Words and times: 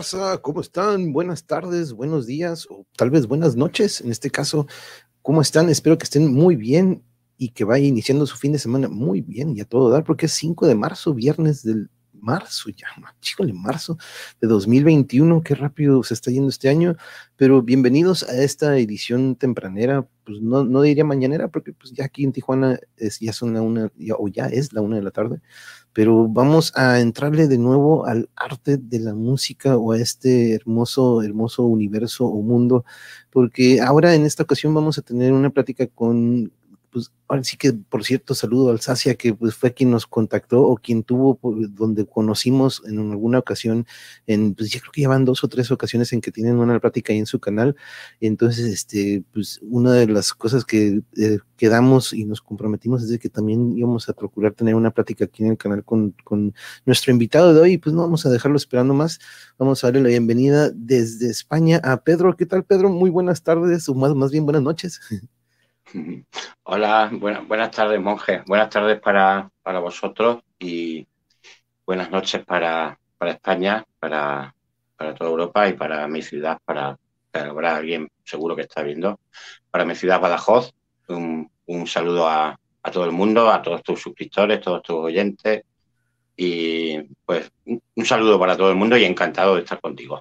¡Hey! 0.00 0.06
¿Qué 0.10 0.16
hubo, 0.16 0.22
raza? 0.24 0.38
¿Cómo 0.38 0.60
están? 0.60 1.12
Buenas 1.12 1.44
tardes, 1.44 1.92
buenos 1.92 2.26
días 2.26 2.66
o 2.70 2.86
tal 2.96 3.10
vez 3.10 3.26
buenas 3.26 3.56
noches. 3.56 4.00
En 4.00 4.10
este 4.10 4.30
caso, 4.30 4.66
¿cómo 5.20 5.42
están? 5.42 5.68
Espero 5.68 5.98
que 5.98 6.04
estén 6.04 6.32
muy 6.32 6.56
bien 6.56 7.02
y 7.36 7.50
que 7.50 7.64
vaya 7.64 7.86
iniciando 7.86 8.26
su 8.26 8.36
fin 8.36 8.52
de 8.52 8.58
semana 8.58 8.88
muy 8.88 9.20
bien 9.20 9.54
y 9.56 9.60
a 9.60 9.64
todo 9.66 9.90
dar, 9.90 10.04
porque 10.04 10.26
es 10.26 10.32
5 10.32 10.66
de 10.66 10.74
marzo, 10.74 11.12
viernes 11.12 11.62
del 11.62 11.90
marzo 12.14 12.70
ya, 12.70 12.86
de 13.44 13.52
marzo 13.52 13.98
de 14.40 14.48
2021, 14.48 15.42
qué 15.42 15.54
rápido 15.54 16.02
se 16.02 16.14
está 16.14 16.30
yendo 16.30 16.48
este 16.48 16.68
año, 16.68 16.96
pero 17.36 17.62
bienvenidos 17.62 18.22
a 18.22 18.42
esta 18.42 18.78
edición 18.78 19.36
tempranera, 19.36 20.06
pues 20.24 20.40
no, 20.40 20.64
no 20.64 20.82
diría 20.82 21.04
mañanera, 21.04 21.48
porque 21.48 21.72
pues 21.72 21.92
ya 21.92 22.04
aquí 22.04 22.24
en 22.24 22.32
Tijuana 22.32 22.78
es, 22.96 23.20
ya 23.20 23.32
son 23.32 23.54
la 23.54 23.62
una, 23.62 23.90
o 24.18 24.28
ya 24.28 24.46
es 24.46 24.72
la 24.72 24.80
una 24.80 24.96
de 24.96 25.02
la 25.02 25.10
tarde, 25.10 25.40
pero 25.92 26.28
vamos 26.28 26.72
a 26.76 27.00
entrarle 27.00 27.48
de 27.48 27.58
nuevo 27.58 28.06
al 28.06 28.28
arte 28.36 28.76
de 28.76 29.00
la 29.00 29.14
música 29.14 29.76
o 29.76 29.92
a 29.92 29.98
este 29.98 30.54
hermoso, 30.54 31.22
hermoso 31.22 31.64
universo 31.64 32.26
o 32.26 32.42
mundo, 32.42 32.84
porque 33.30 33.80
ahora 33.80 34.14
en 34.14 34.24
esta 34.24 34.44
ocasión 34.44 34.74
vamos 34.74 34.98
a 34.98 35.02
tener 35.02 35.32
una 35.32 35.50
plática 35.50 35.86
con 35.86 36.52
pues 36.90 37.12
ahora 37.28 37.44
sí 37.44 37.56
que, 37.56 37.72
por 37.72 38.04
cierto, 38.04 38.34
saludo 38.34 38.70
al 38.70 38.80
Sacia, 38.80 39.14
que 39.14 39.34
pues 39.34 39.54
fue 39.54 39.72
quien 39.72 39.90
nos 39.90 40.06
contactó 40.06 40.62
o 40.62 40.76
quien 40.76 41.02
tuvo, 41.04 41.36
pues, 41.36 41.74
donde 41.74 42.06
conocimos 42.06 42.82
en 42.86 43.10
alguna 43.10 43.38
ocasión, 43.38 43.86
en, 44.26 44.54
pues 44.54 44.70
ya 44.70 44.80
creo 44.80 44.92
que 44.92 45.00
llevan 45.02 45.24
dos 45.24 45.44
o 45.44 45.48
tres 45.48 45.70
ocasiones 45.70 46.12
en 46.12 46.20
que 46.20 46.32
tienen 46.32 46.58
una 46.58 46.80
plática 46.80 47.12
ahí 47.12 47.18
en 47.18 47.26
su 47.26 47.40
canal. 47.40 47.76
Entonces, 48.20 48.66
este, 48.66 49.24
pues 49.32 49.60
una 49.62 49.92
de 49.92 50.08
las 50.08 50.34
cosas 50.34 50.64
que 50.64 51.02
eh, 51.16 51.38
quedamos 51.56 52.12
y 52.12 52.24
nos 52.24 52.40
comprometimos 52.40 53.02
es 53.02 53.10
de 53.10 53.18
que 53.18 53.28
también 53.28 53.76
íbamos 53.78 54.08
a 54.08 54.12
procurar 54.12 54.52
tener 54.52 54.74
una 54.74 54.90
plática 54.90 55.26
aquí 55.26 55.44
en 55.44 55.50
el 55.50 55.58
canal 55.58 55.84
con, 55.84 56.14
con 56.24 56.54
nuestro 56.86 57.12
invitado 57.12 57.54
de 57.54 57.60
hoy, 57.60 57.78
pues 57.78 57.94
no 57.94 58.02
vamos 58.02 58.26
a 58.26 58.30
dejarlo 58.30 58.56
esperando 58.56 58.94
más. 58.94 59.20
Vamos 59.58 59.84
a 59.84 59.88
darle 59.88 60.02
la 60.02 60.08
bienvenida 60.08 60.70
desde 60.74 61.30
España 61.30 61.80
a 61.84 62.02
Pedro. 62.02 62.36
¿Qué 62.36 62.46
tal, 62.46 62.64
Pedro? 62.64 62.88
Muy 62.90 63.10
buenas 63.10 63.42
tardes, 63.42 63.88
o 63.88 63.94
más 63.94 64.30
bien 64.30 64.44
buenas 64.44 64.62
noches. 64.62 65.00
Hola, 66.62 67.10
buenas 67.12 67.70
tardes, 67.70 68.00
monjes. 68.00 68.44
Buenas 68.46 68.70
tardes 68.70 69.00
para, 69.00 69.50
vosotros 69.64 70.42
y 70.58 71.06
buenas 71.84 72.10
noches 72.10 72.44
para, 72.44 72.98
España, 73.20 73.84
para, 73.98 74.54
toda 74.96 75.30
Europa 75.30 75.68
y 75.68 75.72
para 75.72 76.06
mi 76.06 76.22
ciudad, 76.22 76.58
para, 76.64 76.98
para 77.32 77.76
alguien 77.76 78.08
seguro 78.24 78.54
que 78.54 78.62
está 78.62 78.82
viendo, 78.82 79.18
para 79.70 79.84
mi 79.84 79.94
ciudad 79.94 80.20
Badajoz. 80.20 80.72
Un, 81.08 81.50
saludo 81.86 82.28
a, 82.28 82.58
a, 82.82 82.90
todo 82.90 83.04
el 83.04 83.12
mundo, 83.12 83.50
a 83.50 83.62
todos 83.62 83.82
tus 83.82 84.00
suscriptores, 84.00 84.60
todos 84.60 84.82
tus 84.82 84.96
oyentes 84.96 85.64
y 86.36 86.98
pues 87.24 87.50
un 87.64 88.04
saludo 88.04 88.38
para 88.38 88.56
todo 88.56 88.70
el 88.70 88.76
mundo 88.76 88.96
y 88.96 89.04
encantado 89.04 89.56
de 89.56 89.62
estar 89.62 89.80
contigo. 89.80 90.20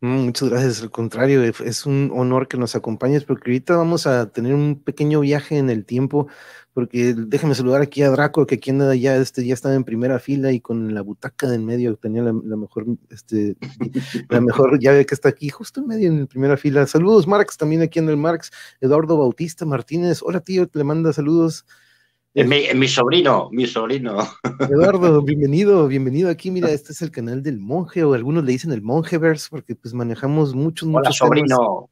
Muchas 0.00 0.48
gracias, 0.48 0.80
al 0.80 0.92
contrario, 0.92 1.42
es 1.42 1.84
un 1.84 2.12
honor 2.14 2.46
que 2.46 2.56
nos 2.56 2.76
acompañes 2.76 3.24
porque 3.24 3.50
ahorita 3.50 3.76
vamos 3.76 4.06
a 4.06 4.30
tener 4.30 4.54
un 4.54 4.80
pequeño 4.80 5.18
viaje 5.18 5.58
en 5.58 5.70
el 5.70 5.84
tiempo, 5.84 6.28
porque 6.72 7.14
déjame 7.14 7.56
saludar 7.56 7.82
aquí 7.82 8.02
a 8.02 8.10
Draco, 8.10 8.46
que 8.46 8.54
aquí 8.54 8.70
anda 8.70 8.94
ya, 8.94 9.16
este, 9.16 9.44
ya 9.44 9.54
estaba 9.54 9.74
en 9.74 9.82
primera 9.82 10.20
fila 10.20 10.52
y 10.52 10.60
con 10.60 10.94
la 10.94 11.00
butaca 11.00 11.48
de 11.48 11.56
en 11.56 11.66
medio 11.66 11.96
tenía 11.96 12.22
la, 12.22 12.32
mejor, 12.32 12.86
este, 13.10 13.56
la 14.28 14.40
mejor 14.40 14.78
llave 14.78 15.04
que 15.04 15.16
está 15.16 15.30
aquí, 15.30 15.48
justo 15.48 15.80
en 15.80 15.88
medio 15.88 16.08
en 16.12 16.28
primera 16.28 16.56
fila. 16.56 16.86
Saludos, 16.86 17.26
Marx, 17.26 17.56
también 17.56 17.82
aquí 17.82 17.98
en 17.98 18.08
el 18.08 18.16
Marx, 18.16 18.52
Eduardo 18.80 19.16
Bautista 19.18 19.66
Martínez, 19.66 20.20
hola 20.22 20.38
tío, 20.38 20.70
le 20.72 20.84
manda 20.84 21.12
saludos. 21.12 21.66
Es 22.38 22.76
mi, 22.76 22.86
sobrino, 22.86 23.48
mi 23.50 23.66
sobrino. 23.66 24.18
Eduardo, 24.60 25.22
bienvenido, 25.22 25.88
bienvenido 25.88 26.30
aquí. 26.30 26.52
Mira, 26.52 26.70
este 26.70 26.92
es 26.92 27.02
el 27.02 27.10
canal 27.10 27.42
del 27.42 27.58
monje, 27.58 28.04
o 28.04 28.14
algunos 28.14 28.44
le 28.44 28.52
dicen 28.52 28.70
el 28.70 28.80
monjeverse, 28.80 29.48
porque 29.50 29.74
pues 29.74 29.92
manejamos 29.92 30.54
muchos, 30.54 30.88
muchos. 30.88 31.20
Hola, 31.20 31.30
sobrino. 31.30 31.90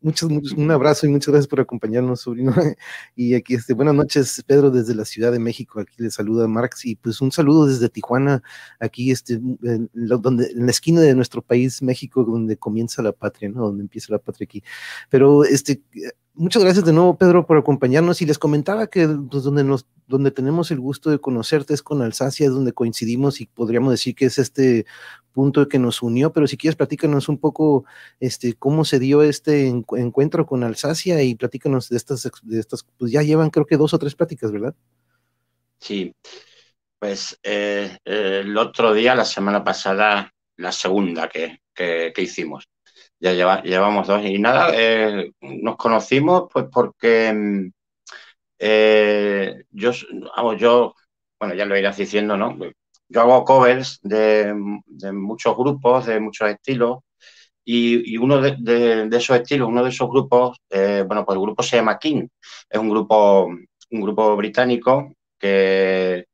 Muchos, 0.00 0.30
muchos, 0.30 0.52
un 0.52 0.70
abrazo 0.70 1.06
y 1.06 1.10
muchas 1.10 1.28
gracias 1.28 1.46
por 1.46 1.60
acompañarnos, 1.60 2.22
sobrino. 2.22 2.54
Y 3.16 3.34
aquí, 3.34 3.52
este, 3.52 3.74
buenas 3.74 3.94
noches, 3.94 4.42
Pedro, 4.46 4.70
desde 4.70 4.94
la 4.94 5.04
Ciudad 5.04 5.30
de 5.30 5.38
México. 5.38 5.78
Aquí 5.78 5.96
le 5.98 6.10
saluda 6.10 6.48
Marx 6.48 6.86
y 6.86 6.96
pues 6.96 7.20
un 7.20 7.30
saludo 7.30 7.66
desde 7.66 7.90
Tijuana, 7.90 8.42
aquí, 8.80 9.10
este, 9.10 9.34
en, 9.34 9.90
donde, 9.92 10.52
en 10.52 10.64
la 10.64 10.70
esquina 10.70 11.02
de 11.02 11.14
nuestro 11.14 11.42
país, 11.42 11.82
México, 11.82 12.24
donde 12.24 12.56
comienza 12.56 13.02
la 13.02 13.12
patria, 13.12 13.50
¿no? 13.50 13.66
Donde 13.66 13.82
empieza 13.82 14.10
la 14.10 14.18
patria 14.18 14.46
aquí. 14.46 14.64
Pero, 15.10 15.44
este, 15.44 15.82
muchas 16.34 16.62
gracias 16.62 16.84
de 16.84 16.92
nuevo, 16.92 17.16
Pedro, 17.16 17.46
por 17.46 17.58
acompañarnos. 17.58 18.22
Y 18.22 18.26
les 18.26 18.38
comentaba 18.38 18.86
que 18.86 19.06
pues, 19.06 19.42
donde, 19.42 19.64
nos, 19.64 19.86
donde 20.06 20.30
tenemos 20.30 20.70
el 20.70 20.80
gusto 20.80 21.10
de 21.10 21.18
conocerte 21.18 21.74
es 21.74 21.82
con 21.82 22.02
Alsacia, 22.02 22.46
es 22.46 22.52
donde 22.52 22.72
coincidimos 22.72 23.40
y 23.40 23.46
podríamos 23.46 23.90
decir 23.92 24.14
que 24.14 24.26
es 24.26 24.38
este 24.38 24.86
punto 25.32 25.68
que 25.68 25.78
nos 25.78 26.02
unió. 26.02 26.32
Pero 26.32 26.46
si 26.46 26.56
quieres, 26.56 26.76
platícanos 26.76 27.28
un 27.28 27.38
poco 27.38 27.84
este, 28.20 28.54
cómo 28.54 28.84
se 28.84 28.98
dio 28.98 29.22
este 29.22 29.66
encuentro 29.68 30.46
con 30.46 30.64
Alsacia 30.64 31.22
y 31.22 31.34
platícanos 31.34 31.88
de 31.88 31.96
estas, 31.96 32.30
de 32.42 32.60
estas, 32.60 32.86
pues 32.98 33.12
ya 33.12 33.22
llevan 33.22 33.50
creo 33.50 33.66
que 33.66 33.76
dos 33.76 33.94
o 33.94 33.98
tres 33.98 34.14
pláticas, 34.14 34.50
¿verdad? 34.52 34.74
Sí, 35.78 36.14
pues 36.98 37.38
eh, 37.42 37.98
el 38.04 38.56
otro 38.56 38.94
día, 38.94 39.14
la 39.14 39.24
semana 39.24 39.64
pasada, 39.64 40.32
la 40.56 40.70
segunda 40.70 41.28
que, 41.28 41.60
que 41.74 42.12
hicimos 42.18 42.68
ya 43.22 43.62
llevamos 43.62 44.08
dos 44.08 44.24
y 44.24 44.38
nada, 44.38 44.72
eh, 44.74 45.30
nos 45.40 45.76
conocimos 45.76 46.48
pues 46.52 46.66
porque 46.72 47.32
mm, 47.32 47.70
eh, 48.58 49.64
yo, 49.70 49.92
bueno, 51.38 51.54
ya 51.54 51.64
lo 51.64 51.78
irás 51.78 51.96
diciendo, 51.96 52.36
¿no? 52.36 52.58
Yo 53.08 53.20
hago 53.20 53.44
covers 53.44 54.00
de, 54.02 54.52
muchos 55.12 55.56
grupos, 55.56 56.06
de 56.06 56.18
muchos 56.20 56.48
estilos, 56.48 56.98
y, 57.64 58.16
uno 58.18 58.40
de, 58.40 59.08
esos 59.12 59.36
estilos, 59.36 59.68
uno 59.68 59.84
de 59.84 59.90
esos 59.90 60.08
grupos, 60.08 60.58
eh, 60.70 61.04
bueno, 61.06 61.24
pues 61.24 61.36
el 61.36 61.42
grupo 61.42 61.62
se 61.62 61.76
llama 61.76 61.98
King, 61.98 62.26
es 62.68 62.80
un 62.80 62.90
grupo, 62.90 63.46
un 63.46 64.00
grupo 64.00 64.36
británico 64.36 65.12
que, 65.38 66.26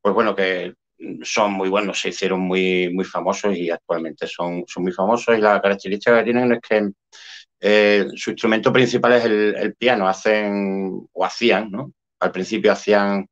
pues 0.00 0.14
bueno, 0.14 0.36
que 0.36 0.74
son 1.22 1.52
muy 1.52 1.68
buenos, 1.68 2.00
se 2.00 2.08
hicieron 2.10 2.40
muy, 2.40 2.92
muy 2.92 3.04
famosos 3.04 3.56
y 3.56 3.70
actualmente 3.70 4.26
son, 4.26 4.64
son 4.66 4.82
muy 4.82 4.92
famosos 4.92 5.36
y 5.36 5.40
la 5.40 5.60
característica 5.60 6.18
que 6.18 6.24
tienen 6.24 6.52
es 6.52 6.60
que 6.60 6.90
eh, 7.60 8.06
su 8.14 8.30
instrumento 8.30 8.72
principal 8.72 9.12
es 9.14 9.24
el, 9.24 9.74
piano, 9.76 10.08
hacen 10.08 11.08
o 11.12 11.24
hacían, 11.24 11.70
¿no? 11.70 11.92
Al 12.20 12.32
principio 12.32 12.72
hacían 12.72 13.26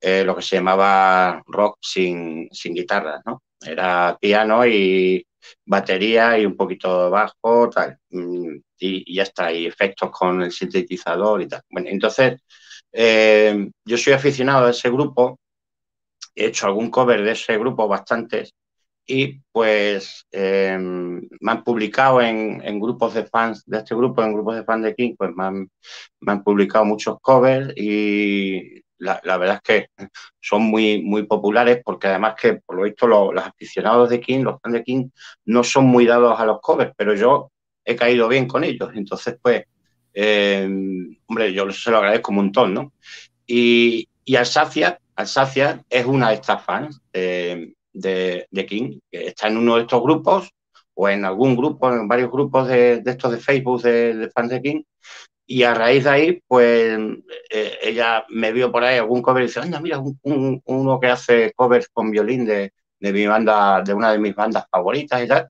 eh, 0.00 0.24
lo 0.24 0.36
que 0.36 0.42
se 0.42 0.56
llamaba 0.56 1.42
rock 1.46 1.78
sin, 1.80 2.48
sin 2.52 2.74
guitarra, 2.74 3.20
¿no? 3.24 3.42
Era 3.64 4.16
piano 4.20 4.66
y 4.66 5.24
batería 5.64 6.38
y 6.38 6.46
un 6.46 6.56
poquito 6.56 7.04
de 7.04 7.10
bajo, 7.10 7.70
tal, 7.70 7.98
mm, 8.10 8.56
y, 8.78 9.14
ya 9.14 9.22
está, 9.24 9.52
y 9.52 9.66
efectos 9.66 10.10
con 10.10 10.42
el 10.42 10.52
sintetizador 10.52 11.42
y 11.42 11.48
tal. 11.48 11.62
Bueno, 11.70 11.88
entonces, 11.90 12.40
eh, 12.92 13.68
yo 13.84 13.96
soy 13.96 14.12
aficionado 14.12 14.66
a 14.66 14.70
ese 14.70 14.90
grupo 14.90 15.38
he 16.34 16.46
hecho 16.46 16.66
algún 16.66 16.90
cover 16.90 17.22
de 17.22 17.32
ese 17.32 17.58
grupo, 17.58 17.88
bastantes, 17.88 18.54
y 19.06 19.40
pues 19.50 20.26
em, 20.30 21.20
me 21.40 21.52
han 21.52 21.64
publicado 21.64 22.20
en, 22.20 22.80
grupos 22.80 23.14
de 23.14 23.26
fans 23.26 23.62
de 23.66 23.78
este 23.78 23.94
grupo, 23.94 24.22
en 24.22 24.32
grupos 24.32 24.56
de 24.56 24.64
fans 24.64 24.84
de 24.84 24.94
King, 24.94 25.14
pues 25.18 25.30
me 25.34 25.44
han, 25.44 26.44
publicado 26.44 26.84
muchos 26.84 27.18
covers 27.20 27.72
y 27.76 28.82
la, 28.98 29.20
verdad 29.24 29.60
es 29.64 29.88
que 29.96 30.06
son 30.40 30.62
muy, 30.62 31.02
muy 31.02 31.24
populares 31.24 31.80
porque 31.84 32.06
además 32.06 32.34
que 32.40 32.54
por 32.64 32.76
lo 32.76 32.84
visto 32.84 33.06
los, 33.08 33.44
aficionados 33.44 34.10
de 34.10 34.20
King, 34.20 34.42
los 34.44 34.60
fans 34.60 34.74
de 34.74 34.84
King, 34.84 35.08
no 35.46 35.64
son 35.64 35.86
muy 35.86 36.06
dados 36.06 36.38
a 36.38 36.46
los 36.46 36.60
covers, 36.60 36.92
pero 36.96 37.14
yo 37.14 37.50
he 37.84 37.96
caído 37.96 38.28
bien 38.28 38.46
con 38.46 38.62
ellos, 38.62 38.90
entonces 38.94 39.36
pues, 39.42 39.64
em, 40.14 41.16
hombre, 41.26 41.52
yo 41.52 41.70
se 41.72 41.90
lo 41.90 41.98
agradezco 41.98 42.30
un 42.30 42.36
montón, 42.36 42.74
¿no? 42.74 42.92
Y, 43.46 44.08
y 44.24 44.36
Alsacia, 44.36 44.98
Alsacia 45.16 45.84
es 45.88 46.06
una 46.06 46.28
de 46.28 46.34
estas 46.34 46.64
fans 46.64 47.00
de, 47.12 48.66
King, 48.68 48.98
que 49.10 49.28
está 49.28 49.48
en 49.48 49.58
uno 49.58 49.76
de 49.76 49.82
estos 49.82 50.02
grupos 50.02 50.50
o 50.94 51.08
en 51.08 51.24
algún 51.24 51.56
grupo, 51.56 51.90
en 51.92 52.08
varios 52.08 52.30
grupos 52.30 52.68
de, 52.68 53.02
estos 53.04 53.32
de 53.32 53.38
Facebook 53.38 53.82
de, 53.82 54.30
fans 54.34 54.50
de 54.50 54.62
King. 54.62 54.82
Y 55.46 55.64
a 55.64 55.74
raíz 55.74 56.04
de 56.04 56.10
ahí, 56.10 56.42
pues 56.46 56.98
eh, 57.50 57.78
ella 57.82 58.24
me 58.30 58.52
vio 58.52 58.70
por 58.72 58.84
ahí 58.84 58.98
algún 58.98 59.22
cover 59.22 59.42
y 59.42 59.46
dice, 59.46 59.60
anda, 59.60 59.80
mira, 59.80 60.00
uno 60.22 61.00
que 61.00 61.08
hace 61.08 61.52
covers 61.54 61.88
con 61.92 62.10
violín 62.10 62.46
de, 62.46 62.72
mi 63.00 63.26
banda, 63.26 63.82
de 63.82 63.92
una 63.94 64.12
de 64.12 64.18
mis 64.18 64.34
bandas 64.34 64.66
favoritas 64.70 65.22
y 65.22 65.28
tal. 65.28 65.48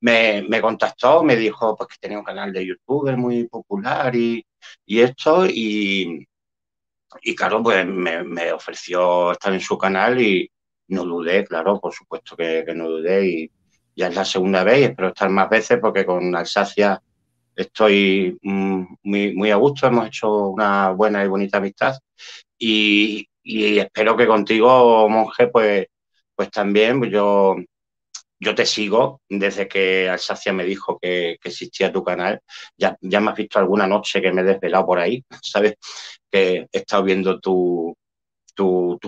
Me, 0.00 0.60
contactó, 0.60 1.22
me 1.24 1.36
dijo 1.36 1.76
pues 1.76 1.88
que 1.88 1.96
tenía 2.00 2.18
un 2.18 2.24
canal 2.24 2.52
de 2.52 2.66
YouTube 2.66 3.16
muy 3.16 3.48
popular 3.48 4.14
y, 4.14 4.44
y 4.86 5.00
esto, 5.00 5.46
y, 5.46 6.26
y 7.22 7.34
claro, 7.34 7.62
pues 7.62 7.86
me, 7.86 8.52
ofreció 8.52 9.32
estar 9.32 9.52
en 9.52 9.60
su 9.60 9.78
canal 9.78 10.20
y 10.20 10.50
no 10.88 11.04
dudé, 11.04 11.44
claro, 11.44 11.80
por 11.80 11.92
supuesto 11.92 12.36
que, 12.36 12.64
no 12.74 12.88
dudé. 12.88 13.26
Y 13.26 13.50
ya 13.96 14.08
es 14.08 14.14
la 14.14 14.24
segunda 14.24 14.64
vez 14.64 14.80
y 14.80 14.84
espero 14.84 15.08
estar 15.08 15.30
más 15.30 15.48
veces 15.48 15.78
porque 15.80 16.04
con 16.04 16.34
Alsacia 16.34 17.00
estoy 17.56 18.38
mm, 18.42 18.84
muy, 19.04 19.34
muy 19.34 19.50
a 19.50 19.56
gusto, 19.56 19.86
hemos 19.86 20.08
hecho 20.08 20.48
una 20.48 20.90
buena 20.90 21.24
y 21.24 21.28
bonita 21.28 21.58
amistad. 21.58 21.96
Y, 22.58 23.28
espero 23.44 24.16
que 24.16 24.26
contigo, 24.26 25.08
monje, 25.08 25.48
pues, 25.48 25.86
pues 26.34 26.50
también, 26.50 27.02
yo 27.10 27.56
yo 28.44 28.54
te 28.54 28.66
sigo 28.66 29.22
desde 29.28 29.66
que 29.66 30.08
Alsacia 30.08 30.52
me 30.52 30.64
dijo 30.64 30.98
que, 31.00 31.32
existía 31.42 31.92
tu 31.92 32.04
canal. 32.04 32.40
Ya, 32.76 32.96
ya 33.00 33.20
me 33.20 33.30
has 33.30 33.36
visto 33.36 33.58
alguna 33.58 33.86
noche 33.86 34.20
que 34.22 34.32
me 34.32 34.42
he 34.42 34.44
desvelado 34.44 34.86
por 34.86 34.98
ahí, 34.98 35.24
¿sabes? 35.42 35.74
Que 36.30 36.66
he 36.70 36.78
estado 36.78 37.04
viendo 37.04 37.40
tus 37.40 37.94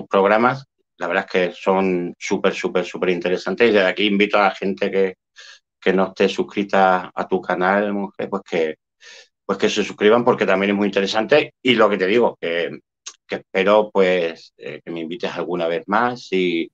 programas. 0.08 0.64
La 0.98 1.06
verdad 1.08 1.26
es 1.26 1.32
que 1.32 1.52
son 1.54 2.14
súper, 2.18 2.54
súper, 2.54 2.84
súper 2.84 3.10
interesantes. 3.10 3.68
Y 3.68 3.72
desde 3.72 3.86
aquí 3.86 4.06
invito 4.06 4.38
a 4.38 4.44
la 4.44 4.50
gente 4.52 4.90
que, 4.90 5.14
no 5.92 6.08
esté 6.08 6.28
suscrita 6.28 7.12
a 7.14 7.28
tu 7.28 7.40
canal, 7.40 7.92
mujer, 7.92 8.28
pues 8.28 8.42
que, 8.42 8.74
pues 9.44 9.56
que 9.56 9.70
se 9.70 9.84
suscriban 9.84 10.24
porque 10.24 10.44
también 10.44 10.70
es 10.70 10.76
muy 10.76 10.86
interesante. 10.88 11.54
Y 11.62 11.74
lo 11.74 11.88
que 11.88 11.98
te 11.98 12.06
digo, 12.08 12.36
que, 12.40 12.80
espero 13.28 13.90
pues 13.92 14.52
eh, 14.56 14.80
que 14.84 14.90
me 14.90 15.00
invites 15.00 15.32
alguna 15.32 15.68
vez 15.68 15.84
más 15.86 16.32
y, 16.32 16.68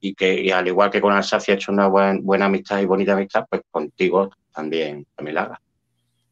y 0.00 0.14
que 0.14 0.52
al 0.52 0.66
igual 0.66 0.90
que 0.90 1.00
con 1.00 1.12
Alsacia 1.12 1.52
he 1.52 1.56
hecho 1.56 1.72
una 1.72 1.88
buena 1.88 2.46
amistad 2.46 2.80
y 2.80 2.86
bonita 2.86 3.12
amistad, 3.14 3.44
pues 3.48 3.62
contigo 3.70 4.30
también, 4.52 5.06
también 5.16 5.34
la 5.34 5.42
haga. 5.42 5.60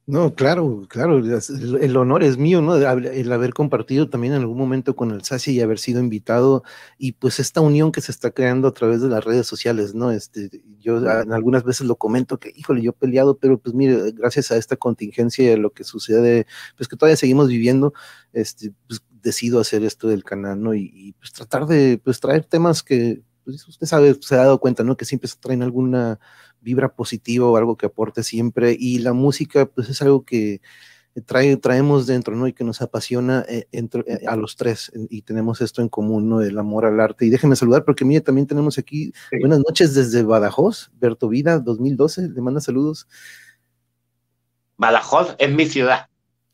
No, 0.08 0.36
claro, 0.36 0.86
claro, 0.88 1.18
el 1.18 1.96
honor 1.96 2.22
es 2.22 2.38
mío, 2.38 2.62
¿no? 2.62 2.76
El 2.76 3.32
haber 3.32 3.52
compartido 3.52 4.08
también 4.08 4.34
en 4.34 4.40
algún 4.42 4.56
momento 4.56 4.94
con 4.94 5.10
Alsacia 5.10 5.52
y 5.52 5.60
haber 5.60 5.80
sido 5.80 5.98
invitado 5.98 6.62
y 6.96 7.12
pues 7.12 7.40
esta 7.40 7.60
unión 7.60 7.90
que 7.90 8.00
se 8.00 8.12
está 8.12 8.30
creando 8.30 8.68
a 8.68 8.72
través 8.72 9.02
de 9.02 9.08
las 9.08 9.24
redes 9.24 9.48
sociales, 9.48 9.96
¿no? 9.96 10.12
Este, 10.12 10.62
yo 10.78 10.98
algunas 11.32 11.64
veces 11.64 11.88
lo 11.88 11.96
comento 11.96 12.38
que, 12.38 12.52
híjole, 12.54 12.82
yo 12.82 12.90
he 12.90 12.94
peleado, 12.94 13.36
pero 13.36 13.58
pues 13.58 13.74
mire, 13.74 14.12
gracias 14.12 14.52
a 14.52 14.56
esta 14.56 14.76
contingencia 14.76 15.44
y 15.44 15.52
a 15.54 15.56
lo 15.56 15.70
que 15.70 15.82
sucede, 15.82 16.46
pues 16.76 16.86
que 16.86 16.96
todavía 16.96 17.16
seguimos 17.16 17.48
viviendo, 17.48 17.92
este, 18.32 18.70
pues 18.86 19.02
decido 19.10 19.58
hacer 19.58 19.82
esto 19.82 20.06
del 20.06 20.22
canal, 20.22 20.62
¿no? 20.62 20.72
Y, 20.72 20.88
y 20.94 21.12
pues 21.14 21.32
tratar 21.32 21.66
de, 21.66 21.98
pues 21.98 22.20
traer 22.20 22.44
temas 22.44 22.84
que 22.84 23.22
pues 23.46 23.68
usted 23.68 23.86
sabe, 23.86 24.18
se 24.20 24.34
ha 24.34 24.38
dado 24.38 24.58
cuenta, 24.58 24.82
¿no? 24.82 24.96
Que 24.96 25.04
siempre 25.04 25.28
se 25.28 25.36
traen 25.36 25.62
alguna 25.62 26.18
vibra 26.60 26.92
positiva 26.92 27.46
o 27.46 27.56
algo 27.56 27.76
que 27.76 27.86
aporte 27.86 28.24
siempre. 28.24 28.76
Y 28.76 28.98
la 28.98 29.12
música, 29.12 29.66
pues 29.66 29.88
es 29.88 30.02
algo 30.02 30.24
que 30.24 30.60
trae, 31.26 31.56
traemos 31.56 32.08
dentro, 32.08 32.34
¿no? 32.34 32.48
Y 32.48 32.52
que 32.52 32.64
nos 32.64 32.82
apasiona 32.82 33.46
eh, 33.48 33.68
eh, 33.70 33.88
a 34.26 34.34
los 34.34 34.56
tres. 34.56 34.90
Y 35.10 35.22
tenemos 35.22 35.60
esto 35.60 35.80
en 35.80 35.88
común, 35.88 36.28
¿no? 36.28 36.40
El 36.40 36.58
amor 36.58 36.86
al 36.86 36.98
arte. 36.98 37.24
Y 37.24 37.30
déjenme 37.30 37.54
saludar, 37.54 37.84
porque 37.84 38.04
mire, 38.04 38.20
también 38.20 38.48
tenemos 38.48 38.78
aquí, 38.78 39.12
buenas 39.40 39.60
noches 39.60 39.94
desde 39.94 40.24
Badajoz, 40.24 40.90
Berto 40.98 41.28
Vida, 41.28 41.60
2012, 41.60 42.30
le 42.30 42.40
manda 42.40 42.60
saludos. 42.60 43.06
Badajoz 44.76 45.36
es 45.38 45.54
mi 45.54 45.66
ciudad. 45.66 46.08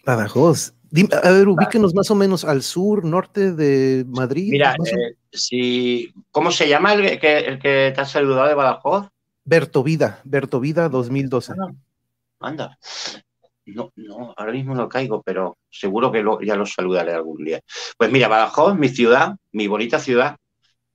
Badajoz 0.05 0.75
a 1.23 1.31
ver, 1.31 1.49
ubíquenos 1.49 1.95
más 1.95 2.11
o 2.11 2.15
menos 2.15 2.45
al 2.45 2.63
sur, 2.63 3.05
norte 3.05 3.53
de 3.53 4.05
Madrid. 4.09 4.51
Mira, 4.51 4.75
eh, 4.75 5.17
si, 5.33 6.13
¿cómo 6.31 6.51
se 6.51 6.69
llama 6.69 6.93
el 6.93 7.19
que, 7.19 7.39
el 7.39 7.59
que 7.59 7.93
te 7.95 8.01
ha 8.01 8.05
saludado 8.05 8.49
de 8.49 8.55
Badajoz? 8.55 9.09
Berto 9.45 9.83
Vida, 9.83 10.21
Berto 10.25 10.61
Vida 10.61 10.89
2012. 10.89 11.53
Ah, 11.59 11.73
anda. 12.41 12.79
No, 13.65 13.93
no, 13.97 14.35
ahora 14.37 14.53
mismo 14.53 14.75
no 14.75 14.89
caigo, 14.89 15.23
pero 15.23 15.57
seguro 15.71 16.11
que 16.11 16.25
ya 16.45 16.57
lo 16.57 16.67
saludaré 16.67 17.13
algún 17.13 17.45
día. 17.45 17.61
Pues 17.97 18.11
mira, 18.11 18.29
Badajoz, 18.29 18.77
mi 18.77 18.89
ciudad, 18.89 19.37
mi 19.53 19.69
bonita 19.69 19.99
ciudad, 19.99 20.37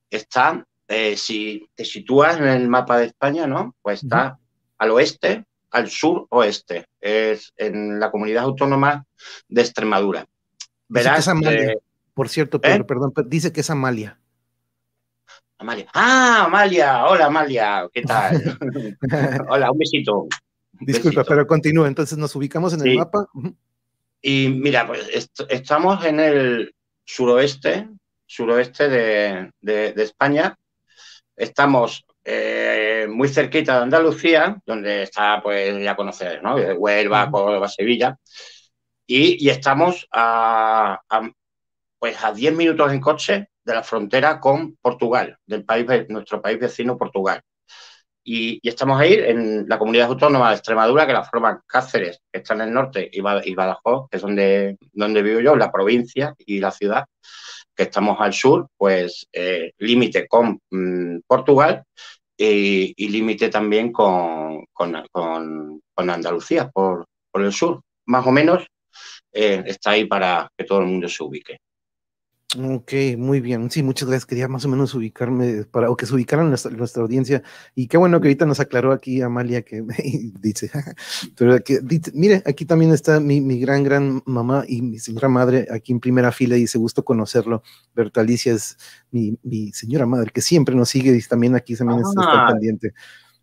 está, 0.09 0.63
eh, 0.87 1.17
si 1.17 1.67
te 1.75 1.85
sitúas 1.85 2.37
en 2.37 2.47
el 2.47 2.67
mapa 2.67 2.99
de 2.99 3.05
España, 3.07 3.47
¿no? 3.47 3.73
Pues 3.81 4.03
está 4.03 4.37
al 4.77 4.91
oeste, 4.91 5.45
al 5.77 5.89
sur-oeste, 5.89 6.87
es 6.99 7.53
en 7.55 7.99
la 7.99 8.09
comunidad 8.09 8.43
autónoma 8.43 9.05
de 9.47 9.61
Extremadura. 9.61 10.25
Verás, 10.87 11.27
Amalia, 11.27 11.75
por 12.13 12.29
cierto, 12.29 12.59
¿eh? 12.63 12.83
perdón, 12.83 13.13
dice 13.27 13.51
que 13.51 13.61
es 13.61 13.69
Amalia. 13.69 14.19
Amalia. 15.59 15.87
Ah, 15.93 16.45
Amalia, 16.45 17.05
hola 17.05 17.25
Amalia, 17.27 17.87
¿qué 17.93 18.01
tal? 18.01 18.57
hola, 19.49 19.71
un 19.71 19.77
besito. 19.77 20.27
Disculpa, 20.79 21.23
pero 21.23 21.45
continúa, 21.45 21.87
entonces 21.87 22.17
nos 22.17 22.35
ubicamos 22.35 22.73
en 22.73 22.87
el 22.87 22.97
mapa. 22.97 23.27
Y 24.21 24.49
mira, 24.49 24.87
pues 24.87 25.29
estamos 25.49 26.03
en 26.05 26.19
el 26.19 26.75
suroeste, 27.05 27.87
suroeste 28.25 28.89
de, 28.89 29.51
de 29.61 30.03
España. 30.03 30.55
Estamos 31.35 32.05
eh, 32.29 32.86
muy 33.07 33.29
cerquita 33.29 33.77
de 33.77 33.83
Andalucía, 33.83 34.57
donde 34.65 35.03
está, 35.03 35.41
pues 35.41 35.81
ya 35.81 35.95
conocer, 35.95 36.41
¿no? 36.41 36.55
Huelva, 36.55 37.29
Córdoba, 37.31 37.67
Sevilla. 37.67 38.17
Y, 39.05 39.49
estamos 39.49 40.07
a, 40.11 40.99
pues 41.99 42.23
a 42.23 42.33
10 42.33 42.53
minutos 42.55 42.91
en 42.91 42.99
coche 42.99 43.49
de 43.63 43.73
la 43.73 43.83
frontera 43.83 44.39
con 44.39 44.75
Portugal, 44.81 45.37
del 45.45 45.63
país, 45.63 45.85
nuestro 46.09 46.41
país 46.41 46.59
vecino 46.59 46.97
Portugal. 46.97 47.41
Y, 48.23 48.59
estamos 48.67 48.99
ahí 48.99 49.13
en 49.13 49.67
la 49.69 49.79
comunidad 49.79 50.07
autónoma 50.07 50.49
de 50.49 50.55
Extremadura, 50.55 51.07
que 51.07 51.13
la 51.13 51.23
forman 51.23 51.61
Cáceres, 51.65 52.19
que 52.31 52.39
está 52.39 52.53
en 52.55 52.61
el 52.61 52.73
norte, 52.73 53.09
y, 53.11 53.21
Badajoz, 53.21 54.09
que 54.09 54.17
es 54.17 54.21
donde, 54.21 54.77
donde 54.91 55.21
vivo 55.21 55.39
yo, 55.39 55.55
la 55.55 55.71
provincia 55.71 56.35
y 56.37 56.59
la 56.59 56.71
ciudad, 56.71 57.05
que 57.73 57.83
estamos 57.83 58.17
al 58.19 58.33
sur, 58.33 58.67
pues 58.75 59.27
eh, 59.31 59.71
límite 59.77 60.27
con 60.27 60.59
mm, 60.69 61.19
Portugal 61.25 61.83
y, 62.37 63.07
límite 63.09 63.49
también 63.49 63.91
con, 63.91 64.67
Andalucía, 65.95 66.69
por, 66.69 67.07
el 67.33 67.53
sur. 67.53 67.81
Más 68.05 68.25
o 68.25 68.31
menos 68.31 68.65
eh, 69.31 69.63
está 69.65 69.91
ahí 69.91 70.05
para 70.05 70.49
que 70.57 70.63
todo 70.63 70.79
el 70.79 70.87
mundo 70.87 71.07
se 71.07 71.23
ubique. 71.23 71.59
Ok, 72.55 72.93
muy 73.17 73.41
bien. 73.41 73.69
Sí, 73.69 73.83
muchas 73.83 74.07
gracias. 74.07 74.25
Quería 74.25 74.47
más 74.47 74.63
o 74.63 74.69
menos 74.69 74.95
ubicarme 74.95 75.65
para, 75.65 75.91
o 75.91 75.97
que 75.97 76.05
se 76.05 76.15
ubicaran 76.15 76.47
nuestra, 76.47 76.71
nuestra 76.71 77.03
audiencia. 77.03 77.43
Y 77.75 77.87
qué 77.87 77.97
bueno 77.97 78.21
que 78.21 78.29
ahorita 78.29 78.45
nos 78.45 78.61
aclaró 78.61 78.93
aquí 78.93 79.21
Amalia 79.21 79.63
que 79.63 79.83
dice, 80.39 80.71
pero 81.37 81.61
que, 81.61 81.81
mire, 82.13 82.41
aquí 82.45 82.63
también 82.63 82.93
está 82.93 83.19
mi, 83.19 83.41
mi, 83.41 83.59
gran, 83.59 83.83
gran 83.83 84.23
mamá 84.25 84.63
y 84.65 84.81
mi 84.81 84.97
señora 84.97 85.27
madre 85.27 85.67
aquí 85.69 85.91
en 85.91 85.99
primera 85.99 86.31
fila 86.31 86.55
y 86.55 86.61
dice, 86.61 86.77
gusto 86.77 87.03
conocerlo. 87.03 87.63
Berta 87.93 88.21
Alicia 88.21 88.53
es 88.53 88.77
mi, 89.11 89.37
mi 89.43 89.73
señora 89.73 90.05
madre 90.05 90.31
que 90.33 90.41
siempre 90.41 90.73
nos 90.73 90.87
sigue 90.87 91.13
y 91.13 91.21
también 91.23 91.53
aquí 91.53 91.75
también 91.75 91.99
está 91.99 92.21
ah, 92.23 92.47
pendiente. 92.47 92.93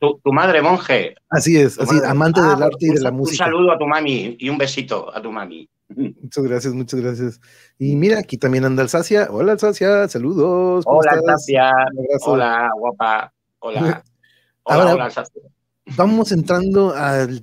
Tu, 0.00 0.32
madre 0.32 0.62
monje. 0.62 1.14
Así 1.28 1.58
es, 1.58 1.78
así, 1.78 1.96
amante 2.06 2.40
del 2.40 2.62
ah, 2.62 2.66
arte 2.66 2.87
y 2.87 2.90
de 2.90 3.00
la 3.00 3.11
música. 3.11 3.44
Un 3.44 3.52
saludo 3.52 3.73
a 3.73 3.78
tu 3.78 3.87
mami 3.87 4.37
y 4.38 4.49
un 4.49 4.56
besito 4.56 5.14
a 5.14 5.20
tu 5.20 5.30
mami. 5.30 5.68
Muchas 5.96 6.44
gracias, 6.44 6.74
muchas 6.74 7.00
gracias. 7.00 7.40
Y 7.78 7.96
mira, 7.96 8.18
aquí 8.18 8.38
también 8.38 8.64
anda 8.64 8.82
Alsacia. 8.82 9.28
Hola 9.30 9.52
Alsacia, 9.52 10.08
saludos. 10.08 10.84
Hola 10.86 11.12
Alsacia. 11.12 11.72
Hola, 12.24 12.70
guapa. 12.78 13.32
Hola. 13.60 14.02
Hola, 14.66 14.94
hola 14.94 15.04
Alsacia. 15.04 15.42
Vamos 15.96 16.32
entrando 16.32 16.94
al, 16.94 17.42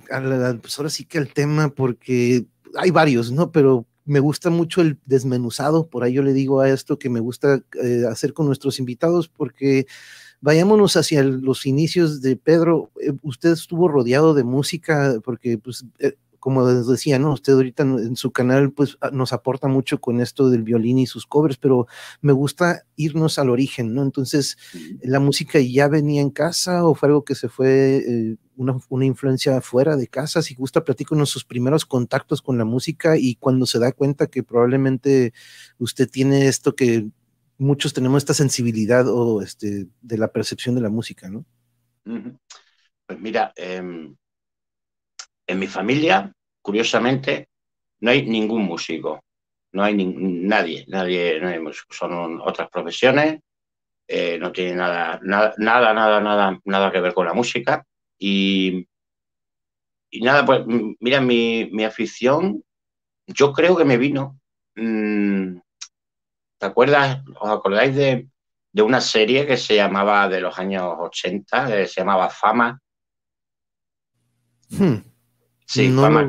pues 0.60 0.76
ahora 0.78 0.90
sí 0.90 1.04
que 1.04 1.18
al 1.18 1.32
tema, 1.32 1.68
porque 1.68 2.44
hay 2.76 2.90
varios, 2.90 3.30
¿no? 3.30 3.52
Pero 3.52 3.86
me 4.04 4.18
gusta 4.18 4.50
mucho 4.50 4.80
el 4.80 4.98
desmenuzado, 5.04 5.86
por 5.86 6.02
ahí 6.02 6.14
yo 6.14 6.22
le 6.22 6.32
digo 6.32 6.60
a 6.60 6.68
esto 6.68 6.98
que 6.98 7.08
me 7.08 7.20
gusta 7.20 7.62
eh, 7.80 8.02
hacer 8.10 8.32
con 8.32 8.46
nuestros 8.46 8.80
invitados, 8.80 9.28
porque 9.28 9.86
vayámonos 10.40 10.96
hacia 10.96 11.22
los 11.22 11.66
inicios 11.66 12.20
de 12.20 12.36
Pedro. 12.36 12.90
Eh, 13.00 13.12
usted 13.22 13.52
estuvo 13.52 13.86
rodeado 13.86 14.34
de 14.34 14.42
música, 14.42 15.14
porque 15.24 15.56
pues, 15.56 15.84
eh, 16.00 16.14
como 16.42 16.68
les 16.68 16.88
decía, 16.88 17.20
¿no? 17.20 17.34
Usted 17.34 17.52
ahorita 17.52 17.84
en 17.84 18.16
su 18.16 18.32
canal 18.32 18.72
pues 18.72 18.98
ah, 19.00 19.10
nos 19.12 19.32
aporta 19.32 19.68
mucho 19.68 20.00
con 20.00 20.20
esto 20.20 20.50
del 20.50 20.64
violín 20.64 20.98
y 20.98 21.06
sus 21.06 21.24
covers, 21.24 21.56
pero 21.56 21.86
me 22.20 22.32
gusta 22.32 22.82
irnos 22.96 23.38
al 23.38 23.48
origen, 23.48 23.94
¿no? 23.94 24.02
Entonces, 24.02 24.58
¿la 25.02 25.20
música 25.20 25.60
ya 25.60 25.86
venía 25.86 26.20
en 26.20 26.30
casa 26.30 26.84
o 26.84 26.96
fue 26.96 27.10
algo 27.10 27.24
que 27.24 27.36
se 27.36 27.48
fue 27.48 27.98
eh, 27.98 28.36
una, 28.56 28.76
una, 28.88 29.04
influencia 29.04 29.60
fuera 29.60 29.94
de 29.96 30.08
casa? 30.08 30.42
Si 30.42 30.56
gusta, 30.56 30.82
platíconos 30.82 31.30
sus 31.30 31.44
primeros 31.44 31.86
contactos 31.86 32.42
con 32.42 32.58
la 32.58 32.64
música 32.64 33.16
y 33.16 33.36
cuando 33.36 33.64
se 33.64 33.78
da 33.78 33.92
cuenta 33.92 34.26
que 34.26 34.42
probablemente 34.42 35.32
usted 35.78 36.10
tiene 36.10 36.48
esto 36.48 36.74
que 36.74 37.06
muchos 37.56 37.92
tenemos 37.92 38.18
esta 38.18 38.34
sensibilidad 38.34 39.06
o 39.06 39.42
este, 39.42 39.86
de 40.00 40.18
la 40.18 40.32
percepción 40.32 40.74
de 40.74 40.80
la 40.80 40.90
música, 40.90 41.30
¿no? 41.30 41.44
Pues 43.06 43.20
mira, 43.20 43.52
eh, 43.54 44.12
en 45.46 45.58
mi 45.58 45.66
familia, 45.66 46.32
curiosamente, 46.60 47.48
no 48.00 48.10
hay 48.10 48.26
ningún 48.26 48.64
músico, 48.64 49.22
no 49.72 49.82
hay 49.82 49.94
nadie, 49.94 50.84
nadie, 50.88 51.40
son 51.90 52.40
otras 52.42 52.68
profesiones, 52.68 53.40
eh, 54.08 54.38
no 54.38 54.52
tiene 54.52 54.74
nada, 54.74 55.20
nada, 55.22 55.54
nada, 55.58 56.20
nada, 56.20 56.60
nada, 56.64 56.92
que 56.92 57.00
ver 57.00 57.14
con 57.14 57.26
la 57.26 57.32
música. 57.32 57.84
Y, 58.18 58.86
nada, 60.20 60.44
pues 60.44 60.62
mira, 61.00 61.20
mi, 61.20 61.70
mi, 61.72 61.84
afición, 61.84 62.62
yo 63.26 63.52
creo 63.52 63.76
que 63.76 63.84
me 63.84 63.96
vino. 63.96 64.38
Mm, 64.74 65.58
¿Te 66.58 66.66
acuerdas? 66.66 67.22
¿Os 67.40 67.50
acordáis 67.50 67.94
de, 67.94 68.28
de, 68.72 68.82
una 68.82 69.00
serie 69.00 69.46
que 69.46 69.56
se 69.56 69.76
llamaba 69.76 70.28
de 70.28 70.40
los 70.40 70.58
años 70.58 70.94
80, 70.98 71.80
eh, 71.80 71.86
se 71.86 72.00
llamaba 72.00 72.28
Fama? 72.28 72.78
Hmm. 74.68 75.11
Sí, 75.72 75.90
fama. 75.90 76.28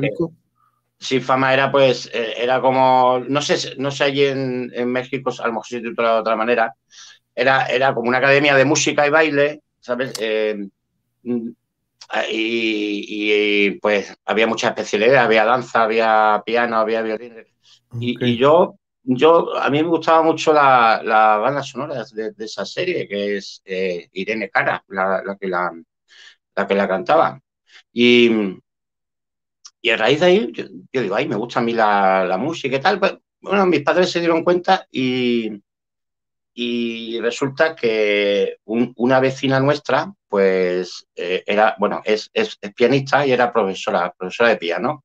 sí, 0.98 1.20
fama 1.20 1.52
era 1.52 1.70
pues, 1.70 2.10
eh, 2.14 2.32
era 2.38 2.62
como, 2.62 3.22
no 3.28 3.42
sé, 3.42 3.76
no 3.76 3.90
sé 3.90 4.04
allí 4.04 4.24
en, 4.24 4.90
México, 4.90 5.30
a 5.38 5.46
lo 5.46 5.52
mejor 5.52 5.66
se 5.66 5.80
de 5.80 5.94
otra 5.98 6.34
manera, 6.34 6.74
era, 7.34 7.66
era 7.66 7.92
como 7.92 8.08
una 8.08 8.18
academia 8.18 8.56
de 8.56 8.64
música 8.64 9.06
y 9.06 9.10
baile, 9.10 9.60
¿sabes? 9.80 10.14
Eh, 10.18 10.66
y, 12.30 13.70
pues 13.80 14.16
había 14.24 14.46
muchas 14.46 14.70
especialidades, 14.70 15.20
había 15.20 15.44
danza, 15.44 15.82
había 15.82 16.42
piano, 16.46 16.78
había 16.78 17.02
violín. 17.02 17.34
Y, 18.00 18.38
yo, 18.38 18.78
yo, 19.02 19.58
a 19.58 19.68
mí 19.68 19.82
me 19.82 19.88
gustaba 19.88 20.22
mucho 20.22 20.54
la, 20.54 21.02
banda 21.42 21.62
sonora 21.62 22.02
de, 22.14 22.32
esa 22.38 22.64
serie, 22.64 23.06
que 23.06 23.36
es 23.36 23.60
eh, 23.66 24.08
Irene 24.12 24.48
Cara, 24.48 24.82
la, 24.88 25.36
que 25.38 25.48
la, 25.48 25.70
la 26.56 26.66
que 26.66 26.74
la 26.74 26.88
cantaba. 26.88 27.38
Y, 27.92 28.56
y 29.84 29.90
a 29.90 29.98
raíz 29.98 30.20
de 30.20 30.26
ahí, 30.26 30.50
yo, 30.50 30.64
digo, 31.02 31.14
ay, 31.14 31.28
me 31.28 31.36
gusta 31.36 31.60
a 31.60 31.62
mí 31.62 31.74
la, 31.74 32.38
música 32.40 32.76
y 32.76 32.80
tal. 32.80 32.98
Pues, 32.98 33.18
bueno, 33.38 33.66
mis 33.66 33.82
padres 33.82 34.10
se 34.10 34.18
dieron 34.18 34.42
cuenta 34.42 34.88
y, 34.90 35.62
y 36.54 37.20
resulta 37.20 37.76
que 37.76 38.56
una 38.64 39.20
vecina 39.20 39.60
nuestra, 39.60 40.10
pues 40.26 41.06
eh, 41.14 41.44
era, 41.46 41.76
bueno, 41.78 42.00
es, 42.02 42.30
es, 42.32 42.58
pianista 42.74 43.26
y 43.26 43.32
era 43.32 43.52
profesora, 43.52 44.10
profesora 44.16 44.48
de 44.48 44.56
piano. 44.56 45.04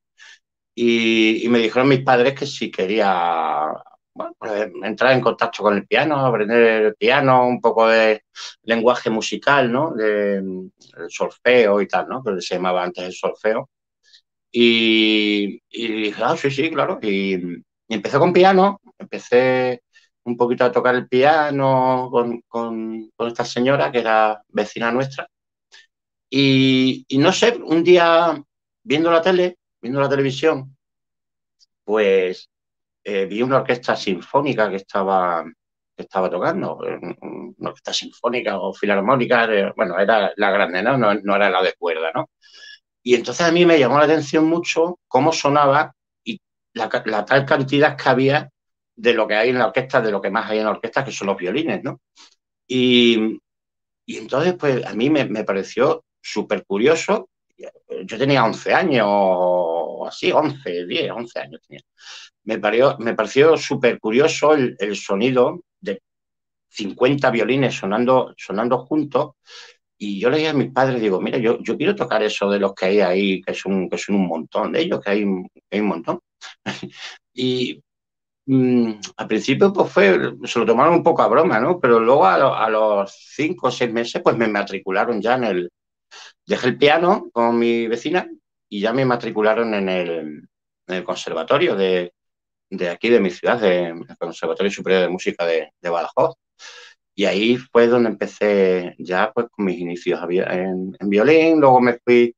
Y, 0.74 1.46
me 1.50 1.60
dijeron 1.60 1.90
mis 1.90 2.04
padres 2.06 2.34
que 2.34 2.46
si 2.46 2.72
quería 2.72 3.74
bueno, 4.14 4.34
pues, 4.40 4.72
entrar 4.84 5.12
en 5.12 5.20
contacto 5.20 5.62
con 5.62 5.76
el 5.76 5.86
piano, 5.88 6.26
aprender 6.26 6.84
el 6.86 6.96
piano, 6.96 7.46
un 7.46 7.60
poco 7.60 7.90
de 7.90 8.24
lenguaje 8.64 9.10
musical, 9.10 9.70
¿no? 9.70 9.92
De, 9.92 10.38
el 10.38 10.72
solfeo 11.10 11.82
y 11.82 11.88
tal, 11.90 12.08
¿no? 12.08 12.24
Que 12.24 12.40
se 12.42 12.56
llamaba 12.56 12.82
antes 12.82 13.04
el 13.04 13.14
solfeo. 13.14 13.70
Y, 14.52 15.62
dije, 15.70 16.22
ah, 16.24 16.36
sí, 16.38 16.50
sí, 16.52 16.70
claro. 16.72 17.00
Y, 17.02 17.36
y 17.36 17.94
empecé 17.96 18.18
con 18.20 18.34
piano, 18.34 18.82
empecé 18.98 19.82
un 20.30 20.38
poquito 20.38 20.64
a 20.66 20.72
tocar 20.72 20.96
el 20.96 21.08
piano 21.08 22.10
con, 22.12 23.12
esta 23.28 23.46
señora 23.46 23.92
que 23.92 24.00
era 24.00 24.42
vecina 24.50 24.92
nuestra. 24.92 25.28
Y, 26.30 27.06
no 27.18 27.32
sé, 27.32 27.58
un 27.64 27.84
día 27.84 28.42
viendo 28.84 29.12
la 29.12 29.22
tele, 29.22 29.58
viendo 29.82 30.00
la 30.00 30.10
televisión, 30.10 30.78
pues 31.84 32.50
eh, 33.04 33.26
vi 33.26 33.42
una 33.42 33.58
orquesta 33.58 33.96
sinfónica 33.96 34.70
que 34.70 34.78
estaba, 34.78 35.44
que 35.96 36.04
estaba 36.04 36.30
tocando, 36.30 36.78
una 36.78 37.70
orquesta 37.70 37.94
sinfónica 37.94 38.60
o 38.60 38.74
filarmónica, 38.74 39.74
bueno, 39.76 39.98
era 40.00 40.32
la 40.36 40.52
grande, 40.52 40.84
¿no? 40.84 40.98
¿no? 40.98 41.36
era 41.36 41.50
la 41.50 41.64
de 41.64 41.74
cuerda, 41.74 42.12
¿no? 42.14 42.30
Y 43.10 43.16
entonces 43.16 43.44
a 43.44 43.52
mí 43.52 43.66
me 43.66 43.80
llamó 43.80 43.98
la 43.98 44.06
atención 44.06 44.46
mucho 44.46 45.00
cómo 45.08 45.34
sonaba 45.34 45.96
y 46.24 46.40
la, 46.74 46.88
tal 47.26 47.44
cantidad 47.44 47.98
que 47.98 48.08
había 48.08 48.52
de 48.96 49.14
lo 49.16 49.28
que 49.28 49.34
hay 49.34 49.50
en 49.50 49.58
la 49.58 49.66
orquesta, 49.66 50.00
de 50.00 50.12
lo 50.12 50.22
que 50.22 50.30
más 50.30 50.48
hay 50.48 50.60
en 50.60 50.66
la 50.66 50.70
orquesta, 50.70 51.04
que 51.04 51.12
son 51.12 51.26
los 51.26 51.38
violines, 51.38 51.84
¿no? 51.84 52.02
Y, 52.68 53.40
entonces, 54.06 54.54
pues 54.60 54.86
a 54.86 54.94
mí 54.94 55.10
me, 55.10 55.26
pareció 55.44 56.06
súper 56.22 56.64
curioso. 56.68 57.30
Yo 57.58 58.16
tenía 58.20 58.46
11 58.46 58.76
años, 58.76 59.08
o 59.10 60.06
así, 60.08 60.32
11, 60.32 60.86
10, 60.86 61.12
11 61.12 61.40
años 61.40 61.62
tenía. 61.68 61.82
Me, 62.44 62.60
pareció, 62.60 62.96
me 63.00 63.16
pareció 63.16 63.58
súper 63.58 64.00
curioso 64.00 64.54
el, 64.54 64.96
sonido 64.96 65.64
de 65.80 66.04
50 66.68 67.32
violines 67.32 67.74
sonando, 67.74 68.36
sonando 68.38 68.86
juntos. 68.86 69.32
Y 70.00 70.20
yo 70.20 70.30
le 70.30 70.38
dije 70.38 70.50
a 70.50 70.54
mis 70.54 70.72
padres, 70.72 71.02
digo, 71.02 71.22
mira, 71.22 71.38
yo, 71.38 71.60
yo 71.62 71.78
quiero 71.78 71.96
tocar 71.96 72.24
eso 72.24 72.50
de 72.50 72.60
los 72.60 72.74
que 72.74 72.86
hay 72.86 73.02
ahí, 73.02 73.42
que 73.42 73.54
son, 73.54 73.90
que 73.90 73.98
son 73.98 74.16
un 74.16 74.28
montón 74.28 74.72
de 74.72 74.82
ellos, 74.82 75.02
que 75.02 75.12
hay, 75.12 75.26
hay 75.72 75.80
un 75.82 75.88
montón. 75.88 76.20
y, 77.34 77.84
Mm, 78.52 79.00
al 79.18 79.28
principio 79.28 79.72
pues 79.72 79.92
fue, 79.92 80.34
se 80.46 80.58
lo 80.58 80.66
tomaron 80.66 80.96
un 80.96 81.04
poco 81.04 81.22
a 81.22 81.28
broma, 81.28 81.60
¿no? 81.60 81.80
Pero 81.80 82.00
luego 82.00 82.26
a, 82.26 82.68
los 82.68 83.12
cinco 83.36 83.68
o 83.68 83.72
seis 83.72 83.92
meses 83.94 84.24
pues 84.24 84.36
me 84.38 84.48
matricularon 84.48 85.22
ya 85.22 85.36
en 85.36 85.44
el, 85.44 85.72
dejé 86.48 86.68
el 86.70 86.78
piano 86.80 87.30
con 87.32 87.60
mi 87.60 87.88
vecina 87.88 88.28
y 88.70 88.82
ya 88.82 88.92
me 88.94 89.06
matricularon 89.06 89.76
en 89.76 89.90
el, 89.90 90.50
conservatorio 91.06 91.76
de, 91.76 92.12
aquí 92.92 93.10
de 93.10 93.20
mi 93.20 93.30
ciudad, 93.30 93.60
del 93.62 94.06
Conservatorio 94.18 94.72
Superior 94.72 95.04
de 95.04 95.10
Música 95.10 95.46
de, 95.46 95.72
Badajoz. 95.84 96.36
Y 97.20 97.26
ahí 97.26 97.58
fue 97.58 97.88
donde 97.88 98.10
empecé 98.12 98.96
ya 98.98 99.34
pues 99.34 99.48
con 99.52 99.66
mis 99.66 99.78
inicios. 99.78 100.22
En, 100.30 100.96
violín, 101.02 101.60
luego 101.60 101.82
me 101.82 102.00
fui, 102.00 102.34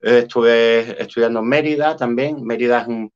eh, 0.00 0.20
estuve 0.20 1.02
estudiando 1.02 1.40
en 1.40 1.46
Mérida 1.46 1.94
también, 1.94 2.42
Mérida 2.42 2.80
es 2.80 2.88
un 2.88 3.12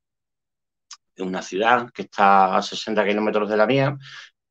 una 1.18 1.40
ciudad 1.40 1.90
que 1.94 2.02
está 2.02 2.58
a 2.58 2.62
60 2.62 3.06
kilómetros 3.06 3.48
de 3.48 3.56
la 3.56 3.66
mía, 3.66 3.96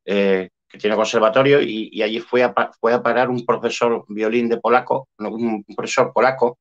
eh, 0.04 0.50
que 0.68 0.78
tiene 0.78 0.96
conservatorio, 0.96 1.62
y, 1.62 2.02
allí 2.02 2.18
fue 2.18 2.42
a, 2.42 2.52
fue 2.80 2.92
a 2.92 3.02
parar 3.04 3.30
un 3.30 3.46
profesor 3.46 4.04
violín 4.08 4.48
de 4.48 4.58
polaco, 4.58 5.08
un 5.18 5.64
profesor 5.76 6.12
polaco 6.12 6.58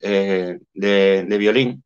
eh, 0.00 0.58
de, 0.74 1.38
violín, 1.38 1.84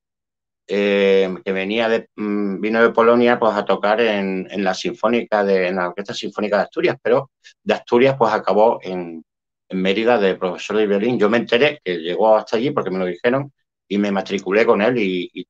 eh, 0.66 1.35
que 1.45 1.52
venía 1.52 1.88
de, 1.88 2.09
mm, 2.16 2.61
vino 2.61 2.83
de 2.83 2.90
Polonia 2.90 3.38
pues, 3.38 3.54
a 3.54 3.64
tocar 3.64 4.00
en, 4.00 4.47
la 4.64 4.75
Sinfónica, 4.75 5.45
de, 5.45 5.69
en 5.69 5.76
la 5.76 5.88
Orquesta 5.88 6.14
Sinfónica 6.14 6.57
de 6.57 6.62
Asturias, 6.64 6.97
pero 7.02 7.31
de 7.62 7.75
Asturias 7.75 8.16
pues 8.19 8.33
acabó 8.33 8.78
en, 8.83 9.25
Mérida 9.71 10.19
de 10.19 10.35
profesor 10.35 10.76
de 10.76 10.87
violín. 10.87 11.19
Yo 11.19 11.31
me 11.31 11.38
enteré 11.38 11.81
que 11.83 11.97
llegó 11.97 12.37
hasta 12.37 12.59
allí 12.59 12.73
porque 12.73 12.90
me 12.90 12.99
lo 12.99 13.07
dijeron 13.07 13.50
y 13.88 13.97
me 13.97 14.12
matriculé 14.12 14.66
con 14.66 14.83
él 14.83 14.99
y 14.99 15.47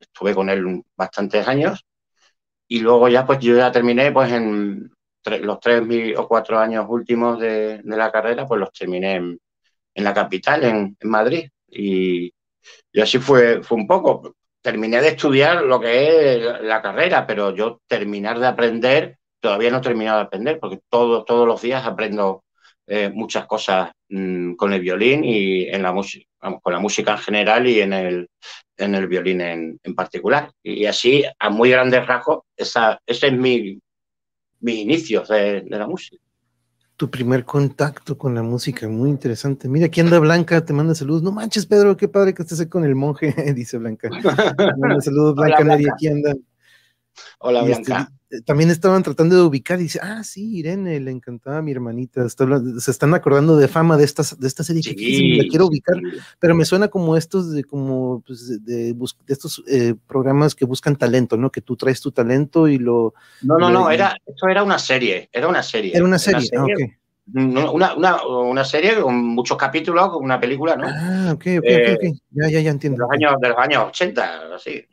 estuve 0.00 0.34
con 0.34 0.48
él 0.48 0.82
bastantes 0.96 1.46
años 1.46 1.84
y 2.68 2.80
luego 2.80 3.08
ya 3.08 3.26
pues 3.26 3.38
yo 3.40 3.56
ya 3.56 3.70
terminé 3.70 4.12
pues 4.12 4.32
en 4.32 4.90
los 5.42 5.60
tres 5.60 5.82
o 6.16 6.28
cuatro 6.28 6.58
años 6.58 6.86
últimos 6.88 7.38
de, 7.40 7.80
la 7.84 8.10
carrera 8.10 8.46
pues 8.46 8.60
los 8.60 8.72
terminé 8.72 9.16
en, 9.16 9.38
la 10.04 10.12
capital, 10.12 10.64
en, 10.64 10.96
Madrid 11.02 11.48
y, 11.68 12.32
así 13.00 13.18
fue, 13.18 13.62
fue 13.62 13.78
un 13.78 13.86
poco. 13.86 14.34
Terminé 14.60 15.00
de 15.00 15.08
estudiar 15.08 15.62
lo 15.62 15.80
que 15.80 16.36
es 16.36 16.62
la, 16.62 16.80
carrera, 16.80 17.26
pero 17.26 17.54
yo 17.54 17.80
terminar 17.86 18.38
de 18.38 18.46
aprender, 18.46 19.18
todavía 19.40 19.70
no 19.70 19.78
he 19.78 19.82
terminado 19.82 20.18
de 20.18 20.24
aprender 20.24 20.58
porque 20.58 20.80
todos 20.88 21.24
todos 21.26 21.46
los 21.46 21.60
días 21.60 21.84
aprendo 21.86 22.44
eh, 22.86 23.10
muchas 23.10 23.46
cosas 23.46 23.92
mm, 24.08 24.54
con 24.54 24.72
el 24.72 24.80
violín 24.80 25.24
y 25.24 25.64
en 25.68 25.82
la 25.82 25.92
música, 25.92 26.26
con 26.62 26.72
la 26.72 26.78
música 26.80 27.12
en 27.12 27.18
general 27.18 27.66
y 27.66 27.80
en 27.80 27.92
el, 27.92 28.28
en 28.76 28.94
el 28.94 29.06
violín 29.06 29.40
en, 29.40 29.78
particular. 29.94 30.50
Y 30.62 30.86
así, 30.86 31.24
a 31.38 31.50
muy 31.50 31.70
grandes 31.70 32.06
rasgos, 32.06 32.44
esa, 32.56 33.00
ese 33.06 33.28
es 33.28 33.32
mi, 33.32 33.80
mis 34.60 34.76
inicios 34.76 35.28
de, 35.28 35.64
la 35.66 35.86
música. 35.86 36.22
Tu 36.96 37.10
primer 37.10 37.44
contacto 37.44 38.16
con 38.16 38.34
la 38.34 38.42
música, 38.42 38.88
muy 38.88 39.10
interesante. 39.10 39.68
Mira, 39.68 39.86
aquí 39.86 40.00
anda 40.00 40.18
Blanca, 40.20 40.64
te 40.64 40.72
manda 40.72 40.94
saludos. 40.94 41.22
No 41.22 41.32
manches, 41.32 41.66
Pedro, 41.66 41.96
qué 41.96 42.06
padre 42.06 42.34
que 42.34 42.42
estés 42.42 42.60
ahí 42.60 42.66
con 42.66 42.84
el 42.84 42.94
monje, 42.94 43.34
dice 43.54 43.78
Blanca. 43.78 44.08
manda 44.78 45.00
saludos, 45.00 45.34
Blanca, 45.34 45.64
Blanca. 45.64 45.92
aquí 45.92 46.06
anda. 46.06 46.34
Hola, 47.40 47.66
este, 47.66 47.84
Blanca. 47.92 48.12
También 48.42 48.70
estaban 48.70 49.02
tratando 49.02 49.36
de 49.36 49.42
ubicar 49.42 49.80
y 49.80 49.84
dice, 49.84 50.00
ah, 50.02 50.22
sí, 50.24 50.58
Irene, 50.58 51.00
le 51.00 51.10
encantaba 51.10 51.58
a 51.58 51.62
mi 51.62 51.72
hermanita. 51.72 52.26
se 52.28 52.90
están 52.90 53.14
acordando 53.14 53.56
de 53.56 53.68
fama 53.68 53.96
de, 53.96 54.04
estas, 54.04 54.38
de 54.38 54.46
esta 54.46 54.62
serie 54.64 54.82
que 54.82 55.42
la 55.42 55.48
quiero 55.48 55.66
ubicar, 55.66 55.96
pero 56.38 56.54
me 56.54 56.64
suena 56.64 56.88
como 56.88 57.16
estos 57.16 57.52
de 57.52 57.64
como 57.64 58.22
pues, 58.26 58.64
de, 58.64 58.94
estos 59.28 59.62
eh, 59.68 59.94
programas 60.06 60.54
que 60.54 60.64
buscan 60.64 60.96
talento, 60.96 61.36
¿no? 61.36 61.50
Que 61.50 61.60
tú 61.60 61.76
traes 61.76 62.00
tu 62.00 62.12
talento 62.12 62.68
y 62.68 62.78
lo. 62.78 63.14
No, 63.42 63.58
no, 63.58 63.70
no, 63.70 63.90
era, 63.90 64.16
esto 64.26 64.48
era 64.48 64.62
una 64.62 64.78
serie, 64.78 65.28
era 65.32 65.48
una 65.48 65.62
serie. 65.62 65.92
Era 65.94 66.04
una 66.04 66.18
serie, 66.18 66.48
ah, 66.56 66.66
Una, 67.34 67.92
una, 67.94 68.26
una, 68.26 68.64
serie 68.64 69.00
con 69.00 69.16
muchos 69.16 69.56
capítulos, 69.56 70.10
con 70.10 70.24
una 70.24 70.38
película, 70.38 70.76
¿no? 70.76 70.86
Ah, 70.86 71.32
ok, 71.32 71.46
ok, 71.58 71.64
ok, 71.64 71.64
eh, 71.64 72.12
Ya, 72.30 72.48
ya, 72.48 72.60
ya 72.60 72.70
entiendo. 72.70 72.96
De 72.96 73.02
los 73.02 73.10
años, 73.12 73.40
de 73.40 73.48
los 73.48 73.58
años 73.58 73.84
80, 73.88 74.54
así. 74.54 74.84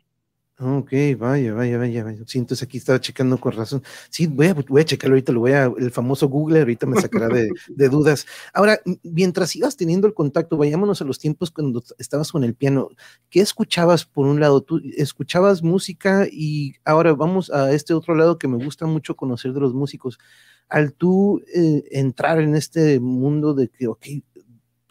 Ok, 0.64 0.92
vaya, 1.18 1.54
vaya, 1.54 1.76
vaya, 1.76 2.04
vaya. 2.04 2.22
Sí, 2.24 2.38
entonces 2.38 2.62
aquí 2.64 2.78
estaba 2.78 3.00
checando 3.00 3.36
con 3.36 3.50
razón. 3.50 3.82
Sí, 4.10 4.28
voy 4.28 4.46
a, 4.46 4.54
voy 4.54 4.82
a 4.82 4.84
checarlo 4.84 5.14
ahorita, 5.14 5.32
lo 5.32 5.40
voy 5.40 5.52
a, 5.52 5.64
el 5.64 5.90
famoso 5.90 6.28
Google 6.28 6.60
ahorita 6.60 6.86
me 6.86 7.00
sacará 7.00 7.26
de, 7.28 7.48
dudas. 7.90 8.26
Ahora, 8.54 8.80
mientras 9.02 9.56
ibas 9.56 9.76
teniendo 9.76 10.06
el 10.06 10.14
contacto, 10.14 10.56
vayámonos 10.56 11.02
a 11.02 11.04
los 11.04 11.18
tiempos 11.18 11.50
cuando 11.50 11.82
estabas 11.98 12.30
con 12.30 12.44
el 12.44 12.54
piano. 12.54 12.90
¿Qué 13.28 13.40
escuchabas 13.40 14.04
por 14.04 14.28
un 14.28 14.38
lado? 14.38 14.62
Tú 14.62 14.80
escuchabas 14.96 15.64
música 15.64 16.28
y 16.30 16.74
ahora 16.84 17.12
vamos 17.12 17.50
a 17.50 17.72
este 17.72 17.92
otro 17.92 18.14
lado 18.14 18.38
que 18.38 18.46
me 18.46 18.62
gusta 18.64 18.86
mucho 18.86 19.16
conocer 19.16 19.52
de 19.54 19.60
los 19.60 19.74
músicos. 19.74 20.20
Al 20.68 20.92
tú 20.92 21.42
eh, 21.52 21.82
entrar 21.90 22.40
en 22.40 22.54
este 22.54 23.00
mundo 23.00 23.52
de 23.52 23.66
que, 23.68 23.88
ok, 23.88 24.06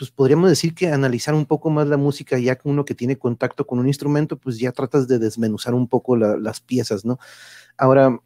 pues 0.01 0.09
podríamos 0.09 0.49
decir 0.49 0.73
que 0.73 0.87
analizar 0.87 1.35
un 1.35 1.45
poco 1.45 1.69
más 1.69 1.87
la 1.87 1.95
música, 1.95 2.39
ya 2.39 2.55
que 2.55 2.67
uno 2.67 2.85
que 2.85 2.95
tiene 2.95 3.19
contacto 3.19 3.67
con 3.67 3.77
un 3.77 3.85
instrumento, 3.85 4.35
pues 4.35 4.57
ya 4.57 4.71
tratas 4.71 5.07
de 5.07 5.19
desmenuzar 5.19 5.75
un 5.75 5.87
poco 5.87 6.15
las 6.15 6.59
piezas, 6.59 7.05
¿no? 7.05 7.19
Ahora, 7.77 8.19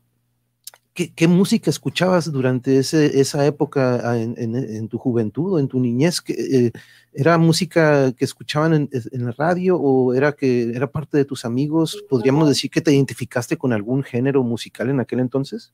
¿qué, 0.94 1.28
música 1.28 1.70
escuchabas 1.70 2.32
durante 2.32 2.78
esa 2.78 3.46
época 3.46 4.10
ah, 4.10 4.18
en, 4.18 4.88
tu 4.88 4.98
juventud 4.98 5.56
o 5.56 5.60
en 5.60 5.68
tu 5.68 5.82
niñez? 5.82 6.24
Eh, 6.30 6.72
¿Era 7.12 7.38
música 7.38 8.14
que 8.14 8.24
escuchaban 8.24 8.88
en, 8.90 9.26
la 9.26 9.34
radio 9.34 9.76
o 9.76 10.14
era 10.14 10.32
que 10.32 10.70
era 10.70 10.90
parte 10.90 11.18
de 11.18 11.26
tus 11.26 11.44
amigos? 11.44 12.06
¿Podríamos 12.10 12.48
decir 12.48 12.72
que 12.72 12.80
te 12.80 12.94
identificaste 12.94 13.58
con 13.58 13.74
algún 13.74 14.02
género 14.02 14.44
musical 14.44 14.90
en 14.92 15.02
aquel 15.02 15.20
entonces? 15.20 15.74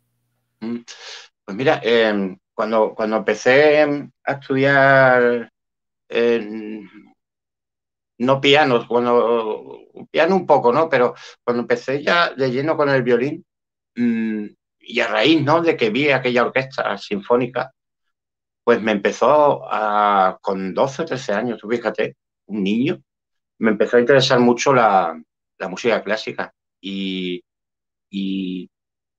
Mm, 0.62 0.78
pues 1.46 1.58
mira, 1.58 1.80
em, 1.84 2.40
cuando, 2.56 2.96
cuando 2.96 3.18
empecé 3.18 4.10
a 4.24 4.32
estudiar 4.32 5.51
no 8.20 8.40
pianos, 8.42 8.86
cuando 8.88 9.80
piano 10.12 10.36
un 10.36 10.46
poco, 10.46 10.72
¿no? 10.72 10.90
Pero 10.90 11.16
cuando 11.44 11.62
empecé 11.62 12.04
ya 12.04 12.34
de 12.34 12.52
lleno 12.52 12.78
con 12.78 12.90
el 12.90 13.04
violín, 13.04 13.46
mm, 13.96 14.46
y 14.80 15.00
a 15.00 15.08
raíz, 15.08 15.42
¿no? 15.44 15.62
De 15.62 15.78
que 15.78 15.90
vi 15.90 16.10
aquella 16.12 16.44
orquesta 16.44 16.98
sinfónica, 16.98 17.72
pues 18.64 18.82
me 18.82 18.92
empezó 18.92 19.62
a, 19.72 20.38
con 20.42 20.74
12 20.74 21.04
o 21.04 21.06
13 21.06 21.34
años, 21.34 21.60
tú 21.60 21.70
fíjate, 21.70 22.18
un 22.48 22.64
niño, 22.64 23.02
me 23.60 23.72
empezó 23.72 23.98
a 23.98 24.00
interesar 24.02 24.40
mucho 24.40 24.74
la, 24.74 25.20
música 25.70 26.04
clásica 26.04 26.54
y, 26.82 27.44
y, 28.10 28.70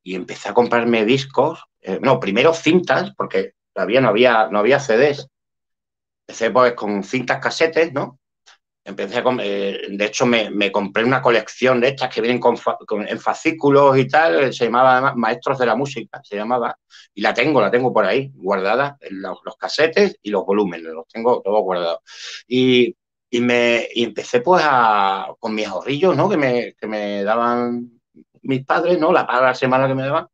empecé 0.05 0.49
a 0.49 0.55
comprarme 0.55 1.05
discos, 1.05 1.63
eh, 1.81 1.99
no, 2.03 2.19
primero 2.21 2.53
cintas, 2.53 3.15
porque 3.17 3.55
todavía 3.73 4.01
no 4.01 4.09
había, 4.09 4.49
no 4.49 4.59
había 4.59 4.81
CDs. 4.81 5.29
Empecé 6.27 6.51
pues 6.51 6.73
con 6.75 7.03
cintas 7.03 7.39
casetes, 7.39 7.93
¿no? 7.93 8.19
Empecé 8.85 9.19
a, 9.19 9.25
eh, 9.41 9.81
de 9.91 10.05
hecho, 10.05 10.27
me, 10.27 10.73
compré 10.73 11.05
una 11.05 11.23
colección 11.23 11.81
de 11.81 11.89
estas 11.89 12.13
que 12.13 12.21
vienen 12.21 12.41
con, 12.41 12.57
en 13.07 13.21
fascículos 13.21 13.97
y 13.97 14.09
tal, 14.09 14.53
se 14.53 14.65
llamaba 14.65 15.15
Maestros 15.15 15.59
de 15.59 15.67
la 15.67 15.77
Música, 15.77 16.21
se 16.25 16.35
llamaba, 16.35 16.77
y 17.15 17.21
la 17.21 17.33
tengo, 17.33 17.61
la 17.61 17.71
tengo 17.71 17.93
por 17.93 18.05
ahí, 18.05 18.33
guardada, 18.35 18.97
los, 19.11 19.39
los 19.45 19.57
casetes 19.57 20.19
y 20.21 20.31
los 20.31 20.45
volúmenes, 20.45 20.93
los 20.93 21.07
tengo 21.07 21.41
todos 21.43 21.63
guardados. 21.63 22.01
Y, 22.49 22.97
y, 23.31 23.41
me, 23.41 23.87
y 23.95 24.03
empecé 24.03 24.41
pues 24.41 24.65
a, 24.67 25.29
con 25.39 25.55
mis 25.55 25.67
ahorrillos, 25.69 26.17
¿no? 26.17 26.29
Que 26.29 26.37
me, 26.37 26.75
que 26.75 26.87
me 26.89 27.23
daban 27.23 28.01
mis 28.43 28.65
padres, 28.65 28.99
¿no? 28.99 29.13
La 29.13 29.27
paga 29.27 29.49
la 29.49 29.55
semana 29.55 29.87
que 29.87 29.95
me 29.95 30.03
daban, 30.03 30.27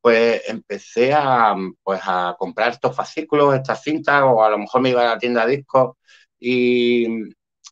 pues 0.00 0.42
empecé 0.48 1.12
a, 1.14 1.54
pues 1.82 2.00
a 2.04 2.36
comprar 2.38 2.70
estos 2.72 2.94
fascículos, 2.96 3.54
estas 3.54 3.82
cintas, 3.82 4.22
o 4.24 4.42
a 4.44 4.50
lo 4.50 4.58
mejor 4.58 4.80
me 4.80 4.90
iba 4.90 5.02
a 5.02 5.14
la 5.14 5.18
tienda 5.18 5.46
de 5.46 5.56
discos 5.58 5.96
y, 6.38 7.06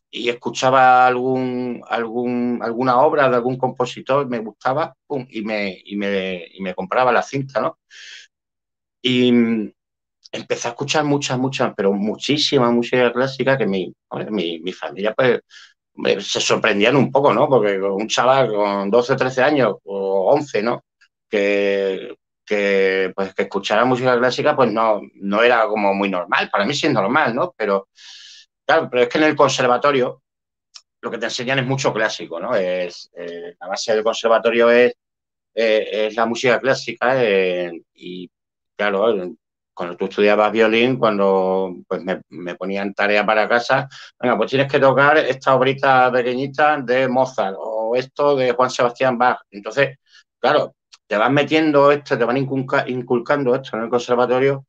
y 0.09 0.29
escuchaba 0.29 1.07
algún, 1.07 1.81
algún, 1.89 2.59
alguna 2.61 2.99
obra 3.01 3.29
de 3.29 3.35
algún 3.35 3.57
compositor, 3.57 4.27
me 4.27 4.39
gustaba, 4.39 4.95
y, 5.29 5.41
me, 5.43 5.77
y, 5.85 5.95
me, 5.97 6.45
y 6.53 6.61
me 6.61 6.73
compraba 6.75 7.11
la 7.11 7.21
cinta, 7.23 7.61
¿no? 7.61 7.79
Y 9.01 9.31
empecé 10.31 10.67
a 10.67 10.71
escuchar 10.71 11.03
muchas, 11.05 11.37
muchas, 11.39 11.73
pero 11.75 11.93
muchísima 11.93 12.71
música 12.71 13.11
clásica 13.13 13.57
que 13.57 13.65
mi, 13.67 13.93
mi, 14.31 14.59
mi 14.59 14.73
familia, 14.73 15.13
pues, 15.15 15.41
se 16.19 16.41
sorprendían 16.41 16.95
un 16.95 17.11
poco, 17.11 17.33
¿no? 17.33 17.47
Porque 17.49 17.79
un 17.81 18.07
chaval 18.07 18.53
con 18.53 18.89
12, 18.91 19.15
13 19.15 19.43
años 19.43 19.75
o 19.85 20.31
11, 20.33 20.61
¿no? 20.63 20.83
Que, 21.29 22.15
que, 22.45 23.11
pues, 23.15 23.33
que 23.33 23.43
escuchara 23.43 23.85
música 23.85 24.17
clásica, 24.17 24.55
pues 24.55 24.71
no, 24.71 25.01
no 25.15 25.43
era 25.43 25.67
como 25.67 25.93
muy 25.93 26.09
normal. 26.09 26.49
Para 26.51 26.65
mí 26.65 26.73
sí 26.73 26.87
es 26.87 26.93
normal, 26.93 27.35
¿no? 27.35 27.53
Pero 27.57 27.87
Claro, 28.67 28.89
pero 28.89 29.03
es 29.03 29.09
que 29.09 29.17
en 29.17 29.23
el 29.23 29.35
conservatorio 29.35 30.21
lo 31.01 31.11
que 31.11 31.17
te 31.17 31.25
enseñan 31.25 31.59
es 31.59 31.65
mucho 31.65 31.93
clásico, 31.93 32.39
¿no? 32.39 32.53
Es, 32.55 33.09
eh, 33.15 33.55
la 33.59 33.67
base 33.67 33.93
del 33.93 34.03
conservatorio 34.03 34.69
es, 34.69 34.93
eh, 35.55 36.07
es 36.07 36.15
la 36.15 36.25
música 36.25 36.59
clásica 36.59 37.23
eh, 37.23 37.71
y, 37.93 38.29
claro, 38.75 39.15
cuando 39.73 39.95
tú 39.95 40.05
estudiabas 40.05 40.51
violín, 40.51 40.97
cuando 40.97 41.75
pues 41.87 42.01
me, 42.29 42.55
ponían 42.55 42.93
tarea 42.93 43.25
para 43.25 43.47
casa, 43.47 43.87
venga, 44.19 44.37
pues 44.37 44.49
tienes 44.49 44.71
que 44.71 44.79
tocar 44.79 45.17
esta 45.17 45.55
obrita 45.55 46.11
pequeñita 46.11 46.77
de 46.81 47.07
Mozart 47.07 47.55
o 47.57 47.95
esto 47.95 48.35
de 48.35 48.51
Juan 48.51 48.69
Sebastián 48.69 49.17
Bach. 49.17 49.39
Entonces, 49.51 49.97
claro, 50.39 50.75
te 51.07 51.17
van 51.17 51.33
metiendo 51.33 51.91
esto, 51.91 52.17
te 52.17 52.25
van 52.25 52.37
inculcando 52.37 53.55
esto 53.55 53.77
en 53.77 53.83
el 53.83 53.89
conservatorio 53.89 54.65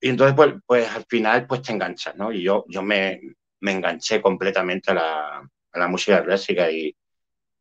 y 0.00 0.10
entonces, 0.10 0.34
pues, 0.36 0.54
pues 0.66 0.88
al 0.90 1.04
final, 1.08 1.46
pues 1.46 1.62
te 1.62 1.72
enganchas, 1.72 2.14
¿no? 2.16 2.32
Y 2.32 2.42
yo, 2.42 2.64
yo 2.68 2.82
me, 2.82 3.20
me 3.60 3.72
enganché 3.72 4.22
completamente 4.22 4.92
a 4.92 4.94
la, 4.94 5.38
a 5.72 5.78
la 5.78 5.88
música 5.88 6.24
clásica 6.24 6.70
y, 6.70 6.94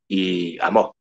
y, 0.08 0.58
vamos, 0.60 0.92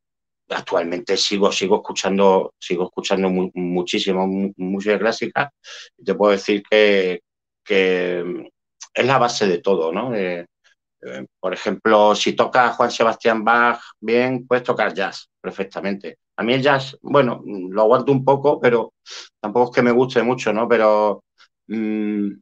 actualmente 0.49 1.17
sigo, 1.17 1.51
sigo 1.51 1.77
escuchando, 1.77 2.53
sigo 2.59 2.85
escuchando 2.85 3.29
muchísimo 3.29 4.27
música 4.57 4.97
clásica. 4.99 5.51
Y 5.97 6.03
te 6.05 6.15
puedo 6.15 6.31
decir 6.31 6.63
que, 6.69 7.21
que 7.63 8.49
es 8.93 9.05
la 9.05 9.17
base 9.19 9.47
de 9.47 9.59
todo, 9.59 9.91
¿no? 9.91 10.15
Eh, 10.15 10.45
eh, 11.01 11.25
por 11.39 11.53
ejemplo, 11.53 12.15
si 12.15 12.33
toca 12.33 12.69
Juan 12.73 12.91
Sebastián 12.91 13.43
Bach 13.43 13.79
bien, 13.99 14.47
puedes 14.47 14.63
tocar 14.63 14.93
jazz 14.93 15.29
perfectamente. 15.41 16.17
A 16.37 16.43
mí 16.43 16.53
el 16.53 16.61
jazz, 16.61 16.97
bueno, 17.01 17.41
lo 17.45 17.81
aguanto 17.81 18.11
un 18.11 18.23
poco, 18.23 18.59
pero 18.59 18.93
tampoco 19.39 19.71
es 19.71 19.75
que 19.75 19.81
me 19.81 19.91
guste 19.91 20.23
mucho, 20.23 20.53
¿no? 20.53 20.67
Pero 20.67 21.23
Mm, 21.67 22.39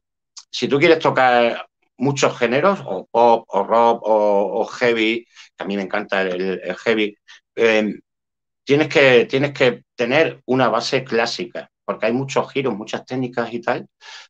si 0.52 0.68
tú 0.68 0.80
quieres 0.80 1.00
tocar 1.00 1.68
muchos 1.98 2.38
géneros, 2.38 2.80
o 2.86 3.08
pop, 3.12 3.46
o 3.50 3.64
rock, 3.64 4.02
o, 4.06 4.66
heavy, 4.66 5.26
que 5.58 5.64
a 5.64 5.66
mí 5.66 5.76
me 5.76 5.84
encanta 5.84 6.22
el, 6.22 6.62
heavy, 6.84 7.16
em, 7.56 8.00
tienes, 8.64 8.90
que, 8.90 9.26
tienes 9.26 9.54
que 9.54 9.84
tener 9.96 10.42
una 10.46 10.70
base 10.70 11.04
clásica, 11.04 11.70
porque 11.86 12.08
hay 12.08 12.14
muchos 12.14 12.52
giros, 12.52 12.76
muchas 12.76 13.06
técnicas 13.06 13.54
y 13.54 13.62
tal 13.62 13.88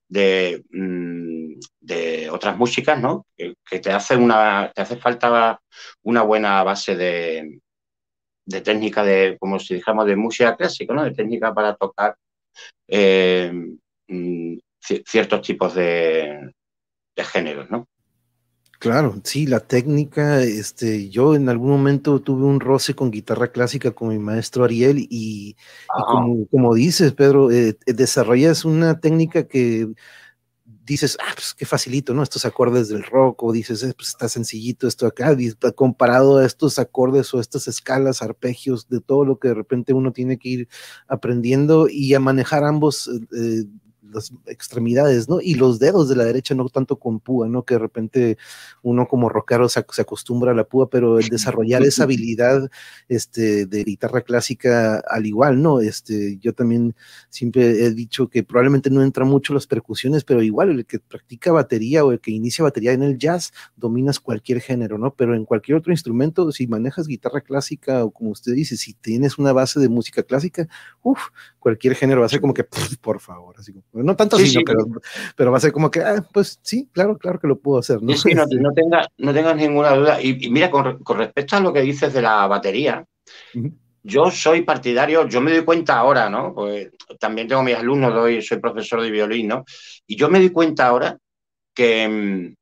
de, 0.07 0.63
mm, 0.71 1.59
de 1.81 2.29
otras 2.29 2.57
músicas, 2.57 2.99
¿no? 3.01 3.27
Que, 3.35 3.79
te, 3.79 3.91
hace 3.91 4.15
una, 4.17 4.71
te 4.73 4.81
hace 4.81 4.97
falta 4.97 5.59
una 6.03 6.23
buena 6.23 6.63
base 6.63 6.95
de, 6.95 7.59
de 8.45 8.61
técnica 8.61 9.03
de, 9.03 9.37
como 9.39 9.59
si 9.59 9.75
dijéramos, 9.75 10.05
de 10.05 10.15
música 10.15 10.55
clásica, 10.55 10.93
¿no? 10.93 11.03
De 11.03 11.11
técnica 11.11 11.53
para 11.53 11.75
tocar 11.75 12.15
eh, 12.87 13.51
ciertos 14.79 15.41
tipos 15.41 15.73
de, 15.73 16.51
géneros, 17.17 17.69
¿no? 17.69 17.87
Claro, 18.77 19.15
sí, 19.23 19.47
la 19.47 19.61
técnica, 19.61 20.43
este, 20.43 21.09
yo 21.09 21.33
en 21.33 21.49
algún 21.49 21.69
momento 21.69 22.21
tuve 22.21 22.43
un 22.43 22.59
roce 22.59 22.93
con 22.93 23.09
guitarra 23.09 23.47
clásica 23.47 23.91
con 23.91 24.09
mi 24.09 24.19
maestro 24.19 24.65
Ariel 24.65 25.07
y, 25.09 25.55
como, 26.51 26.75
dices, 26.75 27.13
Pedro, 27.13 27.49
eh, 27.51 27.77
desarrollas 27.87 28.65
una 28.65 28.99
técnica 28.99 29.47
que 29.47 29.87
dices, 30.85 31.17
ah, 31.19 31.31
pues 31.33 31.53
qué 31.53 31.65
facilito, 31.65 32.13
¿no? 32.13 32.23
Estos 32.23 32.45
acordes 32.45 32.89
del 32.89 33.03
rock, 33.03 33.43
o 33.43 33.51
dices, 33.51 33.83
eh, 33.83 33.93
pues 33.95 34.09
está 34.09 34.29
sencillito 34.29 34.87
esto 34.87 35.07
acá, 35.07 35.35
comparado 35.75 36.37
a 36.37 36.45
estos 36.45 36.77
acordes 36.79 37.33
o 37.33 37.39
estas 37.39 37.67
escalas, 37.67 38.21
arpegios, 38.21 38.87
de 38.87 39.01
todo 39.01 39.25
lo 39.25 39.39
que 39.39 39.49
de 39.49 39.55
repente 39.55 39.93
uno 39.93 40.13
tiene 40.13 40.37
que 40.37 40.49
ir 40.49 40.67
aprendiendo 41.07 41.87
y 41.89 42.13
a 42.13 42.19
manejar 42.19 42.63
ambos 42.63 43.09
eh, 43.35 43.65
las 44.15 44.33
extremidades, 44.47 45.29
¿no? 45.29 45.41
Y 45.41 45.55
los 45.55 45.79
dedos 45.79 46.09
de 46.09 46.15
la 46.15 46.23
derecha, 46.23 46.55
no 46.55 46.67
tanto 46.69 46.97
con 46.97 47.19
púa, 47.19 47.47
¿no? 47.47 47.63
Que 47.63 47.75
de 47.75 47.79
repente 47.79 48.37
uno 48.81 49.07
como 49.07 49.29
rockero 49.29 49.69
se, 49.69 49.79
acostumbra 49.79 50.51
a 50.51 50.55
la 50.55 50.63
púa, 50.63 50.89
pero 50.89 51.19
el 51.19 51.27
desarrollar 51.29 51.83
esa 51.83 52.03
habilidad 52.05 52.69
este, 53.09 53.65
de 53.65 53.83
guitarra 53.83 54.21
clásica 54.21 55.03
al 55.07 55.25
igual, 55.25 55.61
¿no? 55.61 55.79
Este, 55.79 56.37
yo 56.37 56.53
también 56.53 56.95
siempre 57.29 57.85
he 57.85 57.91
dicho 57.91 58.29
que 58.29 58.43
probablemente 58.43 58.89
no 58.89 59.03
entra 59.03 59.25
mucho 59.25 59.53
las 59.53 59.67
percusiones, 59.67 60.23
pero 60.23 60.41
igual 60.41 60.71
el 60.71 60.85
que 60.85 60.99
practica 60.99 61.51
batería 61.51 62.05
o 62.05 62.11
el 62.11 62.19
que 62.19 62.31
inicia 62.31 62.63
batería 62.63 62.93
en 62.93 63.03
el 63.03 63.17
jazz, 63.17 63.53
dominas 63.75 64.19
cualquier 64.19 64.61
género, 64.61 64.97
¿no? 64.97 65.13
Pero 65.13 65.35
en 65.35 65.45
cualquier 65.45 65.77
otro 65.77 65.91
instrumento, 65.91 66.51
si 66.51 66.67
manejas 66.67 67.07
guitarra 67.07 67.41
clásica 67.41 68.03
o 68.03 68.11
como 68.11 68.31
usted 68.31 68.53
dice, 68.53 68.77
si 68.77 68.93
tienes 68.93 69.37
una 69.37 69.53
base 69.53 69.79
de 69.79 69.89
música 69.89 70.23
clásica, 70.23 70.67
uff, 71.03 71.29
cualquier 71.59 71.95
género 71.95 72.21
va 72.21 72.27
a 72.27 72.29
ser 72.29 72.41
como 72.41 72.53
que, 72.53 72.63
por 73.01 73.19
favor, 73.19 73.55
así 73.57 73.73
como, 73.73 74.03
no 74.05 74.15
tanto 74.15 74.35
así, 74.35 74.63
pero, 75.35 75.51
va 75.51 75.57
a 75.57 75.59
ser 75.59 75.71
como 75.71 75.89
que, 75.89 76.01
ah, 76.01 76.23
pues 76.31 76.59
sí, 76.61 76.87
claro, 76.91 77.17
claro 77.17 77.39
que 77.39 77.47
lo 77.47 77.57
puedo 77.57 77.79
hacer. 77.79 78.01
No, 78.01 78.13
no, 78.13 78.73
tengas, 78.73 79.07
no 79.17 79.33
tengas 79.33 79.55
ninguna 79.55 79.95
duda. 79.95 80.21
Y, 80.21 80.49
mira, 80.49 80.69
con, 80.69 81.03
respecto 81.17 81.55
a 81.55 81.59
lo 81.59 81.73
que 81.73 81.81
dices 81.81 82.13
de 82.13 82.21
la 82.21 82.45
batería, 82.47 83.03
yo 84.03 84.29
soy 84.29 84.61
partidario, 84.61 85.27
yo 85.27 85.41
me 85.41 85.51
doy 85.51 85.65
cuenta 85.65 85.97
ahora, 85.97 86.29
¿no? 86.29 86.53
Pues 86.53 86.91
también 87.19 87.47
tengo 87.47 87.63
mis 87.63 87.75
alumnos, 87.75 88.13
doy, 88.13 88.41
soy 88.41 88.59
profesor 88.59 89.01
de 89.01 89.09
violín, 89.09 89.47
¿no? 89.47 89.65
Y 90.05 90.15
yo 90.15 90.29
me 90.29 90.39
doy 90.39 90.51
cuenta 90.51 90.87
ahora 90.87 91.17
que, 91.73 92.07
mm, 92.07 92.55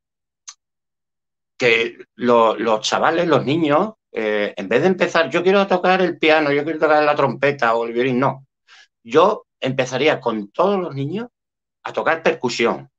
que 1.58 1.98
los 2.16 2.82
chavales, 2.82 3.28
los 3.28 3.46
niños, 3.46 3.94
eh, 4.12 4.54
en 4.56 4.70
vez 4.70 4.82
de 4.82 4.88
empezar, 4.88 5.30
yo 5.30 5.44
quiero 5.44 5.68
tocar 5.68 6.02
el 6.02 6.18
piano, 6.18 6.52
yo 6.52 6.64
quiero 6.64 6.80
tocar 6.80 7.04
la 7.04 7.16
trompeta 7.16 7.76
o 7.76 7.86
el 7.86 7.94
violín, 7.94 8.20
no. 8.20 8.46
Yo 9.04 9.46
empezaría 9.64 10.20
con 10.20 10.52
todos 10.52 10.80
los 10.80 10.94
niños 10.94 11.28
a 11.84 11.94
tocar 11.94 12.22
percusión. 12.22 12.90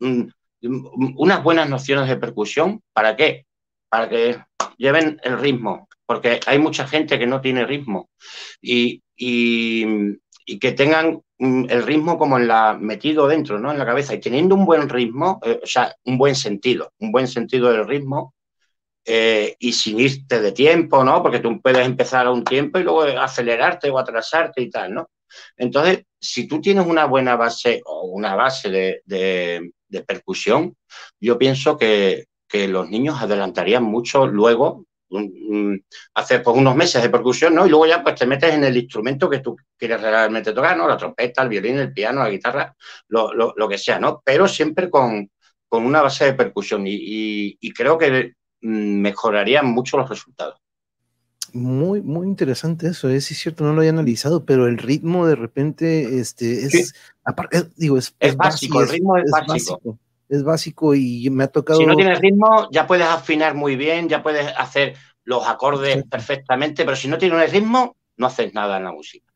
Mm, 0.00 0.28
unas 1.16 1.42
buenas 1.42 1.68
nociones 1.68 2.08
de 2.08 2.16
percusión, 2.16 2.82
¿para 2.92 3.16
qué? 3.16 3.46
Para 3.88 4.08
que 4.08 4.38
lleven 4.78 5.20
el 5.24 5.38
ritmo, 5.38 5.88
porque 6.06 6.40
hay 6.46 6.58
mucha 6.58 6.86
gente 6.86 7.18
que 7.18 7.26
no 7.26 7.40
tiene 7.40 7.66
ritmo 7.66 8.10
y, 8.60 9.02
que 10.60 10.72
tengan 10.72 11.20
mm, 11.38 11.64
el 11.68 11.82
ritmo 11.84 12.18
como 12.18 12.38
metido 12.78 13.26
dentro, 13.26 13.58
¿no? 13.58 13.72
En 13.72 13.78
la 13.78 13.86
cabeza 13.86 14.14
y 14.14 14.20
teniendo 14.20 14.54
un 14.54 14.64
buen 14.64 14.88
ritmo, 14.88 15.40
eh, 15.44 15.60
o 15.62 15.66
sea, 15.66 15.94
un 16.04 16.18
buen 16.18 16.34
sentido, 16.34 16.92
un 16.98 17.10
buen 17.10 17.26
sentido 17.26 17.72
del 17.72 17.86
ritmo 17.86 18.34
eh, 19.04 19.56
y 19.58 19.72
sin 19.72 19.98
irte 19.98 20.40
de 20.40 20.52
tiempo, 20.52 21.02
¿no? 21.04 21.22
Porque 21.22 21.40
tú 21.40 21.60
puedes 21.60 21.84
empezar 21.84 22.26
a 22.26 22.30
un 22.30 22.44
tiempo 22.44 22.78
y 22.78 22.84
luego 22.84 23.02
acelerarte 23.02 23.90
o 23.90 23.98
atrasarte 23.98 24.62
y 24.62 24.70
tal, 24.70 24.94
¿no? 24.94 25.08
Entonces, 25.56 26.04
si 26.20 26.46
tú 26.46 26.60
tienes 26.60 26.86
una 26.86 27.06
buena 27.06 27.36
base 27.36 27.82
o 27.84 28.06
una 28.06 28.34
base 28.34 29.02
de, 29.04 29.72
percusión, 30.06 30.76
yo 31.20 31.38
pienso 31.38 31.76
que, 31.76 32.26
los 32.68 32.90
niños 32.90 33.18
adelantarían 33.18 33.82
mucho 33.82 34.26
luego 34.26 34.84
hace 36.14 36.40
pues, 36.40 36.56
unos 36.56 36.76
meses 36.76 37.02
de 37.02 37.10
percusión, 37.10 37.54
¿no? 37.54 37.66
Y 37.66 37.70
luego 37.70 37.86
ya 37.86 38.02
pues 38.02 38.14
te 38.14 38.26
metes 38.26 38.52
en 38.52 38.64
el 38.64 38.76
instrumento 38.76 39.28
que 39.28 39.40
tú 39.40 39.56
quieres 39.76 40.00
realmente 40.00 40.52
tocar, 40.52 40.76
¿no? 40.76 40.88
La 40.88 40.96
trompeta, 40.96 41.42
el 41.42 41.48
violín, 41.48 41.78
el 41.78 41.92
piano, 41.92 42.22
la 42.22 42.30
guitarra, 42.30 42.74
lo, 43.08 43.68
que 43.68 43.78
sea, 43.78 43.98
¿no? 43.98 44.22
Pero 44.24 44.48
siempre 44.48 44.90
con, 44.90 45.30
una 45.70 46.02
base 46.02 46.26
de 46.26 46.34
percusión 46.34 46.84
y, 46.86 47.72
creo 47.72 47.96
que 47.98 48.34
mm, 48.60 49.00
mejorarían 49.00 49.66
mucho 49.66 49.96
los 49.96 50.08
resultados. 50.08 50.61
Muy, 51.52 52.00
muy 52.00 52.26
interesante 52.26 52.88
eso, 52.88 53.08
es, 53.08 53.26
cierto, 53.26 53.64
no 53.64 53.72
lo 53.72 53.80
había 53.80 53.90
analizado, 53.90 54.44
pero 54.44 54.66
el 54.66 54.78
ritmo 54.78 55.26
de 55.26 55.34
repente, 55.34 56.18
este, 56.18 56.64
es, 56.64 56.94
digo, 57.76 57.98
es, 57.98 58.14
básico, 58.36 58.80
el 58.80 58.88
ritmo 58.88 59.16
es, 59.18 59.30
básico. 59.30 59.98
Es 60.28 60.42
básico 60.42 60.94
y 60.94 61.28
me 61.30 61.44
ha 61.44 61.48
tocado. 61.48 61.78
Si 61.78 61.86
no 61.86 61.94
tienes 61.94 62.20
ritmo, 62.20 62.68
ya 62.70 62.86
puedes 62.86 63.06
afinar 63.06 63.54
muy 63.54 63.76
bien, 63.76 64.08
ya 64.08 64.22
puedes 64.22 64.46
hacer 64.56 64.94
los 65.24 65.46
acordes 65.46 66.04
perfectamente, 66.04 66.84
pero 66.84 66.96
si 66.96 67.08
no 67.08 67.18
tienes 67.18 67.52
ritmo, 67.52 67.96
no 68.16 68.26
haces 68.26 68.54
nada 68.54 68.78
en 68.78 68.84
la 68.84 68.92
música. 68.92 69.31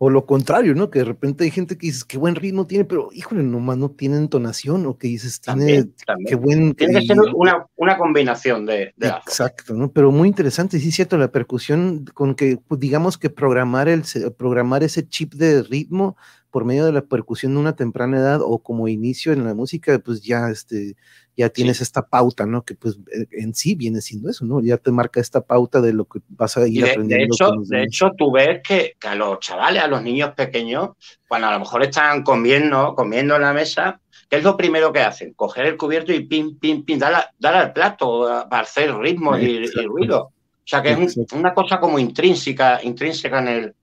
O 0.00 0.10
lo 0.10 0.26
contrario, 0.26 0.76
¿no? 0.76 0.90
Que 0.90 1.00
de 1.00 1.06
repente 1.06 1.42
hay 1.42 1.50
gente 1.50 1.76
que 1.76 1.88
dice, 1.88 2.04
qué 2.06 2.18
buen 2.18 2.36
ritmo 2.36 2.66
tiene, 2.66 2.84
pero 2.84 3.08
híjole, 3.12 3.42
nomás 3.42 3.76
no 3.78 3.90
tiene 3.90 4.16
entonación, 4.16 4.86
o 4.86 4.96
que 4.96 5.08
dices, 5.08 5.40
tiene, 5.40 5.88
qué 6.24 6.36
buen... 6.36 6.74
Tiene 6.74 7.00
que 7.00 7.06
ser 7.06 7.16
una, 7.34 7.96
combinación 7.98 8.64
de, 8.64 8.94
Exacto, 9.00 9.74
¿no? 9.74 9.90
Pero 9.90 10.12
muy 10.12 10.28
interesante, 10.28 10.78
sí 10.78 10.90
es 10.90 10.94
cierto, 10.94 11.18
la 11.18 11.32
percusión, 11.32 12.04
con 12.14 12.36
que, 12.36 12.58
pues, 12.68 12.80
digamos 12.80 13.18
que 13.18 13.28
programar, 13.28 13.88
el, 13.88 14.04
programar 14.36 14.84
ese 14.84 15.08
chip 15.08 15.34
de 15.34 15.64
ritmo 15.64 16.16
por 16.50 16.64
medio 16.64 16.86
de 16.86 16.92
la 16.92 17.02
percusión 17.02 17.54
de 17.54 17.60
una 17.60 17.74
temprana 17.74 18.18
edad 18.18 18.40
o 18.40 18.62
como 18.62 18.86
inicio 18.86 19.32
en 19.32 19.44
la 19.44 19.54
música, 19.54 19.98
pues 19.98 20.22
ya, 20.22 20.48
este, 20.48 20.96
ya 21.38 21.48
tienes 21.50 21.80
esta 21.80 22.02
pauta, 22.02 22.46
¿no? 22.46 22.64
Que 22.64 22.74
pues 22.74 22.98
eh, 23.12 23.26
en 23.30 23.54
sí 23.54 23.76
viene 23.76 24.00
siendo 24.00 24.28
eso, 24.28 24.44
¿no? 24.44 24.60
Ya 24.60 24.76
te 24.76 24.90
marca 24.90 25.20
esta 25.20 25.40
pauta 25.40 25.80
de 25.80 25.92
lo 25.92 26.04
que 26.04 26.18
vas 26.30 26.56
a 26.56 26.66
ir 26.66 26.84
aprendiendo. 26.84 27.16
De 27.16 27.24
hecho, 27.24 27.52
de 27.62 27.82
hecho, 27.84 28.10
tú 28.18 28.32
ves 28.32 28.60
que, 28.66 28.96
a 29.06 29.14
los 29.14 29.38
chavales, 29.38 29.80
a 29.80 29.86
los 29.86 30.02
niños 30.02 30.34
pequeños, 30.34 30.90
cuando 31.28 31.46
a 31.46 31.52
lo 31.52 31.60
mejor 31.60 31.84
están 31.84 32.24
comiendo, 32.24 32.92
comiendo 32.96 33.36
en 33.36 33.42
la 33.42 33.52
mesa, 33.52 34.00
¿qué 34.28 34.38
es 34.38 34.42
lo 34.42 34.56
primero 34.56 34.92
que 34.92 34.98
hacen? 34.98 35.32
Coger 35.34 35.66
el 35.66 35.76
cubierto 35.76 36.12
y 36.12 36.26
pim, 36.26 36.58
pim, 36.58 36.84
pim, 36.84 36.98
dar, 36.98 37.30
al 37.40 37.72
plato 37.72 38.46
para 38.50 38.62
hacer 38.62 38.92
ritmo 38.96 39.38
y, 39.38 39.64
ruido. 39.86 40.22
O 40.22 40.32
sea 40.64 40.82
que 40.82 40.90
es 40.90 41.16
una 41.32 41.54
cosa 41.54 41.78
como 41.78 42.00
intrínseca, 42.00 42.80
intrínseca 42.82 43.38
en 43.38 43.48
el, 43.48 43.74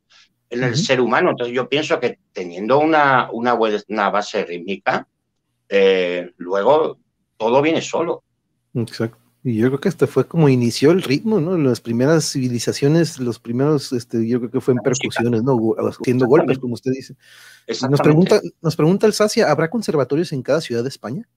en 0.50 0.62
el 0.62 0.76
ser 0.76 1.00
humano. 1.00 1.30
Entonces 1.30 1.56
yo 1.56 1.70
pienso 1.70 2.02
que 2.02 2.20
teniendo 2.34 2.80
una, 2.80 3.30
una, 3.32 3.54
una 3.54 4.10
base 4.10 4.44
rítmica, 4.44 5.08
eh, 5.70 6.34
luego 6.36 7.00
todo 7.38 7.62
viene 7.62 7.82
solo. 7.82 8.24
Exacto. 8.74 9.18
Y 9.44 9.58
yo 9.58 9.68
creo 9.68 9.80
que 9.80 9.90
este 9.90 10.08
fue 10.08 10.28
como 10.28 10.50
inició 10.50 10.90
el 10.90 11.04
ritmo, 11.04 11.40
¿no? 11.40 11.56
Las 11.56 11.80
primeras 11.80 12.32
civilizaciones, 12.32 13.20
los 13.20 13.38
primeros, 13.38 13.94
este, 13.94 14.28
yo 14.28 14.40
creo 14.40 14.50
que 14.50 14.60
fue 14.60 14.74
en 14.74 14.80
percusiones, 14.80 15.44
¿no? 15.44 15.76
Haciendo 15.78 16.26
golpes, 16.26 16.58
como 16.58 16.74
usted 16.74 16.92
dice. 16.92 17.16
Nos 17.88 18.02
pregunta, 18.02 18.42
nos 18.64 18.76
pregunta 18.76 19.06
el 19.06 19.14
Sacia, 19.14 19.52
¿habrá 19.52 19.70
conservatorios 19.70 20.34
en 20.34 20.42
cada 20.42 20.62
ciudad 20.62 20.82
de 20.82 20.90
España? 20.90 21.30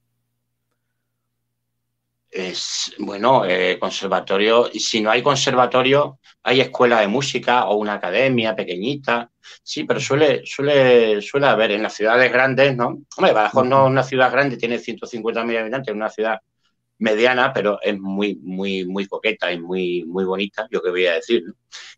Es, 2.31 2.93
bueno, 2.99 3.43
eh, 3.45 3.77
conservatorio, 3.79 4.69
y 4.71 4.79
si 4.79 5.01
no 5.01 5.09
hay 5.09 5.23
conservatorio, 5.23 6.19
hay 6.43 6.61
escuela 6.61 7.01
de 7.01 7.07
música 7.07 7.65
o 7.65 7.77
una 7.77 7.93
academia 7.93 8.55
pequeñita, 8.55 9.31
sí, 9.63 9.83
pero 9.83 9.99
suele, 9.99 10.43
suele, 10.45 11.21
suele 11.23 11.47
haber 11.47 11.71
en 11.71 11.81
las 11.81 11.95
ciudades 11.95 12.31
grandes, 12.31 12.75
¿no? 12.75 12.99
Hombre, 13.17 13.33
Badajoz 13.33 13.65
no 13.65 13.85
es 13.85 13.91
una 13.91 14.03
ciudad 14.03 14.31
grande, 14.31 14.57
tiene 14.57 14.77
150.000 14.77 15.57
habitantes, 15.57 15.89
es 15.91 15.95
una 15.95 16.09
ciudad 16.09 16.39
mediana, 16.99 17.51
pero 17.51 17.81
es 17.81 17.99
muy, 17.99 18.35
muy, 18.43 18.85
muy 18.85 19.07
coqueta 19.07 19.51
y 19.51 19.59
muy, 19.59 20.03
muy 20.05 20.23
bonita, 20.25 20.67
yo 20.69 20.83
que 20.83 20.91
voy 20.91 21.07
a 21.07 21.15
decir, 21.15 21.43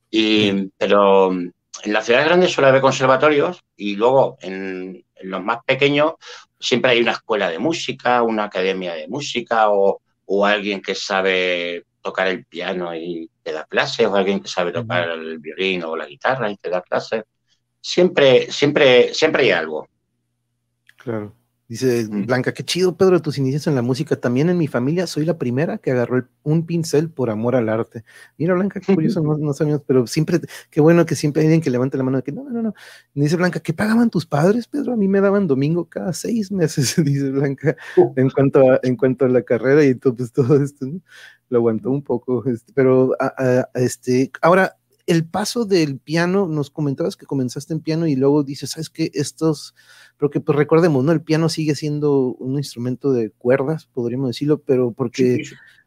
Y, 0.10 0.70
pero 0.78 1.32
en 1.32 1.54
las 1.94 2.06
ciudades 2.06 2.28
grandes 2.28 2.52
suele 2.52 2.70
haber 2.70 2.82
conservatorios 2.82 3.64
y 3.76 3.96
luego 3.96 4.38
en, 4.42 5.04
en 5.16 5.30
los 5.30 5.44
más 5.44 5.60
pequeños 5.66 6.14
siempre 6.60 6.92
hay 6.92 7.02
una 7.02 7.14
escuela 7.14 7.50
de 7.50 7.60
música, 7.60 8.22
una 8.24 8.46
academia 8.46 8.94
de 8.94 9.08
música 9.08 9.70
o 9.72 10.02
o 10.34 10.46
alguien 10.46 10.82
que 10.82 10.96
sabe 10.96 11.86
tocar 12.02 12.28
el 12.28 12.46
piano 12.46 12.96
y 12.96 13.30
te 13.44 13.52
da 13.52 13.66
clases, 13.66 14.08
o 14.08 14.16
alguien 14.16 14.40
que 14.40 14.48
sabe 14.48 14.72
tocar 14.72 15.10
el 15.10 15.40
violín 15.40 15.84
o 15.84 15.98
la 15.98 16.06
guitarra 16.06 16.50
y 16.50 16.56
te 16.56 16.70
da 16.70 16.82
clases. 16.82 17.26
Siempre, 17.82 18.50
siempre, 18.50 19.14
siempre 19.14 19.44
hay 19.44 19.52
algo. 19.52 19.90
Claro. 20.96 21.36
Dice 21.72 22.06
Blanca, 22.10 22.54
qué 22.54 22.66
chido, 22.66 22.98
Pedro, 22.98 23.22
tus 23.22 23.38
inicios 23.38 23.66
en 23.66 23.76
la 23.76 23.82
música. 23.82 24.18
También 24.18 24.50
en 24.50 24.58
mi 24.58 24.68
familia 24.68 25.08
soy 25.08 25.24
la 25.24 25.38
primera 25.38 25.78
que 25.78 25.92
agarró 25.92 26.28
un 26.44 26.66
pincel 26.66 27.10
por 27.10 27.30
amor 27.30 27.56
al 27.56 27.70
arte. 27.70 28.04
Mira, 28.38 28.56
Blanca, 28.56 28.82
qué 28.82 28.94
curioso, 28.94 29.22
no, 29.40 29.54
sabemos, 29.54 29.82
pero 29.88 30.06
siempre, 30.06 30.42
qué 30.70 30.82
bueno 30.82 31.06
que 31.06 31.16
siempre 31.16 31.40
hay 31.40 31.48
alguien 31.48 31.62
que 31.62 31.70
levante 31.70 31.96
la 31.96 32.04
mano 32.04 32.18
de 32.18 32.24
que 32.24 32.34
no, 32.34 32.44
no, 32.50 32.62
no. 32.62 32.74
dice 33.14 33.38
Blanca, 33.38 33.62
¿qué 33.62 33.72
pagaban 33.72 34.10
tus 34.10 34.26
padres, 34.26 34.68
Pedro? 34.68 34.92
A 34.92 34.98
mí 34.98 35.08
me 35.08 35.22
daban 35.22 35.48
domingo 35.48 35.86
cada 35.86 36.12
seis 36.12 36.52
meses, 36.52 36.94
dice 37.06 37.30
Blanca, 37.30 37.78
en, 38.18 38.30
cuanto 38.32 38.70
a, 38.70 38.82
en 38.84 38.98
cuanto 38.98 39.24
a 39.24 39.30
la 39.30 39.44
carrera 39.44 39.86
y 39.86 39.96
todo, 39.96 40.14
pues, 40.14 40.34
todo 40.34 40.62
esto, 40.62 40.86
Lo 41.48 41.60
aguantó 41.60 41.90
un 41.90 42.04
poco, 42.04 42.44
este, 42.48 42.74
pero 42.74 43.16
este, 43.76 44.30
ahora, 44.42 44.76
el 45.08 45.26
paso 45.26 45.66
del 45.66 45.98
piano, 45.98 46.48
nos 46.48 46.70
comentabas 46.70 47.16
que 47.16 47.26
comenzaste 47.26 47.74
en 47.74 47.80
piano 47.82 48.08
y 48.08 48.16
luego 48.16 48.44
dices, 48.44 48.72
¿sabes 48.72 48.90
qué? 48.90 49.12
Estos 49.14 49.76
que 50.30 50.40
pues 50.40 50.56
recordemos, 50.56 51.04
¿no? 51.04 51.12
El 51.12 51.22
piano 51.22 51.50
sigue 51.50 51.74
siendo 51.74 52.36
un 52.36 52.58
instrumento 52.58 53.12
de 53.12 53.32
cuerdas, 53.32 53.88
podríamos 53.88 54.30
decirlo, 54.30 54.60
pero 54.60 54.92
porque 54.92 55.44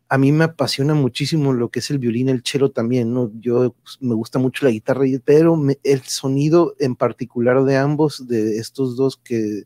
a 0.09 0.18
mí 0.18 0.33
me 0.33 0.44
apasiona 0.44 0.94
muchísimo 0.94 1.53
lo 1.53 1.70
que 1.70 1.79
es 1.79 1.90
el 1.90 1.98
violín, 1.98 2.29
el 2.29 2.42
cello 2.44 2.70
también, 2.70 3.14
¿no? 3.14 3.31
Yo 3.38 3.74
pues, 3.83 3.98
me 4.00 4.14
gusta 4.14 4.38
mucho 4.38 4.64
la 4.64 4.72
guitarra, 4.72 5.05
pero 5.24 5.61
el 5.85 6.03
sonido 6.03 6.74
en 6.79 6.96
particular 6.96 7.64
de 7.64 7.77
ambos, 7.77 8.27
de 8.27 8.59
estos 8.59 8.96
dos 8.96 9.16
que 9.16 9.62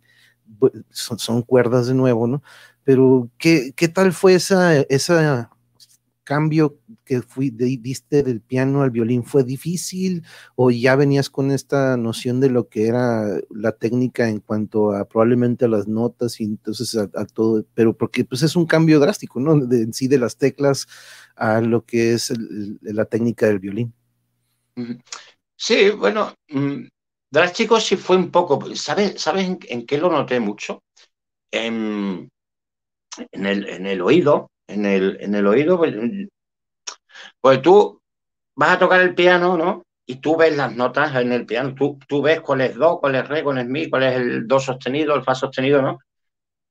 son, 0.91 1.19
son 1.19 1.43
cuerdas 1.43 1.87
de 1.87 1.95
nuevo, 1.95 2.27
¿no? 2.27 2.43
Pero, 2.85 3.31
¿qué, 3.39 3.73
qué 3.77 3.89
tal 3.89 4.13
fue 4.13 4.35
esa, 4.35 4.81
esa 4.81 5.51
cambio 6.29 6.79
que 7.07 7.23
fui, 7.23 7.49
diste 7.49 8.23
del 8.23 8.43
piano 8.43 8.83
al 8.83 8.91
violín 8.91 9.25
fue 9.25 9.45
difícil 9.45 10.27
o 10.57 10.71
ya 10.71 10.95
venías 10.95 11.31
con 11.31 11.51
esta 11.51 11.97
noción 11.97 12.39
de 12.39 12.51
lo 12.51 12.69
que 12.69 12.87
era 12.87 13.25
la 13.49 13.73
técnica 13.73 14.29
en 14.29 14.41
cuanto 14.41 14.93
a 14.93 15.09
probablemente 15.09 15.65
a 15.65 15.69
las 15.69 15.89
notas 15.89 16.39
y 16.39 16.45
entonces 16.45 16.95
a, 16.97 17.25
todo, 17.25 17.65
pero 17.73 17.97
porque 17.97 18.27
pues 18.27 18.43
es 18.43 18.57
un 18.57 18.67
cambio 18.67 19.01
drástico, 19.01 19.41
¿no? 19.41 19.59
De, 19.59 19.85
en 19.85 19.95
sí 19.95 20.07
de 20.07 20.19
las 20.19 20.37
teclas 20.37 20.87
a 21.35 21.63
lo 21.63 21.87
que 21.87 22.13
es 22.13 22.31
la 22.83 23.07
técnica 23.07 23.47
del 23.47 23.61
violín. 23.61 23.95
Sí, 25.57 25.89
bueno, 25.89 26.35
mm, 26.51 26.89
drástico 27.31 27.81
sí 27.81 27.97
fue 27.97 28.17
un 28.17 28.31
poco, 28.31 28.61
¿sabes, 28.77 29.19
¿sabes 29.19 29.49
en, 29.67 29.87
qué 29.87 29.97
lo 29.97 30.11
noté 30.11 30.41
mucho? 30.41 30.83
En, 31.51 32.29
en, 33.33 33.47
el, 33.47 33.67
en 33.67 33.87
el 33.87 34.03
oído, 34.03 34.51
en 34.69 34.87
el, 34.87 35.19
en 35.21 35.35
el 35.35 35.47
oído, 35.47 35.79
pues, 35.79 35.95
pues, 37.41 37.63
tú 37.63 38.01
vas 38.55 38.77
a 38.77 38.79
tocar 38.79 39.01
el 39.01 39.15
piano, 39.15 39.57
¿no? 39.57 39.85
Y 40.07 40.17
tú 40.17 40.37
ves 40.37 40.57
las 40.57 40.75
notas 40.75 41.15
en 41.17 41.33
el 41.33 41.47
piano, 41.47 41.75
tú, 41.75 41.99
tú 42.09 42.23
ves 42.23 42.41
cuál 42.41 42.63
es 42.63 42.75
do, 42.77 42.99
cuál 43.01 43.17
es 43.17 43.29
re, 43.29 43.43
cuál 43.43 43.59
es 43.59 43.67
mi, 43.67 43.89
cuál 43.91 44.05
es 44.05 44.15
el 44.17 44.47
do 44.49 44.59
sostenido, 44.61 45.15
el 45.15 45.23
fa 45.23 45.35
sostenido, 45.35 45.83
¿no? 45.83 45.99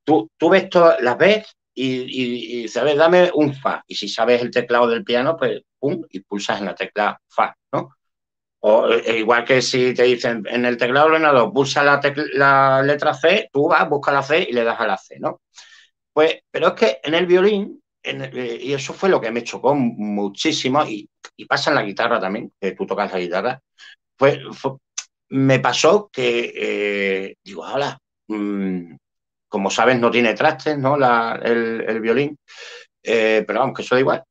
Tú, 0.03 0.29
tú 0.37 0.49
ves 0.49 0.69
todas, 0.69 1.01
las 1.01 1.17
ves 1.17 1.55
y, 1.73 2.63
y, 2.63 2.67
sabes, 2.67 2.97
dame 2.97 3.31
un 3.35 3.53
fa. 3.53 3.83
Y 3.87 3.95
si 3.95 4.07
sabes 4.09 4.41
el 4.41 4.51
teclado 4.51 4.87
del 4.87 5.03
piano, 5.03 5.37
pues 5.37 5.61
pum, 5.79 6.03
y 6.09 6.21
pulsas 6.21 6.59
en 6.59 6.65
la 6.65 6.75
tecla 6.75 7.19
fa, 7.27 7.55
¿no? 7.73 7.95
O 8.59 8.89
e 8.89 9.19
igual 9.19 9.45
que 9.45 9.61
si 9.61 9.93
te 9.93 10.03
dicen 10.03 10.43
en 10.49 10.65
el 10.65 10.77
teclado 10.77 11.07
ordenador, 11.07 11.53
pulsa 11.53 11.83
la, 11.83 12.01
la 12.33 12.81
letra 12.83 13.13
C, 13.13 13.49
tú 13.51 13.67
vas, 13.67 13.87
busca 13.87 14.11
la 14.11 14.23
C 14.23 14.47
y 14.49 14.53
le 14.53 14.63
das 14.63 14.79
a 14.79 14.87
la 14.87 14.97
C, 14.97 15.19
¿no? 15.19 15.41
Pues, 16.13 16.39
pero 16.49 16.69
es 16.69 16.73
que 16.73 16.99
en 17.03 17.13
el 17.13 17.27
violín 17.27 17.79
eh, 18.09 18.59
y 18.61 18.73
eso 18.73 18.93
fue 18.93 19.09
lo 19.09 19.19
que 19.19 19.31
me 19.31 19.43
chocó 19.43 19.75
muchísimo, 19.75 20.83
y, 20.85 21.09
pasa 21.47 21.69
en 21.69 21.75
la 21.75 21.83
guitarra 21.83 22.19
también, 22.19 22.51
que 22.59 22.71
tú 22.71 22.85
tocas 22.85 23.11
la 23.11 23.19
guitarra, 23.19 23.61
fue, 24.17 24.41
me 25.29 25.59
pasó 25.59 26.09
que, 26.11 26.53
eh, 26.55 27.35
digo, 27.43 27.63
hola, 27.63 27.97
mm, 28.27 28.95
como 29.47 29.69
sabes, 29.69 29.99
no 29.99 30.11
tiene 30.11 30.33
trastes, 30.33 30.77
¿no? 30.77 30.95
el, 30.95 32.01
violín, 32.01 32.37
eh, 33.03 33.43
pero 33.45 33.59
vamos, 33.59 33.75
que 33.75 33.83
eso 33.83 33.95
da 33.95 34.01
igual. 34.01 34.23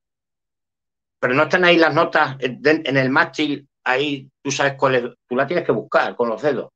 Pero 1.18 1.34
no 1.34 1.44
están 1.44 1.64
ahí 1.64 1.76
las 1.76 1.94
notas 1.94 2.36
en, 2.40 2.96
el 2.96 3.10
mástil, 3.10 3.66
ahí 3.84 4.28
tú 4.42 4.50
sabes 4.50 4.74
cuál 4.74 4.94
es, 4.94 5.04
tú 5.26 5.36
la 5.36 5.46
tienes 5.46 5.64
que 5.64 5.72
buscar 5.72 6.14
con 6.14 6.28
los 6.28 6.42
dedos. 6.42 6.70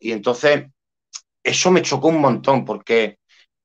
Y 0.00 0.12
entonces, 0.12 0.66
eso 1.42 1.70
me 1.70 1.82
chocó 1.82 2.08
un 2.08 2.20
montón, 2.20 2.64
porque 2.64 3.18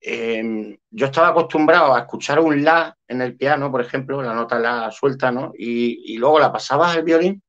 Em, 0.03 0.75
yo 0.89 1.05
estaba 1.05 1.27
acostumbrado 1.27 1.93
a 1.93 1.99
escuchar 1.99 2.39
un 2.39 2.63
la 2.63 2.97
en 3.07 3.21
el 3.21 3.37
piano, 3.37 3.69
por 3.69 3.81
ejemplo, 3.81 4.21
la 4.23 4.33
nota 4.33 4.57
la 4.59 4.89
suelta, 4.91 5.31
¿no? 5.31 5.53
Y, 5.55 6.17
luego 6.17 6.39
la 6.39 6.51
pasaba 6.51 6.91
al 6.91 7.03
violín 7.03 7.41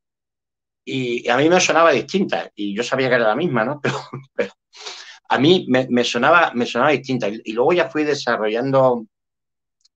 y 0.84 1.28
a 1.28 1.36
mí 1.38 1.48
me 1.48 1.60
sonaba 1.60 1.92
distinta 1.92 2.50
y 2.54 2.74
yo 2.76 2.82
sabía 2.82 3.08
que 3.08 3.14
era 3.14 3.28
la 3.28 3.36
misma, 3.36 3.64
¿no? 3.64 3.80
Pero, 4.34 4.52
a 5.30 5.38
mí 5.38 5.66
me, 5.68 6.04
sonaba, 6.04 6.52
me 6.54 6.66
sonaba 6.66 6.90
distinta 6.90 7.28
y, 7.28 7.52
luego 7.52 7.72
ya 7.72 7.88
fui 7.88 8.04
desarrollando, 8.04 9.06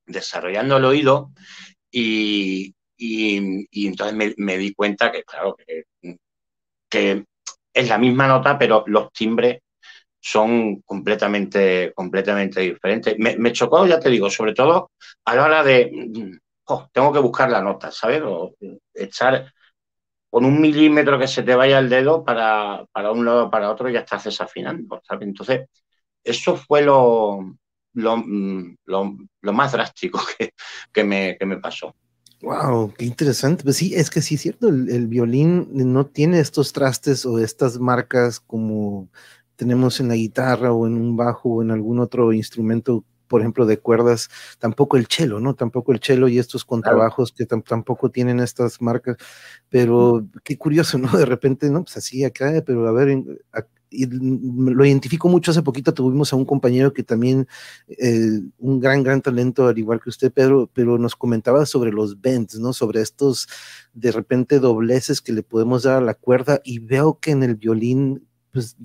desarrollando 0.07 0.79
el 0.79 0.85
oído 0.87 1.33
y, 1.91 2.75
entonces 3.71 4.35
me, 4.39 4.57
di 4.59 4.73
cuenta 4.75 5.13
que, 5.13 5.25
claro, 5.25 5.57
que, 6.89 7.25
es 7.75 7.89
la 7.89 7.99
misma 7.99 8.27
nota, 8.27 8.59
pero 8.59 8.85
los 8.87 9.13
timbres 9.13 9.61
son 10.29 10.81
completamente, 10.81 11.93
completamente 11.95 12.61
diferentes. 12.61 13.15
Me, 13.17 13.53
chocó, 13.53 13.87
ya 13.87 14.01
te 14.01 14.11
digo, 14.11 14.29
sobre 14.29 14.55
todo 14.55 14.91
a 15.25 15.37
la 15.37 15.45
hora 15.45 15.63
de, 15.63 16.41
oh, 16.65 16.89
tengo 16.93 17.13
que 17.13 17.21
buscar 17.21 17.49
la 17.49 17.63
nota, 17.63 17.93
¿sabes? 17.93 18.23
O 18.25 18.57
echar 18.93 19.53
con 20.29 20.45
un 20.45 20.61
milímetro 20.61 21.17
que 21.17 21.29
se 21.29 21.45
te 21.45 21.55
vaya 21.55 21.79
el 21.79 21.89
dedo 21.89 22.25
para, 22.25 22.85
para 22.91 23.13
un 23.13 23.25
lado 23.25 23.47
o 23.47 23.51
para 23.51 23.71
otro 23.71 23.89
ya 23.89 24.01
estás 24.01 24.25
desafinando, 24.25 25.01
¿sabes? 25.07 25.29
Entonces, 25.29 25.69
eso 26.25 26.57
fue 26.57 26.83
lo, 26.83 27.57
lo, 27.95 28.17
más 29.53 29.73
drástico 29.73 30.21
que, 30.93 31.05
me, 31.05 31.37
que 31.39 31.47
me 31.47 31.59
pasó. 31.59 31.95
Wow, 32.43 32.93
qué 32.99 33.05
interesante. 33.05 33.63
Pues 33.63 33.77
sí, 33.77 33.95
es 33.95 34.11
que 34.11 34.23
sí 34.23 34.35
es 34.35 34.41
cierto, 34.41 34.67
el, 34.67 35.07
violín 35.07 35.69
no 35.71 36.07
tiene 36.07 36.41
estos 36.41 36.73
trastes 36.73 37.25
o 37.25 37.39
estas 37.39 37.79
marcas 37.79 38.41
como 38.41 39.09
tenemos 39.57 40.01
en 40.01 40.09
la 40.09 40.15
guitarra 40.15 40.73
o 40.73 40.87
en 40.87 40.95
un 40.95 41.17
bajo 41.17 41.49
o 41.51 41.63
en 41.63 41.71
algún 41.71 42.01
otro 42.01 42.33
instrumento 42.33 43.05
por 43.27 43.41
ejemplo, 43.41 43.67
de 43.67 43.79
cuerdas, 43.79 44.29
tampoco 44.59 44.97
el 44.97 45.07
cello, 45.07 45.41
¿no? 45.41 45.55
Tampoco 45.55 45.93
el 45.93 46.01
cello 46.01 46.29
y 46.29 46.39
estos 46.39 46.65
contrabajos 46.65 47.33
que 47.33 47.47
tampoco 47.47 48.11
tienen 48.11 48.41
estas 48.41 48.81
marcas, 48.81 49.17
pero 49.69 50.27
qué 50.45 50.57
curioso, 50.57 50.99
¿no? 50.99 51.09
De 51.19 51.27
repente, 51.27 51.71
¿no? 51.71 51.85
Pues 51.85 51.97
así 51.97 52.25
acá, 52.25 52.63
pero 52.65 52.87
a 52.87 52.93
ver, 52.93 53.19
lo 53.91 54.85
identifico 54.85 55.29
mucho, 55.29 55.51
hace 55.51 55.63
poquito 55.63 55.95
tuvimos 55.95 56.33
a 56.33 56.37
un 56.37 56.45
compañero 56.45 56.93
que 56.93 57.03
también, 57.03 57.47
eh, 57.89 58.41
un 58.59 58.81
gran, 58.81 59.03
gran 59.03 59.23
talento, 59.23 59.69
al 59.69 59.79
igual 59.79 60.01
que 60.01 60.11
usted, 60.11 60.33
Pedro, 60.33 60.71
pero 60.73 60.99
nos 60.99 61.17
comentaba 61.17 61.67
sobre 61.67 61.93
los 61.93 62.21
bends, 62.21 62.59
¿no? 62.59 62.73
Sobre 62.73 63.01
estos, 63.01 63.49
de 63.95 64.13
repente, 64.13 64.59
dobleces 64.59 65.21
que 65.21 65.33
le 65.33 65.43
podemos 65.43 65.85
dar 65.85 66.03
a 66.03 66.05
la 66.05 66.15
cuerda 66.15 66.61
y 66.65 66.81
veo 66.81 67.19
que 67.21 67.31
en 67.31 67.43
el 67.43 67.57
violín, 67.57 68.27
pues 68.53 68.77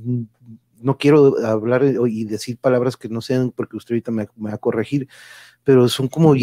no 0.81 0.97
quiero 0.97 1.37
hablar 1.45 1.83
y 1.83 2.25
decir 2.25 2.57
palabras 2.57 2.97
que 2.97 3.09
no 3.09 3.21
sean 3.21 3.51
porque 3.51 3.77
usted 3.77 3.93
ahorita 3.93 4.11
me, 4.11 4.27
va 4.43 4.53
a 4.53 4.57
corregir, 4.57 5.07
pero 5.63 5.87
son 5.89 6.07
como 6.07 6.33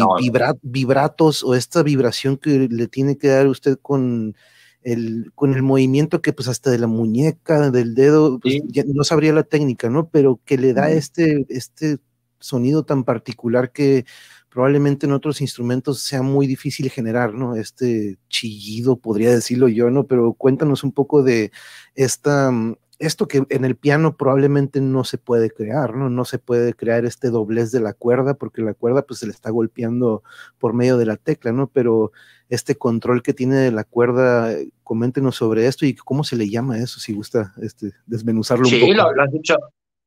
vibratos 0.61 1.43
o 1.43 1.55
esta 1.55 1.83
vibración 1.83 2.37
que 2.37 2.67
le 2.69 2.87
tiene 2.87 3.17
que 3.17 3.27
dar 3.27 3.47
usted 3.47 3.77
con 3.81 4.35
el, 4.81 5.31
con 5.35 5.53
el 5.53 5.63
movimiento 5.63 6.21
que 6.21 6.33
pues 6.33 6.47
hasta 6.47 6.71
de 6.71 6.79
la 6.79 6.87
muñeca, 6.87 7.71
del 7.71 7.95
dedo, 7.95 8.39
pues, 8.39 8.61
no 8.87 9.03
sabría 9.03 9.33
la 9.33 9.43
técnica, 9.43 9.89
¿no? 9.89 10.09
Pero 10.09 10.39
que 10.45 10.57
le 10.57 10.73
da 10.73 10.89
este, 10.91 11.45
este 11.49 11.99
sonido 12.39 12.83
tan 12.83 13.03
particular 13.03 13.71
que 13.71 14.05
probablemente 14.49 15.05
en 15.05 15.11
otros 15.11 15.41
instrumentos 15.41 16.01
sea 16.01 16.21
muy 16.21 16.47
difícil 16.47 16.89
generar, 16.89 17.33
¿no? 17.33 17.55
Este 17.55 18.17
chillido, 18.29 18.97
podría 18.97 19.31
decirlo 19.31 19.67
yo, 19.67 19.89
¿no? 19.89 20.07
Pero 20.07 20.33
cuéntanos 20.33 20.83
un 20.83 20.91
poco 20.91 21.21
de 21.21 21.51
esta, 21.93 22.51
esto 22.99 23.27
que 23.27 23.43
en 23.49 23.65
el 23.65 23.75
piano 23.75 24.17
probablemente 24.17 24.81
no 24.81 25.05
se 25.05 25.17
puede 25.17 25.49
crear, 25.49 25.95
¿no? 25.95 26.09
No 26.09 26.25
se 26.25 26.37
puede 26.37 26.73
crear 26.73 27.05
este 27.05 27.29
doblez 27.29 27.71
de 27.71 27.79
la 27.79 27.93
cuerda 27.93 28.33
porque 28.33 28.61
la 28.61 28.73
cuerda 28.73 29.03
pues 29.03 29.21
se 29.21 29.25
le 29.25 29.31
está 29.31 29.49
golpeando 29.49 30.21
por 30.57 30.73
medio 30.73 30.97
de 30.97 31.05
la 31.05 31.15
tecla, 31.15 31.53
¿no? 31.53 31.67
Pero 31.67 32.11
este 32.49 32.75
control 32.75 33.23
que 33.23 33.33
tiene 33.33 33.55
de 33.55 33.71
la 33.71 33.85
cuerda, 33.85 34.53
coméntenos 34.83 35.37
sobre 35.37 35.65
esto 35.67 35.85
y 35.85 35.95
cómo 35.95 36.25
se 36.25 36.35
le 36.35 36.49
llama 36.49 36.77
eso, 36.77 36.99
si 36.99 37.13
gusta 37.13 37.53
este, 37.61 37.93
desmenuzarlo 38.05 38.67
un 38.67 38.73
poco. 38.73 38.85
Sí, 38.85 38.93
lo, 38.93 39.07
has 39.07 39.31
dicho, 39.31 39.55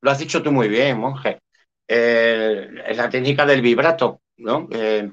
lo 0.03 0.11
has 0.11 0.19
dicho 0.19 0.43
tú 0.43 0.53
muy 0.53 0.69
bien, 0.69 0.99
monje. 0.99 1.39
Eh, 1.89 2.69
es 2.87 2.97
la 2.97 3.09
técnica 3.09 3.47
del 3.47 3.63
vibrato, 3.63 4.21
¿no? 4.37 4.69
Eh, 4.71 5.11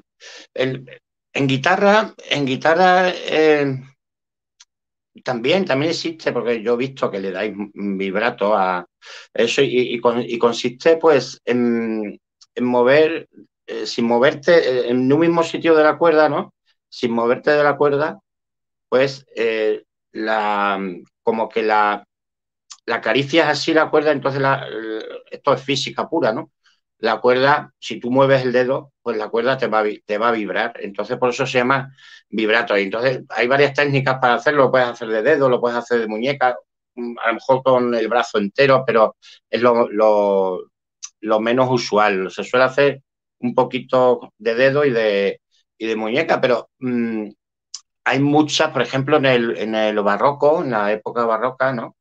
en 0.54 1.48
guitarra, 1.48 2.14
en 2.30 2.46
guitarra 2.46 3.10
eh, 3.10 3.82
también, 5.22 5.66
también 5.66 5.92
existe, 5.92 6.32
porque 6.32 6.62
yo 6.62 6.74
he 6.74 6.78
visto 6.78 7.10
que 7.10 7.20
le 7.20 7.32
dais 7.32 7.54
vibrato 7.74 8.56
a 8.56 8.86
eso 9.34 9.62
y, 9.62 10.00
consiste 10.40 10.98
pues 10.98 11.42
en, 11.46 12.20
mover, 12.60 13.28
eh, 13.66 13.86
sin 13.86 14.06
moverte 14.06 14.58
eh, 14.58 14.90
en 14.90 15.12
un 15.12 15.20
mismo 15.20 15.44
sitio 15.44 15.76
de 15.76 15.84
la 15.84 15.98
cuerda, 15.98 16.30
¿no? 16.30 16.54
Sin 16.90 17.12
moverte 17.12 17.52
de 17.52 17.64
la 17.64 17.78
cuerda, 17.78 18.20
pues 18.90 19.26
eh, 19.36 19.84
la, 20.12 20.80
como 21.24 21.50
que 21.50 21.64
la, 21.64 22.04
la 22.86 22.96
acaricias 22.96 23.48
así 23.48 23.74
la 23.74 23.90
cuerda, 23.90 24.12
entonces 24.12 24.42
la, 24.42 24.68
esto 25.30 25.54
es 25.54 25.64
física 25.64 26.10
pura, 26.10 26.34
¿no? 26.34 26.52
La 27.00 27.20
cuerda, 27.22 27.74
si 27.80 28.00
tú 28.00 28.12
mueves 28.12 28.44
el 28.44 28.52
dedo, 28.52 28.92
pues 29.02 29.18
la 29.18 29.30
cuerda 29.30 29.58
te 29.58 29.68
va, 29.68 29.84
te 30.06 30.18
va 30.18 30.30
a 30.30 30.32
vibrar. 30.34 30.74
Entonces, 30.82 31.18
por 31.18 31.30
eso 31.30 31.46
se 31.46 31.60
llama 31.60 31.94
vibrato. 32.30 32.78
Y 32.78 32.84
entonces 32.84 33.24
hay 33.30 33.48
varias 33.48 33.74
técnicas 33.74 34.20
para 34.20 34.36
hacerlo, 34.36 34.64
lo 34.64 34.72
puedes 34.72 34.88
hacer 34.88 35.08
de 35.10 35.24
dedo, 35.24 35.50
lo 35.50 35.62
puedes 35.62 35.78
hacer 35.78 36.00
de 36.02 36.08
muñeca, 36.08 36.56
mm, 36.96 37.16
a 37.24 37.28
lo 37.30 37.34
mejor 37.36 37.64
con 37.64 37.96
el 37.96 38.08
brazo 38.08 38.38
entero, 38.38 38.84
pero 38.86 39.16
es 39.50 39.62
lo, 39.62 40.60
menos 41.40 41.70
usual. 41.72 42.32
Se 42.32 42.44
suele 42.44 42.66
hacer 42.66 43.02
un 43.40 43.56
poquito 43.56 44.34
de 44.38 44.56
dedo 44.56 44.86
y 44.86 44.92
de, 44.92 45.42
de 45.80 45.96
muñeca, 45.96 46.42
pero 46.42 46.70
mm, 46.80 47.30
hay 48.06 48.20
muchas, 48.20 48.72
por 48.72 48.82
ejemplo, 48.82 49.18
en 49.18 49.26
el, 49.26 49.58
en 49.58 49.76
el 49.76 50.00
barroco, 50.02 50.64
en 50.64 50.72
la 50.72 50.92
época 50.92 51.26
barroca, 51.26 51.74
¿no? 51.74 51.96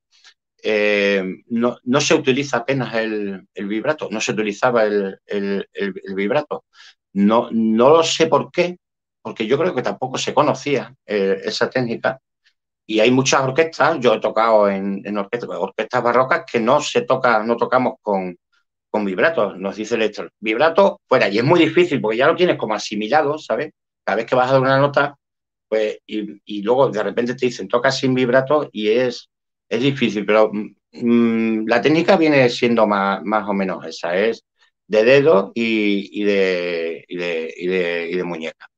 Eh, 0.70 1.44
no, 1.46 2.00
se 2.02 2.14
utiliza 2.14 2.59
apenas 2.59 2.94
el, 2.94 3.48
vibrato, 3.54 4.09
no 4.11 4.20
se 4.20 4.33
utilizaba 4.33 4.85
el, 4.85 5.18
vibrato. 6.14 6.66
No, 7.14 7.48
no 7.50 7.88
lo 7.88 8.02
sé 8.02 8.26
por 8.26 8.52
qué, 8.52 8.76
porque 9.22 9.46
yo 9.46 9.57
creo 9.59 9.74
que 9.74 9.81
tampoco 9.81 10.18
se 10.18 10.35
conocía 10.35 10.94
eh, 11.07 11.40
esa 11.42 11.70
técnica. 11.70 12.20
Y 12.87 13.00
hay 13.00 13.11
muchas 13.11 13.40
orquestas, 13.42 13.98
yo 14.00 14.12
he 14.12 14.20
tocado 14.20 14.68
en, 14.68 15.16
orquestas, 15.16 16.02
barrocas 16.02 16.44
que 16.50 16.61
no 16.61 16.83
se 16.83 17.00
toca, 17.00 17.42
no 17.42 17.57
tocamos 17.57 17.94
con, 18.02 18.37
con 18.90 19.07
vibrato, 19.07 19.54
nos 19.57 19.76
dice 19.76 19.94
el 19.94 20.00
lector. 20.00 20.31
Vibrato 20.38 21.00
fuera, 21.07 21.31
y 21.31 21.38
es 21.38 21.44
muy 21.44 21.61
difícil 21.61 21.98
porque 21.98 22.18
ya 22.18 22.26
lo 22.26 22.37
tienes 22.37 22.59
como 22.59 22.74
asimilado, 22.74 23.38
¿sabes? 23.38 23.72
Cada 24.04 24.16
vez 24.16 24.26
que 24.26 24.35
vas 24.35 24.50
a 24.50 24.52
dar 24.52 24.61
una 24.61 24.78
nota, 24.78 25.16
pues, 25.66 25.98
y, 26.07 26.62
luego 26.62 26.90
de 26.90 27.02
repente 27.02 27.35
te 27.35 27.46
dicen 27.46 27.68
toca 27.68 27.90
sin 27.90 28.14
vibrato 28.14 28.68
y 28.72 28.88
es, 28.90 29.31
es 29.68 29.83
difícil, 29.83 30.24
pero 30.26 30.50
mm, 30.52 31.66
la 31.66 31.81
técnica 31.81 32.16
viene 32.16 32.48
siendo 32.50 32.87
más, 32.87 33.22
más 33.24 33.48
o 33.48 33.54
menos 33.54 33.85
esa, 33.87 34.16
es 34.16 34.44
de 34.87 35.04
dedo 35.04 35.52
y, 35.54 36.24
de, 36.24 37.04
y 37.09 37.16
de, 37.16 38.09
y 38.11 38.16
de 38.16 38.24
muñeca. 38.24 38.68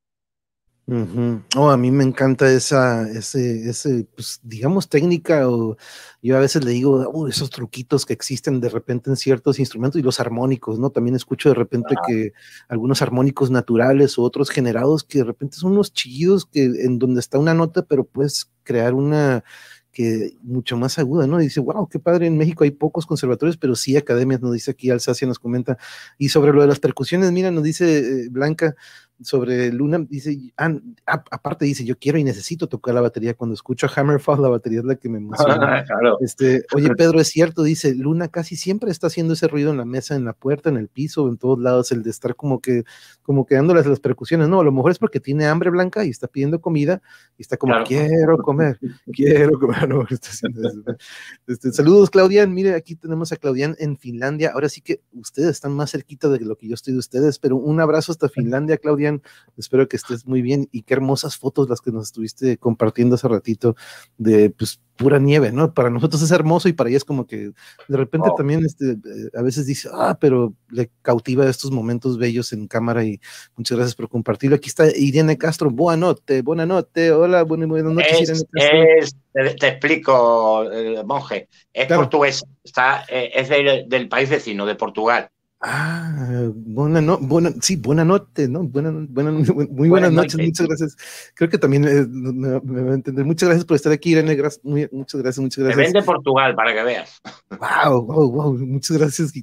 Oh, 1.57 1.71
a 1.71 1.77
mí 1.77 1.93
me 1.93 2.03
encanta 2.03 2.51
esa, 2.51 3.09
ese, 3.09 3.69
ese, 3.71 4.09
pues, 4.13 4.41
digamos, 4.43 4.89
técnica, 4.89 5.49
o 5.49 5.77
yo 6.21 6.37
a 6.37 6.41
veces 6.41 6.65
le 6.65 6.73
digo, 6.73 7.09
oh, 7.13 7.29
esos 7.29 7.49
truquitos 7.49 8.05
que 8.05 8.13
existen 8.13 8.61
de 8.61 8.69
repente 8.69 9.09
en 9.09 9.17
ciertos 9.17 9.61
instrumentos 9.61 10.01
y 10.01 10.03
los 10.03 10.19
armónicos, 10.19 10.81
¿no? 10.81 10.91
También 10.91 11.15
escucho 11.15 11.49
de 11.49 11.55
repente 11.55 11.95
que 12.09 12.33
algunos 12.69 13.03
armónicos 13.03 13.53
naturales 13.53 14.19
o 14.19 14.23
otros 14.23 14.51
generados 14.51 15.05
que 15.05 15.19
de 15.19 15.25
repente 15.25 15.59
son 15.59 15.73
unos 15.73 15.93
chillidos 15.93 16.45
que 16.47 16.65
en 16.65 16.99
donde 16.99 17.21
está 17.21 17.39
una 17.39 17.55
nota, 17.55 17.83
pero 17.83 18.03
puedes 18.03 18.51
crear 18.65 18.93
una 18.93 19.45
que 19.93 20.37
mucho 20.43 20.77
más 20.77 20.99
aguda, 20.99 21.27
¿no? 21.27 21.39
dice, 21.39 21.61
wow, 21.61 21.89
qué 21.89 21.99
padre, 21.99 22.27
en 22.27 22.37
México 22.37 22.65
hay 22.65 22.71
pocos 22.71 23.07
conservatorios, 23.07 23.57
pero 23.57 23.75
sí 23.75 23.97
academias, 23.97 24.41
nos 24.41 24.53
dice 24.53 24.71
aquí 24.71 24.91
Alsacia, 24.91 25.27
nos 25.27 25.39
comenta. 25.39 25.79
Y 26.19 26.29
sobre 26.29 26.53
lo 26.53 26.61
de 26.61 26.69
las 26.69 26.79
percusiones, 26.79 27.33
mira, 27.33 27.51
nos 27.51 27.65
dice 27.65 27.99
eh, 27.99 28.29
Blanca, 28.31 28.77
sobre 29.23 29.73
Luna, 29.73 29.99
dice, 30.09 30.53
ah, 30.57 30.73
aparte 31.07 31.65
dice, 31.65 31.85
yo 31.85 31.99
quiero 31.99 32.19
y 32.19 32.25
necesito 32.25 32.69
tocar 32.69 32.95
la 32.95 33.01
batería. 33.01 33.35
Cuando 33.35 33.55
escucho 33.55 33.87
a 33.87 33.91
Hammerfall, 33.95 34.41
la 34.41 34.49
batería 34.49 34.81
es 34.81 34.85
la 34.85 34.97
que 34.97 35.09
me 35.09 35.19
emociona. 35.19 35.85
este, 36.21 36.65
oye, 36.75 36.91
Pedro, 36.97 37.21
es 37.21 37.29
cierto, 37.29 37.63
dice, 37.63 37.95
Luna 37.95 38.29
casi 38.29 38.57
siempre 38.57 38.91
está 38.91 39.09
haciendo 39.09 39.35
ese 39.35 39.49
ruido 39.49 39.71
en 39.71 39.77
la 39.77 39.85
mesa, 39.85 40.15
en 40.15 40.25
la 40.25 40.33
puerta, 40.33 40.71
en 40.71 40.77
el 40.77 40.89
piso, 40.89 41.29
en 41.29 41.37
todos 41.37 41.59
lados, 41.59 41.93
el 41.93 42.03
de 42.03 42.11
estar 42.11 42.35
como 42.35 42.61
que, 42.61 42.85
como 43.23 43.47
que 43.47 43.55
dándoles 43.55 43.87
las 43.87 44.01
percusiones. 44.01 44.49
No, 44.49 44.61
a 44.61 44.65
lo 44.65 44.73
mejor 44.73 44.93
es 44.93 44.99
porque 44.99 45.21
tiene 45.21 45.47
hambre 45.47 45.71
blanca 45.71 46.05
y 46.05 46.11
está 46.11 46.27
pidiendo 46.27 46.61
comida 46.61 47.03
y 47.37 47.43
está 47.43 47.57
como, 47.57 47.75
quiero 47.85 48.39
comer, 48.39 48.79
quiero 49.13 49.59
comer. 49.59 49.89
este, 51.47 51.73
saludos, 51.73 52.11
Claudian. 52.11 52.53
Mire, 52.53 52.75
aquí 52.75 52.97
tenemos 52.97 53.33
a 53.33 53.37
Claudian 53.37 53.77
en 53.79 53.97
Finlandia. 53.97 54.53
Ahora 54.53 54.69
sí 54.69 54.81
que 54.81 55.03
ustedes 55.13 55.51
están 55.51 55.73
más 55.73 55.91
cerquita 55.91 56.29
de 56.29 56.41
lo 56.41 56.57
que 56.57 56.69
yo 56.69 56.75
estoy 56.75 56.95
de 56.95 56.99
ustedes, 56.99 57.39
pero 57.39 57.57
un 57.57 57.81
abrazo 57.81 58.13
hasta 58.13 58.29
Finlandia, 58.29 58.79
Claudian 58.79 59.10
Espero 59.57 59.89
que 59.89 59.97
estés 59.97 60.27
muy 60.27 60.43
bien 60.43 60.69
y 60.73 60.83
qué 60.83 60.95
hermosas 60.95 61.37
fotos 61.37 61.69
las 61.69 61.81
que 61.81 61.91
nos 61.91 62.05
estuviste 62.05 62.57
compartiendo 62.57 63.17
hace 63.17 63.29
ratito 63.29 63.77
de 64.17 64.51
pues 64.51 64.81
pura 65.01 65.19
nieve, 65.19 65.51
¿no? 65.51 65.73
Para 65.73 65.89
nosotros 65.89 66.21
es 66.21 66.31
hermoso 66.31 66.69
y 66.69 66.75
para 66.75 66.91
ella 66.91 66.99
es 66.99 67.05
como 67.05 67.27
que 67.27 67.53
de 67.89 67.97
repente 67.97 68.29
oh. 68.31 68.35
también 68.35 68.65
este, 68.67 68.93
eh, 68.93 69.31
a 69.35 69.41
veces 69.41 69.65
dice, 69.65 69.89
ah, 69.93 70.19
pero 70.21 70.53
le 70.69 70.91
cautiva 71.01 71.49
estos 71.49 71.71
momentos 71.71 72.19
bellos 72.19 72.53
en 72.53 72.69
cámara 72.69 73.03
y 73.03 73.19
muchas 73.57 73.79
gracias 73.79 73.95
por 73.95 74.11
compartirlo. 74.11 74.57
Aquí 74.57 74.69
está 74.69 74.85
Irene 74.95 75.39
Castro, 75.39 75.71
buena 75.71 76.09
noche, 76.09 76.43
buena 76.43 76.67
noche, 76.67 77.13
hola, 77.13 77.45
buenas, 77.45 77.69
noches, 77.69 78.21
Irene 78.21 78.41
Castro. 78.53 79.19
te, 79.59 79.69
explico, 79.69 80.71
eh, 80.71 81.03
monje, 81.05 81.49
es 81.73 81.87
portugués, 81.87 82.45
está, 82.63 83.05
eh, 83.09 83.31
es 83.35 83.49
del 83.49 84.09
país 84.09 84.29
vecino, 84.29 84.67
de 84.67 84.75
Portugal. 84.75 85.31
Ah, 85.63 86.49
buena 86.55 87.03
no, 87.03 87.19
buena, 87.19 87.53
sí, 87.61 87.77
buena 87.77 88.03
noche, 88.03 88.49
¿no? 88.49 88.63
Buena, 88.63 88.93
buena, 89.11 89.31
muy 89.71 89.91
buenas, 89.91 90.11
noches, 90.11 90.37
muchas 90.37 90.67
gracias. 90.67 90.97
Creo 91.35 91.51
que 91.51 91.59
también 91.59 91.85
eh, 91.87 92.07
me, 92.09 92.83
va 92.83 92.93
a 92.93 92.95
entender. 92.95 93.27
Muchas 93.27 93.51
gracias 93.51 93.67
por 93.67 93.77
estar 93.77 93.93
aquí, 93.93 94.13
Irene. 94.13 94.39
muchas 94.65 95.21
gracias, 95.21 95.39
muchas 95.39 95.65
gracias. 95.65 95.77
Te 95.77 95.83
ven 95.83 95.93
de 95.93 96.03
Portugal 96.03 96.55
para 96.55 96.73
que 96.73 96.83
veas. 96.83 97.21
Wow, 97.51 98.07
wow, 98.07 98.33
wow. 98.33 98.59
Muchas 98.59 98.97
gracias. 98.97 99.35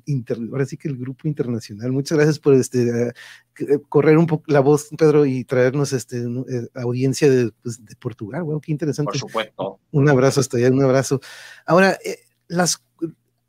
ahora 0.52 0.66
sí 0.66 0.76
que 0.76 0.88
el 0.88 0.98
grupo 0.98 1.28
internacional. 1.28 1.92
Muchas 1.92 2.18
gracias 2.18 2.40
por 2.40 2.56
este 2.56 3.10
eh, 3.10 3.80
correr 3.88 4.18
un 4.18 4.26
poco 4.26 4.46
la 4.48 4.62
voz, 4.62 4.90
Pedro, 4.98 5.24
y 5.28 5.44
traernos 5.44 5.94
este 5.94 6.18
eh, 6.18 6.68
audiencia 6.74 7.30
de, 7.30 7.52
pues, 7.62 7.86
de 7.86 7.96
Portugal. 7.96 8.42
Wow, 8.42 8.60
qué 8.60 8.72
interesante. 8.72 9.12
Por 9.12 9.20
supuesto. 9.20 9.80
Un 9.92 10.10
abrazo 10.10 10.40
hasta 10.40 10.58
allá, 10.58 10.72
un 10.72 10.82
abrazo. 10.82 11.22
Ahora, 11.68 11.96
las 12.48 12.82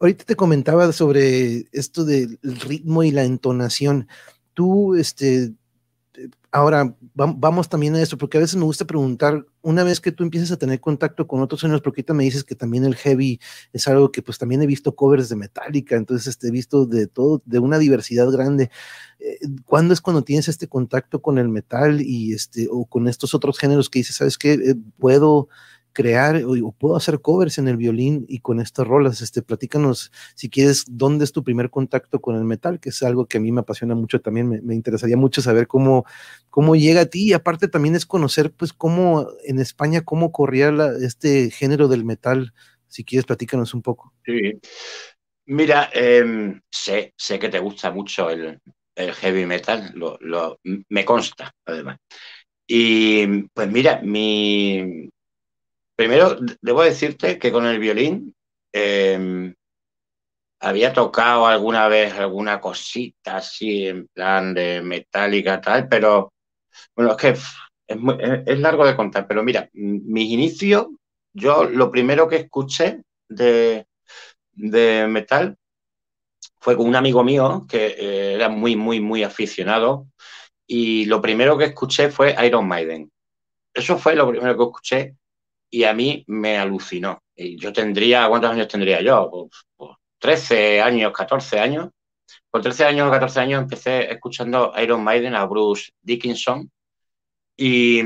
ahorita 0.00 0.24
te 0.24 0.36
comentaba 0.36 0.92
sobre 0.92 1.66
esto 1.72 2.04
del 2.04 2.38
ritmo 2.42 3.02
y 3.02 3.10
la 3.10 3.24
entonación. 3.24 4.08
Tú, 4.54 4.94
este, 4.94 5.54
ahora 6.50 6.96
vamos 7.14 7.68
también 7.68 7.94
a 7.94 8.02
eso, 8.02 8.16
porque 8.16 8.38
a 8.38 8.40
veces 8.40 8.56
me 8.56 8.64
gusta 8.64 8.86
preguntar, 8.86 9.44
una 9.60 9.84
vez 9.84 10.00
que 10.00 10.12
tú 10.12 10.24
empieces 10.24 10.50
a 10.50 10.56
tener 10.56 10.80
contacto 10.80 11.26
con 11.26 11.40
otros 11.40 11.60
sonidos, 11.60 11.82
porque 11.82 12.00
ahorita 12.00 12.14
me 12.14 12.24
dices 12.24 12.44
que 12.44 12.54
también 12.54 12.84
el 12.84 12.96
heavy 12.96 13.38
es 13.72 13.86
algo 13.86 14.10
que 14.10 14.22
pues 14.22 14.38
también 14.38 14.62
he 14.62 14.66
visto 14.66 14.94
covers 14.94 15.28
de 15.28 15.36
Metallica, 15.36 15.96
entonces 15.96 16.28
este, 16.28 16.48
he 16.48 16.50
visto 16.50 16.86
de 16.86 17.06
todo, 17.06 17.42
de 17.44 17.58
una 17.58 17.78
diversidad 17.78 18.30
grande. 18.30 18.70
Eh, 19.18 19.38
¿Cuándo 19.64 19.92
es 19.92 20.00
cuando 20.00 20.22
tienes 20.22 20.48
este 20.48 20.68
contacto 20.68 21.20
con 21.20 21.38
el 21.38 21.48
metal 21.48 22.00
y 22.00 22.32
este, 22.32 22.68
o 22.70 22.86
con 22.86 23.08
estos 23.08 23.34
otros 23.34 23.58
géneros 23.58 23.90
que 23.90 24.00
dices, 24.00 24.16
sabes 24.16 24.38
qué, 24.38 24.54
eh, 24.54 24.74
puedo 24.98 25.48
crear 25.92 26.42
o, 26.44 26.72
puedo 26.72 26.96
hacer 26.96 27.20
covers 27.20 27.58
en 27.58 27.68
el 27.68 27.76
violín 27.76 28.24
y 28.28 28.40
con 28.40 28.60
estas 28.60 28.86
rolas. 28.86 29.20
Este, 29.20 29.42
platícanos, 29.42 30.12
si 30.34 30.48
quieres, 30.48 30.84
dónde 30.88 31.24
es 31.24 31.32
tu 31.32 31.42
primer 31.42 31.70
contacto 31.70 32.20
con 32.20 32.36
el 32.36 32.44
metal, 32.44 32.80
que 32.80 32.90
es 32.90 33.02
algo 33.02 33.26
que 33.26 33.38
a 33.38 33.40
mí 33.40 33.52
me 33.52 33.60
apasiona 33.60 33.94
mucho 33.94 34.20
también. 34.20 34.64
Me, 34.64 34.74
interesaría 34.74 35.16
mucho 35.16 35.42
saber 35.42 35.66
cómo, 35.66 36.04
cómo 36.50 36.76
llega 36.76 37.02
a 37.02 37.06
ti 37.06 37.28
y 37.28 37.32
aparte 37.32 37.68
también 37.68 37.94
es 37.94 38.06
conocer, 38.06 38.52
pues, 38.52 38.72
cómo 38.72 39.28
en 39.44 39.58
España, 39.58 40.02
cómo 40.04 40.32
corría 40.32 40.72
este 41.00 41.50
género 41.50 41.88
del 41.88 42.04
metal. 42.04 42.52
Si 42.86 43.04
quieres, 43.04 43.26
platícanos 43.26 43.74
un 43.74 43.82
poco. 43.82 44.14
Sí. 44.24 44.60
Mira, 45.50 45.88
em, 45.94 46.60
sé, 46.70 47.14
sé 47.16 47.38
que 47.38 47.48
te 47.48 47.58
gusta 47.58 47.90
mucho 47.90 48.28
el, 48.28 48.60
heavy 48.94 49.46
metal, 49.46 49.92
lo, 49.94 50.60
me 50.90 51.04
consta, 51.04 51.50
además. 51.64 51.96
Y 52.66 53.44
pues 53.54 53.70
mira, 53.70 54.02
mi, 54.02 55.08
Primero, 55.98 56.36
debo 56.62 56.84
decirte 56.84 57.40
que 57.40 57.50
con 57.50 57.66
el 57.66 57.80
violín 57.80 58.32
em, 58.72 59.52
había 60.60 60.92
tocado 60.92 61.48
alguna 61.48 61.88
vez 61.88 62.14
alguna 62.14 62.60
cosita 62.60 63.38
así 63.38 63.88
en 63.88 64.06
plan 64.06 64.54
de 64.54 64.80
metálica 64.80 65.60
tal, 65.60 65.88
pero 65.88 66.32
bueno, 66.94 67.10
es 67.10 67.16
que 67.16 67.34
es, 67.88 68.60
largo 68.60 68.86
de 68.86 68.94
contar, 68.94 69.26
pero 69.26 69.42
mira, 69.42 69.68
mis 69.72 70.30
inicios, 70.30 70.86
yo 71.32 71.64
lo 71.64 71.90
primero 71.90 72.28
que 72.28 72.36
escuché 72.36 73.02
de, 73.28 73.84
metal 74.54 75.56
fue 76.60 76.76
con 76.76 76.86
un 76.86 76.94
amigo 76.94 77.24
mío 77.24 77.66
que 77.68 77.86
eh, 77.86 78.34
era 78.34 78.48
muy, 78.48 78.76
muy, 78.76 79.00
muy 79.00 79.24
aficionado 79.24 80.06
y 80.64 81.06
lo 81.06 81.20
primero 81.20 81.58
que 81.58 81.64
escuché 81.64 82.12
fue 82.12 82.36
Iron 82.46 82.68
Maiden. 82.68 83.10
Eso 83.74 83.98
fue 83.98 84.14
lo 84.14 84.28
primero 84.28 84.56
que 84.56 84.62
escuché 84.62 85.17
y 85.70 85.84
a 85.84 85.92
mí 85.92 86.24
me 86.26 86.58
alucinó. 86.58 87.22
Yo 87.36 87.72
tendría, 87.72 88.28
¿cuántos 88.28 88.50
años 88.50 88.68
tendría 88.68 89.00
yo? 89.00 89.48
Pues, 89.76 89.90
13 90.18 90.54
pues, 90.54 90.82
años, 90.82 91.12
14 91.12 91.60
años. 91.60 91.88
Con 92.50 92.62
13 92.62 92.84
años 92.84 93.08
o 93.08 93.10
14 93.10 93.40
años 93.40 93.62
empecé 93.62 94.10
escuchando 94.10 94.72
Iron 94.82 95.04
Maiden 95.04 95.34
a 95.34 95.44
Bruce 95.44 95.92
Dickinson 96.00 96.70
y, 97.56 98.00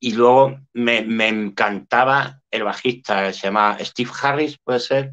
y 0.00 0.12
luego 0.12 0.58
me, 0.72 1.28
encantaba 1.28 2.40
el 2.50 2.64
bajista, 2.64 3.32
se 3.32 3.46
llama 3.46 3.76
Steve 3.80 4.10
Harris, 4.20 4.58
puede 4.58 4.80
ser. 4.80 5.12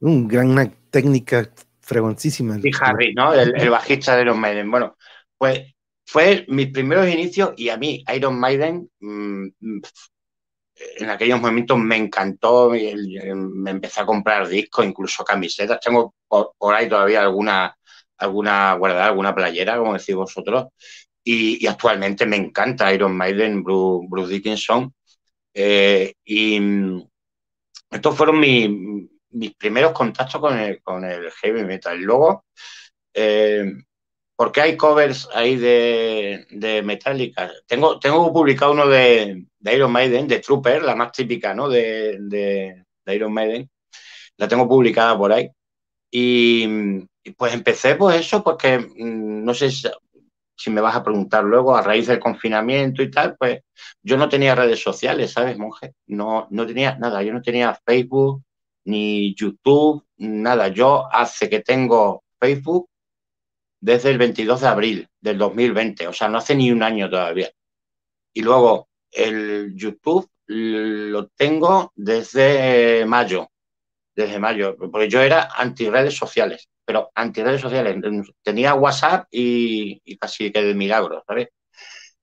Un 0.00 0.28
gran 0.28 0.50
una 0.50 0.70
técnica 0.90 1.50
fregoncísima. 1.80 2.58
Steve 2.58 2.76
Harris, 2.80 3.14
¿no? 3.14 3.32
El, 3.34 3.60
el 3.60 3.70
bajista 3.70 4.14
de 4.14 4.22
Iron 4.22 4.38
Maiden. 4.38 4.70
Bueno, 4.70 4.96
pues 5.36 5.74
fue 6.08 6.46
mis 6.48 6.68
primeros 6.68 7.06
inicios 7.06 7.52
y 7.56 7.68
a 7.68 7.76
mí 7.76 8.02
Iron 8.14 8.40
Maiden 8.40 8.90
mm, 8.98 9.46
mm, 9.60 9.80
en 10.96 11.10
aquellos 11.10 11.38
momentos 11.38 11.76
me 11.78 11.96
encantó, 11.96 12.70
me 12.70 13.70
empecé 13.70 14.00
a 14.00 14.06
comprar 14.06 14.48
discos, 14.48 14.86
incluso 14.86 15.22
camisetas, 15.22 15.80
tengo 15.80 16.14
por, 16.26 16.74
ahí 16.74 16.88
todavía 16.88 17.20
alguna, 17.20 17.76
alguna 18.16 18.72
guardada, 18.74 19.06
alguna 19.08 19.34
playera, 19.34 19.76
como 19.76 19.98
decís 19.98 20.14
vosotros, 20.14 20.68
y, 21.22 21.66
actualmente 21.66 22.24
me 22.24 22.36
encanta 22.36 22.92
Iron 22.94 23.14
Maiden, 23.14 23.62
Bruce, 23.62 24.32
Dickinson, 24.32 24.94
eh, 25.52 26.14
y 26.24 26.58
mm, 26.58 27.02
estos 27.90 28.16
fueron 28.16 28.40
mis 28.40 29.54
primeros 29.56 29.92
contactos 29.92 30.40
con 30.40 30.58
el, 30.58 30.80
con 30.82 31.04
el 31.04 31.30
heavy 31.32 31.64
metal. 31.64 31.98
Luego, 32.00 32.44
eh, 33.12 33.64
porque 34.38 34.60
hay 34.60 34.76
covers 34.76 35.28
ahí 35.34 35.56
de, 35.56 36.46
de 36.50 36.80
Metallica. 36.82 37.50
Tengo, 37.66 37.98
tengo 37.98 38.32
publicado 38.32 38.70
uno 38.70 38.86
de, 38.86 39.44
Iron 39.62 39.90
Maiden, 39.90 40.28
de 40.28 40.38
Trooper, 40.38 40.80
la 40.84 40.94
más 40.94 41.10
típica, 41.10 41.52
¿no? 41.54 41.68
De, 41.68 42.84
Iron 43.06 43.32
Maiden. 43.32 43.68
La 44.36 44.46
tengo 44.46 44.68
publicada 44.68 45.18
por 45.18 45.32
ahí. 45.32 45.50
Y, 46.08 47.04
pues 47.36 47.52
empecé, 47.52 47.96
pues 47.96 48.20
eso, 48.20 48.44
porque 48.44 48.78
mm, 48.78 49.44
no 49.44 49.52
sé 49.54 49.72
si, 49.72 50.70
me 50.70 50.80
vas 50.80 50.94
a 50.94 51.02
preguntar 51.02 51.42
luego, 51.42 51.76
a 51.76 51.82
raíz 51.82 52.06
del 52.06 52.20
confinamiento 52.20 53.02
y 53.02 53.10
tal, 53.10 53.36
pues 53.36 53.62
yo 54.04 54.16
no 54.16 54.28
tenía 54.28 54.54
redes 54.54 54.80
sociales, 54.80 55.32
¿sabes, 55.32 55.58
monje? 55.58 55.94
No, 56.06 56.46
no 56.50 56.64
tenía 56.64 56.96
nada, 56.96 57.24
yo 57.24 57.32
no 57.32 57.42
tenía 57.42 57.76
Facebook, 57.84 58.44
ni 58.84 59.34
YouTube, 59.34 60.06
nada. 60.18 60.68
Yo 60.68 61.12
hace 61.12 61.50
que 61.50 61.58
tengo 61.58 62.22
Facebook 62.38 62.88
desde 63.80 64.10
el 64.10 64.18
22 64.18 64.60
de 64.60 64.66
abril 64.66 65.08
del 65.20 65.38
2020, 65.38 66.08
o 66.08 66.12
sea, 66.12 66.28
no 66.28 66.38
hace 66.38 66.54
ni 66.54 66.70
un 66.70 66.82
año 66.82 67.08
todavía. 67.08 67.50
Y 68.32 68.42
luego 68.42 68.88
el 69.10 69.74
YouTube 69.74 70.28
lo 70.46 71.28
tengo 71.28 71.92
desde 71.94 73.04
mayo, 73.06 73.48
desde 74.14 74.38
mayo, 74.38 74.76
porque 74.76 75.08
yo 75.08 75.20
era 75.20 75.48
anti 75.54 75.88
redes 75.88 76.16
sociales, 76.16 76.68
pero 76.84 77.10
anti 77.14 77.42
redes 77.42 77.60
sociales. 77.60 77.96
Tenía 78.42 78.74
WhatsApp 78.74 79.26
y, 79.30 80.16
casi 80.18 80.50
que 80.50 80.62
de 80.62 80.74
milagro, 80.74 81.22
¿sabes? 81.26 81.48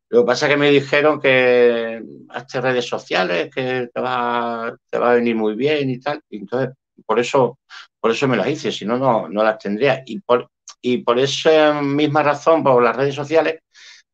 Lo 0.09 0.21
que 0.21 0.27
pasa 0.27 0.45
es 0.45 0.53
que 0.53 0.57
me 0.57 0.69
dijeron 0.71 1.19
que 1.19 2.01
hazte 2.29 2.61
redes 2.61 2.85
sociales, 2.85 3.49
que 3.53 3.89
te 3.93 4.01
va, 4.01 4.75
te 4.89 4.97
va 4.99 5.11
a 5.11 5.15
venir 5.15 5.35
muy 5.35 5.55
bien 5.55 5.89
y 5.89 5.99
tal. 5.99 6.21
Y 6.29 6.37
entonces, 6.37 6.75
por 7.05 7.19
eso, 7.19 7.59
por 7.99 8.11
eso 8.11 8.27
me 8.27 8.37
las 8.37 8.47
hice, 8.47 8.71
si 8.71 8.85
no, 8.85 8.97
no 8.97 9.43
las 9.43 9.57
tendría. 9.59 10.03
Y 10.05 10.19
por, 10.21 10.49
y 10.81 10.99
por 10.99 11.19
esa 11.19 11.81
misma 11.81 12.23
razón, 12.23 12.63
por 12.63 12.83
las 12.83 12.95
redes 12.95 13.15
sociales, 13.15 13.59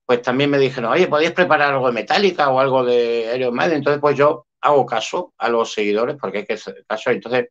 pues 0.05 0.21
también 0.21 0.49
me 0.49 0.59
dijeron, 0.59 0.91
oye, 0.91 1.07
¿podéis 1.07 1.31
preparar 1.31 1.73
algo 1.73 1.87
de 1.87 1.93
Metallica 1.93 2.49
o 2.49 2.59
algo 2.59 2.83
de 2.83 3.31
Iron? 3.35 3.59
Entonces, 3.61 4.01
pues 4.01 4.17
yo 4.17 4.45
hago 4.61 4.85
caso 4.85 5.33
a 5.37 5.49
los 5.49 5.73
seguidores 5.73 6.17
porque 6.19 6.39
hay 6.39 6.45
que 6.45 6.53
hacer 6.53 6.83
caso. 6.87 7.11
Entonces, 7.11 7.47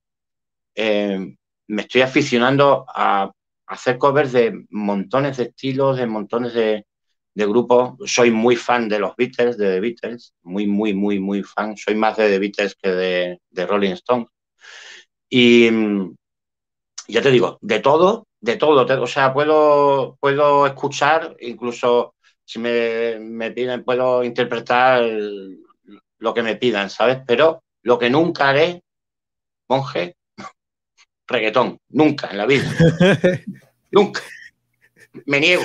eh, 0.75 1.37
me 1.69 1.83
estoy 1.83 2.03
aficionando 2.03 2.85
a 2.89 3.31
hacer 3.67 3.99
covers 3.99 4.33
de 4.33 4.65
montones 4.71 5.37
de 5.37 5.45
estilos, 5.45 5.97
de 5.97 6.07
montones 6.07 6.55
de, 6.55 6.85
grupos. 7.35 7.95
Soy 8.05 8.31
muy 8.31 8.57
fan 8.57 8.87
de 8.89 8.99
los 8.99 9.17
Beatles, 9.17 9.57
de 9.57 9.73
The 9.73 9.81
Beatles, 9.81 10.35
muy, 10.43 10.67
muy, 10.67 10.93
muy, 10.93 11.19
muy 11.19 11.43
fan. 11.43 11.75
Soy 11.77 11.95
más 11.95 12.19
de 12.19 12.29
The 12.29 12.39
Beatles 12.39 12.75
que 12.75 12.91
de, 12.91 13.41
de 13.49 13.67
Rolling 13.67 13.93
Stones. 13.93 14.29
Y 15.31 15.71
ya 17.11 17.23
te 17.23 17.31
digo, 17.31 17.59
de 17.61 17.81
todo, 17.81 18.27
de 18.41 18.57
todo, 18.57 19.03
o 19.03 19.07
sea, 19.07 19.33
puedo, 19.33 20.17
puedo 20.21 20.67
escuchar, 20.67 21.37
incluso 21.41 22.15
si 22.45 22.59
me, 22.59 23.51
piden, 23.53 23.85
puedo 23.85 24.25
interpretar 24.25 25.03
lo 26.19 26.35
que 26.35 26.43
me 26.43 26.57
pidan, 26.57 26.91
¿sabes? 26.91 27.19
Pero 27.27 27.63
lo 27.83 27.99
que 27.99 28.11
nunca 28.11 28.49
haré, 28.49 28.83
monje, 29.69 30.17
reggaetón, 31.29 31.79
nunca 31.91 32.29
en 32.31 32.39
la 32.39 32.47
vida. 32.47 32.71
Nunca. 33.93 34.21
Me 35.27 35.41
niego. 35.41 35.65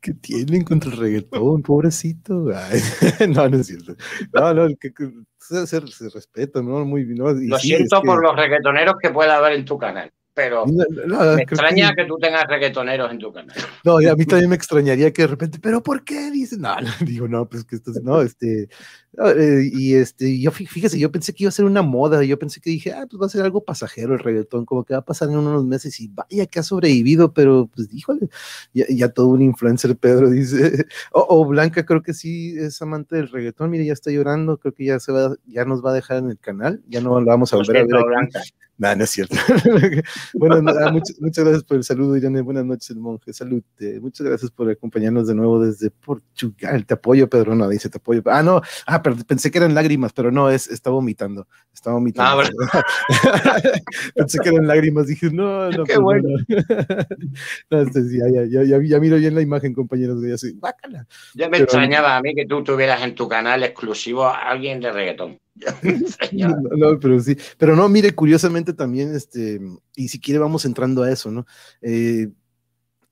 ¿Qué 0.00 0.14
tienen 0.14 0.64
contra 0.64 0.90
el 0.90 0.96
reggaetón, 0.96 1.62
pobrecito? 1.62 2.32
no, 3.28 3.48
no 3.50 3.56
es 3.58 3.66
cierto. 3.66 3.94
No, 4.32 4.54
no, 4.54 4.68
que, 4.80 4.90
se, 5.38 5.66
se, 5.66 6.08
respeta, 6.08 6.62
¿no? 6.62 6.86
Muy 6.86 7.04
bien. 7.04 7.18
Lo 7.18 7.58
siento 7.58 8.00
por 8.00 8.22
los 8.22 8.34
reggaetoneros 8.34 8.94
que 8.98 9.10
pueda 9.10 9.36
haber 9.36 9.52
en 9.52 9.66
tu 9.66 9.76
canal 9.76 10.10
pero 10.34 10.66
me 10.66 11.42
extraña 11.42 11.94
que... 11.94 12.04
tú 12.04 12.18
tengas 12.18 12.44
reggaetoneros 12.48 13.10
en 13.10 13.18
tu 13.18 13.32
canal. 13.32 13.56
No, 13.84 14.00
y 14.00 14.06
a 14.06 14.16
mí 14.16 14.26
también 14.26 14.50
me 14.50 14.56
extrañaría 14.56 15.12
que 15.12 15.22
de 15.22 15.28
repente, 15.28 15.58
pero 15.62 15.82
¿por 15.82 16.02
qué? 16.04 16.30
Dice, 16.32 16.56
no, 16.58 16.74
no 16.80 16.90
digo, 17.00 17.28
no, 17.28 17.48
pues 17.48 17.64
que 17.64 17.76
esto, 17.76 17.92
no, 18.02 18.20
este, 18.20 18.68
eh, 19.24 19.70
y 19.72 19.94
este, 19.94 20.40
yo 20.40 20.50
fíjese, 20.50 20.98
yo 20.98 21.12
pensé 21.12 21.32
que 21.32 21.44
iba 21.44 21.48
a 21.48 21.52
ser 21.52 21.64
una 21.64 21.82
moda, 21.82 22.24
yo 22.24 22.36
pensé 22.36 22.60
que 22.60 22.70
dije, 22.70 22.92
ah, 22.92 23.06
pues 23.08 23.22
va 23.22 23.26
a 23.26 23.28
ser 23.28 23.42
algo 23.42 23.64
pasajero 23.64 24.14
el 24.14 24.18
reggaetón, 24.18 24.64
como 24.64 24.84
que 24.84 24.94
va 24.94 25.00
a 25.00 25.04
pasar 25.04 25.28
en 25.28 25.36
unos 25.36 25.64
meses 25.64 26.00
y 26.00 26.08
vaya 26.08 26.46
que 26.46 26.58
ha 26.58 26.64
sobrevivido, 26.64 27.32
pero 27.32 27.70
pues 27.72 27.88
híjole, 27.92 28.28
ya, 28.72 29.08
todo 29.10 29.28
un 29.28 29.42
influencer, 29.42 29.96
Pedro 30.04 30.30
dice, 30.30 30.86
o 31.12 31.44
Blanca 31.46 31.86
creo 31.86 32.02
que 32.02 32.12
sí 32.12 32.56
es 32.58 32.82
amante 32.82 33.16
del 33.16 33.28
reggaetón, 33.28 33.70
mire, 33.70 33.86
ya 33.86 33.92
está 33.92 34.10
llorando, 34.10 34.58
creo 34.58 34.74
que 34.74 34.84
ya 34.86 34.98
se 34.98 35.12
va, 35.12 35.36
ya 35.46 35.64
nos 35.64 35.84
va 35.84 35.92
a 35.92 35.94
dejar 35.94 36.18
en 36.18 36.30
el 36.30 36.38
canal, 36.38 36.82
ya 36.88 37.00
no 37.00 37.20
lo 37.20 37.26
vamos 37.26 37.52
a 37.52 37.56
volver 37.56 37.76
a 37.76 37.80
ver. 37.84 38.04
Blanca. 38.04 38.42
No, 38.76 38.96
no 38.96 39.04
es 39.04 39.10
cierto. 39.10 39.36
bueno, 40.34 40.62
muchas, 41.20 41.44
gracias 41.44 41.62
por 41.62 41.76
el 41.76 41.84
saludo, 41.84 42.16
Irene. 42.16 42.40
Buenas 42.40 42.64
noches, 42.64 42.90
el 42.90 42.96
monje. 42.96 43.32
Salud. 43.32 43.62
muchas 44.00 44.26
gracias 44.26 44.50
por 44.50 44.68
acompañarnos 44.68 45.28
de 45.28 45.34
nuevo 45.34 45.64
desde 45.64 45.90
Portugal. 45.90 46.84
Te 46.84 46.94
apoyo, 46.94 47.28
Pedro. 47.28 47.54
No, 47.54 47.68
dice 47.68 47.88
te 47.88 47.98
apoyo. 47.98 48.22
Ah, 48.26 48.42
no. 48.42 48.60
Ah, 48.86 49.02
pero 49.02 49.16
pensé 49.26 49.50
que 49.50 49.58
eran 49.58 49.74
lágrimas, 49.74 50.12
pero 50.12 50.32
no, 50.32 50.50
es, 50.50 50.68
está 50.68 50.90
vomitando. 50.90 51.46
Está 51.72 51.92
vomitando. 51.92 52.42
Ah, 52.72 52.82
pensé 54.14 54.38
que 54.40 54.48
eran 54.48 54.66
lágrimas. 54.66 55.06
Dije, 55.06 55.30
no, 55.30 55.70
no. 55.70 55.84
Qué 55.84 55.94
pues, 55.94 56.00
bueno. 56.00 56.28
No, 57.70 57.80
este, 57.80 58.00
ya, 58.10 58.26
ya, 58.28 58.64
ya, 58.64 58.80
ya, 58.82 59.00
miro 59.00 59.16
bien 59.18 59.34
la 59.34 59.40
imagen, 59.40 59.72
compañeros. 59.72 60.20
Ya, 60.22 60.36
soy, 60.36 60.58
ya 61.34 61.48
me 61.48 61.58
extrañaba 61.58 62.16
a 62.16 62.22
mí 62.22 62.34
que 62.34 62.46
tú 62.46 62.64
tuvieras 62.64 63.02
en 63.02 63.14
tu 63.14 63.28
canal 63.28 63.62
exclusivo 63.62 64.24
a 64.24 64.50
alguien 64.50 64.80
de 64.80 64.90
reggaetón. 64.90 65.38
no, 66.32 66.98
pero 67.00 67.20
sí, 67.20 67.36
pero 67.58 67.76
no, 67.76 67.88
mire, 67.88 68.14
curiosamente 68.14 68.72
también, 68.72 69.14
este, 69.14 69.60
y 69.94 70.08
si 70.08 70.18
quiere 70.18 70.40
vamos 70.40 70.64
entrando 70.64 71.02
a 71.02 71.10
eso, 71.10 71.30
¿no? 71.30 71.46
Eh, 71.80 72.28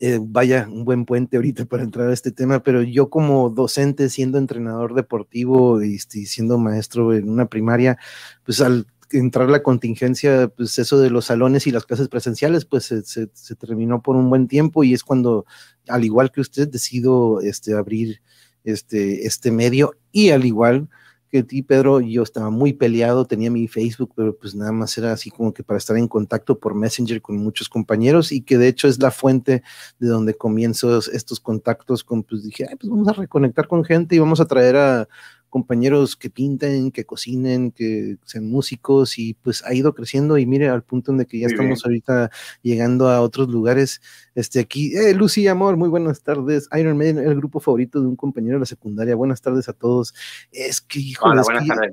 eh, 0.01 0.19
vaya, 0.21 0.69
un 0.69 0.85
buen 0.85 1.05
puente 1.05 1.37
ahorita 1.37 1.65
para 1.67 1.85
entrar 1.85 2.09
a 2.09 2.13
este 2.13 2.33
tema, 2.33 2.61
pero 2.61 2.83
yo 2.83 3.09
como 3.09 3.51
docente, 3.51 4.09
siendo 4.09 4.39
entrenador 4.39 4.95
deportivo 4.95 5.81
y 5.81 5.95
este, 5.95 6.27
siendo 6.27 6.59
maestro 6.59 7.15
en 7.15 7.29
una 7.29 7.47
primaria, 7.47 7.97
pues 8.45 8.61
al 8.61 8.87
entrar 9.13 9.49
la 9.49 9.63
contingencia, 9.63 10.49
pues 10.49 10.77
eso 10.81 10.99
de 10.99 11.11
los 11.11 11.27
salones 11.27 11.69
y 11.69 11.71
las 11.71 11.87
clases 11.87 12.09
presenciales, 12.09 12.65
pues 12.65 12.87
se, 12.87 13.05
se, 13.05 13.57
terminó 13.57 14.03
por 14.03 14.17
un 14.17 14.29
buen 14.29 14.49
tiempo 14.49 14.83
y 14.83 14.93
es 14.93 15.05
cuando, 15.05 15.47
al 15.87 16.05
igual 16.05 16.33
que 16.33 16.41
usted, 16.41 16.69
decido 16.69 17.41
este, 17.41 17.75
abrir 17.75 18.23
este, 18.65 19.27
este 19.27 19.53
medio 19.53 19.95
y 20.11 20.31
al 20.31 20.45
igual 20.45 20.89
que 21.33 21.43
ti, 21.43 21.63
Pedro, 21.63 22.01
yo 22.01 22.23
estaba 22.23 22.51
muy 22.51 22.75
peleado, 22.75 23.25
tenía 23.25 23.51
mi 23.51 23.67
Facebook, 23.67 24.13
pero 24.15 24.37
pues 24.37 24.55
nada 24.55 24.71
más 24.71 24.97
era 24.99 25.13
así 25.13 25.31
como 25.31 25.55
que 25.55 25.65
para 25.65 25.79
estar 25.79 25.97
en 25.97 26.07
contacto 26.07 26.61
por 26.61 26.75
Messenger 26.75 27.23
con 27.23 27.39
muchos 27.39 27.71
compañeros 27.71 28.33
y 28.33 28.43
que 28.43 28.59
de 28.59 28.69
hecho 28.69 28.87
es 28.87 29.01
la 29.01 29.11
fuente 29.11 29.63
de 29.99 30.09
donde 30.09 30.35
comienzo 30.35 30.99
estos 30.99 31.41
contactos 31.41 32.05
con, 32.05 32.23
pues 32.23 32.43
dije, 32.43 32.67
pues 32.79 32.91
vamos 32.91 33.09
a 33.09 33.15
reconectar 33.15 33.67
con 33.67 33.83
gente 33.83 34.15
y 34.15 34.19
vamos 34.19 34.41
a 34.41 34.45
traer 34.45 34.77
a 34.77 35.09
compañeros 35.53 36.17
que 36.17 36.31
pinten, 36.31 36.91
que 36.91 37.05
cocinen, 37.05 37.73
que 37.73 38.17
sean 38.25 38.51
músicos 38.51 39.19
y 39.19 39.35
pues 39.35 39.63
ha 39.67 39.75
ido 39.75 39.95
creciendo 39.95 40.39
y 40.39 40.47
mire 40.47 40.71
al 40.71 40.83
punto 40.83 41.13
en 41.13 41.23
que 41.27 41.41
ya 41.41 41.47
estamos 41.47 41.85
ahorita 41.85 42.31
llegando 42.63 43.11
a 43.11 43.21
otros 43.21 43.51
lugares. 43.51 44.01
Este 44.35 44.61
aquí, 44.61 44.97
eh, 44.97 45.13
Lucy 45.13 45.47
Amor, 45.49 45.77
muy 45.77 45.91
buenas 45.91 46.23
tardes. 46.23 46.71
Iron 46.75 46.97
Maiden, 46.97 47.19
el 47.19 47.37
grupo 47.37 47.61
favorito 47.61 48.01
de 48.01 48.07
un 48.07 48.17
compañero 48.17 48.55
de 48.55 48.61
la 48.61 48.67
secundaria. 48.67 49.15
Buenas 49.15 49.43
tardes 49.43 49.69
a 49.69 49.75
todos. 49.75 50.15
Es 50.53 50.81
que, 50.81 51.01
hijo 51.01 51.27
Hola, 51.27 51.43
buenas 51.43 51.69
tardes, 51.69 51.93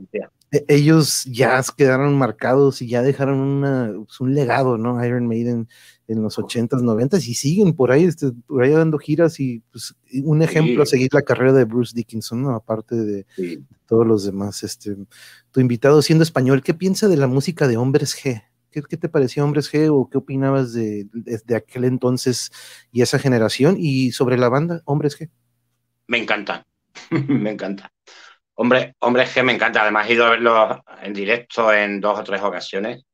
e, 0.52 0.66
ellos 0.70 1.26
ya 1.26 1.62
quedaron 1.76 2.18
marcados 2.18 2.82
y 2.82 2.88
ya 2.88 3.02
dejaron 3.02 3.40
una, 3.40 3.92
pues, 3.94 4.22
un 4.22 4.34
legado, 4.34 4.78
¿no? 4.78 5.06
Iron 5.06 5.28
Maiden 5.28 5.68
en 6.10 6.24
los 6.24 6.40
80s, 6.40 6.82
90s 6.82 7.28
y 7.28 7.36
siguen 7.36 7.74
por 7.74 7.92
ahí, 7.92 8.04
este, 8.04 8.32
por 8.48 8.64
ahí 8.64 8.72
dando 8.72 8.98
giras 8.98 9.40
y 9.40 9.62
pues, 9.72 9.96
un 10.24 10.42
ejemplo 10.42 10.82
a 10.82 10.88
seguir 10.88 11.14
la 11.14 11.22
carrera 11.22 11.54
de 11.54 11.66
Bruce 11.66 11.94
Dickinson, 11.96 12.42
¿no? 12.42 12.56
aparte 12.56 12.96
de, 12.96 13.26
todos 13.86 14.08
los 14.08 14.26
demás. 14.26 14.64
Este, 14.64 14.96
tu 15.52 15.60
invitado 15.60 16.02
siendo 16.02 16.24
español, 16.24 16.64
¿qué 16.64 16.74
piensa 16.74 17.08
de 17.08 17.18
la 17.18 17.28
música 17.28 17.68
de 17.68 17.78
Hombres 17.78 18.18
G? 18.18 18.44
¿Qué, 18.72 18.82
te 18.82 19.10
pareció 19.10 19.44
Hombres 19.44 19.72
G 19.72 19.88
o 19.92 20.10
qué 20.10 20.18
opinabas 20.18 20.74
de, 20.74 21.08
de, 21.12 21.56
aquel 21.56 21.86
entonces 21.86 22.52
y 22.92 23.02
esa 23.02 23.20
generación 23.20 23.78
y 23.80 24.12
sobre 24.12 24.38
la 24.38 24.50
banda 24.50 24.82
Hombres 24.86 25.20
G? 25.20 25.30
Me 26.08 26.18
encanta, 26.18 26.66
me 27.12 27.52
encanta. 27.52 27.92
Hombre, 28.56 28.96
Hombres 29.00 29.36
G 29.36 29.44
me 29.44 29.54
encanta, 29.54 29.84
además 29.84 30.10
he 30.10 30.14
ido 30.14 30.26
a 30.26 30.32
verlos 30.32 30.80
en 31.04 31.14
directo 31.14 31.72
en 31.72 32.02
dos 32.02 32.20
o 32.20 32.24
tres 32.24 32.42
ocasiones 32.42 33.06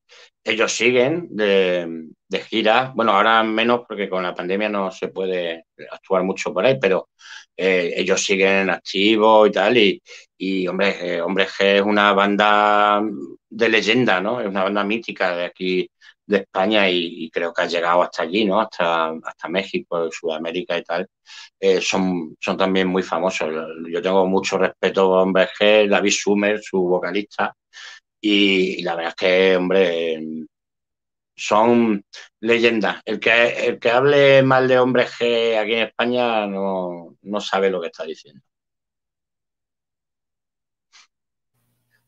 ellos 0.45 0.71
siguen 0.71 1.27
de, 1.31 2.09
gira, 2.49 2.91
bueno, 2.95 3.13
ahora 3.13 3.43
menos 3.43 3.81
porque 3.87 4.07
con 4.07 4.23
la 4.23 4.35
pandemia 4.35 4.69
no 4.69 4.91
se 4.91 5.07
puede 5.07 5.65
actuar 5.91 6.23
mucho 6.23 6.53
por 6.53 6.65
ahí, 6.65 6.77
pero 6.79 7.09
eh, 7.57 7.93
ellos 7.97 8.23
siguen 8.23 8.69
activos 8.69 9.49
y 9.49 9.51
tal, 9.51 9.77
y, 9.77 10.01
y 10.37 10.67
hombre, 10.67 11.15
eh, 11.15 11.21
hombre 11.21 11.47
G 11.47 11.77
es 11.77 11.81
una 11.81 12.13
banda 12.13 13.01
de 13.49 13.69
leyenda, 13.69 14.21
¿no? 14.21 14.39
Es 14.41 14.47
una 14.47 14.63
banda 14.63 14.83
mítica 14.83 15.35
de 15.35 15.45
aquí 15.45 15.89
de 16.27 16.37
España 16.37 16.89
y, 16.89 17.29
creo 17.31 17.53
que 17.53 17.63
ha 17.63 17.67
llegado 17.67 18.03
hasta 18.03 18.23
allí, 18.23 18.45
¿no? 18.45 18.59
Hasta, 18.59 19.09
hasta 19.23 19.47
México, 19.49 20.09
Sudamérica 20.11 20.77
y 20.77 20.83
tal. 20.83 21.07
Eh, 21.59 21.81
son, 21.81 22.35
son 22.39 22.57
también 22.57 22.87
muy 22.87 23.03
famosos. 23.03 23.49
Yo 23.89 24.01
tengo 24.01 24.25
mucho 24.25 24.57
respeto 24.57 25.07
por 25.07 25.19
Hombre 25.19 25.47
G, 25.59 25.87
David 25.87 26.11
Sumer, 26.11 26.61
su 26.61 26.79
vocalista, 26.81 27.55
y, 28.27 28.81
la 28.81 28.95
verdad 28.95 29.09
es 29.11 29.15
que, 29.15 29.55
hombre, 29.55 30.19
son 31.35 32.03
leyendas. 32.39 33.01
El 33.05 33.19
que, 33.19 33.67
el 33.67 33.79
que 33.79 33.91
hable 33.91 34.43
mal 34.43 34.67
de 34.67 34.79
hombre 34.79 35.05
G 35.07 35.57
aquí 35.59 35.73
en 35.73 35.87
España 35.87 36.47
no, 36.47 37.17
no 37.21 37.41
sabe 37.41 37.69
lo 37.69 37.81
que 37.81 37.87
está 37.87 38.03
diciendo. 38.05 38.41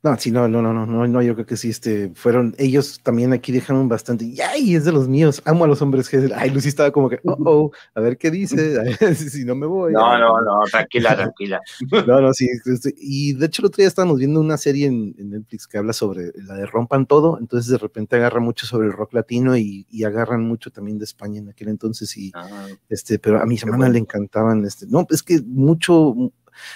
No, 0.08 0.18
sí, 0.18 0.32
no, 0.32 0.48
no, 0.48 0.62
no, 0.62 0.74
no, 0.74 1.06
no, 1.06 1.22
yo 1.22 1.34
creo 1.34 1.46
que 1.46 1.58
sí, 1.58 1.70
este, 1.70 2.12
fueron, 2.16 2.56
ellos 2.58 3.02
también 3.04 3.34
aquí 3.34 3.52
dejaron 3.52 3.90
bastante, 3.90 4.24
y 4.24 4.40
ay, 4.40 4.74
es 4.74 4.86
de 4.86 4.94
los 4.94 5.10
míos, 5.10 5.42
amo 5.44 5.66
a 5.66 5.68
los 5.68 5.82
hombres 5.82 6.08
que, 6.08 6.30
ay, 6.34 6.50
Lucy 6.50 6.70
estaba 6.70 6.92
como 6.92 7.10
que, 7.10 7.20
oh, 7.26 7.38
oh, 7.44 7.72
a 7.94 8.00
ver 8.00 8.18
qué 8.18 8.32
dice, 8.32 8.56
si 9.16 9.44
no 9.44 9.54
me 9.54 9.66
voy. 9.66 9.92
No, 9.92 10.18
no, 10.18 10.40
no, 10.40 10.60
tranquila, 10.72 11.16
tranquila. 11.16 11.60
No, 12.08 12.22
no, 12.22 12.34
sí, 12.34 12.48
este, 12.66 12.96
y 12.98 13.34
de 13.34 13.48
hecho 13.48 13.62
el 13.62 13.66
otro 13.66 13.82
día 13.82 13.88
estábamos 13.88 14.18
viendo 14.20 14.40
una 14.40 14.56
serie 14.56 14.88
en, 14.88 15.14
Netflix 15.18 15.68
que 15.68 15.78
habla 15.78 15.92
sobre 15.92 16.32
la 16.36 16.54
de 16.54 16.66
Rompan 16.66 17.06
Todo, 17.06 17.38
entonces 17.38 17.70
de 17.70 17.78
repente 17.78 18.16
agarra 18.16 18.40
mucho 18.40 18.66
sobre 18.66 18.88
el 18.88 18.94
rock 18.94 19.14
latino 19.14 19.58
y, 19.58 19.86
agarran 20.06 20.42
mucho 20.42 20.72
también 20.72 20.98
de 21.00 21.04
España 21.04 21.40
en 21.40 21.50
aquel 21.50 21.68
entonces, 21.68 22.16
y, 22.16 22.32
ah, 22.34 22.68
este, 22.88 23.20
pero 23.20 23.42
a 23.42 23.46
mi 23.46 23.58
semana 23.58 23.90
le 23.90 24.00
encantaban, 24.00 24.64
este, 24.64 24.86
no, 24.88 25.06
es 25.10 25.22
que 25.22 25.42
mucho, 25.46 26.16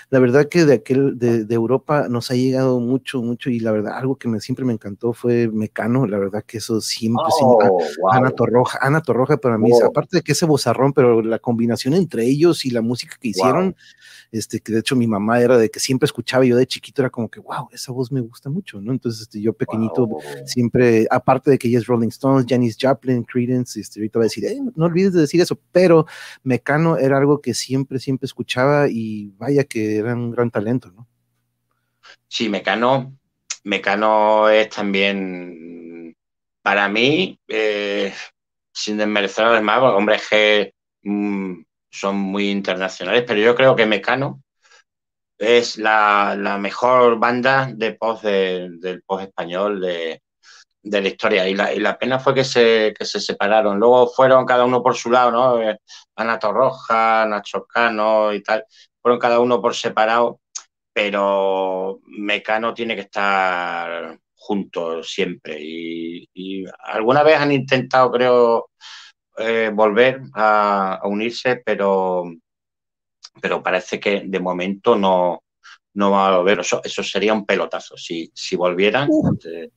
la 0.10 0.20
verdad 0.20 0.48
que 0.50 0.66
de 0.66 0.74
aquel, 0.74 1.18
de, 1.18 1.46
Europa 1.54 2.08
nos 2.10 2.32
ha 2.32 2.36
llegado 2.36 2.80
mucho, 2.80 3.22
mucho, 3.22 3.50
y 3.50 3.60
la 3.60 3.72
verdad, 3.72 3.98
algo 3.98 4.18
que 4.18 4.28
me, 4.28 4.40
siempre 4.40 4.66
me 4.66 4.74
encantó 4.74 5.14
fue 5.14 5.48
Mecano, 5.48 6.08
la 6.08 6.18
verdad 6.18 6.44
que 6.46 6.58
eso 6.58 6.82
siempre, 6.82 7.24
oh, 7.42 7.80
Ana 8.12 8.32
Torroja, 8.32 8.80
Ana 8.82 9.02
Torroja 9.02 9.38
para 9.38 9.58
mí, 9.58 9.72
aparte 9.86 10.18
de 10.18 10.24
que 10.24 10.32
ese 10.32 10.46
bozarrón, 10.46 10.94
pero 10.94 11.22
la 11.22 11.40
combinación 11.40 11.94
entre 11.94 12.26
ellos 12.26 12.66
y 12.66 12.72
la 12.72 12.82
música 12.82 13.16
que 13.20 13.30
hicieron, 13.30 13.76
este, 14.32 14.62
que 14.62 14.72
de 14.72 14.80
hecho 14.80 14.96
mi 14.96 15.08
mamá 15.08 15.42
era 15.42 15.58
de 15.58 15.70
que 15.70 15.80
siempre 15.80 16.06
escuchaba, 16.06 16.46
yo 16.46 16.56
de 16.56 16.66
chiquito 16.66 17.02
era 17.02 17.10
como 17.10 17.30
que, 17.30 17.40
wow, 17.40 17.68
esa 17.72 17.92
voz 17.92 18.12
me 18.12 18.22
gusta 18.22 18.50
mucho, 18.50 18.80
¿no? 18.80 18.92
Entonces, 18.92 19.24
este, 19.24 19.42
yo 19.42 19.54
pequeñito 19.54 20.08
siempre, 20.46 21.06
aparte 21.12 21.52
de 21.52 21.58
que 21.58 21.68
ella 21.68 21.80
es 21.80 21.88
Rolling 21.88 22.08
Stones, 22.08 22.46
Janis 22.48 22.78
Joplin, 22.80 23.24
Creedence, 23.24 23.80
este, 23.80 24.00
ahorita 24.00 24.20
voy 24.20 24.26
a 24.26 24.30
decir, 24.30 24.46
no 24.76 24.86
olvides 24.86 25.14
de 25.14 25.22
decir 25.22 25.42
eso, 25.42 25.60
pero 25.72 26.06
Mecano 26.44 26.98
era 26.98 27.18
algo 27.18 27.42
que 27.42 27.54
siempre, 27.54 28.00
siempre 28.00 28.26
escuchaba 28.26 28.88
y 28.90 29.34
vaya 29.38 29.66
que 29.66 29.98
era 29.98 30.14
un 30.14 30.32
gran 30.32 30.50
talento, 30.50 30.92
¿no? 30.92 31.08
Sí, 32.28 32.48
Mecano, 32.48 33.18
Mecano 33.64 34.50
es 34.50 34.70
también, 34.70 36.16
para 36.62 36.88
mí, 36.88 37.38
eh, 37.48 38.14
sin 38.74 38.98
desmerecer 38.98 39.46
a 39.46 39.50
los 39.50 39.58
demás, 39.58 39.82
hombres 39.82 40.24
que 40.30 40.74
mm, 41.04 41.62
son 41.92 42.18
muy 42.18 42.50
internacionales, 42.50 43.24
pero 43.28 43.40
yo 43.40 43.56
creo 43.56 43.76
que 43.76 43.86
Mecano 43.86 44.42
es 45.38 45.78
la, 45.78 46.58
mejor 46.60 47.20
banda 47.20 47.70
de 47.74 47.94
post 47.94 48.24
del 48.24 49.04
post 49.06 49.24
español 49.24 49.82
de, 49.82 50.22
la 50.84 51.08
historia. 51.08 51.48
Y 51.48 51.56
la, 51.56 51.98
pena 51.98 52.20
fue 52.20 52.34
que 52.34 52.44
se, 52.44 52.94
que 52.98 53.06
se 53.06 53.20
separaron. 53.20 53.80
Luego 53.80 54.08
fueron 54.08 54.46
cada 54.46 54.66
uno 54.66 54.84
por 54.84 54.96
su 54.96 55.12
lado, 55.12 55.32
¿no? 55.32 55.62
Eh, 55.62 55.78
Ana 56.16 56.40
Torroja, 56.40 57.26
Nacho 57.26 57.66
Cano 57.66 58.34
y 58.34 58.42
tal 58.44 58.66
fueron 59.02 59.20
cada 59.20 59.40
uno 59.40 59.62
por 59.62 59.76
separado, 59.76 60.40
pero 60.94 62.00
Mecano 62.06 62.74
tiene 62.74 62.96
que 62.96 63.02
estar 63.02 64.20
juntos 64.36 65.12
siempre. 65.12 65.58
Y, 65.60 66.66
alguna 66.86 67.24
vez 67.24 67.38
han 67.38 67.52
intentado, 67.52 68.12
creo, 68.12 68.70
eh, 69.42 69.72
volver 69.74 70.22
a, 70.34 71.02
unirse, 71.06 71.62
pero, 71.66 72.32
pero 73.42 73.64
parece 73.64 74.00
que 74.00 74.24
de 74.26 74.40
momento 74.40 74.96
no, 74.96 75.44
no 75.94 76.12
va 76.12 76.28
a 76.28 76.38
volver. 76.38 76.60
Eso, 76.60 76.82
eso 76.84 77.04
sería 77.04 77.34
un 77.34 77.46
pelotazo. 77.46 77.98
Si, 77.98 78.32
si 78.34 78.56
volvieran, 78.56 79.10
eh, 79.46 79.70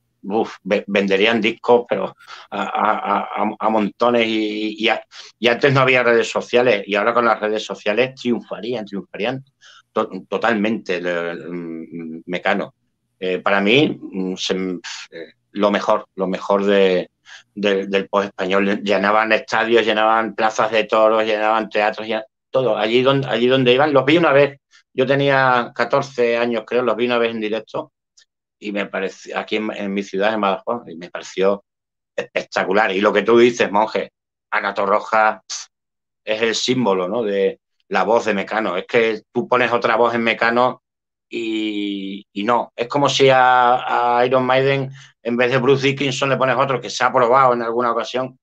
venderían 0.85 1.41
discos, 1.41 1.85
pero 1.87 2.15
a, 2.51 3.69
montones. 3.69 4.27
Y, 4.27 4.87
y, 5.39 5.47
antes 5.47 5.73
no 5.73 5.81
había 5.81 6.03
redes 6.03 6.29
sociales, 6.29 6.83
y 6.85 6.95
ahora 6.95 7.13
con 7.13 7.25
las 7.25 7.39
redes 7.39 7.63
sociales 7.63 8.15
triunfarían, 8.15 8.85
triunfarían 8.85 9.43
totalmente 10.27 10.97
el, 10.97 11.49
mm, 11.49 12.23
Mecano. 12.25 12.73
Eh, 13.19 13.39
para 13.39 13.61
mí, 13.61 13.97
mm, 13.99 14.35
lo 15.51 15.71
mejor, 15.71 16.05
lo 16.15 16.27
mejor 16.27 16.65
de, 16.65 17.09
del 17.55 18.07
post 18.09 18.27
español. 18.27 18.83
Llenaban 18.83 19.31
estadios, 19.31 19.85
llenaban 19.85 20.35
plazas 20.35 20.71
de 20.71 20.83
toros, 20.83 21.23
llenaban 21.23 21.69
teatros, 21.69 22.07
ya, 22.07 22.25
todo. 22.49 22.77
Allí 22.77 23.01
donde, 23.01 23.27
allí 23.27 23.47
donde 23.47 23.73
iban, 23.73 23.93
los 23.93 24.05
vi 24.05 24.17
una 24.17 24.31
vez. 24.31 24.59
Yo 24.93 25.05
tenía 25.05 25.71
14 25.75 26.37
años, 26.37 26.63
creo, 26.65 26.83
los 26.83 26.95
vi 26.95 27.05
una 27.05 27.17
vez 27.17 27.31
en 27.31 27.41
directo 27.41 27.91
y 28.59 28.71
me 28.71 28.85
pareció, 28.85 29.37
aquí 29.37 29.57
en, 29.57 29.93
mi 29.93 30.03
ciudad, 30.03 30.33
en 30.33 30.41
Badajoz, 30.41 30.87
y 30.87 30.95
me 30.95 31.09
pareció 31.09 31.63
espectacular. 32.15 32.91
Y 32.91 33.01
lo 33.01 33.11
que 33.11 33.23
tú 33.23 33.37
dices, 33.37 33.71
monje, 33.71 34.11
Ana 34.51 34.73
Torroja 34.73 35.43
es 36.23 36.41
el 36.41 36.55
símbolo, 36.55 37.07
¿no? 37.07 37.23
De 37.23 37.59
la 37.89 38.03
voz 38.03 38.25
de 38.25 38.33
Mecano. 38.33 38.77
Es 38.77 38.85
que 38.87 39.21
tú 39.31 39.47
pones 39.47 39.71
otra 39.71 39.95
voz 39.97 40.15
en 40.15 40.23
Mecano 40.23 40.83
y, 41.29 42.25
no. 42.43 42.71
Es 42.75 42.87
como 42.87 43.09
si 43.09 43.29
a, 43.31 44.21
Iron 44.25 44.45
Maiden, 44.45 44.91
en 45.23 45.37
vez 45.37 45.51
de 45.51 45.57
Bruce 45.57 45.87
Dickinson, 45.87 46.29
le 46.29 46.37
pones 46.37 46.55
otro 46.57 46.79
que 46.79 46.89
se 46.89 47.03
ha 47.03 47.11
probado 47.11 47.53
en 47.53 47.61
alguna 47.61 47.91
ocasión. 47.91 48.37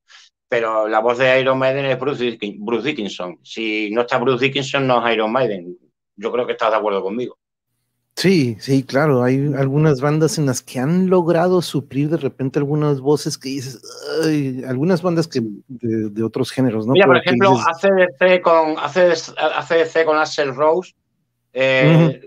Pero 0.49 0.87
la 0.89 1.01
voz 1.01 1.19
de 1.19 1.41
Iron 1.41 1.59
Maiden 1.59 1.87
es 1.87 1.99
Bruce, 1.99 2.39
Bruce 2.59 2.89
Dickinson. 2.89 3.39
Si 3.43 3.91
no 3.91 4.03
está 4.03 4.19
Bruce 4.19 4.45
Dickinson, 4.45 4.87
no 4.87 5.07
es 5.07 5.15
Iron 5.15 5.33
Maiden. 5.33 5.79
Yo 6.17 6.31
creo 6.31 6.47
que 6.47 6.53
estás 6.53 6.71
de 6.71 6.77
acuerdo 6.77 7.03
conmigo. 7.03 7.39
Sí, 8.15 8.57
sí, 8.61 8.83
claro. 8.83 9.23
Hay 9.23 9.53
algunas 9.57 10.03
bandas 10.03 10.37
en 10.37 10.45
las 10.45 10.61
que 10.61 10.79
han 10.79 11.09
logrado 11.09 11.63
suplir 11.63 12.11
de 12.11 12.19
repente 12.19 12.59
algunas 12.59 13.01
voces 13.01 13.39
que 13.39 13.49
dices, 13.49 13.81
algunas 14.69 15.01
bandas 15.01 15.27
que 15.27 15.41
de, 15.67 16.23
otros 16.23 16.51
géneros, 16.51 16.87
¿no? 16.87 16.93
Mira, 16.93 17.07
por 17.07 17.17
ejemplo, 17.17 17.57
ACDC 17.57 18.43
con 18.43 18.75
ACDC, 18.79 20.05
con 20.05 20.19
Axel 20.19 20.55
Rose 20.55 20.93
eh, 21.53 22.21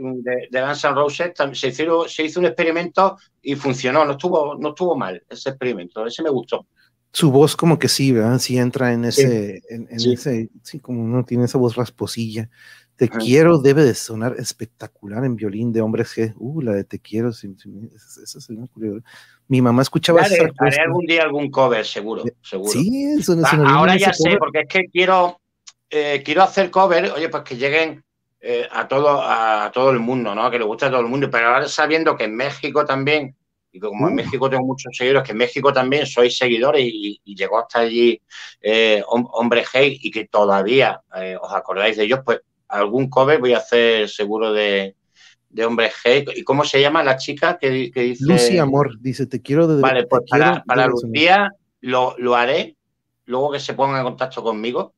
de, 0.50 0.62
Guns 0.62 0.84
N' 0.84 0.94
Roses 0.94 1.32
se, 1.54 1.72
se 1.72 2.24
hizo 2.24 2.40
un 2.40 2.46
experimento 2.46 3.18
y 3.42 3.56
funcionó, 3.56 4.06
no 4.06 4.12
estuvo, 4.12 4.56
no 4.56 4.70
estuvo 4.70 4.96
mal 4.96 5.22
ese 5.30 5.50
experimento, 5.50 6.06
ese 6.06 6.24
me 6.24 6.30
gustó. 6.30 6.66
Su 7.12 7.32
voz 7.32 7.56
como 7.56 7.80
que 7.80 7.88
sí, 7.88 8.12
¿verdad? 8.12 8.40
Sí 8.40 8.58
entra 8.58 8.92
en 8.92 9.06
ese, 9.06 9.62
en, 9.70 9.88
ese, 9.90 10.50
sí, 10.64 10.80
como 10.80 11.02
uno 11.02 11.24
tiene 11.24 11.46
esa 11.46 11.58
voz 11.58 11.76
rasposilla. 11.76 12.50
Te 12.98 13.10
quiero 13.10 13.58
debe 13.58 13.84
de 13.84 13.94
sonar 13.94 14.36
espectacular 14.38 15.24
en 15.26 15.36
violín 15.36 15.74
de 15.74 15.82
hombres 15.82 16.16
G. 16.16 16.34
Uh, 16.38 16.62
la 16.62 16.74
de 16.74 16.84
Te 16.84 17.00
quiero, 17.00 17.32
sí, 17.34 17.56
esa 17.96 18.38
es 18.38 18.48
curioso. 18.74 19.02
Mi 19.48 19.62
mamá 19.62 19.82
escuchaba 19.82 20.22
haré, 20.22 20.50
haré 20.58 20.82
algún 20.82 21.06
día 21.06 21.24
algún 21.24 21.50
cover, 21.50 21.86
seguro, 21.86 22.24
seguro. 22.42 22.72
Sí, 22.72 23.06
eso, 23.18 23.36
ah, 23.44 23.64
Ahora 23.66 23.98
ya 23.98 24.14
sé, 24.14 24.38
porque 24.38 24.62
es 24.62 24.68
que 24.68 24.86
quiero, 24.92 25.40
eh, 25.90 26.22
quiero 26.24 26.44
hacer 26.44 26.70
cover, 26.70 27.12
oye, 27.12 27.30
pues 27.30 27.44
que 27.44 27.58
lleguen 27.58 28.05
eh, 28.48 28.68
a, 28.72 28.88
todo, 28.88 29.24
a 29.24 29.72
todo 29.74 29.90
el 29.90 30.00
mundo, 30.00 30.36
¿no? 30.36 30.52
Que 30.52 30.60
le 30.60 30.66
guste 30.66 30.86
a 30.86 30.92
todo 30.92 31.00
el 31.00 31.08
mundo. 31.08 31.32
Pero 31.32 31.48
ahora 31.48 31.68
sabiendo 31.68 32.16
que 32.16 32.26
en 32.26 32.36
México 32.36 32.86
también, 32.86 33.36
y 33.72 33.80
como 33.80 34.08
en 34.08 34.14
uh. 34.14 34.16
México 34.18 34.48
tengo 34.48 34.64
muchos 34.64 34.96
seguidores, 34.96 35.24
que 35.24 35.32
en 35.32 35.40
México 35.40 35.74
también 35.74 36.06
soy 36.06 36.30
seguidores 36.30 36.84
y, 36.86 37.20
llegó 37.26 37.58
hasta 37.58 37.80
allí 37.80 38.22
eh, 38.62 39.04
Hombre 39.08 39.66
G 39.66 39.98
y 40.00 40.12
que 40.12 40.28
todavía 40.28 41.02
os 41.42 41.54
acordáis 41.54 41.98
de 41.98 42.04
ellos, 42.04 42.20
pues 42.24 42.42
algún 42.68 43.10
cover 43.10 43.40
voy 43.40 43.54
a 43.54 43.58
hacer 43.58 44.08
seguro 44.10 44.54
de, 44.54 44.96
de 45.50 45.66
Hombre 45.66 45.90
G. 45.90 46.32
¿Y 46.36 46.44
cómo 46.44 46.66
se 46.66 46.80
llama 46.80 47.04
la 47.04 47.18
chica 47.18 47.58
que, 47.58 47.92
dice? 47.92 48.24
Lucy 48.24 48.60
Amor, 48.60 49.00
dice, 49.02 49.26
te 49.26 49.42
quiero 49.42 49.68
de 49.68 49.82
Vale, 49.82 50.06
pues 50.06 50.22
para, 50.30 50.64
para 50.64 50.86
Lucía 50.86 51.50
lo, 51.82 52.14
lo, 52.20 52.36
haré, 52.36 52.76
luego 53.26 53.54
que 53.54 53.60
se 53.60 53.74
ponga 53.74 53.98
en 53.98 54.04
contacto 54.04 54.44
conmigo, 54.44 54.94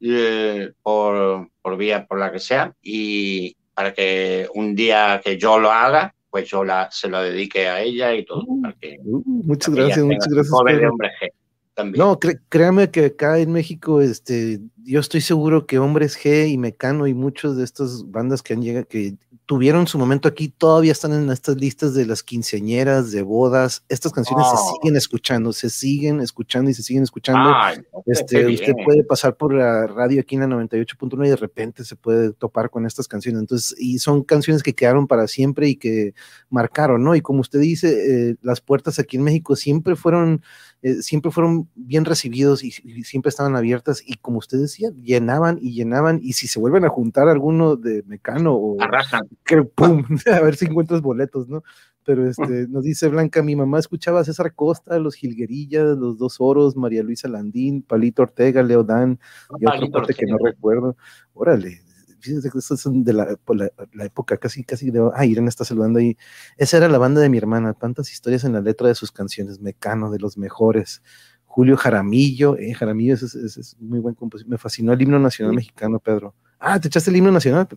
eh, 0.00 0.72
por, 0.82 1.48
por 1.62 1.76
vía, 1.76 2.06
por 2.06 2.18
la 2.18 2.32
que 2.32 2.38
sea, 2.38 2.74
y 2.82 3.56
para 3.74 3.92
que 3.92 4.48
un 4.54 4.74
día 4.74 5.20
que 5.24 5.38
yo 5.38 5.58
lo 5.58 5.70
haga, 5.70 6.14
pues 6.30 6.48
yo 6.48 6.64
la, 6.64 6.90
se 6.90 7.08
lo 7.08 7.22
dedique 7.22 7.68
a 7.68 7.80
ella 7.80 8.14
y 8.14 8.24
todo. 8.24 8.44
Uh, 8.46 8.68
uh, 9.04 9.22
muchas 9.24 9.74
gracias, 9.74 10.04
muchas 10.04 10.28
gracias. 10.28 10.80
de 10.80 10.86
Hombre 10.86 11.10
G. 11.20 11.30
No, 11.96 12.18
créame 12.48 12.90
que 12.90 13.06
acá 13.06 13.38
en 13.38 13.52
México, 13.52 14.00
este, 14.00 14.60
yo 14.84 15.00
estoy 15.00 15.20
seguro 15.20 15.66
que 15.66 15.78
Hombres 15.78 16.18
G 16.18 16.50
y 16.50 16.58
Mecano 16.58 17.06
y 17.06 17.14
muchas 17.14 17.56
de 17.56 17.64
estas 17.64 18.10
bandas 18.10 18.42
que 18.42 18.52
han 18.52 18.62
llegado, 18.62 18.86
que 18.86 19.14
tuvieron 19.50 19.88
su 19.88 19.98
momento 19.98 20.28
aquí, 20.28 20.46
todavía 20.46 20.92
están 20.92 21.12
en 21.12 21.28
estas 21.28 21.56
listas 21.56 21.92
de 21.92 22.06
las 22.06 22.22
quinceañeras, 22.22 23.10
de 23.10 23.22
bodas. 23.22 23.82
Estas 23.88 24.12
canciones 24.12 24.46
se 24.48 24.56
siguen 24.74 24.94
escuchando, 24.94 25.52
se 25.52 25.70
siguen 25.70 26.20
escuchando 26.20 26.70
y 26.70 26.74
se 26.74 26.84
siguen 26.84 27.02
escuchando. 27.02 27.50
este, 28.06 28.46
usted 28.46 28.74
puede 28.84 29.02
pasar 29.02 29.34
por 29.36 29.52
la 29.52 29.88
radio 29.88 30.20
aquí 30.20 30.36
en 30.36 30.42
la 30.42 30.46
98.1 30.46 31.26
y 31.26 31.30
de 31.30 31.34
repente 31.34 31.84
se 31.84 31.96
puede 31.96 32.32
topar 32.32 32.70
con 32.70 32.86
estas 32.86 33.08
canciones. 33.08 33.40
Entonces, 33.40 33.74
y 33.76 33.98
son 33.98 34.22
canciones 34.22 34.62
que 34.62 34.72
quedaron 34.72 35.08
para 35.08 35.26
siempre 35.26 35.68
y 35.68 35.74
que 35.74 36.14
marcaron, 36.48 37.02
¿no? 37.02 37.16
Y 37.16 37.20
como 37.20 37.40
usted 37.40 37.58
dice, 37.58 38.28
eh, 38.30 38.36
las 38.42 38.60
puertas 38.60 39.00
aquí 39.00 39.16
en 39.16 39.24
México 39.24 39.56
siempre 39.56 39.96
fueron 39.96 40.42
eh, 40.82 41.02
siempre 41.02 41.30
fueron 41.30 41.68
bien 41.74 42.06
recibidos 42.06 42.64
y, 42.64 42.70
siempre 42.70 43.28
estaban 43.28 43.54
abiertas 43.54 44.02
y 44.04 44.14
como 44.14 44.38
usted 44.38 44.58
decía, 44.58 44.88
llenaban 45.02 45.58
y 45.60 45.74
llenaban 45.74 46.20
y 46.22 46.32
si 46.32 46.48
se 46.48 46.58
vuelven 46.58 46.86
a 46.86 46.88
juntar 46.88 47.28
alguno 47.28 47.76
de 47.76 48.02
Mecano 48.06 48.54
o 48.54 48.78
que 49.44 49.62
pum, 49.62 50.04
a 50.32 50.40
ver 50.40 50.56
si 50.56 50.66
encuentras 50.66 51.00
boletos, 51.00 51.48
¿no? 51.48 51.62
Pero 52.04 52.26
este, 52.26 52.66
nos 52.68 52.84
dice 52.84 53.08
Blanca, 53.08 53.42
mi 53.42 53.54
mamá 53.54 53.78
escuchaba 53.78 54.20
a 54.20 54.24
César 54.24 54.54
Costa, 54.54 54.98
los 54.98 55.14
Gilguerillas, 55.14 55.98
los 55.98 56.16
Dos 56.18 56.36
Oros, 56.38 56.76
María 56.76 57.02
Luisa 57.02 57.28
Landín, 57.28 57.82
Palito 57.82 58.22
Ortega, 58.22 58.62
Leodán 58.62 59.20
y 59.58 59.66
otro 59.66 59.90
parte 59.90 60.14
que 60.14 60.26
no 60.26 60.38
recuerdo. 60.38 60.96
Órale, 61.34 61.82
fíjense 62.20 62.50
que 62.50 62.60
son 62.60 63.04
de 63.04 63.12
la, 63.12 63.36
la, 63.92 64.04
época 64.04 64.36
casi, 64.38 64.64
casi 64.64 64.90
de, 64.90 65.10
ah, 65.14 65.26
Irene 65.26 65.48
está 65.48 65.64
saludando 65.64 65.98
ahí. 65.98 66.16
Esa 66.56 66.78
era 66.78 66.88
la 66.88 66.98
banda 66.98 67.20
de 67.20 67.28
mi 67.28 67.38
hermana, 67.38 67.74
tantas 67.74 68.10
historias 68.10 68.44
en 68.44 68.52
la 68.52 68.60
letra 68.60 68.88
de 68.88 68.94
sus 68.94 69.12
canciones, 69.12 69.60
Mecano, 69.60 70.10
de 70.10 70.18
los 70.18 70.38
mejores. 70.38 71.02
Julio 71.44 71.76
Jaramillo, 71.76 72.56
eh, 72.56 72.72
Jaramillo 72.74 73.14
es, 73.14 73.22
es, 73.34 73.76
muy 73.80 73.98
buen 73.98 74.14
compositor. 74.14 74.50
Me 74.50 74.58
fascinó 74.58 74.92
el 74.92 75.02
himno 75.02 75.18
nacional 75.18 75.54
mexicano, 75.54 75.98
Pedro. 75.98 76.34
Ah, 76.58 76.78
¿te 76.78 76.88
echaste 76.88 77.10
el 77.10 77.16
himno 77.16 77.32
nacional? 77.32 77.68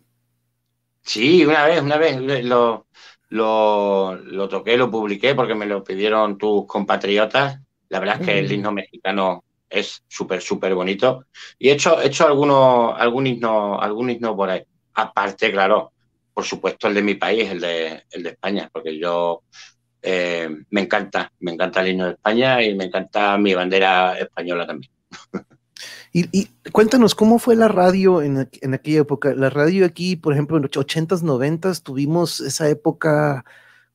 Sí, 1.04 1.46
una 1.46 1.66
vez, 1.66 1.82
una 1.82 1.98
vez 1.98 2.20
lo, 2.46 2.88
lo, 3.30 4.16
lo 4.16 4.50
toqué, 4.50 4.78
lo 4.78 4.90
publiqué 4.90 5.36
porque 5.36 5.56
me 5.56 5.66
lo 5.66 5.84
pidieron 5.84 6.38
tus 6.38 6.66
compatriotas. 6.66 7.60
La 7.90 8.00
verdad 8.00 8.22
es 8.22 8.26
que 8.26 8.40
el 8.40 8.48
mm. 8.48 8.52
himno 8.54 8.72
mexicano 8.72 9.44
es 9.70 10.04
súper, 10.08 10.42
súper 10.42 10.74
bonito. 10.76 11.26
Y 11.60 11.70
he 11.70 11.74
hecho, 11.74 12.02
he 12.02 12.08
hecho 12.08 12.26
algunos, 12.28 12.94
algún 12.98 13.28
himno, 13.28 13.80
algún 13.80 14.10
himno 14.12 14.36
por 14.36 14.50
ahí. 14.50 14.64
Aparte, 14.94 15.52
claro, 15.52 15.92
por 16.34 16.46
supuesto 16.46 16.88
el 16.88 16.94
de 16.94 17.02
mi 17.02 17.16
país, 17.16 17.50
el 17.50 17.60
de, 17.60 18.04
el 18.12 18.24
de 18.24 18.30
España, 18.30 18.70
porque 18.72 18.98
yo 18.98 19.44
eh, 20.02 20.50
me 20.70 20.82
encanta, 20.82 21.32
me 21.40 21.52
encanta 21.52 21.82
el 21.82 21.90
himno 21.90 22.06
de 22.06 22.12
España 22.14 22.64
y 22.64 22.76
me 22.76 22.86
encanta 22.86 23.38
mi 23.38 23.54
bandera 23.54 24.18
española 24.18 24.66
también. 24.66 24.92
Y, 26.16 26.48
cuéntanos, 26.72 27.16
¿cómo 27.16 27.40
fue 27.40 27.56
la 27.56 27.68
radio 27.68 28.22
en, 28.22 28.48
en, 28.62 28.74
aquella 28.76 29.02
época? 29.02 29.34
La 29.34 29.50
radio 29.50 29.84
aquí, 29.84 30.16
por 30.16 30.34
ejemplo, 30.34 30.58
en 30.58 30.64
los 30.64 30.72
80s, 30.72 31.24
90s, 31.24 31.82
tuvimos 31.82 32.40
esa 32.40 32.70
época 32.70 33.44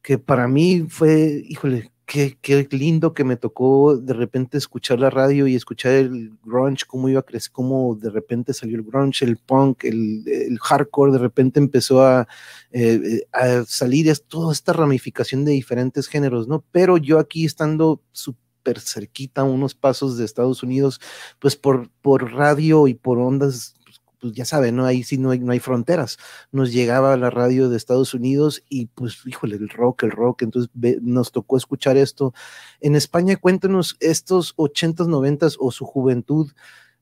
que 0.03 0.19
para 0.19 0.49
mí 0.49 0.85
fue, 0.89 1.45
híjole, 1.49 1.93
qué, 2.07 2.37
qué, 2.41 2.66
lindo 2.73 3.14
que 3.14 3.23
me 3.23 3.37
tocó 3.37 3.97
de 3.97 4.14
repente 4.14 4.59
escuchar 4.59 4.99
la 4.99 5.11
radio 5.11 5.47
y 5.47 5.55
escuchar 5.55 5.93
el 5.93 6.33
grunge, 6.45 6.87
cómo 6.89 7.09
iba 7.09 7.21
a 7.21 7.23
crecer, 7.23 7.53
cómo 7.53 7.95
de 7.95 8.11
repente 8.11 8.53
salió 8.53 8.79
el 8.79 8.83
grunge, 8.83 9.25
el 9.25 9.37
punk, 9.37 9.85
el, 9.85 10.25
el 10.27 10.59
hardcore, 10.59 11.12
de 11.12 11.19
repente 11.19 11.61
empezó 11.61 12.03
a, 12.03 12.27
eh, 12.73 13.01
eh, 13.05 13.27
a 13.33 13.64
salir 13.64 14.09
es, 14.09 14.25
toda 14.25 14.53
esta 14.53 14.73
ramificación 14.73 15.45
de 15.45 15.53
diferentes 15.53 16.09
géneros, 16.09 16.49
¿no? 16.49 16.64
Pero 16.73 16.97
yo 16.97 17.21
aquí 17.21 17.45
estando 17.45 18.03
súper 18.11 18.48
cerquita, 18.77 19.45
unos 19.45 19.75
pasos 19.75 20.19
de 20.19 20.25
Estados 20.25 20.62
Unidos, 20.62 21.01
pues 21.39 21.57
por, 21.57 21.91
por 22.03 22.33
radio 22.33 22.89
y 22.89 22.95
por 22.95 23.19
ondas 23.19 23.75
pues 24.21 24.33
ya 24.33 24.45
saben, 24.45 24.77
¿no? 24.77 24.85
Ahí 24.85 25.03
sí 25.05 25.19
no 25.19 25.31
hay, 25.31 25.39
no 25.39 25.53
hay 25.53 25.61
fronteras. 25.61 26.19
Nos 26.51 26.73
llegaba 26.73 27.16
la 27.16 27.31
radio 27.31 27.69
de 27.69 27.77
Estados 27.77 28.14
Unidos 28.14 28.64
y 28.69 28.87
pues, 28.87 29.19
híjole, 29.27 29.57
el 29.57 29.69
rock, 29.69 30.05
el 30.05 30.11
rock, 30.11 30.43
entonces 30.43 30.71
nos 31.03 31.33
tocó 31.33 31.57
escuchar 31.57 31.97
esto. 31.97 32.35
En 32.81 32.97
España, 32.97 33.37
cuéntanos 33.37 33.97
estos 34.01 34.57
80s, 34.57 35.07
90s 35.07 35.57
o 35.59 35.71
su 35.71 35.85
juventud, 35.85 36.51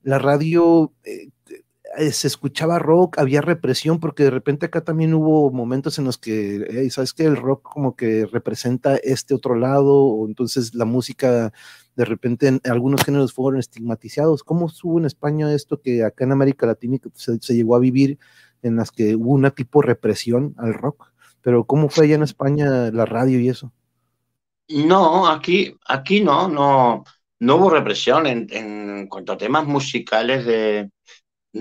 la 0.03 0.19
radio, 0.19 0.93
eh, 1.05 1.31
se 2.13 2.27
escuchaba 2.27 2.79
rock, 2.79 3.19
había 3.19 3.41
represión, 3.41 4.01
porque 4.01 4.25
de 4.25 4.31
repente 4.31 4.67
acá 4.67 4.83
también 4.85 5.15
hubo 5.15 5.51
momentos 5.51 5.99
en 5.99 6.05
los 6.05 6.19
que, 6.19 6.89
¿sabes 6.91 7.13
que 7.13 7.25
El 7.25 7.37
rock 7.37 7.63
como 7.63 7.97
que 7.97 8.27
representa 8.27 8.97
este 8.97 9.35
otro 9.35 9.55
lado, 9.57 9.95
o 9.95 10.27
entonces 10.27 10.75
la 10.75 10.85
música, 10.85 11.53
de 11.97 12.05
repente 12.05 12.49
en 12.49 12.61
algunos 12.65 13.05
géneros 13.05 13.33
fueron 13.33 13.61
estigmatizados. 13.61 14.43
¿Cómo 14.45 14.67
estuvo 14.67 14.99
en 14.99 15.07
España 15.07 15.53
esto 15.53 15.81
que 15.81 16.05
acá 16.05 16.25
en 16.25 16.33
América 16.33 16.67
Latina 16.67 16.99
se, 17.15 17.39
se 17.41 17.55
llegó 17.55 17.77
a 17.77 17.81
vivir 17.81 18.19
en 18.63 18.77
las 18.77 18.91
que 18.91 19.17
hubo 19.17 19.33
una 19.33 19.51
tipo 19.51 19.81
de 19.81 19.89
represión 19.89 20.55
al 20.59 20.75
rock? 20.75 21.13
Pero 21.43 21.65
¿cómo 21.65 21.89
fue 21.89 22.05
allá 22.07 22.17
en 22.17 22.23
España 22.25 22.91
la 22.91 23.07
radio 23.07 23.41
y 23.41 23.49
eso? 23.49 23.73
No, 24.69 25.29
aquí, 25.29 25.77
aquí 25.87 26.21
no, 26.21 26.49
no, 26.49 27.05
no 27.39 27.57
hubo 27.57 27.71
represión 27.71 28.27
en, 28.27 28.47
en 28.51 29.07
cuanto 29.09 29.33
a 29.33 29.39
temas 29.39 29.65
musicales 29.67 30.45
de, 30.45 30.91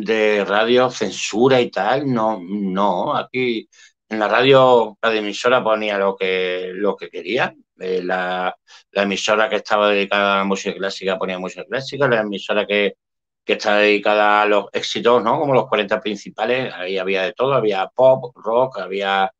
de 0.04 0.43
radio, 0.46 0.89
censura 0.89 1.62
y 1.62 1.72
tal, 1.72 2.12
no, 2.12 2.39
no, 2.41 3.16
aquí 3.16 3.68
en 4.10 4.20
la 4.20 4.28
radio 4.28 4.98
la 5.02 5.16
emisora 5.16 5.64
ponía 5.64 5.98
lo 5.98 6.16
que, 6.16 6.72
lo 6.74 6.96
que 6.96 7.10
quería, 7.10 7.56
eh, 7.80 8.02
la, 8.04 8.56
la, 8.91 9.04
emisora 9.04 9.50
que 9.50 9.58
estaba 9.58 9.89
dedicada 9.89 10.36
a 10.36 10.38
la 10.39 10.43
música 10.43 10.76
clásica 10.78 11.18
ponía 11.18 11.39
música 11.39 11.66
clásica, 11.66 12.08
la 12.08 12.22
emisora 12.22 12.66
que, 12.66 12.96
que 13.46 13.54
está 13.54 13.78
dedicada 13.78 14.41
a 14.41 14.46
los 14.46 14.66
éxitos, 14.74 15.24
¿no? 15.24 15.39
Como 15.39 15.54
los 15.54 15.68
40 15.68 16.02
principales, 16.02 16.74
ahí 16.74 16.98
había 16.98 17.24
de 17.24 17.34
todo, 17.34 17.54
había 17.54 17.88
pop, 17.88 18.36
rock, 18.36 18.80
había 18.80 19.32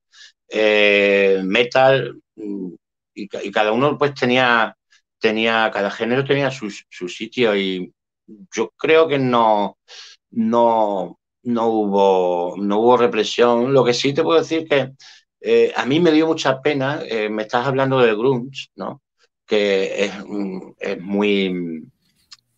eh, 0.49 1.41
metal, 1.43 2.22
y, 2.36 2.76
y, 3.14 3.51
cada 3.51 3.72
uno 3.72 3.97
pues 3.97 4.14
tenía, 4.14 4.76
tenía, 5.20 5.70
cada 5.74 5.91
género 5.91 6.24
tenía 6.24 6.51
su, 6.51 6.70
su 6.89 7.10
sitio 7.10 7.56
y 7.56 7.93
yo 8.56 8.72
creo 8.78 9.08
que 9.08 9.20
no, 9.20 9.78
no, 10.36 11.19
no, 11.43 11.67
hubo, 11.67 12.55
no 12.57 12.79
hubo 12.79 12.97
represión. 12.97 13.73
Lo 13.73 13.83
que 13.83 13.93
sí 13.93 14.13
te 14.13 14.23
puedo 14.23 14.39
decir 14.39 14.67
que 14.67 14.93
eh, 15.41 15.73
a 15.75 15.86
mí 15.86 15.99
me 15.99 16.11
dio 16.11 16.27
mucha 16.27 16.61
pena, 16.61 17.01
eh, 17.07 17.29
me 17.29 17.43
estás 17.43 17.67
hablando 17.67 17.99
de 17.99 18.15
grunge, 18.15 18.67
¿no? 18.75 19.01
Que 19.45 20.05
es, 20.05 20.13
es, 20.79 21.01
muy, 21.01 21.83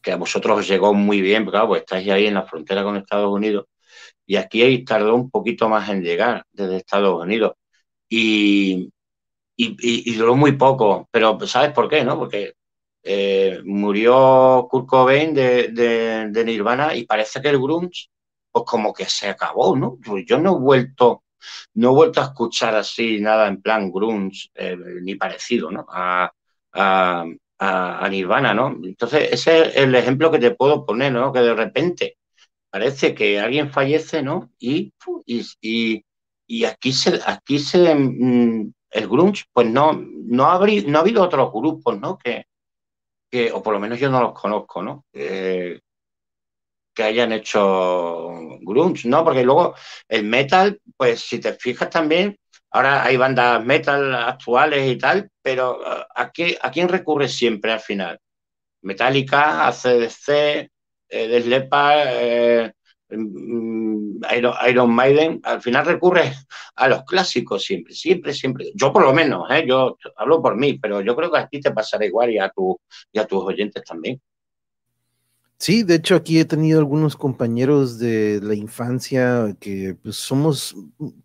que 0.01 0.11
a 0.13 0.17
vosotros 0.17 0.59
os 0.59 0.67
llegó 0.67 0.93
muy 0.93 1.21
bien, 1.21 1.43
porque 1.45 1.55
claro, 1.57 1.67
pues 1.69 1.81
estáis 1.81 2.09
ahí 2.09 2.27
en 2.27 2.35
la 2.35 2.43
frontera 2.45 2.83
con 2.83 2.97
Estados 2.97 3.33
Unidos, 3.33 3.65
y 4.25 4.37
aquí 4.37 4.85
tardó 4.85 5.15
un 5.15 5.29
poquito 5.29 5.69
más 5.69 5.89
en 5.89 6.03
llegar 6.03 6.45
desde 6.51 6.77
Estados 6.77 7.21
Unidos. 7.23 7.53
Y, 8.09 8.89
y, 9.57 9.65
y, 9.81 10.11
y 10.11 10.15
duró 10.15 10.35
muy 10.35 10.53
poco, 10.53 11.07
pero 11.11 11.39
¿sabes 11.47 11.73
por 11.73 11.89
qué? 11.89 12.03
no? 12.03 12.17
Porque 12.19 12.53
eh, 13.09 13.61
murió 13.63 14.67
Kurt 14.69 14.85
Cobain 14.85 15.33
de, 15.33 15.69
de, 15.69 16.43
Nirvana 16.43 16.93
y 16.93 17.05
parece 17.05 17.41
que 17.41 17.47
el 17.47 17.57
grunge, 17.57 18.09
pues 18.51 18.65
como 18.65 18.93
que 18.93 19.05
se 19.05 19.29
acabó, 19.29 19.77
¿no? 19.77 19.97
Pues 20.05 20.25
yo 20.25 20.37
no 20.37 20.57
he 20.57 20.59
vuelto, 20.59 21.23
no 21.75 21.91
he 21.91 21.93
vuelto 21.93 22.19
a 22.19 22.25
escuchar 22.25 22.75
así 22.75 23.21
nada 23.21 23.47
en 23.47 23.61
plan 23.61 23.91
grunge, 23.91 24.49
eh, 24.55 24.75
ni 25.01 25.15
parecido, 25.15 25.71
¿no? 25.71 25.85
A, 25.89 26.29
a, 26.73 27.25
a, 27.59 28.09
Nirvana, 28.09 28.53
¿no? 28.53 28.75
Entonces, 28.83 29.29
ese 29.31 29.69
es 29.69 29.75
el 29.77 29.95
ejemplo 29.95 30.29
que 30.29 30.39
te 30.39 30.51
puedo 30.51 30.85
poner, 30.85 31.13
¿no? 31.13 31.31
Que 31.31 31.39
de 31.39 31.55
repente 31.55 32.17
parece 32.69 33.15
que 33.15 33.39
alguien 33.39 33.71
fallece, 33.71 34.21
¿no? 34.21 34.51
Y, 34.59 34.93
y, 35.25 36.03
y, 36.45 36.65
aquí 36.65 36.91
se, 36.91 37.21
aquí 37.25 37.59
se, 37.59 37.95
mm, 37.95 38.73
el 38.91 39.07
grunge, 39.07 39.45
pues 39.53 39.69
no, 39.69 39.93
no, 39.93 40.45
habrí, 40.45 40.85
no 40.85 40.97
ha 40.97 41.01
habido 41.01 41.23
otros 41.23 41.51
grupos, 41.53 41.99
¿no? 41.99 42.17
Que, 42.17 42.45
que, 43.29 43.51
o 43.51 43.61
por 43.61 43.73
lo 43.73 43.79
menos 43.79 43.99
yo 43.99 44.09
no 44.09 44.21
los 44.21 44.33
conozco, 44.33 44.81
¿no? 44.81 45.05
Eh, 45.13 45.79
que 46.93 47.03
hayan 47.03 47.31
hecho 47.31 48.29
grunge, 48.61 49.07
¿no? 49.07 49.23
Porque 49.23 49.43
luego 49.43 49.75
el 50.07 50.23
metal, 50.23 50.81
pues 50.97 51.21
si 51.21 51.39
te 51.39 51.53
fijas 51.53 51.91
también, 51.91 52.35
ahora 52.71 53.03
hay 53.03 53.17
bandas 53.17 53.63
metal 53.63 54.15
actuales 54.15 54.89
y 54.89 54.97
tal, 54.97 55.29
pero 55.41 55.79
eh, 55.85 56.05
¿a, 56.15 56.31
qué, 56.31 56.57
a 56.59 56.71
quién 56.71 56.89
recurre 56.89 57.27
siempre 57.27 57.71
al 57.71 57.81
final? 57.81 58.19
Metallica, 58.81 59.67
ACDC, 59.67 60.29
eh, 61.09 61.27
Deslepa, 61.27 61.93
eh, 62.13 62.73
Iron, 63.09 64.53
Iron, 64.67 64.91
Maiden, 64.91 65.39
al 65.43 65.61
final 65.61 65.85
recurre 65.85 66.33
a 66.75 66.87
los 66.87 67.03
clásicos 67.03 67.63
siempre, 67.63 67.93
siempre, 67.93 68.33
siempre. 68.33 68.71
Yo 68.75 68.91
por 68.91 69.03
lo 69.03 69.13
menos, 69.13 69.49
¿eh? 69.49 69.65
yo 69.67 69.97
hablo 70.17 70.41
por 70.41 70.57
mí, 70.57 70.77
pero 70.79 71.01
yo 71.01 71.15
creo 71.15 71.31
que 71.31 71.39
a 71.39 71.47
ti 71.47 71.61
te 71.61 71.71
pasará 71.71 72.05
igual 72.05 72.31
y 72.31 72.39
a, 72.39 72.49
tu, 72.49 72.79
y 73.11 73.19
a 73.19 73.25
tus 73.25 73.43
oyentes 73.43 73.83
también. 73.83 74.21
Sí, 75.59 75.81
de 75.81 75.95
hecho 75.95 76.15
aquí 76.15 76.39
he 76.39 76.45
tenido 76.45 76.77
algunos 76.77 77.15
compañeros 77.15 77.97
de 77.97 78.39
la 78.43 78.53
infancia 78.53 79.55
que 79.59 79.97
pues, 80.03 80.15
somos, 80.15 80.75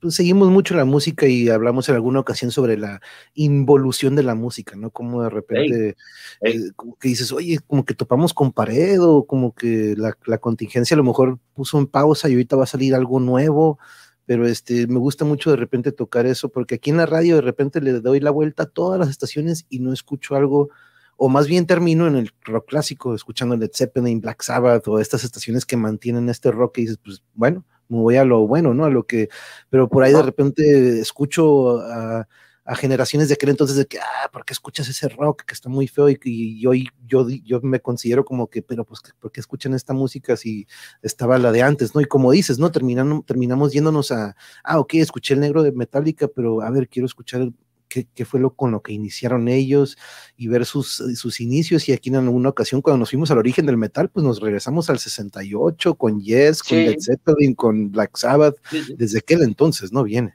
pues, 0.00 0.14
seguimos 0.14 0.48
mucho 0.48 0.74
la 0.74 0.86
música 0.86 1.26
y 1.26 1.50
hablamos 1.50 1.90
en 1.90 1.96
alguna 1.96 2.20
ocasión 2.20 2.50
sobre 2.50 2.78
la 2.78 3.02
involución 3.34 4.16
de 4.16 4.22
la 4.22 4.34
música, 4.34 4.74
¿no? 4.74 4.90
Como 4.90 5.22
de 5.22 5.28
repente, 5.28 5.96
hey, 6.40 6.52
hey. 6.54 6.62
Eh, 6.68 6.72
como 6.74 6.96
que 6.96 7.08
dices, 7.08 7.30
oye, 7.30 7.58
como 7.66 7.84
que 7.84 7.92
topamos 7.92 8.32
con 8.32 8.52
pared 8.52 9.02
o 9.02 9.26
como 9.26 9.54
que 9.54 9.94
la, 9.98 10.16
la, 10.24 10.38
contingencia 10.38 10.94
a 10.94 10.98
lo 10.98 11.04
mejor 11.04 11.38
puso 11.52 11.78
en 11.78 11.86
pausa 11.86 12.30
y 12.30 12.32
ahorita 12.32 12.56
va 12.56 12.64
a 12.64 12.66
salir 12.66 12.94
algo 12.94 13.20
nuevo, 13.20 13.78
pero 14.24 14.46
este, 14.46 14.86
me 14.86 14.98
gusta 14.98 15.26
mucho 15.26 15.50
de 15.50 15.56
repente 15.56 15.92
tocar 15.92 16.24
eso 16.24 16.48
porque 16.48 16.76
aquí 16.76 16.88
en 16.88 16.96
la 16.96 17.06
radio 17.06 17.36
de 17.36 17.42
repente 17.42 17.82
le 17.82 18.00
doy 18.00 18.20
la 18.20 18.30
vuelta 18.30 18.62
a 18.62 18.66
todas 18.66 18.98
las 18.98 19.10
estaciones 19.10 19.66
y 19.68 19.80
no 19.80 19.92
escucho 19.92 20.36
algo 20.36 20.70
o 21.16 21.28
más 21.28 21.46
bien 21.46 21.66
termino 21.66 22.06
en 22.06 22.16
el 22.16 22.32
rock 22.42 22.68
clásico, 22.68 23.14
escuchando 23.14 23.56
Led 23.56 23.70
Zeppelin, 23.74 24.20
Black 24.20 24.42
Sabbath 24.42 24.86
o 24.88 24.98
estas 24.98 25.24
estaciones 25.24 25.64
que 25.66 25.76
mantienen 25.76 26.28
este 26.28 26.50
rock 26.50 26.78
y 26.78 26.80
dices, 26.82 26.98
pues 27.02 27.22
bueno, 27.34 27.64
me 27.88 27.98
voy 27.98 28.16
a 28.16 28.24
lo 28.24 28.46
bueno, 28.46 28.74
¿no? 28.74 28.84
A 28.84 28.90
lo 28.90 29.06
que, 29.06 29.28
pero 29.70 29.88
por 29.88 30.02
ahí 30.02 30.12
de 30.12 30.22
repente 30.22 31.00
escucho 31.00 31.80
a, 31.80 32.26
a 32.64 32.76
generaciones 32.76 33.28
de 33.28 33.34
aquel 33.34 33.50
entonces 33.50 33.76
de 33.76 33.86
que, 33.86 33.98
ah, 33.98 34.30
¿por 34.32 34.44
qué 34.44 34.52
escuchas 34.52 34.88
ese 34.88 35.08
rock 35.08 35.42
que 35.44 35.54
está 35.54 35.68
muy 35.68 35.88
feo? 35.88 36.08
Y, 36.08 36.18
y 36.24 36.66
hoy 36.66 36.88
yo, 37.06 37.28
yo 37.28 37.60
me 37.62 37.80
considero 37.80 38.24
como 38.24 38.48
que, 38.48 38.62
pero 38.62 38.84
pues, 38.84 39.00
¿por 39.20 39.32
qué 39.32 39.40
escuchan 39.40 39.74
esta 39.74 39.92
música 39.94 40.36
si 40.36 40.66
estaba 41.02 41.38
la 41.38 41.52
de 41.52 41.62
antes, 41.62 41.94
¿no? 41.94 42.00
Y 42.00 42.06
como 42.06 42.30
dices, 42.30 42.58
¿no? 42.58 42.70
Terminando, 42.70 43.24
terminamos 43.26 43.72
yéndonos 43.72 44.12
a, 44.12 44.36
ah, 44.64 44.78
ok, 44.78 44.94
escuché 44.94 45.34
el 45.34 45.40
negro 45.40 45.62
de 45.62 45.72
Metallica, 45.72 46.28
pero 46.28 46.62
a 46.62 46.70
ver, 46.70 46.88
quiero 46.88 47.06
escuchar 47.06 47.50
qué, 47.92 48.08
qué, 48.14 48.24
fue 48.24 48.40
lo 48.40 48.54
con 48.54 48.70
lo 48.70 48.82
que 48.82 48.92
iniciaron 48.92 49.48
ellos 49.48 49.98
y 50.36 50.48
ver 50.48 50.64
sus, 50.64 51.02
sus, 51.14 51.40
inicios. 51.40 51.88
Y 51.88 51.92
aquí 51.92 52.08
en 52.08 52.16
alguna 52.16 52.48
ocasión, 52.48 52.80
cuando 52.80 52.98
nos 52.98 53.10
fuimos 53.10 53.30
al 53.30 53.38
origen 53.38 53.66
del 53.66 53.76
metal, 53.76 54.08
pues 54.08 54.24
nos 54.24 54.40
regresamos 54.40 54.88
al 54.88 54.98
68 54.98 55.94
con 55.94 56.20
Yes, 56.20 56.62
con. 56.62 56.78
Led 56.78 56.96
Zeppelin, 57.00 57.54
con 57.54 57.90
Black 57.90 58.16
Sabbath, 58.16 58.56
sí, 58.70 58.82
sí. 58.84 58.94
desde 58.96 59.18
aquel 59.18 59.42
entonces, 59.42 59.92
¿no? 59.92 60.04
Viene. 60.04 60.34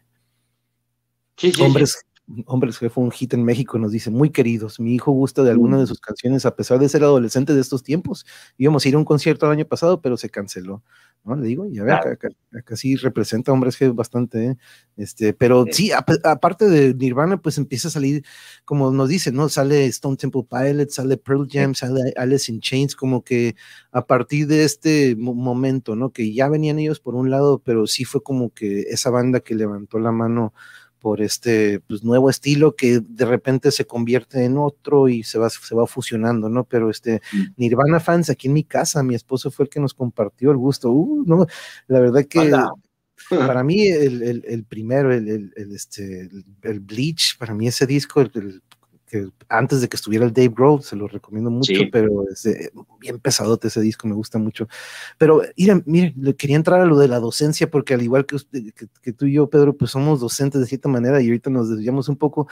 Hombres, 1.60 2.04
Hombres 2.46 2.78
que 2.78 2.90
fue 2.90 3.04
un 3.04 3.12
hit 3.12 3.34
en 3.34 3.44
México, 3.44 3.80
nos 3.80 3.92
dice, 3.92 4.12
muy 4.12 4.32
queridos, 4.32 4.80
mi 4.80 4.94
hijo 4.94 5.12
gusta 5.12 5.44
de 5.44 5.52
alguna 5.52 5.80
de 5.80 5.88
sus 5.88 6.02
canciones 6.02 6.46
a 6.46 6.56
pesar 6.56 6.78
de 6.78 6.90
ser 6.90 7.04
adolescente 7.04 7.54
de 7.54 7.62
estos 7.62 7.84
tiempos. 7.84 8.26
Íbamos 8.58 8.86
a 8.86 8.90
ir 8.90 8.96
a 8.96 8.98
un 8.98 9.06
concierto 9.06 9.46
el 9.46 9.54
año 9.54 9.66
pasado, 9.66 10.02
pero 10.02 10.18
se 10.18 10.30
canceló. 10.30 10.84
¿no? 11.24 11.36
Le 11.36 11.48
digo, 11.48 11.66
y 11.66 11.78
a 11.80 11.84
ver, 11.84 11.96
claro. 11.96 12.12
acá, 12.12 12.28
acá, 12.28 12.38
acá, 12.60 12.76
sí 12.76 12.96
representa 12.96 13.52
hombres 13.52 13.78
que 13.78 13.90
bastante, 13.90 14.46
¿eh? 14.46 14.58
este, 14.96 15.34
pero 15.34 15.66
sí, 15.72 15.92
a, 15.92 16.06
aparte 16.24 16.70
de 16.70 16.94
Nirvana, 16.94 17.42
pues 17.42 17.58
empieza 17.58 17.90
a 17.90 17.92
salir, 17.92 18.24
como 18.66 18.92
nos 18.92 19.10
dicen, 19.10 19.36
¿no? 19.36 19.50
Sale 19.50 19.86
Stone 19.88 20.18
Temple 20.18 20.44
Pilots, 20.50 20.96
sale 20.96 21.18
Pearl 21.18 21.48
Jam, 21.50 21.76
sale 21.76 22.14
Alice 22.16 22.52
in 22.52 22.60
Chains, 22.62 22.96
como 22.96 23.24
que 23.24 23.56
a 23.92 24.06
partir 24.06 24.48
de 24.48 24.64
este 24.64 25.16
momento, 25.18 25.96
¿no? 25.96 26.12
Que 26.12 26.34
ya 26.34 26.50
venían 26.50 26.80
ellos 26.80 27.00
por 27.00 27.16
un 27.16 27.30
lado, 27.30 27.62
pero 27.64 27.88
sí 27.88 28.06
fue 28.06 28.22
como 28.22 28.54
que 28.54 28.82
esa 28.90 29.10
banda 29.10 29.42
que 29.42 29.56
levantó 29.56 30.00
la 30.00 30.12
mano 30.12 30.54
por 31.00 31.22
este 31.22 31.80
pues, 31.82 32.04
nuevo 32.04 32.30
estilo 32.30 32.76
que 32.76 33.00
de 33.00 33.26
repente 33.26 33.72
se 33.72 33.86
convierte 33.86 34.44
en 34.44 34.58
otro 34.58 35.08
y 35.08 35.24
se 35.24 35.40
va, 35.40 35.50
se 35.50 35.76
va 35.76 35.88
fusionando, 35.88 36.50
¿no? 36.50 36.64
Pero 36.64 36.90
este 36.90 37.22
mm. 37.32 37.46
Nirvana 37.58 38.00
fans 38.00 38.30
aquí 38.30 38.48
en 38.48 38.54
mi 38.54 38.64
casa, 38.64 39.04
mi 39.04 39.16
esposo 39.16 39.52
fue 39.52 39.66
el 39.66 39.70
que 39.70 39.80
nos 39.80 39.94
compartió 39.94 40.52
el 40.52 40.58
gusto. 40.58 40.92
Uh, 40.92 41.24
no, 41.26 41.48
la 41.88 42.00
verdad 42.00 42.26
que 42.26 42.40
Hola. 42.40 42.72
para 43.30 43.64
mí 43.64 43.88
el, 43.88 44.24
el, 44.24 44.44
el 44.48 44.64
primero, 44.64 45.14
el, 45.14 45.52
el, 45.56 45.76
este, 45.76 46.30
el, 46.62 46.80
Bleach, 46.80 47.38
para 47.38 47.54
mí 47.54 47.68
ese 47.68 47.86
disco, 47.86 48.22
el, 48.22 48.62
que 49.08 49.30
antes 49.48 49.82
de 49.82 49.88
que 49.88 49.96
estuviera 49.96 50.26
el 50.26 50.34
Dave 50.34 50.54
Grohl, 50.54 50.84
se 50.84 50.96
lo 50.96 51.08
recomiendo 51.08 51.50
mucho, 51.50 51.74
sí. 51.74 51.86
pero 51.86 52.26
es 52.30 52.46
eh, 52.46 52.72
bien 53.00 53.20
pesadote 53.20 53.70
ese 53.70 53.82
disco, 53.82 54.08
me 54.08 54.14
gusta 54.14 54.38
mucho. 54.38 54.68
Pero 55.18 55.42
miren, 55.56 55.84
miren, 55.86 56.34
quería 56.34 56.58
entrar 56.58 56.82
a 56.82 56.86
lo 56.86 56.98
de 56.98 57.08
la 57.08 57.20
docencia, 57.20 57.70
porque 57.72 57.94
al 57.94 58.02
igual 58.02 58.26
que, 58.26 58.36
usted, 58.36 58.74
que, 58.76 58.88
que, 59.02 59.14
tú 59.14 59.26
y 59.26 59.34
yo, 59.34 59.50
Pedro, 59.50 59.78
pues 59.78 59.92
somos 59.92 60.20
docentes 60.20 60.60
de 60.60 60.68
cierta 60.68 60.90
manera 60.90 61.22
y 61.22 61.28
ahorita 61.28 61.50
nos 61.50 61.70
desviamos 61.70 62.10
un 62.10 62.18
poco, 62.18 62.48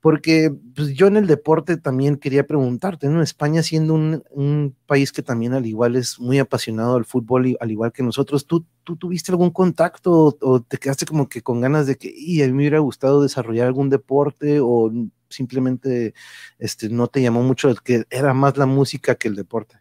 porque 0.00 0.54
pues, 0.74 0.88
yo 0.90 1.06
en 1.06 1.16
el 1.16 1.26
deporte 1.26 1.78
también 1.78 2.16
quería 2.16 2.46
preguntarte, 2.46 3.08
¿no? 3.08 3.22
España 3.22 3.62
siendo 3.62 3.94
un, 3.94 4.22
un, 4.30 4.76
país 4.86 5.12
que 5.12 5.22
también 5.22 5.54
al 5.54 5.66
igual 5.66 5.96
es 5.96 6.18
muy 6.18 6.38
apasionado 6.38 6.96
al 6.96 7.06
fútbol, 7.06 7.46
y, 7.46 7.56
al 7.58 7.70
igual 7.70 7.92
que 7.92 8.02
nosotros, 8.02 8.46
¿tú, 8.46 8.66
¿tú 8.84 8.96
tuviste 8.96 9.32
algún 9.32 9.50
contacto 9.50 10.12
o, 10.12 10.36
o 10.40 10.60
te 10.60 10.76
quedaste 10.76 11.06
como 11.06 11.28
que 11.28 11.42
con 11.42 11.60
ganas 11.60 11.86
de 11.86 11.96
que, 11.96 12.12
y 12.14 12.42
a 12.42 12.46
mí 12.46 12.52
me 12.52 12.62
hubiera 12.62 12.80
gustado 12.80 13.22
desarrollar 13.22 13.66
algún 13.66 13.88
deporte 13.88 14.58
o 14.60 14.90
simplemente 15.30 16.14
este, 16.58 16.88
no 16.88 17.06
te 17.06 17.22
llamó 17.22 17.42
mucho, 17.42 17.74
que 17.76 18.04
era 18.10 18.34
más 18.34 18.56
la 18.56 18.66
música 18.66 19.14
que 19.14 19.28
el 19.28 19.36
deporte? 19.36 19.78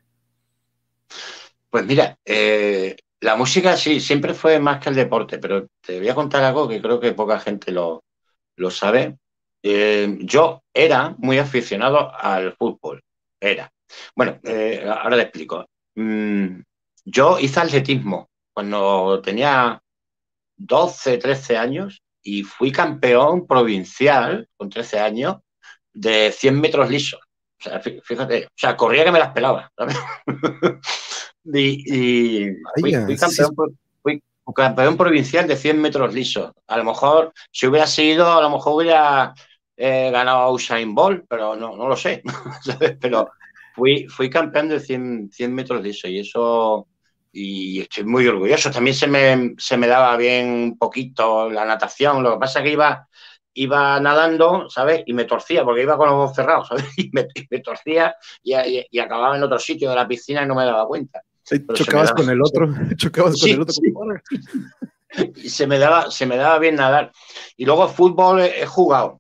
Pues 1.70 1.86
mira, 1.86 2.18
eh, 2.26 2.96
La 3.22 3.36
música 3.36 3.76
sí, 3.76 4.00
siempre 4.00 4.34
fue 4.34 4.60
más 4.60 4.80
que 4.80 4.90
el 4.90 4.96
deporte, 4.96 5.40
pero 5.40 5.68
te 5.82 6.00
voy 6.00 6.08
a 6.10 6.16
contar 6.16 6.44
algo 6.44 6.68
que 6.68 6.82
creo 6.82 7.00
que 7.00 7.12
poca 7.14 7.40
gente 7.40 7.72
lo, 7.72 8.04
sabe. 8.70 9.18
Eh, 9.62 10.18
yo 10.22 10.64
era 10.74 11.16
muy 11.18 11.38
aficionado 11.38 12.16
al 12.16 12.56
fútbol, 12.56 13.02
era. 13.40 13.70
Bueno, 14.16 14.40
eh, 14.44 14.86
ahora 14.88 15.18
te 15.18 15.24
explico. 15.24 15.66
Mm, 15.96 16.62
yo 17.06 17.40
hice 17.40 17.60
atletismo 17.60 18.30
cuando 18.54 19.22
tenía 19.22 19.82
12, 20.58 21.18
13 21.18 21.58
años 21.58 22.02
y 22.24 22.44
fui 22.44 22.72
campeón 22.72 23.48
provincial 23.48 24.48
con 24.58 24.70
13 24.70 25.00
años 25.00 25.38
de 25.94 26.32
100 26.32 26.60
metros 26.60 26.90
lisos. 26.90 27.20
O 27.60 27.64
sea, 27.64 27.82
fíjate, 27.82 28.46
o 28.46 28.50
sea, 28.56 28.78
corría 28.78 29.04
que 29.04 29.12
me 29.12 29.20
las 29.20 29.34
pelaba. 29.34 29.72
y, 31.46 32.48
fui, 34.02 34.22
campeón, 34.56 34.98
provincial 34.98 35.48
de 35.48 35.58
100 35.58 35.82
metros 35.82 36.14
lisos. 36.14 36.52
A 36.68 36.78
lo 36.78 36.86
mejor, 36.86 37.34
si 37.52 37.68
hubiera 37.68 37.86
sido, 37.86 38.32
a 38.32 38.42
lo 38.42 38.50
mejor 38.50 38.76
hubiera 38.76 39.34
eh, 39.76 40.10
ganado 40.12 40.54
Usain 40.54 40.96
Bolt, 40.96 41.26
pero 41.28 41.56
no, 41.56 41.76
no 41.76 41.88
lo 41.88 41.96
sé. 41.96 42.24
Pero 43.02 43.30
fui, 43.76 44.08
fui 44.08 44.30
campeón 44.30 44.70
de 44.70 44.80
100, 44.80 45.30
100 45.32 45.54
metros 45.54 45.82
lisos 45.82 46.10
y 46.10 46.20
eso 46.20 46.88
y 47.32 47.82
estoy 47.82 48.04
muy 48.06 48.28
orgulloso. 48.28 48.72
También 48.72 48.96
se 48.96 49.08
me, 49.08 49.56
se 49.58 49.78
me 49.78 49.88
daba 49.88 50.16
bien 50.18 50.48
un 50.48 50.78
poquito 50.78 51.50
la 51.50 51.66
natación. 51.66 52.24
Lo 52.24 52.34
que 52.34 52.40
pasa 52.40 52.60
es 52.60 52.66
que 52.66 52.72
iba, 52.72 53.08
iba 53.54 54.00
nadando, 54.00 54.70
¿sabes? 54.70 55.04
Y 55.06 55.14
me 55.14 55.26
torcía, 55.26 55.64
porque 55.64 55.84
iba 55.84 55.98
con 55.98 56.08
los 56.08 56.16
ojos 56.16 56.36
cerrados, 56.36 56.68
¿sabes? 56.68 56.86
Y 56.98 57.12
me, 57.12 57.60
torcía 57.60 58.16
y, 58.44 59.00
acababa 59.00 59.38
en 59.38 59.44
otro 59.44 59.60
sitio 59.60 59.90
de 59.90 59.96
la 59.96 60.08
piscina 60.08 60.44
y 60.44 60.48
no 60.48 60.56
me 60.56 60.66
daba 60.66 60.88
cuenta. 60.88 61.22
chocabas 61.74 62.14
con 62.14 62.30
el 62.30 62.42
otro, 62.42 62.70
chocabas 62.96 63.40
con 63.40 63.50
el 63.50 63.62
otro. 63.62 63.74
Y 65.36 65.50
se 65.50 65.66
me, 65.66 65.80
daba, 65.80 66.12
se 66.12 66.26
me 66.26 66.38
daba 66.38 66.60
bien 66.60 66.76
nadar. 66.76 67.12
Y 67.58 67.66
luego 67.66 67.88
fútbol 67.88 68.42
he 68.42 68.66
jugado. 68.66 69.20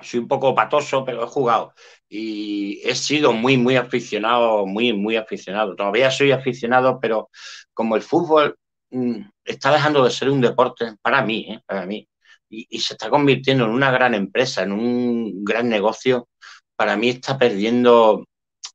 Soy 0.00 0.20
un 0.20 0.28
poco 0.28 0.54
patoso, 0.54 1.04
pero 1.04 1.24
he 1.24 1.26
jugado 1.26 1.74
y 2.14 2.82
he 2.84 2.94
sido 2.94 3.32
muy, 3.32 3.56
muy 3.56 3.76
aficionado, 3.76 4.66
muy, 4.66 4.92
muy 4.92 5.16
aficionado. 5.16 5.74
Todavía 5.74 6.10
soy 6.10 6.30
aficionado, 6.30 7.00
pero 7.00 7.30
como 7.72 7.96
el 7.96 8.02
fútbol 8.02 8.58
mm, 8.90 9.22
está 9.44 9.72
dejando 9.72 10.04
de 10.04 10.10
ser 10.10 10.28
un 10.28 10.42
deporte 10.42 10.94
para 11.00 11.22
mí, 11.24 11.46
¿eh? 11.48 11.62
para 11.64 11.86
mí, 11.86 12.06
y, 12.50 12.78
se 12.80 12.94
está 12.94 13.08
convirtiendo 13.08 13.64
en 13.64 13.70
una 13.70 13.90
gran 13.90 14.12
empresa, 14.12 14.62
en 14.62 14.72
un 14.72 15.42
gran 15.42 15.70
negocio, 15.70 16.28
para 16.76 16.98
mí 16.98 17.08
está 17.08 17.38
perdiendo 17.38 18.26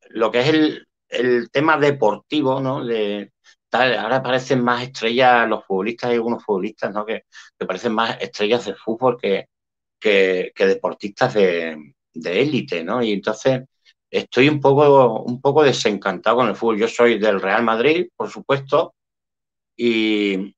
lo 0.10 0.32
que 0.32 0.40
es 0.40 0.48
el, 0.50 0.88
el 1.10 1.52
tema 1.52 1.78
deportivo, 1.78 2.60
¿no? 2.60 2.82
Ahora 3.72 4.24
parecen 4.24 4.64
más 4.64 4.82
estrellas 4.82 5.48
los 5.48 5.64
futbolistas, 5.64 6.10
hay 6.10 6.16
algunos 6.16 6.44
futbolistas, 6.44 6.92
¿no? 6.92 7.06
Que, 7.06 7.26
que 7.60 7.66
parecen 7.68 7.94
más 7.94 8.18
estrellas 8.20 8.66
de 8.66 8.74
fútbol 8.74 9.18
que, 9.22 9.48
que 10.00 10.54
deportistas 10.58 11.36
de, 11.36 11.78
de 12.20 12.42
élite, 12.42 12.84
¿no? 12.84 13.04
Y 13.04 13.14
entonces 13.14 13.64
estoy 14.10 14.50
un 14.50 14.60
poco, 14.62 15.22
un 15.24 15.42
poco 15.42 15.64
desencantado 15.64 16.38
con 16.38 16.50
el 16.50 16.56
fútbol. 16.56 16.80
Yo 16.80 16.88
soy 16.88 17.20
del 17.20 17.42
Real 17.42 17.64
Madrid, 17.64 18.08
por 18.16 18.30
supuesto, 18.30 18.96
y, 19.76 20.56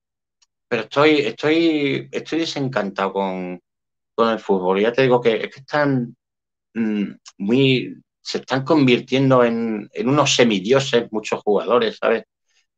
pero 0.68 0.84
estoy, 0.84 1.20
estoy, 1.20 2.10
estoy 2.12 2.40
desencantado 2.40 3.14
con, 3.14 3.62
el 4.18 4.40
fútbol. 4.40 4.82
ya 4.82 4.92
te 4.92 5.04
digo 5.04 5.22
que, 5.22 5.36
es 5.36 5.50
que 5.50 5.62
están 5.62 6.16
mm, 6.74 7.04
muy, 7.38 8.02
se 8.22 8.40
están 8.40 8.66
convirtiendo 8.66 9.44
en, 9.44 9.90
unos 10.06 10.36
semidioses 10.36 11.12
muchos 11.12 11.42
jugadores, 11.42 11.98
¿sabes? 11.98 12.26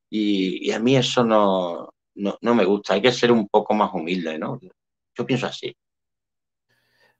Y, 0.09 0.71
a 0.71 0.79
mí 0.79 0.95
eso 0.95 1.23
no, 1.23 1.89
no, 2.15 2.37
no 2.41 2.55
me 2.55 2.65
gusta. 2.65 2.93
Hay 2.93 3.01
que 3.01 3.11
ser 3.11 3.31
un 3.31 3.47
poco 3.47 3.73
más 3.73 3.91
humilde, 3.93 4.37
¿no? 4.37 4.59
Yo 5.15 5.25
pienso 5.25 5.47
así. 5.47 5.75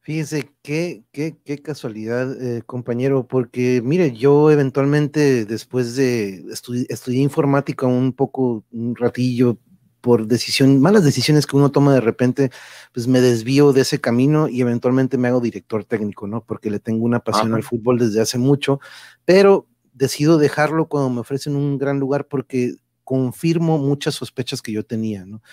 Fíjese, 0.04 0.52
qué, 0.64 1.04
qué, 1.12 1.38
qué 1.46 1.62
casualidad, 1.62 2.42
eh, 2.42 2.64
compañero, 2.64 3.28
porque 3.28 3.82
mire, 3.84 4.12
yo 4.14 4.50
eventualmente 4.50 5.46
después 5.46 5.96
de 5.96 6.44
estudiar 6.52 6.88
estudié 6.90 7.22
informática 7.22 7.86
un 7.86 8.12
poco, 8.12 8.64
un 8.72 8.96
ratillo, 8.96 9.60
por 10.02 10.26
decisión, 10.26 10.82
malas 10.82 11.04
decisiones 11.04 11.46
que 11.46 11.56
uno 11.56 11.72
toma 11.72 11.94
de 11.94 12.02
repente, 12.02 12.50
pues 12.94 13.08
me 13.08 13.22
desvío 13.22 13.72
de 13.74 13.82
ese 13.82 14.02
camino 14.02 14.48
y 14.50 14.62
eventualmente 14.62 15.20
me 15.20 15.28
hago 15.28 15.40
director 15.40 15.86
técnico, 15.86 16.26
¿no? 16.26 16.44
Porque 16.44 16.72
le 16.72 16.80
tengo 16.80 17.06
una 17.06 17.20
pasión 17.20 17.54
al 17.54 17.62
fútbol 17.62 18.00
desde 18.00 18.22
hace 18.22 18.40
mucho, 18.40 18.80
pero 19.24 19.68
decido 19.94 20.40
dejarlo 20.40 20.88
cuando 20.88 21.12
me 21.12 21.20
ofrecen 21.20 21.56
un 21.56 21.78
gran 21.78 22.00
lugar 22.00 22.28
porque 22.28 22.74
confirmo 23.04 23.78
muchas 23.78 24.16
sospechas 24.16 24.64
que 24.64 24.72
yo 24.72 24.84
tenía, 24.84 25.26
¿no? 25.26 25.44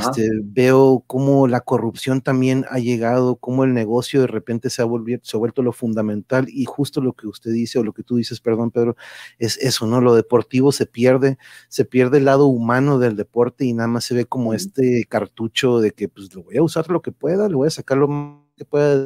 Este, 0.00 0.28
veo 0.42 1.04
cómo 1.06 1.46
la 1.46 1.60
corrupción 1.60 2.20
también 2.20 2.64
ha 2.70 2.78
llegado, 2.78 3.36
cómo 3.36 3.64
el 3.64 3.74
negocio 3.74 4.20
de 4.20 4.26
repente 4.26 4.70
se 4.70 4.82
ha, 4.82 4.86
se 5.22 5.36
ha 5.36 5.38
vuelto 5.38 5.62
lo 5.62 5.72
fundamental 5.72 6.46
y 6.48 6.64
justo 6.64 7.00
lo 7.00 7.12
que 7.12 7.26
usted 7.26 7.52
dice 7.52 7.78
o 7.78 7.84
lo 7.84 7.92
que 7.92 8.02
tú 8.02 8.16
dices, 8.16 8.40
perdón 8.40 8.70
Pedro, 8.70 8.96
es 9.38 9.56
eso, 9.58 9.86
¿no? 9.86 10.00
Lo 10.00 10.14
deportivo 10.14 10.72
se 10.72 10.86
pierde, 10.86 11.38
se 11.68 11.84
pierde 11.84 12.18
el 12.18 12.24
lado 12.24 12.46
humano 12.46 12.98
del 12.98 13.16
deporte 13.16 13.64
y 13.64 13.72
nada 13.72 13.88
más 13.88 14.04
se 14.04 14.14
ve 14.14 14.26
como 14.26 14.54
este 14.54 15.04
cartucho 15.08 15.80
de 15.80 15.92
que 15.92 16.08
pues 16.08 16.34
lo 16.34 16.42
voy 16.42 16.56
a 16.56 16.62
usar 16.62 16.90
lo 16.90 17.02
que 17.02 17.12
pueda, 17.12 17.48
le 17.48 17.54
voy 17.54 17.68
a 17.68 17.70
sacar 17.70 17.98
lo 17.98 18.46
que 18.56 18.64
pueda 18.64 18.96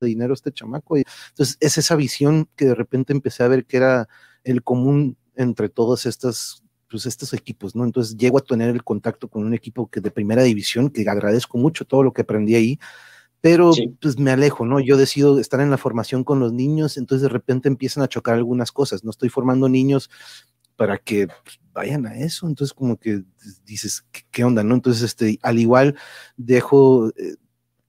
de 0.00 0.06
dinero 0.06 0.32
a 0.32 0.34
este 0.34 0.52
chamaco. 0.52 0.96
Y, 0.96 1.04
entonces 1.30 1.56
es 1.60 1.78
esa 1.78 1.96
visión 1.96 2.48
que 2.56 2.66
de 2.66 2.74
repente 2.74 3.12
empecé 3.12 3.42
a 3.42 3.48
ver 3.48 3.66
que 3.66 3.76
era 3.76 4.08
el 4.44 4.62
común 4.62 5.16
entre 5.34 5.68
todas 5.68 6.06
estas 6.06 6.62
pues 6.88 7.06
estos 7.06 7.32
equipos, 7.32 7.74
¿no? 7.76 7.84
Entonces 7.84 8.16
llego 8.16 8.38
a 8.38 8.42
tener 8.42 8.70
el 8.70 8.82
contacto 8.84 9.28
con 9.28 9.44
un 9.44 9.54
equipo 9.54 9.88
que 9.88 10.00
de 10.00 10.10
primera 10.10 10.42
división, 10.42 10.90
que 10.90 11.08
agradezco 11.08 11.58
mucho 11.58 11.84
todo 11.84 12.02
lo 12.02 12.12
que 12.12 12.22
aprendí 12.22 12.54
ahí, 12.54 12.78
pero 13.40 13.72
pues 14.00 14.18
me 14.18 14.30
alejo, 14.30 14.66
¿no? 14.66 14.80
Yo 14.80 14.96
decido 14.96 15.38
estar 15.38 15.60
en 15.60 15.70
la 15.70 15.78
formación 15.78 16.24
con 16.24 16.40
los 16.40 16.52
niños, 16.52 16.96
entonces 16.96 17.22
de 17.22 17.28
repente 17.28 17.68
empiezan 17.68 18.02
a 18.02 18.08
chocar 18.08 18.34
algunas 18.34 18.72
cosas, 18.72 19.04
no 19.04 19.10
estoy 19.10 19.28
formando 19.28 19.68
niños 19.68 20.10
para 20.76 20.98
que 20.98 21.28
pues, 21.28 21.60
vayan 21.72 22.06
a 22.06 22.16
eso, 22.16 22.46
entonces 22.48 22.74
como 22.74 22.96
que 22.98 23.22
dices, 23.64 24.04
¿qué, 24.30 24.44
onda, 24.44 24.64
no? 24.64 24.74
Entonces, 24.74 25.02
este, 25.02 25.38
al 25.42 25.58
igual 25.58 25.96
dejo... 26.36 27.08
Eh, 27.10 27.36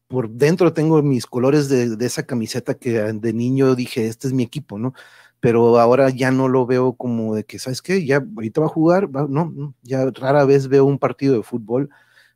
por 0.08 0.28
dentro 0.28 0.74
tengo 0.74 1.04
mis 1.04 1.28
colores 1.28 1.70
de, 1.70 1.95
de, 1.95 2.06
esa 2.08 2.24
camiseta 2.24 2.74
que 2.74 2.93
de 3.00 3.32
niño 3.32 3.76
dije, 3.76 4.08
este 4.08 4.28
es 4.28 4.34
mi 4.34 4.41
equipo, 4.41 4.80
¿no? 4.80 4.95
Pero 5.40 5.80
ahora 5.80 6.10
ya 6.10 6.32
no 6.32 6.48
lo 6.48 6.66
veo 6.66 6.94
como 6.94 7.36
de 7.36 7.44
que, 7.46 7.60
¿sabes 7.60 7.82
qué? 7.82 8.06
Ya 8.06 8.18
ahorita 8.18 8.62
va 8.62 8.68
a 8.68 8.70
jugar, 8.70 9.10
no, 9.10 9.74
ya 9.84 10.10
rara 10.12 10.46
vez 10.46 10.68
veo 10.68 10.86
un 10.86 11.00
partido 11.00 11.36
de 11.36 11.44
fútbol, 11.44 11.90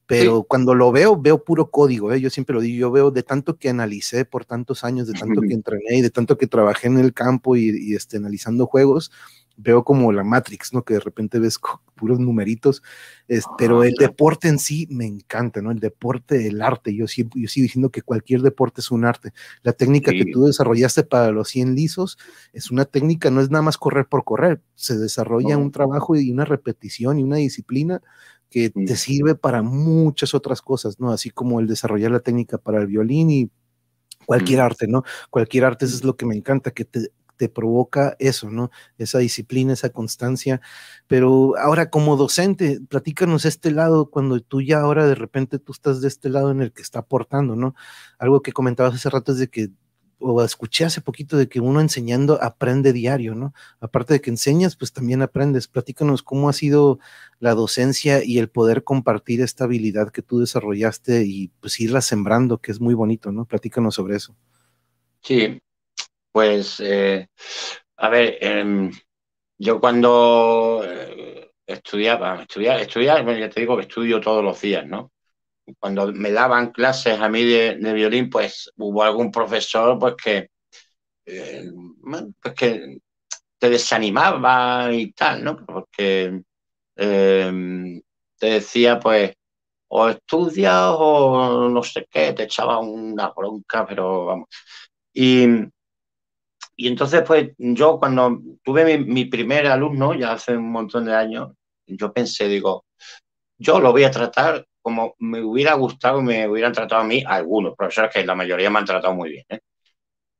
pero 0.05 0.43
cuando 0.43 0.75
lo 0.75 0.91
veo, 0.91 1.19
veo 1.19 1.43
puro 1.43 1.71
código, 1.71 2.11
¿eh? 2.11 2.19
yo 2.19 2.29
siempre 2.29 2.53
lo 2.53 2.61
digo, 2.61 2.77
yo 2.77 2.91
veo 2.91 3.11
de 3.11 3.23
tanto 3.23 3.57
que 3.57 3.69
analicé 3.69 4.25
por 4.25 4.45
tantos 4.45 4.83
años, 4.83 5.07
de 5.07 5.13
tanto 5.13 5.41
que 5.41 5.53
entrené 5.53 5.97
y 5.97 6.01
de 6.01 6.09
tanto 6.09 6.37
que 6.37 6.47
trabajé 6.47 6.87
en 6.87 6.99
el 6.99 7.13
campo 7.13 7.55
y, 7.55 7.69
y 7.69 7.95
este, 7.95 8.17
analizando 8.17 8.65
juegos, 8.67 9.11
veo 9.55 9.83
como 9.83 10.11
la 10.11 10.23
Matrix, 10.23 10.73
¿no? 10.73 10.83
Que 10.83 10.95
de 10.95 10.99
repente 10.99 11.39
ves 11.39 11.59
puros 11.95 12.19
numeritos, 12.19 12.81
es, 13.27 13.45
pero 13.57 13.83
el 13.83 13.93
deporte 13.93 14.47
en 14.47 14.59
sí 14.59 14.87
me 14.89 15.05
encanta, 15.05 15.61
¿no? 15.61 15.71
El 15.71 15.79
deporte, 15.79 16.47
el 16.47 16.61
arte, 16.61 16.95
yo, 16.95 17.07
sigo, 17.07 17.29
yo 17.35 17.47
sigo 17.47 17.63
diciendo 17.63 17.89
que 17.89 18.01
cualquier 18.01 18.41
deporte 18.41 18.81
es 18.81 18.91
un 18.91 19.05
arte. 19.05 19.31
La 19.61 19.73
técnica 19.73 20.11
que 20.11 20.25
tú 20.25 20.45
desarrollaste 20.45 21.03
para 21.03 21.31
los 21.31 21.49
100 21.49 21.75
lisos 21.75 22.17
es 22.51 22.71
una 22.71 22.85
técnica, 22.85 23.29
no 23.29 23.41
es 23.41 23.51
nada 23.51 23.61
más 23.61 23.77
correr 23.77 24.07
por 24.07 24.23
correr, 24.23 24.61
se 24.75 24.97
desarrolla 24.97 25.57
un 25.57 25.71
trabajo 25.71 26.15
y 26.15 26.31
una 26.31 26.45
repetición 26.45 27.19
y 27.19 27.23
una 27.23 27.37
disciplina 27.37 28.01
que 28.49 28.69
te 28.69 28.95
sirve 28.95 29.33
para 29.33 29.63
muchas 29.63 30.35
otras 30.35 30.61
cosas, 30.61 30.99
¿no? 30.99 31.11
Así 31.11 31.31
como 31.31 31.59
el 31.59 31.67
desarrollar 31.67 32.11
la 32.11 32.19
técnica 32.19 32.59
para 32.59 32.79
el 32.79 32.87
violín 32.87 33.31
y 33.31 33.49
cualquier 34.25 34.61
arte, 34.61 34.87
¿no? 34.87 35.03
Cualquier 35.29 35.65
arte 35.65 35.85
eso 35.85 35.95
es 35.95 36.03
lo 36.03 36.15
que 36.15 36.25
me 36.25 36.35
encanta, 36.35 36.71
que 36.71 36.85
te 36.85 37.11
te 37.37 37.49
provoca 37.49 38.15
eso, 38.19 38.49
¿no? 38.49 38.71
Esa 38.97 39.19
disciplina, 39.19 39.73
esa 39.73 39.89
constancia. 39.89 40.61
Pero 41.07 41.57
ahora 41.57 41.89
como 41.89 42.17
docente, 42.17 42.79
platícanos 42.89 43.45
este 43.45 43.71
lado, 43.71 44.09
cuando 44.09 44.39
tú 44.41 44.61
ya 44.61 44.79
ahora 44.79 45.05
de 45.07 45.15
repente 45.15 45.59
tú 45.59 45.71
estás 45.71 46.01
de 46.01 46.07
este 46.07 46.29
lado 46.29 46.51
en 46.51 46.61
el 46.61 46.71
que 46.71 46.81
está 46.81 46.99
aportando, 46.99 47.55
¿no? 47.55 47.75
Algo 48.19 48.41
que 48.41 48.51
comentabas 48.53 48.95
hace 48.95 49.09
rato 49.09 49.31
es 49.33 49.39
de 49.39 49.49
que, 49.49 49.69
o 50.19 50.41
escuché 50.41 50.85
hace 50.85 51.01
poquito 51.01 51.35
de 51.37 51.49
que 51.49 51.59
uno 51.59 51.81
enseñando 51.81 52.41
aprende 52.41 52.93
diario, 52.93 53.35
¿no? 53.35 53.53
Aparte 53.81 54.13
de 54.13 54.21
que 54.21 54.29
enseñas, 54.29 54.75
pues 54.77 54.93
también 54.93 55.21
aprendes. 55.21 55.67
Platícanos 55.67 56.23
cómo 56.23 56.47
ha 56.47 56.53
sido 56.53 56.99
la 57.39 57.53
docencia 57.55 58.23
y 58.23 58.37
el 58.37 58.49
poder 58.49 58.83
compartir 58.85 59.41
esta 59.41 59.65
habilidad 59.65 60.11
que 60.11 60.21
tú 60.21 60.39
desarrollaste 60.39 61.25
y 61.25 61.49
pues 61.59 61.79
irla 61.81 62.01
sembrando, 62.01 62.59
que 62.59 62.71
es 62.71 62.79
muy 62.79 62.93
bonito, 62.93 63.31
¿no? 63.33 63.45
Platícanos 63.45 63.95
sobre 63.95 64.15
eso. 64.15 64.33
Sí, 65.21 65.61
pues, 66.33 66.79
eh, 66.81 67.29
a 67.97 68.09
ver, 68.09 68.37
em, 68.41 68.91
yo 69.57 69.79
cuando 69.79 70.83
eh, 70.85 71.51
estudiaba, 71.67 72.43
estudiaba, 72.43 72.81
estudiaba, 72.81 73.33
ya 73.39 73.49
te 73.49 73.61
digo 73.61 73.77
que 73.77 73.83
estudio 73.83 74.19
todos 74.21 74.43
los 74.43 74.59
días, 74.61 74.85
¿no? 74.87 75.11
Cuando 75.79 76.11
me 76.13 76.31
daban 76.31 76.71
clases 76.71 77.19
a 77.19 77.29
mí 77.29 77.43
de, 77.45 77.75
violín, 77.93 78.29
pues 78.29 78.71
hubo 78.77 79.03
algún 79.03 79.31
profesor 79.31 79.99
pues 79.99 80.15
que, 80.23 80.49
eh, 81.25 81.65
pues 82.41 82.55
que 82.55 82.99
te 83.59 83.69
desanimaba 83.69 84.93
y 84.93 85.13
tal, 85.13 85.43
¿no? 85.43 85.57
Porque 85.65 86.41
em, 86.97 88.01
te 88.39 88.47
decía, 88.47 88.99
pues, 88.99 89.33
o 89.89 90.09
estudias 90.09 90.95
o 90.97 91.69
no 91.69 91.83
sé 91.83 92.07
qué, 92.11 92.33
te 92.33 92.43
echaba 92.43 92.79
una 92.79 93.29
bronca, 93.31 93.85
pero 93.87 94.25
vamos. 94.27 94.49
Y, 95.13 95.47
y 96.75 96.87
entonces, 96.87 97.23
pues, 97.25 97.51
yo 97.57 97.99
cuando 97.99 98.39
tuve 98.63 98.97
mi, 98.97 99.25
primer 99.25 99.67
alumno, 99.67 100.13
ya 100.13 100.33
hace 100.33 100.57
un 100.57 100.71
montón 100.71 101.05
de 101.05 101.15
años, 101.15 101.51
yo 101.85 102.11
pensé, 102.13 102.47
digo, 102.47 102.85
yo 103.57 103.79
lo 103.79 103.91
voy 103.91 104.03
a 104.05 104.11
tratar 104.11 104.65
como 104.83 105.15
me 105.19 105.41
hubiera 105.41 105.73
gustado 105.75 106.21
me 106.21 106.47
hubieran 106.47 106.73
tratado 106.73 107.01
a 107.01 107.05
mí 107.05 107.23
algunos 107.25 107.75
profesores, 107.75 108.11
que 108.13 108.25
la 108.25 108.35
mayoría 108.35 108.69
me 108.69 108.79
han 108.79 108.85
tratado 108.85 109.13
muy 109.15 109.29
bien. 109.29 109.45
¿eh? 109.49 109.59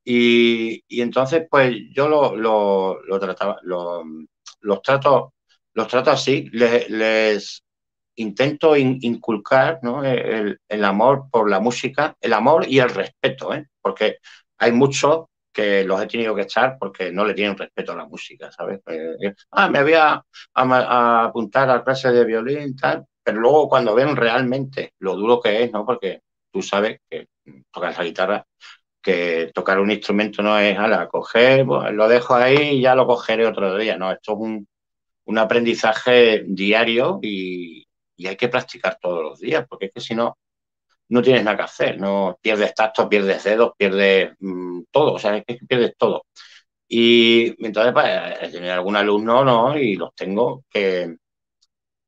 Y, 0.06 0.84
y, 0.88 1.02
entonces, 1.02 1.48
pues 1.50 1.76
yo 1.94 2.10
lo, 2.10 2.36
lo, 2.36 3.02
lo 3.04 3.20
trataba, 3.20 3.58
lo, 3.64 4.04
los 4.62 4.82
trato, 4.82 5.34
los 5.74 5.88
trato 5.88 6.12
así, 6.12 6.50
les, 6.52 6.90
les 6.90 7.64
intento 8.16 8.76
inculcar 8.76 9.80
¿no? 9.82 10.04
el, 10.04 10.60
el, 10.68 10.84
amor 10.84 11.30
por 11.32 11.50
la 11.50 11.60
música, 11.62 12.16
el 12.20 12.34
amor 12.34 12.66
y 12.68 12.80
el 12.80 12.90
respeto, 12.90 13.54
¿eh? 13.54 13.68
porque 13.82 14.18
hay 14.58 14.72
muchos 14.74 15.26
que 15.54 15.84
los 15.84 16.02
he 16.02 16.08
tenido 16.08 16.36
que 16.36 16.42
echar 16.42 16.78
porque 16.80 17.12
no 17.12 17.26
le 17.26 17.34
tienen 17.34 17.58
respeto 17.58 17.94
a 17.94 17.98
la 17.98 18.06
música, 18.06 18.52
¿sabes? 18.52 18.82
Eh, 18.88 19.16
eh, 19.22 19.34
ah, 19.52 19.70
me 19.70 19.84
voy 19.84 19.94
a, 19.94 20.24
a, 20.54 21.26
apuntar 21.26 21.70
a 21.70 21.84
clases 21.84 22.14
de 22.14 22.26
violín, 22.26 22.76
tal, 22.76 23.06
pero 23.24 23.40
luego 23.40 23.70
cuando 23.70 23.96
ven 23.96 24.16
realmente 24.16 24.94
lo 25.00 25.16
duro 25.16 25.40
que 25.40 25.64
es, 25.64 25.72
¿no? 25.72 25.86
Porque 25.86 26.22
tú 26.52 26.62
sabes 26.62 27.00
que 27.10 27.28
tocas 27.72 27.98
la 27.98 28.04
guitarra, 28.04 28.46
que 29.02 29.52
tocar 29.54 29.80
un 29.80 29.92
instrumento 29.92 30.42
no 30.42 30.58
es, 30.58 30.78
ala, 30.78 31.08
coger, 31.08 31.66
pues, 31.66 31.94
lo 31.94 32.08
dejo 32.08 32.36
ahí 32.36 32.78
y 32.78 32.82
ya 32.82 32.96
lo 32.96 33.06
cogeré 33.06 33.46
otro 33.46 33.78
día, 33.78 33.98
no, 33.98 34.12
esto 34.12 34.34
es 34.34 34.40
un, 34.40 34.68
un 35.26 35.38
aprendizaje 35.38 36.44
diario 36.48 37.20
y, 37.22 37.86
y 38.16 38.28
hay 38.28 38.36
que 38.38 38.50
practicar 38.50 38.98
todos 39.00 39.24
los 39.24 39.40
días, 39.40 39.66
porque 39.70 39.88
es 39.88 39.92
que 39.94 40.02
si 40.02 40.16
no, 40.16 40.38
no 41.14 41.22
tienes 41.22 41.44
nada 41.44 41.58
que 41.58 41.64
hacer, 41.64 42.00
no 42.00 42.40
pierdes 42.42 42.74
tacto, 42.74 43.08
pierdes 43.08 43.44
dedos, 43.44 43.74
pierdes 43.78 44.34
mm, 44.40 44.82
todo, 44.92 45.14
o 45.14 45.20
sea, 45.20 45.42
que 45.44 45.60
pierdes 45.68 45.96
todo. 45.96 46.26
Y 46.88 47.54
entonces, 47.66 47.94
pues, 47.94 48.08
he 48.42 48.50
tenido 48.50 48.74
algún 48.74 48.96
alumno, 48.96 49.46
¿no? 49.46 49.78
Y 49.78 49.96
los 49.96 50.16
tengo 50.16 50.66
que, 50.70 51.16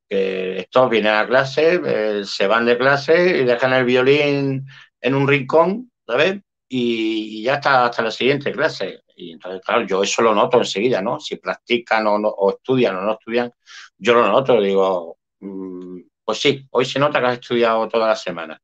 que 0.10 0.60
estos 0.60 0.90
vienen 0.90 1.14
a 1.14 1.28
clase, 1.28 1.80
eh, 1.86 2.24
se 2.26 2.48
van 2.48 2.66
de 2.66 2.78
clase 2.80 3.42
y 3.42 3.46
dejan 3.46 3.74
el 3.74 3.86
violín 3.86 4.66
en 5.02 5.16
un 5.16 5.28
rincón, 5.28 5.92
¿sabes? 6.08 6.42
Y, 6.68 7.44
ya 7.44 7.56
está 7.56 7.86
hasta 7.86 8.02
la 8.04 8.12
siguiente 8.12 8.52
clase. 8.52 9.04
Y 9.16 9.34
entonces, 9.34 9.62
claro, 9.64 9.86
yo 9.86 10.02
eso 10.04 10.22
lo 10.24 10.34
noto 10.34 10.58
enseguida, 10.58 11.02
¿no? 11.02 11.20
Si 11.20 11.36
practican 11.38 12.08
o, 12.08 12.18
no, 12.18 12.30
o 12.30 12.52
estudian 12.52 12.96
o 12.98 13.02
no 13.02 13.14
estudian, 13.14 13.52
yo 13.98 14.16
lo 14.16 14.28
noto, 14.28 14.60
digo, 14.60 15.20
mmm, 15.42 16.00
pues 16.24 16.40
sí, 16.40 16.68
hoy 16.72 16.86
se 16.86 17.00
nota 17.00 17.20
que 17.22 17.28
has 17.28 17.34
estudiado 17.40 17.88
toda 17.88 18.08
la 18.08 18.16
semana. 18.16 18.60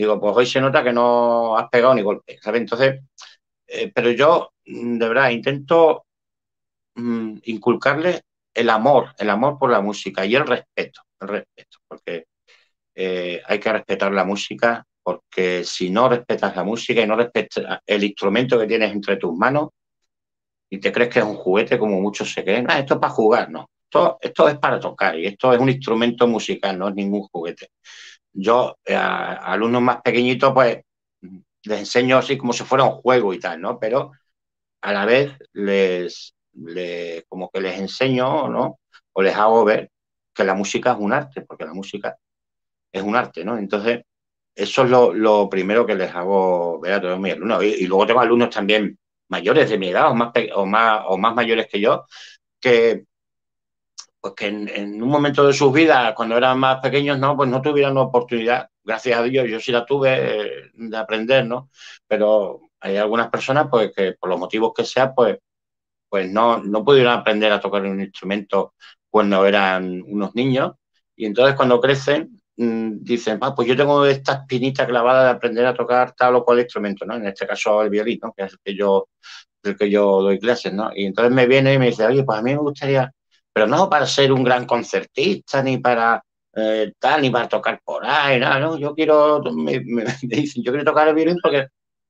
Digo, 0.00 0.18
pues 0.18 0.34
hoy 0.34 0.46
se 0.46 0.62
nota 0.62 0.82
que 0.82 0.94
no 0.94 1.58
has 1.58 1.68
pegado 1.68 1.94
ni 1.94 2.00
golpe, 2.00 2.38
¿sabes? 2.40 2.62
Entonces, 2.62 3.02
eh, 3.66 3.92
pero 3.94 4.10
yo, 4.12 4.52
mm, 4.64 4.96
de 4.98 5.08
verdad, 5.08 5.28
intento 5.30 6.06
mmm, 6.94 7.38
inculcarle 7.44 8.22
el 8.54 8.70
amor, 8.70 9.14
el 9.18 9.30
amor 9.30 9.58
por 9.58 9.70
la 9.70 9.82
música 9.82 10.26
y 10.26 10.34
el 10.36 10.46
respeto, 10.46 11.02
el 11.20 11.28
respeto, 11.28 11.78
porque 11.86 12.24
eh, 12.94 13.42
hay 13.46 13.60
que 13.60 13.72
respetar 13.72 14.12
la 14.12 14.24
música, 14.24 14.86
porque 15.02 15.64
si 15.64 15.90
no 15.90 16.08
respetas 16.08 16.56
la 16.56 16.64
música 16.64 17.02
y 17.02 17.06
no 17.06 17.16
respetas 17.16 17.80
el 17.86 18.04
instrumento 18.04 18.58
que 18.58 18.66
tienes 18.66 18.92
entre 18.92 19.18
tus 19.18 19.36
manos 19.36 19.68
y 20.70 20.78
te 20.78 20.92
crees 20.92 21.10
que 21.12 21.18
es 21.18 21.24
un 21.26 21.36
juguete 21.36 21.78
como 21.78 22.00
muchos 22.00 22.32
se 22.32 22.42
creen, 22.44 22.66
ah, 22.70 22.78
esto 22.78 22.94
es 22.94 23.00
para 23.00 23.12
jugar, 23.12 23.50
no, 23.50 23.68
esto, 23.84 24.18
esto 24.20 24.48
es 24.48 24.58
para 24.58 24.80
tocar 24.80 25.18
y 25.18 25.26
esto 25.26 25.52
es 25.52 25.60
un 25.60 25.68
instrumento 25.68 26.26
musical, 26.26 26.78
no 26.78 26.88
es 26.88 26.94
ningún 26.94 27.22
juguete 27.22 27.68
yo 28.32 28.76
eh, 28.84 28.94
a, 28.94 29.34
alumnos 29.52 29.82
más 29.82 30.02
pequeñitos, 30.02 30.52
pues 30.52 30.80
les 31.64 31.78
enseño 31.78 32.18
así 32.18 32.38
como 32.38 32.52
si 32.52 32.64
fuera 32.64 32.84
un 32.84 32.92
juego 32.92 33.34
y 33.34 33.38
tal, 33.38 33.60
¿no? 33.60 33.78
Pero 33.78 34.12
a 34.80 34.92
la 34.92 35.04
vez 35.04 35.36
les, 35.52 36.34
como 37.28 37.50
que 37.50 37.60
les 37.60 37.78
enseño, 37.78 38.48
¿no? 38.48 38.80
O 39.12 39.22
les 39.22 39.34
hago 39.36 39.64
ver 39.64 39.90
que 40.34 40.44
la 40.44 40.54
música 40.54 40.92
es 40.92 40.98
un 40.98 41.12
arte, 41.12 41.42
porque 41.42 41.64
la 41.64 41.74
música 41.74 42.16
es 42.92 43.02
un 43.02 43.16
arte, 43.16 43.44
¿no? 43.44 43.58
Entonces, 43.58 44.02
eso 44.54 44.84
es 44.84 44.90
lo, 44.90 45.48
primero 45.48 45.86
que 45.86 45.94
les 45.94 46.14
hago 46.14 46.80
ver 46.80 46.94
a 46.94 47.00
todos 47.00 47.20
mis 47.20 47.34
alumnos. 47.34 47.64
Y, 47.64 47.86
luego 47.86 48.06
tengo 48.06 48.20
alumnos 48.20 48.50
también 48.50 48.98
mayores 49.28 49.70
de 49.70 49.78
mi 49.78 49.88
edad 49.88 50.10
o 50.10 50.14
más, 50.14 50.32
o 50.54 50.66
más, 50.66 51.02
o 51.06 51.18
más 51.18 51.34
mayores 51.34 51.68
que 51.68 51.80
yo, 51.80 52.06
que, 52.60 53.04
pues 54.20 54.34
que 54.34 54.46
en, 54.48 55.02
un 55.02 55.08
momento 55.08 55.46
de 55.46 55.52
sus 55.52 55.72
vidas, 55.72 56.12
cuando 56.14 56.36
eran 56.36 56.58
más 56.58 56.80
pequeños, 56.80 57.18
no, 57.18 57.36
pues 57.36 57.48
no 57.48 57.62
tuvieron 57.62 57.94
la 57.94 58.02
oportunidad. 58.02 58.68
Gracias 58.84 59.18
a 59.18 59.22
Dios, 59.22 59.48
yo 59.48 59.60
sí 59.60 59.72
la 59.72 59.86
tuve 59.86 60.10
eh, 60.14 60.70
de 60.74 60.96
aprender, 60.96 61.46
¿no? 61.46 61.70
Pero 62.06 62.60
hay 62.80 62.96
algunas 62.96 63.30
personas, 63.30 63.68
pues, 63.70 63.92
que 63.94 64.14
por 64.18 64.28
los 64.30 64.38
motivos 64.38 64.72
que 64.76 64.84
sea, 64.84 65.14
pues, 65.14 65.38
pues 66.08 66.30
no, 66.30 66.58
no 66.62 66.84
pudieron 66.84 67.12
aprender 67.14 67.52
a 67.52 67.60
tocar 67.60 67.82
un 67.82 68.00
instrumento 68.00 68.74
cuando 69.10 69.46
eran 69.46 70.02
unos 70.06 70.34
niños. 70.34 70.72
Y 71.16 71.26
entonces 71.26 71.54
cuando 71.56 71.80
crecen, 71.80 72.40
mm, 72.56 73.02
dicen, 73.02 73.38
ah, 73.42 73.54
pues 73.54 73.68
yo 73.68 73.76
tengo 73.76 74.04
esta 74.06 74.34
espinita 74.34 74.86
clavada 74.86 75.24
de 75.24 75.30
aprender 75.30 75.66
a 75.66 75.74
tocar 75.74 76.12
tal 76.14 76.36
o 76.36 76.44
cual 76.44 76.60
instrumento, 76.60 77.04
¿no? 77.06 77.16
En 77.16 77.26
este 77.26 77.46
caso 77.46 77.82
el 77.82 77.90
violín, 77.90 78.20
¿no? 78.22 78.32
Que 78.32 78.44
es 78.44 78.52
el 78.52 78.58
que 78.64 78.74
yo, 78.76 79.08
el 79.62 79.76
que 79.76 79.90
yo 79.90 80.22
doy 80.22 80.38
clases, 80.38 80.72
¿no? 80.72 80.90
Y 80.94 81.06
entonces 81.06 81.32
me 81.34 81.46
viene 81.46 81.74
y 81.74 81.78
me 81.78 81.86
dice, 81.86 82.06
oye, 82.06 82.24
pues 82.24 82.38
a 82.38 82.42
mí 82.42 82.52
me 82.52 82.58
gustaría 82.58 83.12
pero 83.52 83.66
no 83.66 83.88
para 83.90 84.06
ser 84.06 84.32
un 84.32 84.44
gran 84.44 84.66
concertista, 84.66 85.62
ni 85.62 85.78
para 85.78 86.22
eh, 86.54 86.92
tal, 86.98 87.22
ni 87.22 87.30
para 87.30 87.48
tocar 87.48 87.80
por 87.84 88.04
ahí, 88.04 88.38
nada, 88.40 88.58
¿no? 88.60 88.78
Yo 88.78 88.94
quiero, 88.94 89.42
me, 89.52 89.74
yo 90.56 90.72
quiero 90.72 90.84
tocar 90.84 91.08
el 91.08 91.14
violín 91.14 91.38
porque 91.42 91.66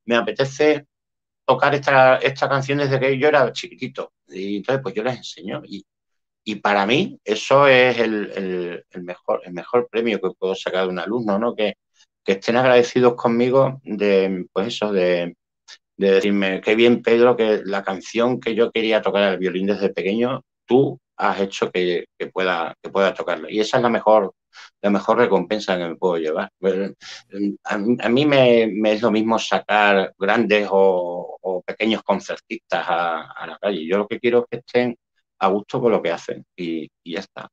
me 0.06 0.16
apetece 0.16 0.86
tocar 1.44 1.74
esta, 1.74 2.16
esta 2.18 2.48
canción 2.48 2.78
desde 2.78 3.00
que 3.00 3.18
yo 3.18 3.28
era 3.28 3.52
chiquitito. 3.52 4.12
Y 4.28 4.58
entonces, 4.58 4.82
pues 4.82 4.94
yo 4.94 5.02
les 5.02 5.16
enseño. 5.18 5.62
Y, 5.66 5.84
y 6.44 6.56
para 6.56 6.86
mí, 6.86 7.18
eso 7.24 7.66
es 7.68 7.98
el, 7.98 8.84
el, 8.90 9.02
mejor, 9.02 9.42
el 9.44 9.52
mejor 9.52 9.88
premio 9.90 10.20
que 10.20 10.30
puedo 10.38 10.54
sacar 10.54 10.84
de 10.84 10.90
un 10.90 10.98
alumno, 11.00 11.38
¿no? 11.38 11.54
Que, 11.54 11.74
que 12.24 12.32
estén 12.32 12.56
agradecidos 12.56 13.14
conmigo 13.14 13.80
de, 13.84 14.46
pues 14.52 14.68
eso, 14.68 14.92
de, 14.92 15.36
de 15.96 16.10
decirme, 16.12 16.60
qué 16.62 16.74
bien, 16.74 17.02
Pedro, 17.02 17.36
que 17.36 17.62
la 17.64 17.84
canción 17.84 18.40
que 18.40 18.54
yo 18.54 18.70
quería 18.72 19.02
tocar 19.02 19.32
el 19.32 19.38
violín 19.38 19.66
desde 19.66 19.90
pequeño, 19.90 20.42
tú 20.66 21.00
has 21.20 21.40
hecho 21.40 21.70
que, 21.70 22.06
pueda, 22.32 22.74
que 22.82 22.90
pueda 22.90 23.14
tocarlo. 23.14 23.48
Y 23.48 23.60
esa 23.60 23.76
es 23.76 23.82
la 23.82 23.90
mejor, 23.90 24.34
la 24.80 24.90
mejor 24.90 25.18
recompensa 25.18 25.76
que 25.76 25.88
me 25.88 25.96
puedo 25.96 26.16
llevar. 26.16 26.50
Pues, 26.58 26.92
a, 27.64 28.08
mí 28.08 28.26
me, 28.26 28.92
es 28.92 29.02
lo 29.02 29.10
mismo 29.10 29.38
sacar 29.38 30.12
grandes 30.18 30.68
o, 30.70 31.62
pequeños 31.66 32.02
concertistas 32.02 32.84
a, 32.88 33.46
la 33.46 33.58
calle. 33.60 33.86
Yo 33.86 33.98
lo 33.98 34.08
que 34.08 34.18
quiero 34.18 34.40
es 34.40 34.44
que 34.50 34.56
estén 34.58 34.96
a 35.38 35.48
gusto 35.48 35.80
con 35.80 35.92
lo 35.92 36.02
que 36.02 36.10
hacen 36.10 36.44
y, 36.56 36.88
ya 37.04 37.20
está. 37.20 37.48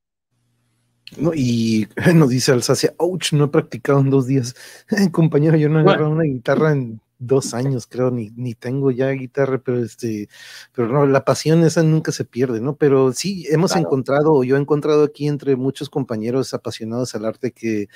No, 1.16 1.32
y 1.34 1.86
nos 2.14 2.30
dice 2.30 2.52
Alsacia, 2.52 2.94
ouch, 2.98 3.32
no 3.32 3.44
he 3.44 3.48
practicado 3.48 4.00
en 4.00 4.10
dos 4.10 4.26
días. 4.26 4.54
Compañero, 5.12 5.56
yo 5.56 5.68
no 5.68 5.78
he 5.78 5.82
agarrado 5.82 6.10
una 6.10 6.24
guitarra 6.24 6.72
en 6.72 7.00
dos 7.18 7.54
años, 7.54 7.86
creo, 7.86 8.10
ni, 8.10 8.30
ni 8.36 8.54
tengo 8.54 8.90
ya 8.90 9.10
guitarra, 9.10 9.58
pero 9.58 9.82
este, 9.82 10.28
pero 10.72 10.88
no, 10.88 11.06
la 11.06 11.24
pasión 11.24 11.64
esa 11.64 11.82
nunca 11.82 12.12
se 12.12 12.24
pierde, 12.24 12.60
¿no? 12.60 12.76
Pero 12.76 13.12
sí, 13.12 13.46
hemos 13.50 13.74
encontrado, 13.76 14.44
yo 14.44 14.56
he 14.56 14.60
encontrado 14.60 15.04
aquí 15.04 15.26
entre 15.26 15.56
muchos 15.56 15.90
compañeros 15.90 16.54
apasionados 16.54 17.14
al 17.14 17.24
arte 17.24 17.52
que, 17.52 17.88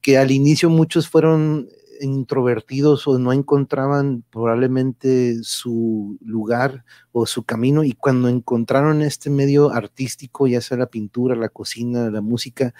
que 0.00 0.18
al 0.18 0.30
inicio 0.30 0.70
muchos 0.70 1.08
fueron 1.08 1.68
introvertidos 2.00 3.06
o 3.06 3.18
no 3.18 3.32
encontraban 3.32 4.24
probablemente 4.30 5.38
su 5.42 6.18
lugar 6.20 6.84
o 7.12 7.26
su 7.26 7.44
camino 7.44 7.84
y 7.84 7.92
cuando 7.92 8.28
encontraron 8.28 9.02
este 9.02 9.30
medio 9.30 9.70
artístico, 9.72 10.46
ya 10.46 10.60
sea 10.60 10.76
la 10.78 10.86
pintura, 10.86 11.34
la 11.36 11.48
cocina, 11.48 12.10
la 12.10 12.20
música, 12.20 12.74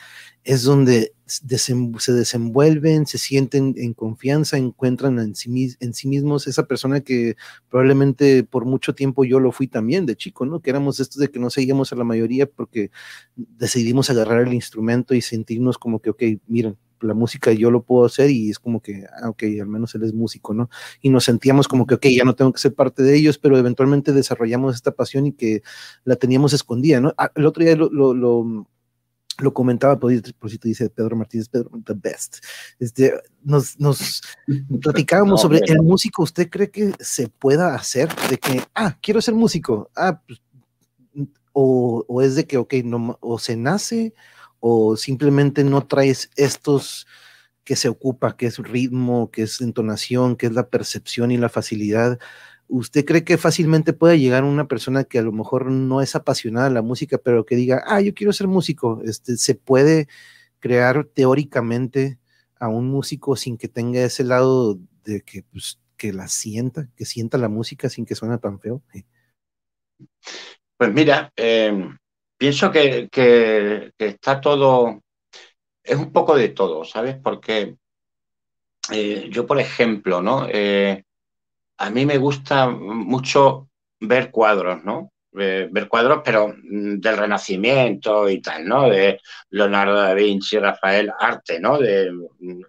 es 0.45 0.63
donde 0.63 1.15
se 1.27 2.13
desenvuelven, 2.13 3.07
se 3.07 3.19
sienten 3.19 3.75
en 3.77 3.95
confianza, 3.95 4.57
encuentran 4.57 5.19
en 5.19 5.35
sí, 5.35 5.77
en 5.81 5.95
sí 5.95 6.09
mismos 6.09 6.47
esa 6.47 6.67
persona 6.67 7.01
que 7.01 7.37
probablemente 7.69 8.43
por 8.45 8.65
mucho 8.65 8.95
tiempo 8.95 9.25
yo 9.25 9.39
lo 9.39 9.53
fui 9.53 9.69
también 9.69 10.07
de 10.07 10.17
chico, 10.17 10.47
¿no? 10.47 10.61
Que 10.61 10.71
éramos 10.71 10.99
estos 10.99 11.19
de 11.19 11.31
que 11.31 11.39
no 11.39 11.51
seguíamos 11.51 11.93
a 11.93 11.97
la 11.97 12.05
mayoría 12.05 12.47
porque 12.47 12.91
decidimos 13.37 14.11
agarrar 14.11 14.47
el 14.47 14.55
instrumento 14.55 15.15
y 15.15 15.21
sentirnos 15.21 15.79
como 15.79 16.01
que, 16.01 16.11
ok, 16.11 16.23
miren, 16.47 16.77
la 17.01 17.15
música 17.15 17.53
yo 17.53 17.71
lo 17.71 17.83
puedo 17.83 18.07
hacer 18.07 18.31
y 18.31 18.51
es 18.51 18.59
como 18.59 18.81
que, 18.81 19.05
ah, 19.23 19.31
ok, 19.31 19.43
al 19.61 19.69
menos 19.69 19.95
él 19.95 20.05
es 20.05 20.15
músico, 20.15 20.55
¿no? 20.55 20.71
Y 21.01 21.11
nos 21.11 21.25
sentíamos 21.25 21.69
como 21.69 21.87
que, 21.87 21.95
ok, 21.95 22.07
ya 22.07 22.25
no 22.25 22.35
tengo 22.35 22.53
que 22.53 22.61
ser 22.61 22.75
parte 22.75 23.03
de 23.03 23.17
ellos, 23.17 23.39
pero 23.39 23.57
eventualmente 23.59 24.13
desarrollamos 24.13 24.75
esta 24.75 24.93
pasión 24.93 25.27
y 25.27 25.33
que 25.33 25.63
la 26.05 26.17
teníamos 26.17 26.53
escondida, 26.53 27.01
¿no? 27.01 27.15
Ah, 27.17 27.31
el 27.35 27.47
otro 27.47 27.65
día 27.65 27.77
lo, 27.77 27.89
lo, 27.91 28.15
lo, 28.15 29.55
comentaba, 29.55 29.99
por, 29.99 30.13
por 30.35 30.51
si 30.51 30.59
te 30.59 30.69
dice 30.69 30.91
Pedro 30.91 31.17
Martínez, 31.17 31.49
Pedro, 31.49 31.71
the 31.85 31.95
best. 31.95 32.39
Este, 32.79 33.15
nos, 33.43 33.79
nos 33.81 34.23
platicábamos 34.83 35.41
sobre 35.41 35.61
el 35.67 35.83
músico, 35.83 36.23
¿usted 36.23 36.49
cree 36.51 36.71
que 36.71 36.93
se 37.01 37.29
pueda 37.29 37.75
hacer 37.75 38.09
de 38.29 38.39
que, 38.39 38.63
ah, 38.75 38.97
quiero 39.01 39.21
ser 39.23 39.35
músico? 39.35 39.91
Ah, 39.97 40.21
pues 40.27 40.41
o, 41.53 42.23
es 42.23 42.35
de 42.35 42.47
que, 42.47 42.57
ok, 42.57 42.75
no, 42.85 43.19
o 43.21 43.39
se 43.39 43.57
nace 43.57 44.15
o 44.61 44.97
simplemente 44.97 45.65
no 45.65 45.87
traes 45.87 46.31
estos 46.37 47.07
que 47.65 47.77
se 47.77 47.89
ocupa, 47.89 48.37
que 48.37 48.47
es 48.47 48.59
ritmo, 48.59 49.31
que 49.31 49.43
es 49.43 49.61
entonación, 49.61 50.37
que 50.37 50.47
es 50.47 50.53
la 50.53 50.69
percepción 50.69 51.31
y 51.31 51.37
la 51.37 51.49
facilidad. 51.49 52.19
¿Usted 52.69 53.05
cree 53.05 53.25
que 53.25 53.39
fácilmente 53.39 53.93
puede 53.93 54.19
llegar 54.19 54.45
una 54.45 54.69
persona 54.69 55.05
que 55.05 55.19
a 55.19 55.23
lo 55.23 55.33
mejor 55.33 55.71
no 55.71 56.01
es 56.03 56.15
apasionada 56.15 56.69
de 56.69 56.75
la 56.75 56.83
música, 56.83 57.19
pero 57.19 57.45
que 57.45 57.57
diga, 57.57 57.83
ah, 57.87 58.01
yo 58.01 58.15
quiero 58.15 58.33
ser 58.33 58.47
músico? 58.49 59.03
Este, 59.05 59.37
¿Se 59.37 59.55
puede 59.55 60.09
crear 60.61 61.05
teóricamente 61.05 62.19
a 62.59 62.69
un 62.69 62.89
músico 62.89 63.37
sin 63.37 63.57
que 63.57 63.69
tenga 63.69 64.03
ese 64.03 64.25
lado 64.25 64.79
de 65.05 65.23
que, 65.23 65.43
pues, 65.43 65.81
que 65.97 66.13
la 66.13 66.29
sienta, 66.29 66.89
que 66.97 67.05
sienta 67.05 67.39
la 67.39 67.49
música 67.49 67.89
sin 67.89 68.07
que 68.07 68.15
suene 68.15 68.39
tan 68.39 68.61
feo? 68.61 68.83
Pues 70.77 70.93
mira, 70.93 71.33
em, 71.37 71.97
pienso 72.41 72.73
que, 72.73 73.11
que, 73.13 73.93
está 73.99 74.41
todo, 74.41 75.03
es 75.85 75.97
un 75.97 76.11
poco 76.11 76.35
de 76.35 76.49
todo, 76.49 76.87
¿sabes? 76.87 77.17
Porque 77.23 77.77
eh, 78.91 79.29
yo, 79.31 79.47
por 79.47 79.61
ejemplo, 79.61 80.23
¿no? 80.23 80.47
Eh, 80.49 81.05
a 81.77 81.91
mí 81.91 82.07
me 82.07 82.17
gusta 82.17 82.69
mucho 82.71 83.69
ver 84.01 84.31
cuadros, 84.31 84.83
¿no? 84.85 85.13
ver 85.33 85.87
cuadros, 85.89 86.23
pero 86.25 86.49
mm, 86.49 86.99
del 86.99 87.17
Renacimiento 87.17 88.29
y 88.29 88.41
tal, 88.41 88.67
¿no? 88.67 88.89
De 88.89 89.21
Leonardo 89.51 89.95
da 89.95 90.15
Vinci, 90.15 90.59
Rafael, 90.59 91.13
arte, 91.21 91.61
¿no? 91.61 91.79
De, 91.79 92.11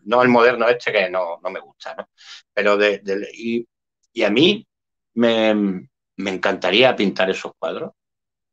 no 0.04 0.22
el 0.22 0.30
moderno 0.30 0.68
este 0.68 0.92
que 0.92 1.10
no, 1.10 1.40
no 1.42 1.50
me 1.50 1.60
gusta, 1.62 1.96
¿no? 1.96 2.10
Pero 2.54 2.78
de, 2.78 3.02
y, 3.34 3.66
y, 4.14 4.24
a 4.24 4.30
mí 4.30 4.68
me, 5.16 5.56
me, 6.18 6.32
encantaría 6.32 6.96
pintar 6.96 7.30
esos 7.32 7.54
cuadros, 7.58 7.94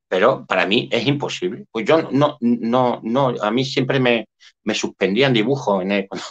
pero 0.09 0.47
para 0.47 0.67
mí 0.67 0.89
es 0.91 1.07
imposible. 1.07 1.67
Pues 1.71 1.85
yo 1.85 2.11
no, 2.11 2.39
no, 2.41 3.01
no, 3.03 3.35
a 3.41 3.51
mí 3.51 3.65
siempre 3.65 4.01
me, 4.01 4.29
me 4.65 4.75
suspendían 4.75 5.33
dibujo. 5.33 5.83
En 5.83 5.89
cuando, 6.09 6.27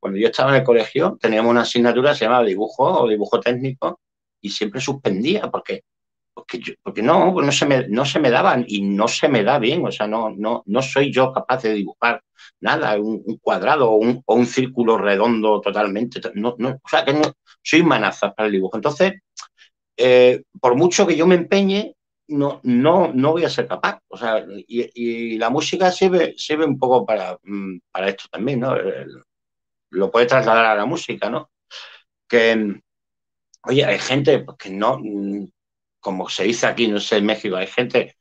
cuando, 0.00 0.18
yo 0.18 0.28
estaba 0.28 0.50
en 0.50 0.60
el 0.60 0.64
colegio 0.64 1.18
teníamos 1.20 1.50
una 1.50 1.62
asignatura 1.62 2.12
que 2.12 2.18
se 2.18 2.24
llamaba 2.24 2.44
dibujo 2.44 3.02
o 3.02 3.08
dibujo 3.08 3.40
técnico 3.40 4.00
y 4.40 4.50
siempre 4.50 4.80
suspendía 4.80 5.50
porque 5.50 5.82
porque, 6.36 6.60
porque 6.82 7.02
no, 7.02 7.32
no 7.32 7.50
se, 7.50 7.64
me, 7.64 7.88
no 7.88 8.04
se 8.04 8.20
me 8.20 8.30
daban 8.30 8.66
y 8.68 8.82
no 8.82 9.08
se 9.08 9.26
me 9.26 9.42
da 9.42 9.58
bien, 9.58 9.86
o 9.86 9.90
sea, 9.90 10.06
no, 10.06 10.28
no, 10.28 10.62
no 10.66 10.82
soy 10.82 11.10
yo 11.10 11.32
capaz 11.32 11.62
de 11.62 11.72
dibujar 11.72 12.22
nada, 12.60 13.00
un, 13.00 13.38
cuadrado 13.40 13.90
o 13.90 13.96
un, 13.96 14.22
o 14.26 14.34
un, 14.34 14.44
círculo 14.44 14.98
redondo 14.98 15.62
totalmente, 15.62 16.20
no, 16.34 16.54
no, 16.58 16.68
o 16.68 16.88
sea, 16.90 17.06
que 17.06 17.14
no, 17.14 17.32
soy 17.62 17.82
manaza 17.82 18.34
para 18.34 18.48
el 18.48 18.52
dibujo. 18.52 18.76
Entonces, 18.76 19.14
eh, 19.96 20.42
por 20.60 20.76
mucho 20.76 21.06
que 21.06 21.16
yo 21.16 21.26
me 21.26 21.36
empeñe, 21.36 21.95
no, 22.28 22.60
no, 22.64 23.12
no 23.12 23.32
voy 23.32 23.44
a 23.44 23.50
ser 23.50 23.68
capaz. 23.68 24.00
O 24.08 24.16
sea, 24.16 24.44
y, 24.48 24.90
y 24.94 25.38
la 25.38 25.50
música 25.50 25.90
sirve, 25.92 26.34
sirve 26.36 26.64
un 26.64 26.78
poco 26.78 27.06
para, 27.06 27.38
mm, 27.42 27.78
para 27.90 28.08
esto 28.08 28.24
también, 28.30 28.60
¿no? 28.60 28.76
Lo 29.90 30.10
puede 30.10 30.26
trasladar 30.26 30.66
a 30.66 30.74
la 30.74 30.86
música, 30.86 31.30
¿no? 31.30 31.50
Que, 32.28 32.80
oye, 33.64 33.84
hay 33.84 33.98
gente 33.98 34.40
pues, 34.40 34.56
que 34.58 34.70
no, 34.70 35.00
como 36.00 36.28
se 36.28 36.44
dice 36.44 36.66
aquí, 36.66 36.88
no 36.88 37.00
sé, 37.00 37.18
en 37.18 37.26
México, 37.26 37.56
hay 37.56 37.66
gente 37.66 38.16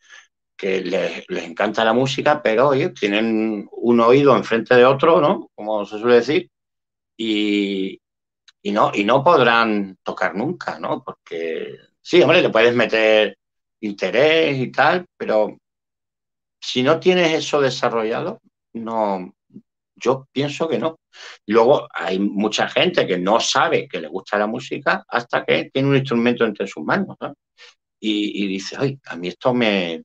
que 0.58 0.82
les, 0.82 1.26
encanta 1.30 1.86
la 1.86 1.94
música, 1.94 2.42
pero 2.42 2.70
oye, 2.70 2.90
tienen 2.90 3.68
un 3.72 4.00
oído 4.00 4.36
enfrente 4.36 4.76
de 4.76 4.86
otro, 4.86 5.22
¿no? 5.22 5.50
Como 5.56 5.86
se 5.86 6.00
suele 6.00 6.16
decir, 6.16 6.52
y, 7.18 8.02
no, 8.64 8.92
y 8.94 9.04
no 9.04 9.24
podrán 9.24 9.98
tocar 10.04 10.36
nunca, 10.36 10.80
¿no? 10.80 11.04
Porque 11.04 11.76
sí, 12.02 12.22
hombre, 12.22 12.42
le 12.42 12.50
puedes 12.50 12.76
meter 12.76 13.38
interés 13.86 14.58
y 14.58 14.72
tal, 14.72 15.06
pero 15.18 15.58
si 16.60 16.84
no 16.84 17.00
tienes 17.00 17.34
eso 17.34 17.62
desarrollado, 17.62 18.40
no, 18.74 19.34
yo 19.96 20.28
pienso 20.32 20.68
que 20.68 20.80
no. 20.80 20.98
Luego 21.48 21.88
hay 21.94 22.20
mucha 22.20 22.68
gente 22.68 23.08
que 23.08 23.18
no 23.18 23.40
sabe 23.40 23.88
que 23.88 24.02
le 24.02 24.08
gusta 24.08 24.38
la 24.38 24.48
música 24.48 25.06
hasta 25.08 25.46
que 25.46 25.70
tiene 25.72 25.90
un 25.90 25.96
instrumento 25.96 26.46
entre 26.46 26.68
sus 26.68 26.84
manos. 26.84 27.16
¿no? 27.22 27.34
y, 28.00 28.48
dice, 28.48 28.76
ay, 28.80 29.00
a 29.08 29.16
mí 29.16 29.30
esto 29.30 29.54
me, 29.54 30.04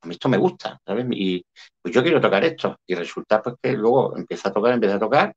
a 0.00 0.06
mí 0.06 0.14
esto 0.14 0.28
me 0.28 0.36
gusta, 0.36 0.80
¿sabes? 0.84 1.06
Y 1.10 1.44
pues 1.80 1.94
yo 1.94 2.02
quiero 2.02 2.20
tocar 2.20 2.44
esto. 2.44 2.78
Y 2.86 2.94
resulta 2.94 3.42
pues 3.42 3.56
que 3.62 3.72
luego 3.72 4.16
empieza 4.16 4.48
a 4.48 4.52
tocar, 4.52 4.72
empieza 4.74 4.96
a 4.96 5.00
tocar, 5.00 5.34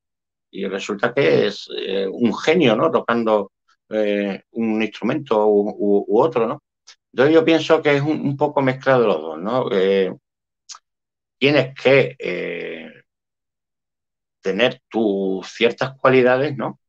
y 0.52 0.66
resulta 0.66 1.14
que 1.14 1.48
es 1.48 1.68
eh, 1.78 2.08
un 2.08 2.36
genio, 2.36 2.76
¿no? 2.76 2.90
Tocando 2.92 3.52
eh, 3.90 4.44
un 4.52 4.82
instrumento 4.82 5.48
u, 5.48 6.06
otro, 6.22 6.48
¿no? 6.48 6.62
Entonces 7.14 7.34
yo 7.34 7.46
pienso 7.46 7.82
que 7.82 7.96
es 7.96 8.02
un, 8.02 8.38
poco 8.38 8.62
mezclado 8.62 9.08
los 9.08 9.22
dos, 9.22 9.40
¿no? 9.40 9.68
Eh, 9.72 10.14
tienes 11.38 11.74
que 11.74 12.16
tener 14.42 14.82
tus 14.90 15.48
ciertas 15.48 15.98
cualidades, 15.98 16.56
¿no? 16.56 16.80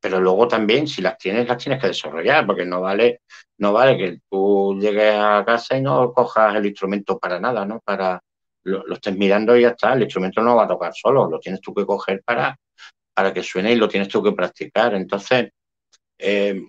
pero 0.00 0.20
luego 0.20 0.48
también, 0.48 0.86
si 0.86 1.00
las 1.00 1.16
tienes, 1.16 1.48
las 1.48 1.62
tienes 1.62 1.80
que 1.80 1.88
desarrollar, 1.88 2.46
porque 2.46 2.64
no 2.64 2.80
vale, 2.80 3.22
no 3.58 3.72
vale 3.72 3.96
que 3.96 4.20
tú 4.28 4.78
llegues 4.78 5.14
a 5.16 5.44
casa 5.46 5.76
y 5.76 5.80
no 5.80 6.12
cojas 6.12 6.54
el 6.56 6.66
instrumento 6.66 7.18
para 7.18 7.40
nada, 7.40 7.64
¿no? 7.64 7.80
Para 7.80 8.22
lo, 8.64 8.92
estés 8.92 9.16
mirando 9.16 9.56
y 9.56 9.62
ya 9.62 9.70
está, 9.70 9.94
el 9.94 10.02
instrumento 10.02 10.42
no 10.42 10.56
va 10.56 10.64
a 10.64 10.68
tocar 10.68 10.92
solo, 10.94 11.28
lo 11.28 11.40
tienes 11.40 11.60
tú 11.60 11.72
que 11.72 11.86
coger 11.86 12.22
para, 12.22 12.56
para 13.14 13.32
que 13.32 13.42
suene 13.42 13.72
y 13.72 13.76
lo 13.76 13.88
tienes 13.88 14.08
tú 14.08 14.22
que 14.22 14.32
practicar. 14.32 14.94
Entonces, 14.94 15.50
eh, 16.18 16.60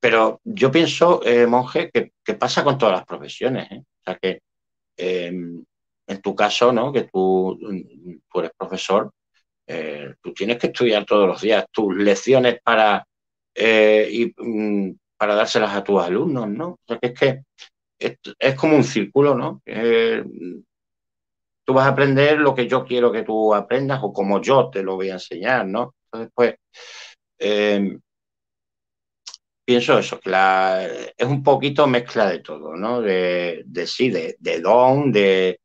pero 0.00 0.40
yo 0.44 0.70
pienso, 0.70 1.24
eh, 1.24 1.46
monje, 1.46 1.90
que, 1.90 2.34
pasa 2.34 2.62
con 2.62 2.78
todas 2.78 2.96
las 2.96 3.06
profesiones, 3.06 3.70
¿eh? 3.70 3.82
O 3.82 4.02
sea 4.04 4.18
que 4.20 4.40
en 4.96 6.22
tu 6.22 6.34
caso, 6.34 6.72
¿no? 6.72 6.92
Que 6.92 7.04
tú, 7.04 7.58
tú 8.32 8.38
eres 8.40 8.50
profesor, 8.56 9.12
eh, 9.66 10.14
tú 10.20 10.32
tienes 10.32 10.58
que 10.58 10.68
estudiar 10.68 11.04
todos 11.04 11.28
los 11.28 11.40
días 11.40 11.66
tus 11.70 11.94
lecciones 11.96 12.60
para, 12.62 13.06
y, 13.54 14.32
mm, 14.36 14.92
para 15.16 15.34
dárselas 15.34 15.74
a 15.74 15.84
tus 15.84 16.02
alumnos, 16.02 16.48
¿no? 16.48 16.68
O 16.70 16.78
sea, 16.86 16.98
que 16.98 17.08
es 17.08 17.18
que 17.18 17.42
es, 18.38 18.54
como 18.54 18.76
un 18.76 18.84
círculo, 18.84 19.34
¿no? 19.34 19.62
tú 21.68 21.74
vas 21.74 21.86
a 21.86 21.90
aprender 21.90 22.38
lo 22.38 22.54
que 22.54 22.66
yo 22.66 22.82
quiero 22.82 23.12
que 23.12 23.24
tú 23.24 23.54
aprendas 23.54 24.00
o 24.02 24.10
como 24.10 24.40
yo 24.40 24.70
te 24.70 24.82
lo 24.82 24.96
voy 24.96 25.10
a 25.10 25.14
enseñar, 25.14 25.66
¿no? 25.66 25.94
Entonces, 26.06 26.32
pues, 26.34 26.54
em, 27.38 28.00
pienso 29.68 29.98
eso, 29.98 30.18
que 30.18 30.30
la, 30.30 30.82
es 31.14 31.26
un 31.26 31.42
poquito 31.42 31.86
mezcla 31.86 32.26
de 32.30 32.38
todo, 32.38 32.74
¿no? 32.74 33.02
De, 33.02 33.64
de 33.66 33.86
sí, 33.86 34.08
de, 34.08 34.34
de, 34.40 34.60
don, 34.60 35.12
de 35.12 35.60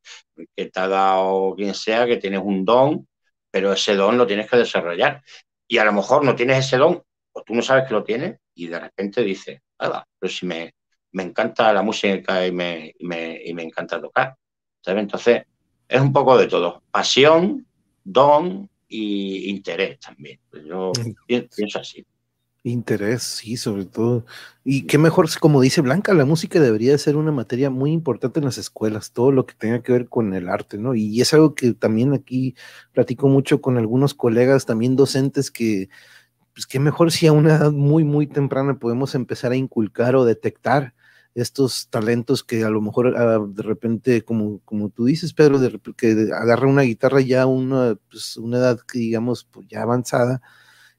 que 0.54 0.66
te 0.66 0.78
ha 0.78 0.88
dado 0.88 1.54
quien 1.56 1.72
sea, 1.72 2.04
que 2.04 2.18
tienes 2.18 2.42
un 2.44 2.66
don, 2.66 3.08
pero 3.50 3.72
ese 3.72 3.96
don 3.96 4.18
lo 4.18 4.26
tienes 4.26 4.50
que 4.50 4.58
desarrollar. 4.58 5.22
Y 5.66 5.78
a 5.78 5.86
lo 5.86 5.94
mejor 5.94 6.22
no 6.22 6.36
tienes 6.36 6.66
ese 6.66 6.76
don, 6.76 7.02
o 7.32 7.42
tú 7.44 7.54
no 7.54 7.62
sabes 7.62 7.88
que 7.88 7.94
lo 7.94 8.04
tienes, 8.04 8.36
y 8.54 8.66
de 8.66 8.78
repente 8.78 9.22
dices, 9.22 9.62
ah, 9.78 10.04
pero 10.18 10.30
si 10.30 10.44
me, 10.44 10.74
me 11.12 11.22
encanta 11.22 11.72
la 11.72 11.80
música 11.80 12.46
y 12.46 12.52
me, 12.52 12.94
me, 13.00 13.40
y 13.42 13.54
me 13.54 13.62
encanta 13.62 14.02
tocar. 14.02 14.36
Entonces, 14.84 15.44
es 15.88 16.00
un 16.02 16.12
poco 16.12 16.36
de 16.36 16.46
todo. 16.46 16.82
Pasión, 16.90 17.66
don 18.04 18.68
y 18.86 19.48
interés 19.48 19.98
también. 19.98 20.40
Yo 20.66 20.92
pienso 21.26 21.78
así. 21.78 22.04
Interés, 22.66 23.22
sí, 23.22 23.58
sobre 23.58 23.84
todo. 23.84 24.24
Y 24.64 24.86
qué 24.86 24.96
mejor, 24.96 25.28
como 25.38 25.60
dice 25.60 25.82
Blanca, 25.82 26.14
la 26.14 26.24
música 26.24 26.58
debería 26.60 26.96
ser 26.96 27.16
una 27.16 27.30
materia 27.30 27.68
muy 27.68 27.92
importante 27.92 28.38
en 28.40 28.46
las 28.46 28.56
escuelas, 28.56 29.12
todo 29.12 29.32
lo 29.32 29.44
que 29.44 29.54
tenga 29.54 29.82
que 29.82 29.92
ver 29.92 30.08
con 30.08 30.32
el 30.32 30.48
arte, 30.48 30.78
¿no? 30.78 30.94
Y 30.94 31.20
es 31.20 31.34
algo 31.34 31.54
que 31.54 31.74
también 31.74 32.14
aquí 32.14 32.54
platico 32.92 33.28
mucho 33.28 33.60
con 33.60 33.76
algunos 33.76 34.14
colegas, 34.14 34.64
también 34.64 34.96
docentes, 34.96 35.50
que, 35.50 35.90
pues 36.54 36.66
qué 36.66 36.80
mejor 36.80 37.12
si 37.12 37.26
a 37.26 37.32
una 37.32 37.56
edad 37.56 37.72
muy, 37.72 38.04
muy 38.04 38.26
temprana 38.26 38.78
podemos 38.78 39.14
empezar 39.14 39.52
a 39.52 39.56
inculcar 39.56 40.16
o 40.16 40.24
detectar 40.24 40.94
estos 41.34 41.88
talentos 41.90 42.44
que 42.44 42.64
a 42.64 42.70
lo 42.70 42.80
mejor 42.80 43.14
ah, 43.18 43.40
de 43.46 43.62
repente, 43.62 44.22
como, 44.24 44.60
como 44.64 44.90
tú 44.90 45.04
dices, 45.06 45.34
Pedro, 45.34 45.58
de, 45.58 45.80
que 45.96 46.30
agarra 46.34 46.68
una 46.68 46.82
guitarra 46.82 47.20
ya 47.20 47.46
una, 47.46 47.96
pues, 48.10 48.36
una 48.38 48.58
edad 48.58 48.80
que 48.80 49.00
digamos 49.00 49.44
pues, 49.44 49.66
ya 49.68 49.82
avanzada 49.82 50.42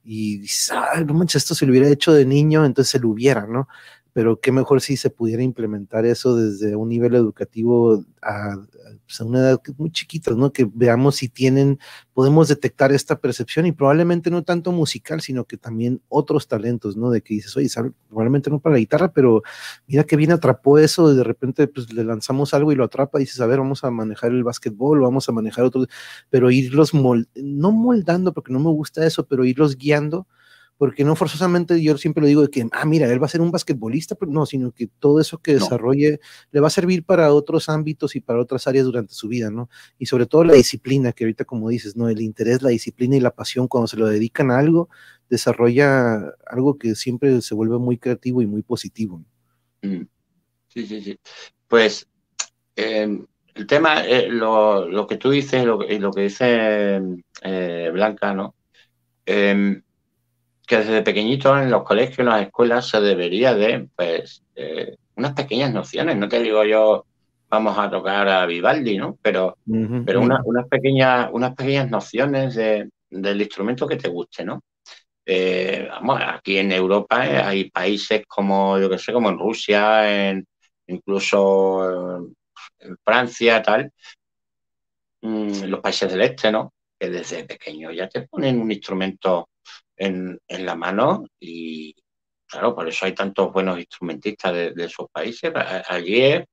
y 0.06 0.38
dices, 0.38 0.72
ah, 0.72 1.02
no 1.06 1.14
manches, 1.14 1.44
esto 1.44 1.56
se 1.56 1.66
lo 1.66 1.72
hubiera 1.72 1.90
hecho 1.90 2.14
de 2.14 2.26
niño, 2.26 2.66
entonces 2.66 2.92
se 2.92 3.00
lo 3.00 3.10
hubiera, 3.10 3.48
¿no? 3.48 3.68
Pero 4.16 4.40
qué 4.40 4.54
mejor 4.54 4.80
si 4.80 4.96
se 4.96 5.10
pudiera 5.10 5.44
implementar 5.44 6.06
eso 6.06 6.38
desde 6.38 6.78
un 6.78 6.88
nivel 6.88 7.16
educativo 7.16 8.06
a, 8.22 8.56
pues, 9.06 9.20
una 9.20 9.40
edad 9.40 9.62
muy 9.78 9.92
chiquita, 9.92 10.32
¿no? 10.32 10.54
Que 10.54 10.66
veamos 10.74 11.18
si 11.18 11.28
tienen, 11.28 11.80
podemos 12.14 12.48
detectar 12.48 12.94
esta 12.94 13.20
percepción 13.20 13.66
y 13.66 13.74
probablemente 13.74 14.32
no 14.32 14.42
tanto 14.44 14.72
musical, 14.72 15.20
sino 15.20 15.44
que 15.44 15.58
también 15.58 16.02
otros 16.08 16.48
talentos, 16.48 16.96
¿no? 16.96 17.10
De 17.10 17.20
que 17.22 17.34
dices, 17.34 17.58
oye, 17.58 17.68
probablemente 18.08 18.50
no 18.50 18.62
para 18.62 18.76
la 18.76 18.80
guitarra, 18.80 19.12
pero 19.12 19.44
mira 19.86 20.06
que 20.06 20.16
bien 20.16 20.32
atrapó 20.32 20.80
eso, 20.80 21.14
de 21.14 21.24
repente 21.26 21.68
pues 21.68 21.92
le 21.92 22.06
lanzamos 22.06 22.54
algo 22.54 22.72
y 22.72 22.76
lo 22.76 22.86
atrapa 22.86 23.20
y 23.20 23.24
dices, 23.26 23.42
a 23.42 23.48
ver, 23.48 23.60
vamos 23.60 23.84
a 23.84 23.92
manejar 23.92 24.32
el 24.32 24.46
básquetbol, 24.46 25.02
vamos 25.02 25.28
a 25.28 25.34
manejar 25.34 25.66
otro, 25.66 25.88
pero 26.30 26.52
irlos, 26.52 26.94
no 26.94 27.72
moldando, 27.74 28.34
porque 28.34 28.54
no 28.54 28.60
me 28.60 28.70
gusta 28.72 29.06
eso, 29.06 29.28
pero 29.28 29.44
irlos 29.44 29.76
guiando 29.76 30.26
porque 30.78 31.04
no 31.06 31.16
forzosamente 31.16 31.82
yo 31.82 31.98
siempre 31.98 32.22
lo 32.22 32.28
digo 32.28 32.42
de 32.42 32.50
que, 32.50 32.68
ah, 32.72 32.86
mira, 32.86 33.12
él 33.12 33.22
va 33.22 33.28
a 33.28 33.30
ser 33.30 33.42
un 33.42 33.52
basquetbolista, 33.52 34.16
pero 34.16 34.32
no, 34.32 34.46
sino 34.46 34.72
que 34.72 34.88
todo 34.88 35.22
eso 35.22 35.38
que 35.38 35.54
desarrolle 35.54 36.20
le 36.52 36.60
va 36.60 36.68
a 36.68 36.72
servir 36.72 37.06
para 37.06 37.34
otros 37.34 37.70
ámbitos 37.70 38.16
y 38.16 38.20
para 38.20 38.42
otras 38.42 38.68
áreas 38.68 38.86
durante 38.86 39.14
su 39.14 39.28
vida, 39.30 39.50
¿no? 39.50 39.70
Y 39.98 40.08
sobre 40.08 40.26
todo 40.26 40.44
la 40.44 40.54
disciplina, 40.54 41.14
que 41.14 41.24
ahorita 41.24 41.46
como 41.46 41.70
dices, 41.70 41.96
¿no? 41.96 42.10
El 42.10 42.22
interés, 42.22 42.62
la 42.62 42.70
disciplina 42.70 43.16
y 43.16 43.22
la 43.22 43.32
pasión 43.32 43.68
cuando 43.68 43.88
se 43.88 43.98
lo 43.98 44.08
dedican 44.08 44.52
a 44.52 44.60
algo, 44.60 44.90
desarrolla 45.30 46.34
algo 46.46 46.78
que 46.78 46.96
siempre 46.96 47.42
se 47.42 47.56
vuelve 47.56 47.78
muy 47.78 47.98
creativo 47.98 48.42
y 48.42 48.48
muy 48.48 48.62
positivo. 48.62 49.24
Mm. 49.82 50.04
Sí, 50.68 50.86
sí, 50.86 51.02
sí. 51.02 51.20
Pues 51.70 52.06
em, 52.76 53.26
el 53.54 53.66
tema, 53.66 54.06
eh, 54.06 54.28
lo, 54.28 55.08
que 55.08 55.16
tú 55.16 55.30
dices 55.30 55.64
y 55.64 55.66
lo, 56.00 56.12
que 56.12 56.22
dice 56.22 57.02
eh, 57.42 57.90
Blanca, 57.94 58.34
¿no? 58.34 58.56
Em, 59.26 59.82
que 60.66 60.78
desde 60.78 61.02
pequeñito 61.02 61.58
en 61.58 61.70
los 61.70 61.84
colegios, 61.84 62.20
en 62.20 62.26
las 62.26 62.42
escuelas, 62.44 62.88
se 62.88 63.02
debería 63.02 63.54
de, 63.54 63.88
pues, 63.96 64.44
eh, 64.56 64.96
unas 65.16 65.34
pequeñas 65.34 65.74
nociones. 65.74 66.18
No 66.18 66.28
te 66.28 66.42
digo 66.42 66.64
yo, 66.64 67.06
vamos 67.50 67.78
a 67.78 67.90
tocar 67.90 68.28
a 68.28 68.46
Vivaldi, 68.46 68.98
¿no? 68.98 69.18
Pero, 69.22 69.58
pero 70.06 70.22
unas, 70.22 70.68
pequeñas, 70.70 71.30
unas 71.32 71.56
pequeñas 71.56 71.90
nociones 71.90 72.56
del 72.56 73.42
instrumento 73.42 73.88
que 73.88 73.98
te 73.98 74.10
guste, 74.10 74.44
¿no? 74.44 74.62
Eh, 75.28 75.88
vamos, 75.90 76.22
aquí 76.24 76.58
en 76.58 76.72
Europa 76.72 77.26
eh, 77.26 77.38
hay 77.38 77.70
países 77.72 78.24
como, 78.28 78.78
yo 78.78 78.90
que 78.90 79.00
sé, 79.00 79.12
como 79.12 79.30
en 79.30 79.40
Rusia, 79.40 80.30
en, 80.30 80.46
incluso 80.88 82.28
en 82.80 82.98
Francia, 83.04 83.62
tal, 83.62 83.92
mm, 85.22 85.64
los 85.66 85.80
países 85.80 86.12
del 86.12 86.22
este, 86.22 86.52
¿no? 86.52 86.74
Que 87.00 87.10
desde 87.10 87.44
pequeño 87.46 87.92
ya 87.92 88.08
te 88.08 88.28
ponen 88.28 88.62
un 88.62 88.72
instrumento 88.72 89.50
en, 89.98 90.40
la 90.48 90.76
mano 90.76 91.26
y, 91.40 91.96
claro, 92.48 92.76
por 92.76 92.88
eso 92.88 93.06
hay 93.06 93.14
tantos 93.14 93.52
buenos 93.52 93.80
instrumentistas 93.80 94.54
de, 94.54 94.86
esos 94.86 95.08
países. 95.12 95.52
Allí 95.88 96.22
es 96.22 96.46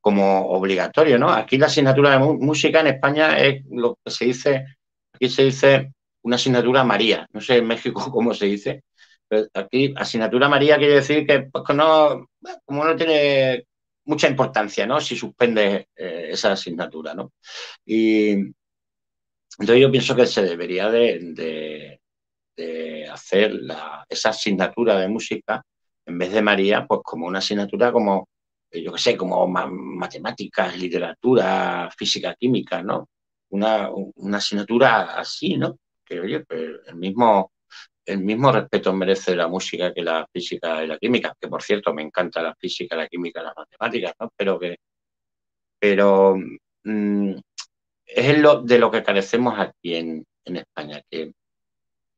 como 0.00 0.46
obligatorio, 0.50 1.18
¿no? 1.18 1.30
Aquí 1.30 1.58
la 1.58 1.66
asignatura 1.66 2.12
de 2.12 2.18
música 2.18 2.80
en 2.80 2.88
España 2.88 3.38
es 3.38 3.64
lo 3.70 3.98
que 4.04 4.10
se 4.10 4.24
dice, 4.26 4.64
aquí 5.12 5.28
se 5.28 5.44
dice 5.44 5.92
una 6.22 6.36
asignatura 6.36 6.84
María, 6.84 7.26
no 7.32 7.40
sé 7.40 7.58
en 7.58 7.66
México 7.66 8.00
cómo 8.12 8.34
se 8.34 8.46
dice, 8.46 8.82
pero 9.28 9.46
aquí 9.54 9.94
asignatura 9.96 10.48
María 10.48 10.78
quiere 10.78 10.94
decir 10.94 11.26
que, 11.26 11.42
pues, 11.42 11.64
no, 11.76 12.26
como 12.64 12.84
no 12.84 12.96
tiene 12.96 13.64
mucha 14.04 14.28
importancia, 14.28 14.86
¿no? 14.86 15.00
Si 15.00 15.16
suspende 15.16 15.88
eh, 15.96 16.28
esa 16.30 16.52
asignatura, 16.52 17.14
¿no? 17.14 17.32
Y 17.84 18.30
entonces 19.60 19.82
yo 19.82 19.90
pienso 19.90 20.16
que 20.16 20.26
se 20.26 20.42
debería 20.42 20.90
de, 20.90 21.99
hacer 23.10 23.52
esa 24.08 24.30
asignatura 24.30 24.98
de 24.98 25.08
música 25.08 25.62
en 26.06 26.18
vez 26.18 26.32
de 26.32 26.42
María, 26.42 26.86
pues 26.86 27.00
como 27.04 27.26
una 27.26 27.38
asignatura 27.38 27.92
como, 27.92 28.28
yo 28.72 28.92
qué 28.92 28.98
sé, 28.98 29.16
como 29.16 29.46
matemáticas, 29.46 30.76
literatura, 30.78 31.90
física, 31.96 32.34
química, 32.34 32.82
¿no? 32.82 33.08
Una, 33.50 33.90
una 34.16 34.38
asignatura 34.38 35.18
así, 35.18 35.56
¿no? 35.56 35.76
que, 36.10 36.20
oye, 36.20 36.40
pues, 36.40 36.60
el 36.86 36.96
mismo, 36.96 37.52
el 38.04 38.18
mismo 38.18 38.52
respeto 38.52 38.92
merece 38.92 39.36
la 39.36 39.48
música 39.48 39.94
que 39.94 40.02
la 40.02 40.26
física 40.32 40.84
y 40.84 40.88
la 40.88 40.98
química, 40.98 41.34
que 41.40 41.48
por 41.48 41.62
cierto 41.62 41.94
me 41.94 42.02
encanta 42.02 42.42
la 42.42 42.54
física, 42.56 42.96
la 42.96 43.08
química, 43.08 43.42
las 43.42 43.54
matemáticas, 43.56 44.14
¿no? 44.20 44.30
Pero 44.36 44.58
que, 44.58 44.76
pero 45.78 46.36
mm, 46.84 47.34
es 48.06 48.38
lo, 48.38 48.62
de 48.62 48.78
lo 48.78 48.90
que 48.90 49.02
carecemos 49.02 49.58
aquí 49.58 49.94
en, 49.94 50.26
España, 50.44 51.00
que 51.08 51.32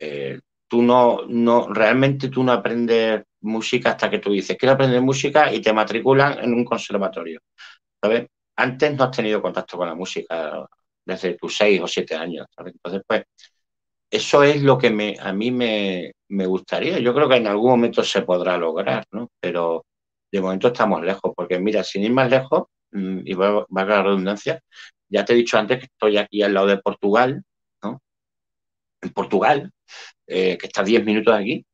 eh, 0.03 0.41
tú 0.67 0.83
no, 0.83 1.21
no, 1.29 1.69
realmente 1.73 2.29
tú 2.29 2.43
no 2.43 2.53
aprendes 2.53 3.23
música 3.43 3.91
hasta 3.91 4.11
que 4.11 4.19
tú 4.19 4.33
dices, 4.33 4.57
quiero 4.59 4.73
aprender 4.75 5.01
música 5.01 5.53
y 5.53 5.61
te 5.61 5.73
matriculan 5.73 6.41
en 6.43 6.55
un 6.55 6.65
conservatorio, 6.65 7.41
¿sabes? 8.03 8.27
Antes 8.57 8.97
no 8.97 9.05
has 9.05 9.17
tenido 9.17 9.41
contacto 9.41 9.77
con 9.77 9.89
la 9.89 9.95
música 9.95 10.67
desde 11.05 11.35
tus 11.35 11.57
seis 11.57 11.81
o 11.81 11.87
siete 11.87 12.17
años, 12.17 12.47
¿sabes? 12.55 12.75
Entonces, 12.75 13.03
pues, 13.07 13.23
eso 14.11 14.43
es 14.43 14.63
lo 14.63 14.77
que 14.77 14.91
me, 14.91 15.17
a 15.21 15.33
mí 15.33 15.51
me, 15.51 16.13
gustaría. 16.29 16.99
Yo 16.99 17.15
creo 17.15 17.29
que 17.29 17.37
en 17.37 17.47
algún 17.47 17.71
momento 17.71 18.03
se 18.03 18.23
podrá 18.23 18.57
lograr, 18.59 19.05
¿no? 19.13 19.29
Pero 19.41 19.85
de 20.33 20.41
momento 20.41 20.69
estamos 20.69 21.03
lejos, 21.03 21.33
porque 21.37 21.59
mira, 21.61 21.85
sin 21.85 22.05
ir 22.05 22.13
más 22.13 22.29
lejos, 22.31 22.65
mm, 22.93 23.21
y 23.25 23.35
va, 23.35 23.67
a 23.71 23.85
la 23.85 24.03
redundancia, 24.03 24.61
ya 25.09 25.25
te 25.25 25.33
he 25.33 25.37
dicho 25.37 25.59
antes 25.59 25.79
que 25.79 25.87
estoy 25.87 26.17
aquí 26.19 26.43
al 26.43 26.55
lado 26.55 26.67
de 26.69 26.79
Portugal. 26.79 27.43
En 29.03 29.11
Portugal, 29.11 29.73
eh, 30.27 30.57
que 30.57 30.67
está 30.67 30.83
a 30.83 30.85
10 30.85 31.05
minutos 31.05 31.35
de 31.35 31.41
aquí, 31.41 31.67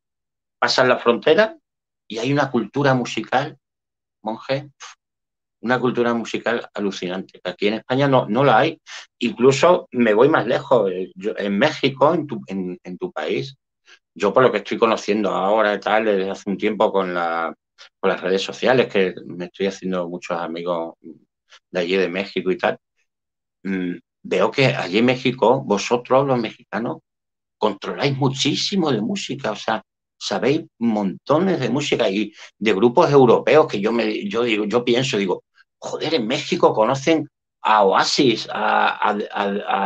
pasas 0.59 0.89
la 0.89 0.99
frontera 0.99 1.57
y 2.09 2.19
hay 2.19 2.33
una 2.33 2.51
cultura 2.51 2.95
musical, 2.95 3.59
monje, 4.23 4.71
una 5.61 5.79
cultura 5.79 6.15
musical 6.15 6.69
alucinante. 6.75 7.41
Aquí 7.45 7.69
en 7.69 7.75
España 7.75 8.09
no, 8.09 8.27
no 8.29 8.45
la 8.45 8.59
hay. 8.59 8.81
Incluso 9.19 9.89
me 9.93 10.15
voy 10.15 10.29
más 10.29 10.47
lejos. 10.47 10.91
Eh, 10.91 11.13
en 11.37 11.59
México, 11.59 12.15
en 12.15 12.27
tu, 12.27 12.41
en, 12.47 12.99
tu, 12.99 13.13
país, 13.13 13.57
yo 14.15 14.33
por 14.33 14.43
lo 14.43 14.53
que 14.53 14.59
estoy 14.59 14.79
conociendo 14.79 15.31
ahora 15.31 15.75
y 15.75 15.81
tal, 15.81 16.05
desde 16.05 16.31
hace 16.31 16.51
un 16.51 16.59
tiempo 16.59 16.93
con, 16.93 17.15
la, 17.15 17.55
con 18.01 18.11
las 18.11 18.21
redes 18.21 18.43
sociales, 18.43 18.89
que 18.89 19.15
me 19.27 19.47
estoy 19.47 19.67
haciendo 19.67 20.09
muchos 20.09 20.39
amigos 20.39 20.95
de 21.71 21.81
allí 21.81 21.97
de 21.97 22.09
México 22.09 22.51
y 22.51 22.59
tal, 22.59 22.79
mm, 23.65 23.97
veo 24.23 24.51
que 24.51 24.67
allí 24.67 24.99
en 24.99 25.07
México, 25.07 25.63
vosotros 25.65 26.27
los 26.27 26.39
mexicanos, 26.39 26.99
controláis 27.59 28.17
muchísimo 28.17 28.91
de 28.91 29.01
música. 29.01 29.53
O 29.53 29.57
sea, 29.57 29.83
sabéis 30.19 30.63
montones 30.79 31.61
de 31.61 31.71
música 31.71 32.09
y 32.11 32.33
de 32.59 32.73
grupos 32.73 33.11
europeos 33.11 33.67
que 33.69 33.81
yo 33.81 33.93
me 33.93 34.29
yo 34.29 34.43
digo 34.43 34.65
yo 34.65 34.85
pienso 34.85 35.17
digo 35.17 35.45
joder, 35.79 36.15
en 36.15 36.27
México 36.27 36.73
conocen 36.75 37.29
a 37.63 37.85
Oasis, 37.85 38.49
a, 38.53 39.17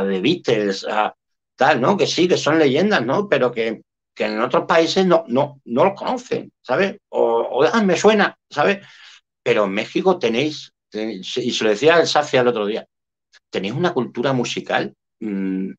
The 0.09 0.21
Beatles, 0.21 0.87
a 0.89 1.15
tal, 1.57 1.81
¿no? 1.81 1.97
Que 1.97 2.07
sí, 2.07 2.29
que 2.29 2.37
son 2.37 2.59
leyendas, 2.59 3.05
¿no? 3.05 3.29
Pero 3.29 3.51
que, 3.53 3.83
en 4.17 4.41
otros 4.41 4.67
países 4.67 5.05
no, 5.05 5.25
no, 5.27 5.61
no 5.65 5.85
los 5.85 5.95
conocen, 5.95 6.53
¿sabes? 6.61 6.99
O, 7.09 7.65
ah, 7.65 7.83
me 7.83 7.97
suena, 7.97 8.37
¿sabes? 8.49 8.87
Pero 9.43 9.65
en 9.65 9.73
México 9.73 10.19
tenéis, 10.19 10.73
y 10.93 11.23
se 11.25 11.65
lo 11.65 11.71
decía 11.71 11.99
el 11.99 12.07
Sacia 12.07 12.43
el 12.43 12.49
otro 12.49 12.67
día, 12.67 12.87
tenéis 13.51 13.75
una 13.75 13.93
cultura 13.93 14.33
musical, 14.33 14.95
mm, 15.21 15.73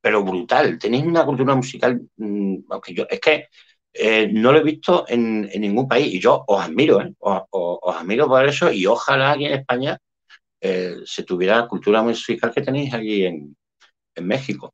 pero 0.00 0.22
brutal, 0.22 0.78
tenéis 0.78 1.04
una 1.04 1.24
cultura 1.24 1.54
musical, 1.54 2.00
mm, 2.16 2.56
aunque 2.70 2.94
yo, 2.94 3.06
es 3.08 3.20
que 3.20 3.46
eh, 3.92 4.28
no 4.30 4.52
lo 4.52 4.58
he 4.58 4.62
visto 4.62 5.06
en, 5.08 5.42
ningún 5.42 5.88
país 5.88 6.12
y 6.12 6.20
yo 6.20 6.44
os 6.46 6.62
admiro, 6.62 7.00
¿eh? 7.00 7.14
os, 7.18 7.96
admiro 7.96 8.28
por 8.28 8.46
eso 8.46 8.70
y 8.70 8.86
ojalá 8.86 9.32
aquí 9.32 9.46
en 9.46 9.54
España 9.54 9.98
eh, 10.60 10.96
se 11.04 11.22
tuviera 11.22 11.56
la 11.56 11.66
cultura 11.66 12.02
musical 12.02 12.52
que 12.52 12.60
tenéis 12.60 12.92
aquí 12.92 13.24
en, 13.24 13.56
México. 14.18 14.72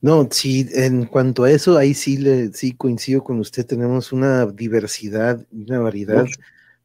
No, 0.00 0.26
sí, 0.28 0.66
en 0.72 1.06
cuanto 1.06 1.44
a 1.44 1.50
eso, 1.52 1.78
ahí 1.78 1.94
sí, 1.94 2.16
le, 2.16 2.52
sí 2.52 2.72
coincido 2.72 3.22
con 3.22 3.38
usted, 3.38 3.64
tenemos 3.64 4.12
una 4.12 4.46
diversidad, 4.46 5.46
una 5.52 5.78
variedad 5.78 6.26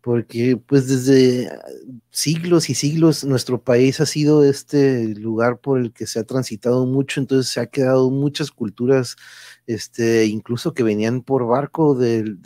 porque 0.08 0.56
pues 0.56 0.88
desde 0.88 1.52
siglos 2.12 2.70
y 2.70 2.76
siglos 2.76 3.26
nuestro 3.26 3.62
país 3.62 4.00
ha 4.00 4.06
sido 4.06 4.46
este 4.46 5.06
lugar 5.16 5.60
por 5.60 5.82
el 5.82 5.92
que 5.92 6.08
se 6.08 6.18
ha 6.18 6.24
transitado 6.24 6.86
mucho, 6.86 7.20
entonces 7.20 7.52
se 7.52 7.60
ha 7.60 7.66
quedado 7.66 8.10
muchas 8.10 8.50
culturas, 8.52 9.18
este, 9.66 10.26
incluso 10.28 10.74
que 10.74 10.84
venían 10.84 11.24
por 11.24 11.46
barco 11.46 11.94
del, 11.94 12.40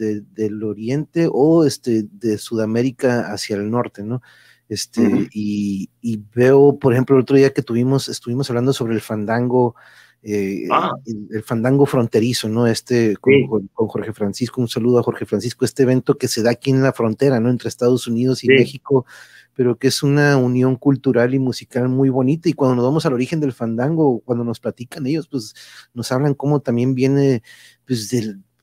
oriente 0.64 1.30
o 1.32 1.64
este, 1.64 2.08
de 2.12 2.40
Sudamérica 2.40 3.32
hacia 3.32 3.58
el 3.58 3.70
norte, 3.70 4.02
¿no? 4.02 4.24
Este, 4.68 5.30
y, 5.32 5.92
y, 6.02 6.20
veo, 6.34 6.80
por 6.80 6.94
ejemplo, 6.94 7.16
el 7.16 7.22
otro 7.22 7.38
día 7.38 7.54
que 7.54 7.62
tuvimos, 7.62 8.10
estuvimos 8.10 8.50
hablando 8.50 8.74
sobre 8.74 8.96
el 8.96 9.02
fandango 9.02 9.76
eh, 10.24 10.68
ah. 10.72 10.92
el, 11.06 11.42
fandango 11.44 11.86
fronterizo, 11.86 12.48
¿no? 12.48 12.68
Este 12.68 13.16
con, 13.18 13.70
Jorge 13.74 14.14
Francisco, 14.14 14.62
un 14.62 14.68
saludo 14.68 15.00
a 15.00 15.04
Jorge 15.04 15.26
Francisco, 15.26 15.66
este 15.66 15.84
evento 15.84 16.18
que 16.18 16.28
se 16.28 16.44
da 16.44 16.52
aquí 16.52 16.70
en 16.70 16.84
la 16.84 16.94
frontera, 16.94 17.40
¿no? 17.40 17.50
Entre 17.50 17.70
Estados 17.70 18.08
Unidos 18.08 18.44
y 18.44 18.48
México, 18.48 19.06
pero 19.56 19.78
que 19.78 19.88
es 19.88 20.04
una 20.04 20.38
unión 20.38 20.76
cultural 20.76 21.34
y 21.34 21.40
musical 21.40 21.90
muy 21.90 22.10
bonita. 22.10 22.50
Y 22.50 22.54
cuando 22.54 22.76
nos 22.76 22.86
vamos 22.86 23.06
al 23.06 23.14
origen 23.14 23.40
del 23.40 23.54
fandango, 23.54 24.20
cuando 24.20 24.44
nos 24.44 24.60
platican 24.60 25.08
ellos, 25.08 25.28
pues 25.28 25.56
nos 25.94 26.12
hablan 26.12 26.36
cómo 26.36 26.60
también 26.60 26.94
viene 26.94 27.42
pues, 27.88 28.12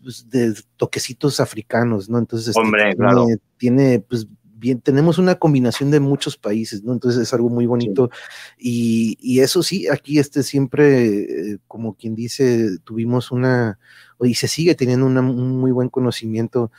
pues 0.01 0.30
de 0.30 0.55
toquecitos 0.76 1.40
africanos, 1.40 2.09
¿no? 2.09 2.18
Entonces, 2.18 2.55
este, 2.56 3.40
tiene 3.56 3.98
pues 3.98 4.28
bien, 4.59 4.80
tenemos 4.80 5.18
una 5.18 5.36
combinación 5.36 5.90
de 5.90 6.01
muchos 6.01 6.36
países, 6.36 6.82
¿no? 6.85 6.93
Entonces 6.93 7.22
es 7.22 7.32
algo 7.35 7.48
muy 7.48 7.66
bonito. 7.66 8.10
Y, 8.59 9.40
eso 9.40 9.62
sí, 9.62 9.89
aquí 9.89 10.18
este 10.18 10.43
siempre, 10.43 11.52
eh, 11.52 11.59
como 11.66 11.94
quien 11.94 12.14
dice, 12.14 12.78
tuvimos 12.85 13.30
una, 13.30 13.78
y 14.20 14.35
se 14.35 14.48
sigue 14.48 14.74
teniendo 14.74 15.06
un 15.06 15.59
muy 15.59 15.70
buen 15.70 15.89
conocimiento 15.89 16.70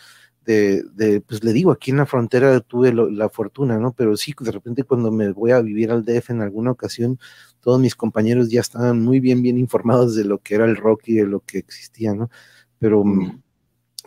de, 0.49 1.23
pues 1.27 1.43
le 1.43 1.53
digo, 1.53 1.71
aquí 1.71 1.91
en 1.91 1.97
la 1.97 2.05
frontera 2.05 2.59
tuve 2.61 2.91
la 2.93 3.29
fortuna, 3.29 3.77
¿no? 3.77 3.93
Pero 3.93 4.17
sí, 4.17 4.33
de 4.39 4.51
repente 4.51 4.83
cuando 4.83 5.11
me 5.11 5.31
voy 5.31 5.51
a 5.51 5.61
vivir 5.61 5.91
al 5.91 6.03
DF 6.03 6.31
en 6.31 6.41
alguna 6.41 6.71
ocasión, 6.71 7.19
todos 7.59 7.79
mis 7.79 7.95
compañeros 7.95 8.49
ya 8.49 8.61
estaban 8.61 9.01
muy 9.01 9.19
bien, 9.19 9.41
bien 9.41 9.57
informados 9.57 10.15
de 10.15 10.25
lo 10.25 10.39
que 10.39 10.55
era 10.55 10.65
el 10.65 10.75
rock 10.75 11.03
y 11.05 11.13
de 11.15 11.25
lo 11.25 11.41
que 11.41 11.59
existía, 11.59 12.13
¿no? 12.13 12.29
Pero, 12.79 13.03
mm. 13.03 13.41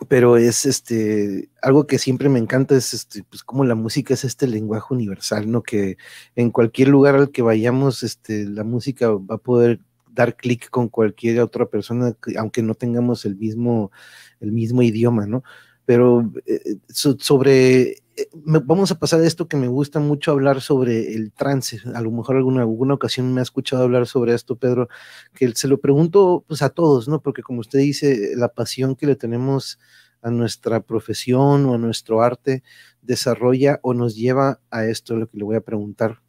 Pero 0.07 0.37
es 0.37 0.65
este, 0.65 1.49
algo 1.61 1.87
que 1.87 1.99
siempre 1.99 2.29
me 2.29 2.39
encanta 2.39 2.75
es 2.75 2.93
este, 2.93 3.23
pues 3.23 3.43
como 3.43 3.65
la 3.65 3.75
música 3.75 4.13
es 4.13 4.23
este 4.23 4.47
lenguaje 4.47 4.93
universal, 4.93 5.49
¿no? 5.51 5.63
Que 5.63 5.97
en 6.35 6.51
cualquier 6.51 6.89
lugar 6.89 7.15
al 7.15 7.31
que 7.31 7.41
vayamos, 7.41 8.03
este, 8.03 8.45
la 8.45 8.63
música 8.63 9.09
va 9.09 9.35
a 9.35 9.37
poder 9.37 9.79
dar 10.11 10.35
clic 10.35 10.69
con 10.69 10.89
cualquier 10.89 11.39
otra 11.41 11.65
persona, 11.65 12.15
aunque 12.37 12.61
no 12.61 12.75
tengamos 12.75 13.25
el 13.25 13.35
mismo, 13.35 13.91
el 14.39 14.51
mismo 14.51 14.81
idioma, 14.81 15.25
¿no? 15.25 15.43
Pero 15.85 16.31
eh, 16.45 16.77
sobre 16.89 18.02
eh, 18.15 18.27
vamos 18.43 18.91
a 18.91 18.99
pasar 18.99 19.21
a 19.21 19.25
esto 19.25 19.47
que 19.47 19.57
me 19.57 19.67
gusta 19.67 19.99
mucho 19.99 20.31
hablar 20.31 20.61
sobre 20.61 21.13
el 21.15 21.31
trance. 21.31 21.79
A 21.95 22.01
lo 22.01 22.11
mejor 22.11 22.37
alguna, 22.37 22.61
alguna 22.61 22.93
ocasión 22.93 23.33
me 23.33 23.41
ha 23.41 23.43
escuchado 23.43 23.83
hablar 23.83 24.07
sobre 24.07 24.33
esto, 24.33 24.55
Pedro, 24.55 24.89
que 25.33 25.51
se 25.55 25.67
lo 25.67 25.79
pregunto 25.79 26.43
pues 26.47 26.61
a 26.61 26.69
todos, 26.69 27.07
¿no? 27.07 27.21
Porque 27.21 27.43
como 27.43 27.59
usted 27.61 27.79
dice, 27.79 28.31
la 28.35 28.49
pasión 28.49 28.95
que 28.95 29.07
le 29.07 29.15
tenemos 29.15 29.79
a 30.21 30.31
nuestra 30.31 30.79
profesión 30.81 31.65
o 31.65 31.75
a 31.75 31.77
nuestro 31.77 32.21
arte 32.21 32.63
desarrolla 33.01 33.79
o 33.83 33.93
nos 33.93 34.15
lleva 34.15 34.59
a 34.71 34.85
esto, 34.85 35.15
lo 35.15 35.27
que 35.27 35.37
le 35.37 35.43
voy 35.43 35.55
a 35.57 35.61
preguntar, 35.61 36.21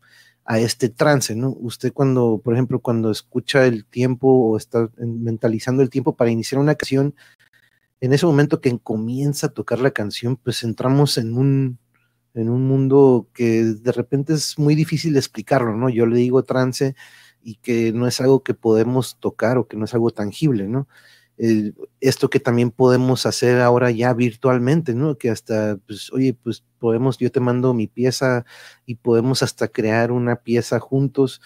a 0.44 0.58
este 0.58 0.90
trance, 0.90 1.34
¿no? 1.34 1.50
Usted 1.58 1.92
cuando, 1.92 2.40
por 2.44 2.54
ejemplo, 2.54 2.80
cuando 2.80 3.10
escucha 3.10 3.66
el 3.66 3.86
tiempo 3.86 4.28
o 4.28 4.56
está 4.56 4.90
mentalizando 4.98 5.82
el 5.82 5.90
tiempo 5.90 6.16
para 6.16 6.30
iniciar 6.30 6.60
una 6.60 6.74
canción, 6.74 7.14
en 8.04 8.12
ese 8.12 8.26
momento 8.26 8.60
que 8.60 8.78
comienza 8.78 9.46
a 9.46 9.54
tocar 9.54 9.80
la 9.80 9.92
canción, 9.92 10.36
pues 10.36 10.62
entramos 10.62 11.16
en 11.16 11.38
un, 11.38 11.78
en 12.34 12.50
un 12.50 12.68
mundo 12.68 13.30
que 13.32 13.64
de 13.64 13.92
repente 13.92 14.34
es 14.34 14.58
muy 14.58 14.74
difícil 14.74 15.16
explicarlo, 15.16 15.74
¿no? 15.74 15.88
Yo 15.88 16.04
le 16.04 16.16
digo 16.18 16.42
trance 16.44 16.94
y 17.42 17.54
que 17.56 17.92
no 17.92 18.06
es 18.06 18.20
algo 18.20 18.42
que 18.42 18.52
podemos 18.52 19.18
tocar 19.20 19.56
o 19.56 19.66
que 19.68 19.78
no 19.78 19.86
es 19.86 19.94
algo 19.94 20.10
tangible, 20.10 20.68
¿no? 20.68 20.86
esto 22.00 22.30
que 22.30 22.38
también 22.38 22.70
podemos 22.70 23.26
hacer 23.26 23.60
ahora 23.60 23.90
ya 23.90 24.14
virtualmente, 24.14 24.94
¿no? 24.94 25.18
Que 25.18 25.30
hasta, 25.30 25.78
pues, 25.84 26.12
oye, 26.12 26.32
pues 26.32 26.62
podemos, 26.78 27.18
yo 27.18 27.32
te 27.32 27.40
mando 27.40 27.74
mi 27.74 27.88
pieza 27.88 28.44
y 28.86 28.94
podemos 28.94 29.42
hasta 29.42 29.66
crear 29.66 30.12
una 30.12 30.36
pieza 30.36 30.78
juntos 30.78 31.40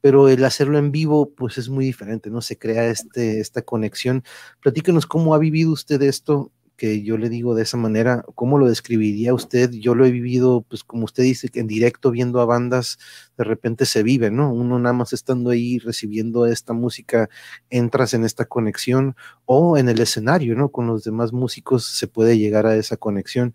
pero 0.00 0.28
el 0.28 0.44
hacerlo 0.44 0.78
en 0.78 0.92
vivo, 0.92 1.30
pues 1.34 1.58
es 1.58 1.68
muy 1.68 1.84
diferente, 1.84 2.30
¿no? 2.30 2.40
Se 2.40 2.58
crea 2.58 2.88
este, 2.88 3.40
esta 3.40 3.62
conexión. 3.62 4.24
Platíquenos 4.60 5.06
cómo 5.06 5.34
ha 5.34 5.38
vivido 5.38 5.72
usted 5.72 6.02
esto, 6.02 6.52
que 6.80 7.02
yo 7.02 7.18
le 7.18 7.28
digo 7.28 7.54
de 7.54 7.62
esa 7.64 7.76
manera, 7.76 8.24
¿cómo 8.34 8.56
lo 8.56 8.66
describiría 8.66 9.34
usted? 9.34 9.70
Yo 9.70 9.94
lo 9.94 10.06
he 10.06 10.10
vivido, 10.10 10.64
pues 10.66 10.82
como 10.82 11.04
usted 11.04 11.24
dice, 11.24 11.50
en 11.52 11.66
directo 11.66 12.10
viendo 12.10 12.40
a 12.40 12.46
bandas, 12.46 12.98
de 13.36 13.44
repente 13.44 13.84
se 13.84 14.02
vive, 14.02 14.30
¿no? 14.30 14.50
Uno 14.50 14.78
nada 14.78 14.94
más 14.94 15.12
estando 15.12 15.50
ahí 15.50 15.78
recibiendo 15.78 16.46
esta 16.46 16.72
música, 16.72 17.28
entras 17.68 18.14
en 18.14 18.24
esta 18.24 18.46
conexión, 18.46 19.14
o 19.44 19.76
en 19.76 19.90
el 19.90 20.00
escenario, 20.00 20.56
¿no? 20.56 20.70
Con 20.70 20.86
los 20.86 21.04
demás 21.04 21.34
músicos 21.34 21.84
se 21.84 22.06
puede 22.06 22.38
llegar 22.38 22.64
a 22.64 22.74
esa 22.76 22.96
conexión 22.96 23.54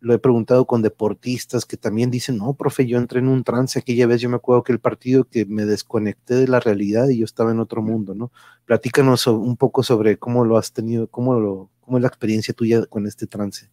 lo 0.00 0.14
he 0.14 0.18
preguntado 0.18 0.66
con 0.66 0.82
deportistas 0.82 1.66
que 1.66 1.76
también 1.76 2.10
dicen, 2.10 2.38
no, 2.38 2.54
profe, 2.54 2.86
yo 2.86 2.98
entré 2.98 3.20
en 3.20 3.28
un 3.28 3.44
trance 3.44 3.78
aquella 3.78 4.06
vez, 4.06 4.20
yo 4.20 4.30
me 4.30 4.36
acuerdo 4.36 4.62
que 4.62 4.72
el 4.72 4.80
partido 4.80 5.24
que 5.24 5.44
me 5.44 5.66
desconecté 5.66 6.34
de 6.34 6.48
la 6.48 6.58
realidad 6.58 7.08
y 7.08 7.18
yo 7.18 7.24
estaba 7.24 7.50
en 7.50 7.60
otro 7.60 7.82
mundo, 7.82 8.14
¿no? 8.14 8.32
Platícanos 8.64 9.26
un 9.26 9.56
poco 9.56 9.82
sobre 9.82 10.18
cómo 10.18 10.44
lo 10.44 10.56
has 10.56 10.72
tenido, 10.72 11.06
cómo, 11.08 11.38
lo, 11.38 11.70
cómo 11.80 11.98
es 11.98 12.02
la 12.02 12.08
experiencia 12.08 12.54
tuya 12.54 12.86
con 12.86 13.06
este 13.06 13.26
trance. 13.26 13.70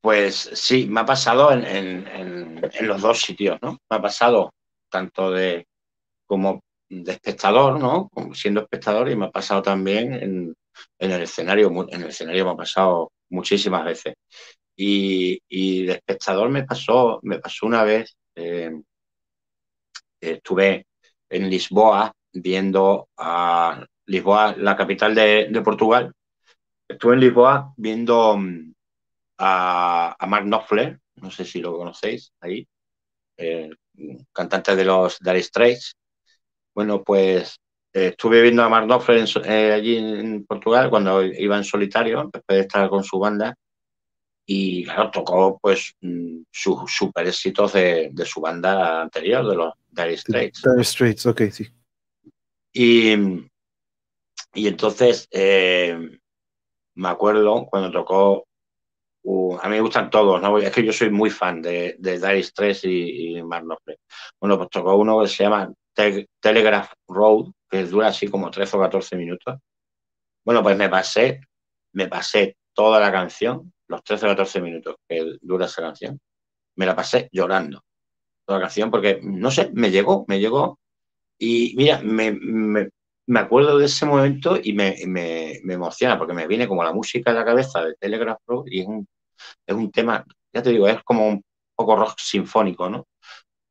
Pues 0.00 0.50
sí, 0.54 0.86
me 0.86 1.00
ha 1.00 1.04
pasado 1.04 1.52
en, 1.52 2.60
los 2.80 3.02
dos 3.02 3.20
sitios, 3.20 3.58
¿no? 3.60 3.72
Me 3.90 3.96
ha 3.98 4.02
pasado 4.02 4.50
tanto 4.90 5.30
de 5.30 5.66
como 6.26 6.60
de 6.88 7.12
espectador, 7.12 7.78
¿no? 7.78 8.08
siendo 8.34 8.62
espectador 8.62 9.08
y 9.10 9.16
me 9.16 9.26
ha 9.26 9.30
pasado 9.30 9.62
también 9.62 10.12
en, 10.12 10.54
en 10.98 11.10
el 11.10 11.22
escenario, 11.22 11.70
en 11.88 12.02
el 12.02 12.08
escenario 12.08 12.44
me 12.46 12.50
ha 12.52 12.56
pasado 12.56 13.12
muchísimas 13.28 13.84
veces. 13.84 14.14
Y, 14.82 15.84
de 15.84 15.92
espectador 15.92 16.48
me 16.48 16.64
pasó, 16.64 17.20
me 17.22 17.38
pasó 17.38 17.66
una 17.66 17.84
vez, 17.84 18.16
eh, 18.34 18.72
estuve 20.18 20.86
en 21.28 21.50
Lisboa 21.50 22.12
viendo 22.32 23.08
a 23.18 23.84
Lisboa, 24.06 24.54
la 24.56 24.76
capital 24.76 25.14
de, 25.14 25.62
Portugal. 25.62 26.14
Estuve 26.88 27.14
en 27.14 27.20
Lisboa 27.20 27.74
viendo 27.76 28.38
mm, 28.38 28.72
a, 29.38 30.16
Mark 30.26 30.44
Knopfler, 30.46 30.98
no 31.16 31.30
sé 31.30 31.44
si 31.44 31.60
lo 31.60 31.76
conocéis 31.76 32.32
ahí, 32.40 32.66
eh, 33.36 33.70
cantante 34.32 34.76
de 34.76 34.84
los 34.86 35.18
Dire 35.20 35.42
Straits. 35.42 35.94
Bueno, 36.74 37.02
pues 37.04 37.60
eh, 37.92 38.08
estuve 38.08 38.40
viendo 38.42 38.62
a 38.62 38.70
Mark 38.70 38.86
Knopfler 38.86 39.26
allí 39.72 39.96
en 39.98 40.46
Portugal 40.46 40.88
cuando 40.88 41.22
iba 41.22 41.58
en 41.58 41.64
solitario, 41.64 42.30
después 42.32 42.56
de 42.56 42.60
estar 42.62 42.88
con 42.88 43.04
su 43.04 43.18
banda 43.18 43.54
y 44.52 44.82
claro, 44.82 45.12
tocó 45.12 45.60
pues 45.62 45.94
mm, 46.00 46.42
sus 46.50 46.92
super 46.92 47.24
éxitos 47.24 47.72
de, 47.72 48.12
su 48.24 48.40
banda 48.40 49.02
anterior, 49.02 49.48
de 49.48 49.54
los 49.54 49.74
Dire 49.88 50.16
Straits. 50.16 50.62
Dire 50.62 50.82
Straits, 50.84 51.26
ok, 51.26 51.42
sí. 51.52 51.68
Y, 52.72 53.12
y 54.54 54.66
entonces 54.66 55.28
eh, 55.30 55.96
me 56.96 57.08
acuerdo 57.08 57.64
cuando 57.66 57.92
tocó, 57.92 58.48
uh, 59.22 59.56
a 59.62 59.68
mí 59.68 59.76
me 59.76 59.82
gustan 59.82 60.10
todos, 60.10 60.42
¿no? 60.42 60.58
es 60.58 60.72
que 60.72 60.84
yo 60.84 60.92
soy 60.92 61.10
muy 61.10 61.30
fan 61.30 61.62
de, 61.62 61.94
de 62.00 62.18
Dire 62.18 62.42
Straits 62.42 62.82
y, 62.82 63.36
y 63.36 63.42
Mark 63.44 63.64
Bueno, 64.40 64.58
pues 64.58 64.68
tocó 64.70 64.96
uno 64.96 65.20
que 65.20 65.28
se 65.28 65.44
llama 65.44 65.72
Telegraph 66.40 66.92
Road, 67.06 67.52
que 67.70 67.84
dura 67.84 68.08
así 68.08 68.26
como 68.26 68.50
13 68.50 68.76
o 68.76 68.80
14 68.80 69.16
minutos. 69.16 69.58
Bueno, 70.44 70.60
pues 70.60 70.76
me 70.76 70.88
pasé, 70.88 71.40
me 71.92 72.08
pasé 72.08 72.56
toda 72.74 72.98
la 72.98 73.12
canción 73.12 73.72
los 73.90 74.02
13 74.04 74.26
o 74.26 74.28
14 74.30 74.60
minutos 74.60 74.96
que 75.08 75.36
dura 75.42 75.66
esa 75.66 75.82
canción, 75.82 76.18
me 76.76 76.86
la 76.86 76.96
pasé 76.96 77.28
llorando 77.32 77.82
toda 78.44 78.58
la 78.58 78.64
canción 78.66 78.90
porque, 78.90 79.20
no 79.22 79.50
sé, 79.50 79.70
me 79.74 79.90
llegó, 79.90 80.24
me 80.28 80.40
llegó. 80.40 80.78
Y 81.38 81.74
mira, 81.76 82.00
me, 82.02 82.32
me, 82.32 83.40
acuerdo 83.40 83.78
de 83.78 83.86
ese 83.86 84.06
momento 84.06 84.58
y 84.62 84.72
me, 84.74 84.96
me, 85.06 85.60
emociona 85.72 86.18
porque 86.18 86.34
me 86.34 86.46
viene 86.46 86.68
como 86.68 86.84
la 86.84 86.92
música 86.92 87.30
en 87.30 87.36
la 87.36 87.44
cabeza 87.44 87.82
de 87.84 87.94
Telegraph 87.94 88.40
Pro 88.44 88.64
y 88.66 88.80
es 88.80 88.86
un, 88.86 89.06
es 89.66 89.74
un 89.74 89.90
tema, 89.90 90.24
ya 90.52 90.62
te 90.62 90.70
digo, 90.70 90.88
es 90.88 91.02
como 91.04 91.28
un 91.28 91.42
poco 91.76 91.96
rock 91.96 92.18
sinfónico, 92.18 92.90
¿no? 92.90 93.06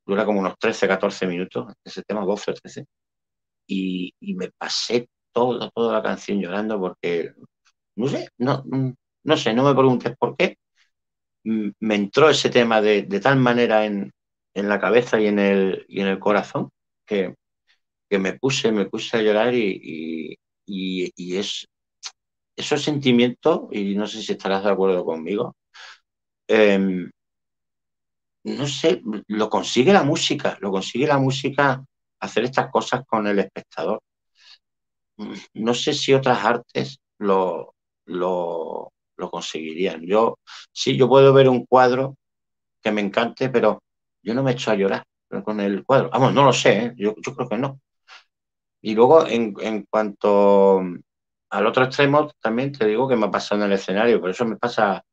Dura 0.05 0.25
como 0.25 0.39
unos 0.39 0.57
13, 0.57 0.87
14 0.87 1.27
minutos, 1.27 1.73
ese 1.83 2.03
tema 2.03 2.25
12 2.25 2.51
o 2.51 2.53
13. 2.53 2.85
Y, 3.67 4.13
y 4.19 4.35
me 4.35 4.49
pasé 4.57 5.09
toda, 5.31 5.69
toda 5.71 5.93
la 5.93 6.03
canción 6.03 6.39
llorando 6.41 6.79
porque, 6.79 7.33
no 7.95 8.07
sé, 8.07 8.29
no, 8.39 8.63
no 9.23 9.37
sé, 9.37 9.53
no 9.53 9.63
me 9.63 9.73
preguntes 9.73 10.15
por 10.17 10.35
qué, 10.37 10.57
me 11.43 11.95
entró 11.95 12.29
ese 12.29 12.49
tema 12.49 12.81
de, 12.81 13.03
tal 13.21 13.37
manera 13.39 13.85
en, 13.85 14.11
la 14.53 14.79
cabeza 14.79 15.19
y 15.21 15.27
en 15.27 15.39
el, 15.39 15.85
y 15.87 16.01
en 16.01 16.07
el 16.07 16.19
corazón 16.19 16.69
que, 17.05 17.35
me 18.11 18.33
puse, 18.33 18.71
me 18.71 18.85
puse 18.87 19.17
a 19.17 19.21
llorar 19.21 19.53
y, 19.55 20.37
es 21.17 21.67
esos 22.55 22.83
sentimientos, 22.83 23.61
y 23.71 23.95
no 23.95 24.05
sé 24.05 24.21
si 24.21 24.33
estarás 24.33 24.63
de 24.63 24.71
acuerdo 24.71 25.05
conmigo, 25.05 25.55
em, 26.47 27.09
no 28.43 28.67
sé, 28.67 29.01
lo 29.27 29.49
consigue 29.49 29.93
la 29.93 30.03
música, 30.03 30.57
lo 30.61 30.71
consigue 30.71 31.07
la 31.07 31.17
música 31.19 31.83
hacer 32.19 32.43
estas 32.45 32.69
cosas 32.71 33.03
con 33.07 33.27
el 33.27 33.39
espectador. 33.39 34.01
No 35.53 35.73
sé 35.73 35.93
si 35.93 36.13
otras 36.13 36.43
artes 36.43 36.97
lo, 37.19 37.75
lo, 38.05 38.91
lo 39.19 39.29
conseguirían. 39.29 40.01
Yo, 40.05 40.39
sí, 40.71 40.97
yo 40.97 41.07
puedo 41.07 41.33
ver 41.33 41.49
un 41.49 41.65
cuadro 41.65 42.15
que 42.81 42.91
me 42.91 43.01
encante, 43.01 43.49
pero 43.49 43.83
yo 44.23 44.33
no 44.33 44.43
me 44.43 44.51
echo 44.51 44.71
a 44.71 44.75
llorar 44.75 45.03
con 45.43 45.59
el 45.59 45.83
cuadro. 45.85 46.09
Vamos, 46.09 46.33
no 46.33 46.43
lo 46.43 46.53
sé, 46.53 46.85
¿eh? 46.85 46.93
yo, 46.95 47.13
creo 47.15 47.49
que 47.49 47.57
no. 47.57 47.79
Y 48.81 48.95
luego, 48.95 49.27
en, 49.27 49.53
cuanto 49.89 50.81
al 51.51 51.67
otro 51.67 51.83
extremo, 51.83 52.31
también 52.39 52.71
te 52.71 52.85
digo 52.87 53.07
que 53.07 53.15
me 53.15 53.25
ha 53.27 53.31
pasado 53.31 53.61
en 53.61 53.67
el 53.67 53.77
escenario, 53.77 54.21
por 54.21 54.29
eso 54.29 54.45
me 54.45 54.55
pasa, 54.57 55.03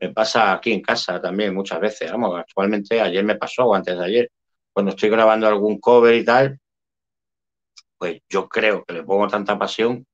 me 0.00 0.10
pasa 0.12 0.52
aquí 0.52 0.72
en 0.72 0.82
casa 0.82 1.20
también 1.20 1.54
muchas 1.54 1.80
veces. 1.80 2.10
Vamos, 2.12 2.38
actualmente 2.38 3.00
ayer 3.00 3.24
me 3.24 3.36
pasó 3.36 3.66
o 3.66 3.74
antes 3.74 3.96
de 3.98 4.04
ayer, 4.04 4.30
cuando 4.72 4.90
estoy 4.90 5.08
grabando 5.10 5.46
algún 5.48 5.80
cover 5.80 6.14
y 6.14 6.24
tal, 6.24 6.58
pues 7.96 8.20
yo 8.28 8.48
creo 8.48 8.84
que 8.84 8.92
le 8.92 9.02
pongo 9.04 9.28
tanta 9.28 9.58
pasión 9.58 10.04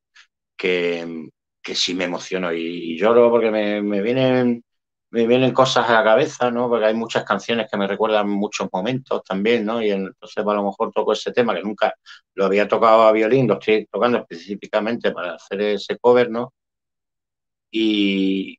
que, 0.57 1.31
que 1.63 1.75
sí 1.75 1.95
me 1.95 2.05
emociono 2.05 2.53
y, 2.53 2.99
lloro 2.99 3.31
porque 3.31 3.51
me, 3.51 4.03
vienen 4.03 4.65
me 5.11 5.27
vienen 5.27 5.53
cosas 5.53 5.89
a 5.89 5.95
la 5.95 6.05
cabeza, 6.05 6.51
¿no? 6.51 6.69
Porque 6.69 6.87
hay 6.87 6.95
muchas 6.95 7.25
canciones 7.25 7.69
que 7.71 7.77
me 7.77 7.89
recuerdan 7.89 8.29
muchos 8.31 8.69
momentos 8.73 9.23
también, 9.25 9.65
¿no? 9.67 9.83
Y 9.83 9.91
entonces 9.91 10.39
a 10.39 10.55
lo 10.55 10.65
mejor 10.65 10.93
toco 10.93 11.13
ese 11.13 11.33
tema 11.33 11.55
que 11.55 11.63
nunca 11.63 11.95
lo 12.35 12.47
había 12.47 12.69
tocado 12.69 13.03
a 13.03 13.13
violín, 13.13 13.49
lo 13.49 13.55
estoy 13.55 13.87
tocando 13.91 14.19
específicamente 14.19 15.11
para 15.13 15.35
hacer 15.35 15.61
ese 15.63 15.99
cover, 15.99 16.31
¿no? 16.31 16.53
Y, 17.73 18.59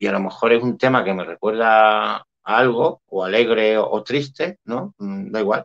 y 0.00 0.06
a 0.06 0.12
lo 0.12 0.20
mejor 0.20 0.52
es 0.52 0.62
un 0.62 0.78
tema 0.78 1.04
que 1.04 1.14
me 1.14 1.24
recuerda 1.24 2.16
a 2.16 2.24
algo, 2.44 3.02
o 3.06 3.24
alegre 3.24 3.78
o, 3.78 4.02
triste, 4.02 4.58
¿no? 4.64 4.94
Mm, 4.98 5.30
da 5.32 5.40
igual. 5.40 5.64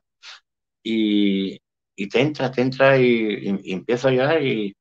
Y, 0.84 1.60
te 2.10 2.22
entra, 2.22 2.52
te 2.52 2.62
entra 2.62 2.98
y, 2.98 3.48
empiezo 3.72 4.10
a 4.10 4.12
llorar 4.12 4.44
y, 4.44 4.76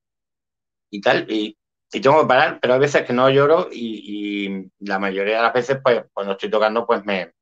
tal. 1.02 1.30
Y, 1.30 1.56
tengo 2.00 2.22
que 2.22 2.26
parar, 2.28 2.58
pero 2.60 2.74
hay 2.74 2.80
veces 2.80 3.02
que 3.04 3.12
no 3.12 3.28
lloro 3.30 3.68
y, 3.72 4.70
la 4.80 4.98
mayoría 4.98 5.36
de 5.36 5.42
las 5.42 5.52
veces, 5.52 5.78
pues 5.82 6.04
cuando 6.12 6.32
estoy 6.32 6.50
tocando, 6.50 6.86
pues 6.86 7.04
me 7.04 7.32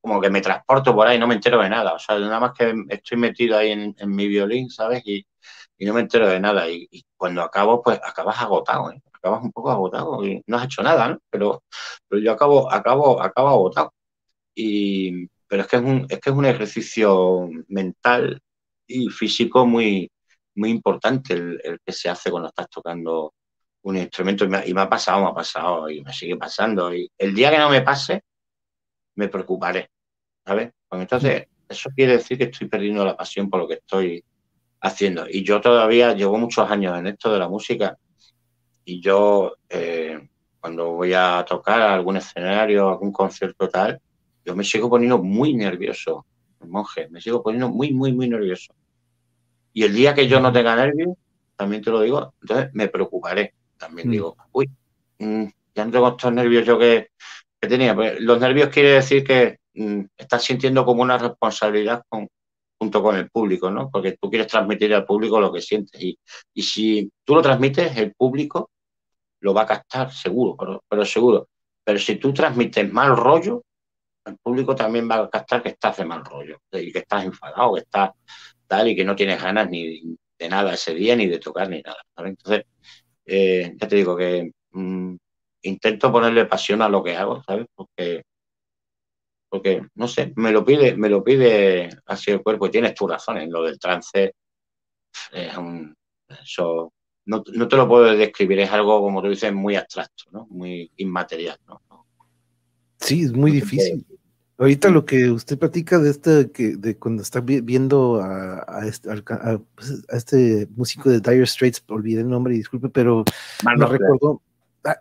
como 0.00 0.20
que 0.20 0.30
me 0.30 0.40
transporto 0.40 0.94
por 0.94 1.06
ahí, 1.06 1.18
no 1.18 1.26
me 1.26 1.34
entero 1.34 1.60
de 1.60 1.68
nada. 1.68 1.94
O 1.94 1.98
sea, 1.98 2.18
nada 2.18 2.40
más 2.40 2.52
que 2.52 2.74
estoy 2.88 3.18
metido 3.18 3.58
ahí 3.58 3.72
en, 3.72 3.94
mi 4.06 4.28
violín, 4.28 4.70
¿sabes? 4.70 5.02
Y, 5.06 5.26
no 5.80 5.94
me 5.94 6.00
entero 6.00 6.28
de 6.28 6.40
nada. 6.40 6.68
Y, 6.70 6.88
cuando 7.16 7.42
acabo, 7.42 7.82
pues 7.82 8.00
acabas 8.02 8.40
agotado, 8.40 8.90
¿eh? 8.92 9.02
acabas 9.12 9.42
un 9.42 9.52
poco 9.52 9.70
agotado 9.70 10.24
y 10.26 10.42
no 10.46 10.56
has 10.56 10.64
hecho 10.66 10.82
nada, 10.82 11.08
¿no? 11.08 11.18
Pero, 11.30 11.64
pero 12.08 12.22
yo 12.22 12.32
acabo, 12.32 12.72
acabo, 12.72 13.20
acabo 13.22 13.48
agotado. 13.48 13.94
Y, 14.54 15.28
pero 15.48 15.62
es 15.62 15.68
que 15.68 15.76
es 15.76 15.82
un, 15.82 16.06
es 16.08 16.20
que 16.20 16.30
es 16.30 16.36
un 16.36 16.46
ejercicio 16.46 17.48
mental 17.68 18.40
y 18.86 19.08
físico 19.10 19.66
muy, 19.66 20.10
muy 20.58 20.70
importante 20.70 21.34
el, 21.34 21.80
que 21.84 21.92
se 21.92 22.08
hace 22.10 22.30
cuando 22.30 22.48
estás 22.48 22.68
tocando 22.68 23.32
un 23.82 23.96
instrumento. 23.96 24.44
Y 24.44 24.74
me, 24.74 24.80
ha 24.80 24.88
pasado, 24.88 25.22
me 25.22 25.30
ha 25.30 25.34
pasado 25.34 25.90
y 25.90 26.02
me 26.02 26.12
sigue 26.12 26.36
pasando. 26.36 26.94
Y 26.94 27.10
el 27.18 27.34
día 27.34 27.50
que 27.50 27.58
no 27.58 27.70
me 27.70 27.82
pase, 27.82 28.22
me 29.16 29.28
preocuparé, 29.28 29.90
¿sabes? 30.44 30.72
Pues 30.88 31.02
entonces, 31.02 31.46
eso 31.68 31.90
quiere 31.94 32.12
decir 32.14 32.38
que 32.38 32.44
estoy 32.44 32.68
perdiendo 32.68 33.04
la 33.04 33.16
pasión 33.16 33.50
por 33.50 33.60
lo 33.60 33.68
que 33.68 33.74
estoy 33.74 34.24
haciendo. 34.80 35.26
Y 35.28 35.42
yo 35.42 35.60
todavía 35.60 36.14
llevo 36.14 36.38
muchos 36.38 36.70
años 36.70 36.98
en 36.98 37.08
esto 37.08 37.32
de 37.32 37.38
la 37.38 37.48
música 37.48 37.96
y 38.84 39.00
yo 39.00 39.56
eh, 39.68 40.28
cuando 40.60 40.92
voy 40.92 41.12
a 41.12 41.44
tocar 41.46 41.82
algún 41.82 42.16
escenario, 42.16 42.88
algún 42.88 43.12
concierto 43.12 43.68
tal, 43.68 44.00
yo 44.44 44.56
me 44.56 44.64
sigo 44.64 44.88
poniendo 44.88 45.18
muy 45.18 45.54
nervioso, 45.54 46.24
monje, 46.66 47.08
me 47.10 47.20
sigo 47.20 47.42
poniendo 47.42 47.68
muy, 47.68 47.92
muy, 47.92 48.12
muy 48.12 48.28
nervioso. 48.28 48.74
Y 49.72 49.84
el 49.84 49.94
día 49.94 50.14
que 50.14 50.26
yo 50.26 50.40
no 50.40 50.52
tenga 50.52 50.74
nervios, 50.74 51.16
también 51.54 51.82
te 51.82 51.90
lo 51.90 52.00
digo, 52.00 52.32
entonces 52.40 52.70
me 52.72 52.88
preocuparé. 52.88 53.54
También 53.78 54.08
mm. 54.08 54.10
digo, 54.10 54.36
uy, 54.52 54.70
mm, 55.18 55.44
ya 55.74 55.84
no 55.84 55.90
tengo 55.90 56.08
estos 56.08 56.32
nervios 56.32 56.66
yo 56.66 56.78
que, 56.78 57.10
tenía. 57.60 57.94
Pues 57.94 58.20
los 58.20 58.40
nervios 58.40 58.68
quiere 58.68 58.90
decir 58.92 59.24
que 59.24 59.58
mm, 59.74 60.02
estás 60.16 60.44
sintiendo 60.44 60.84
como 60.84 61.02
una 61.02 61.18
responsabilidad 61.18 62.02
con, 62.08 62.28
junto 62.78 63.02
con 63.02 63.16
el 63.16 63.30
público, 63.30 63.70
¿no? 63.70 63.90
Porque 63.90 64.16
tú 64.20 64.28
quieres 64.28 64.48
transmitir 64.48 64.94
al 64.94 65.06
público 65.06 65.40
lo 65.40 65.52
que 65.52 65.60
sientes. 65.60 66.00
Y, 66.00 66.18
y 66.54 66.62
si 66.62 67.10
tú 67.24 67.34
lo 67.34 67.42
transmites, 67.42 67.96
el 67.96 68.14
público 68.14 68.70
lo 69.40 69.54
va 69.54 69.62
a 69.62 69.66
captar, 69.66 70.12
seguro, 70.12 70.82
pero, 70.88 71.04
seguro. 71.04 71.48
Pero 71.84 71.98
si 71.98 72.16
tú 72.16 72.32
transmites 72.32 72.92
mal 72.92 73.16
rollo, 73.16 73.62
el 74.24 74.36
público 74.38 74.74
también 74.74 75.08
va 75.10 75.16
a 75.16 75.30
captar 75.30 75.62
que 75.62 75.70
estás 75.70 75.96
de 75.96 76.04
mal 76.04 76.24
rollo, 76.24 76.60
y 76.72 76.92
que 76.92 76.98
estás 76.98 77.24
enfadado, 77.24 77.74
que 77.74 77.80
estás 77.80 78.10
tal 78.66 78.88
y 78.88 78.96
que 78.96 79.04
no 79.04 79.16
tienes 79.16 79.42
ganas 79.42 79.70
ni 79.70 80.16
de 80.38 80.48
nada 80.48 80.74
ese 80.74 80.94
día, 80.94 81.16
ni 81.16 81.26
de 81.26 81.38
tocar, 81.38 81.68
ni 81.68 81.80
nada. 81.80 82.02
Entonces, 82.18 82.64
eh, 83.28 83.74
ya 83.76 83.88
te 83.88 83.96
digo 83.96 84.16
que 84.16 84.50
mm, 84.72 85.16
intento 85.62 86.10
ponerle 86.10 86.46
pasión 86.46 86.82
a 86.82 86.88
lo 86.88 87.02
que 87.02 87.16
hago, 87.16 87.42
¿sabes? 87.42 87.66
Porque, 87.74 88.22
porque, 89.50 89.82
no 89.94 90.08
sé, 90.08 90.32
me 90.36 90.50
lo 90.50 90.64
pide, 90.64 90.96
me 90.96 91.08
lo 91.08 91.22
pide 91.22 91.90
así 92.06 92.30
el 92.30 92.42
cuerpo 92.42 92.66
y 92.66 92.70
tienes 92.70 92.94
tu 92.94 93.06
razón 93.06 93.38
en 93.38 93.52
lo 93.52 93.62
del 93.62 93.78
trance. 93.78 94.34
Es 95.32 95.56
un, 95.56 95.94
eso 96.42 96.92
no, 97.26 97.42
te 97.42 97.76
lo 97.76 97.86
puedo 97.86 98.16
describir, 98.16 98.60
es 98.60 98.70
algo, 98.70 99.02
como 99.02 99.20
tú 99.20 99.28
dices, 99.28 99.52
muy 99.52 99.76
abstracto, 99.76 100.24
¿no? 100.32 100.46
Muy 100.48 100.90
inmaterial, 100.96 101.58
¿no? 101.66 101.82
Sí, 102.98 103.24
es 103.24 103.32
muy 103.32 103.50
difícil. 103.50 104.04
Ahorita 104.58 104.90
lo 104.90 105.04
que 105.04 105.30
usted 105.30 105.56
platica 105.56 106.00
de 106.00 106.10
este, 106.10 106.50
que 106.50 106.76
de 106.76 106.96
cuando 106.96 107.22
está 107.22 107.40
viendo 107.40 108.20
a, 108.20 108.84
este, 108.84 109.08
pues, 109.76 110.04
a, 110.08 110.16
este, 110.16 110.66
músico 110.74 111.08
de 111.10 111.20
Dire 111.20 111.46
Straits, 111.46 111.84
olvidé 111.86 112.22
el 112.22 112.28
nombre, 112.28 112.54
disculpe, 112.54 112.88
pero 112.88 113.24
me 113.64 113.86
recordó, 113.86 114.42
ah, 114.84 114.96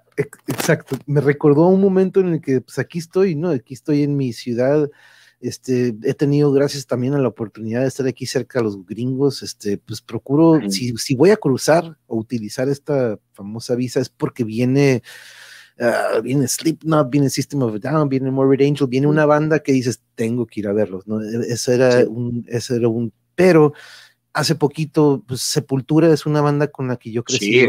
exacto, 0.45 0.95
me 1.07 1.21
recordó 1.21 1.69
un 1.69 1.81
momento 1.81 2.19
en 2.19 2.33
el 2.33 2.41
que, 2.41 2.61
pues 2.61 2.77
aquí 2.77 2.99
estoy, 2.99 3.33
¿no? 3.33 3.49
Aquí 3.49 3.73
estoy 3.73 4.03
en 4.03 4.15
mi 4.15 4.31
ciudad, 4.31 4.91
este, 5.41 5.95
he 6.03 6.13
tenido, 6.13 6.51
gracias 6.51 6.85
también 6.85 7.15
a 7.15 7.19
la 7.19 7.27
oportunidad 7.27 7.81
de 7.81 7.87
estar 7.87 8.05
aquí 8.05 8.27
cerca 8.27 8.59
de 8.59 8.65
los 8.65 8.85
gringos, 8.85 9.41
este, 9.41 9.79
pues 9.79 10.01
procuro, 10.01 10.69
si, 10.69 10.95
si, 10.97 11.15
voy 11.15 11.31
a 11.31 11.37
cruzar 11.37 11.97
o 12.05 12.15
utilizar 12.15 12.69
esta 12.69 13.17
famosa 13.33 13.73
visa 13.73 14.01
es 14.01 14.09
porque 14.09 14.43
viene, 14.43 15.01
uh, 15.79 16.21
viene 16.21 16.47
Slipknot, 16.47 17.09
viene 17.09 17.29
System 17.29 17.63
of 17.63 17.75
a 17.75 17.79
Down, 17.79 18.09
viene 18.09 18.31
Morbid 18.31 18.67
Angel, 18.67 18.87
viene 18.87 19.07
una 19.07 19.25
banda 19.25 19.59
que 19.59 19.71
dices, 19.71 20.01
tengo 20.15 20.45
que 20.45 20.61
ir 20.61 20.67
a 20.67 20.73
verlos, 20.73 21.07
¿no? 21.07 21.21
E, 21.21 21.53
eso 21.53 21.71
era 21.71 22.05
un, 22.07 22.45
eso 22.47 22.75
era 22.75 22.87
un, 22.87 23.13
pero 23.35 23.73
hace 24.33 24.55
poquito, 24.55 25.23
pues 25.27 25.41
Sepultura 25.41 26.13
es 26.13 26.25
una 26.25 26.41
banda 26.41 26.67
con 26.67 26.87
la 26.87 26.97
que 26.97 27.11
yo 27.11 27.23
crecí 27.23 27.65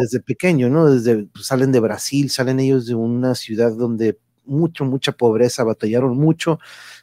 desde, 0.00 0.20
pequeño, 0.20 0.68
¿no? 0.68 0.90
Desde, 0.90 1.24
pues, 1.24 1.46
salen 1.46 1.72
de 1.72 1.80
Brasil, 1.80 2.30
salen 2.30 2.60
ellos 2.60 2.86
de 2.86 2.94
una 2.94 3.34
ciudad 3.34 3.72
donde 3.72 4.18
mucho, 4.44 4.84
mucha 4.84 5.12
pobreza, 5.12 5.64
batallaron 5.64 6.16
mucho, 6.18 6.58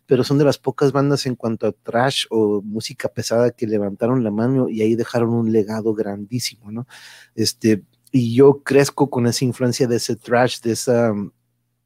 pero 0.05 0.23
son 0.23 0.37
de 0.37 0.45
las 0.45 0.57
pocas 0.57 0.91
bandas 0.91 1.25
en 1.25 1.35
cuanto 1.35 1.65
a 1.65 1.71
trash 1.71 2.25
o 2.29 2.61
música 2.61 3.09
pesada 3.09 3.51
que 3.51 3.65
levantaron 3.65 4.23
la 4.23 4.31
mano 4.31 4.69
y 4.69 4.81
ahí 4.81 4.95
dejaron 4.95 5.29
un 5.29 5.51
legado 5.51 5.93
grandísimo, 5.93 6.71
¿no? 6.71 6.87
Este, 7.35 7.83
y 8.17 8.35
yo 8.35 8.61
crezco 8.63 9.09
con 9.09 9.27
esa 9.27 9.45
influencia 9.45 9.87
de 9.87 9.97
ese 9.97 10.15
trash, 10.15 10.59
de 10.61 10.71
esa 10.71 11.13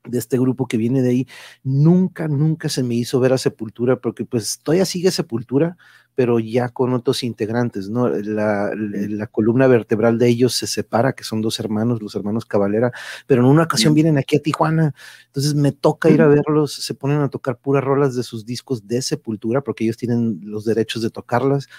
de 0.04 0.18
este 0.18 0.40
grupo 0.40 0.68
que 0.68 0.78
viene 0.78 1.02
de 1.02 1.10
ahí, 1.10 1.28
nunca, 1.64 2.28
nunca 2.28 2.70
se 2.70 2.82
me 2.82 2.96
hizo 2.96 3.20
ver 3.20 3.34
a 3.34 3.38
Sepultura, 3.38 3.98
porque 3.98 4.26
pues 4.26 4.60
todavía 4.64 4.86
sigue 4.86 5.12
Sepultura, 5.12 5.78
pero 6.16 6.40
ya 6.40 6.70
con 6.70 6.94
otros 6.94 7.24
integrantes, 7.24 7.90
¿no? 7.90 8.10
La, 8.10 8.72
la, 8.76 9.28
columna 9.28 9.68
vertebral 9.68 10.18
de 10.18 10.28
ellos 10.28 10.54
se 10.54 10.68
separa, 10.68 11.14
que 11.14 11.24
son 11.24 11.42
dos 11.42 11.60
hermanos, 11.60 12.02
los 12.02 12.16
hermanos 12.16 12.46
Cavalera, 12.46 12.92
pero 13.28 13.44
en 13.44 13.50
una 13.50 13.64
ocasión 13.64 13.94
vienen 13.94 14.18
aquí 14.18 14.38
a 14.38 14.42
Tijuana, 14.42 14.94
entonces 15.28 15.54
me 15.54 15.72
toca 15.72 16.10
ir 16.10 16.22
a 16.22 16.28
verlos, 16.28 16.74
se 16.74 16.94
ponen 16.96 17.22
a 17.22 17.30
tocar 17.30 17.58
puras 17.58 17.84
rolas 17.84 18.16
de 18.16 18.24
sus 18.24 18.46
discos 18.46 18.88
de 18.88 19.02
Sepultura, 19.02 19.62
porque 19.62 19.84
ellos 19.84 19.98
tienen 19.98 20.42
los 20.44 20.66
derechos 20.66 21.02
de 21.02 21.12
tocarlas, 21.12 21.70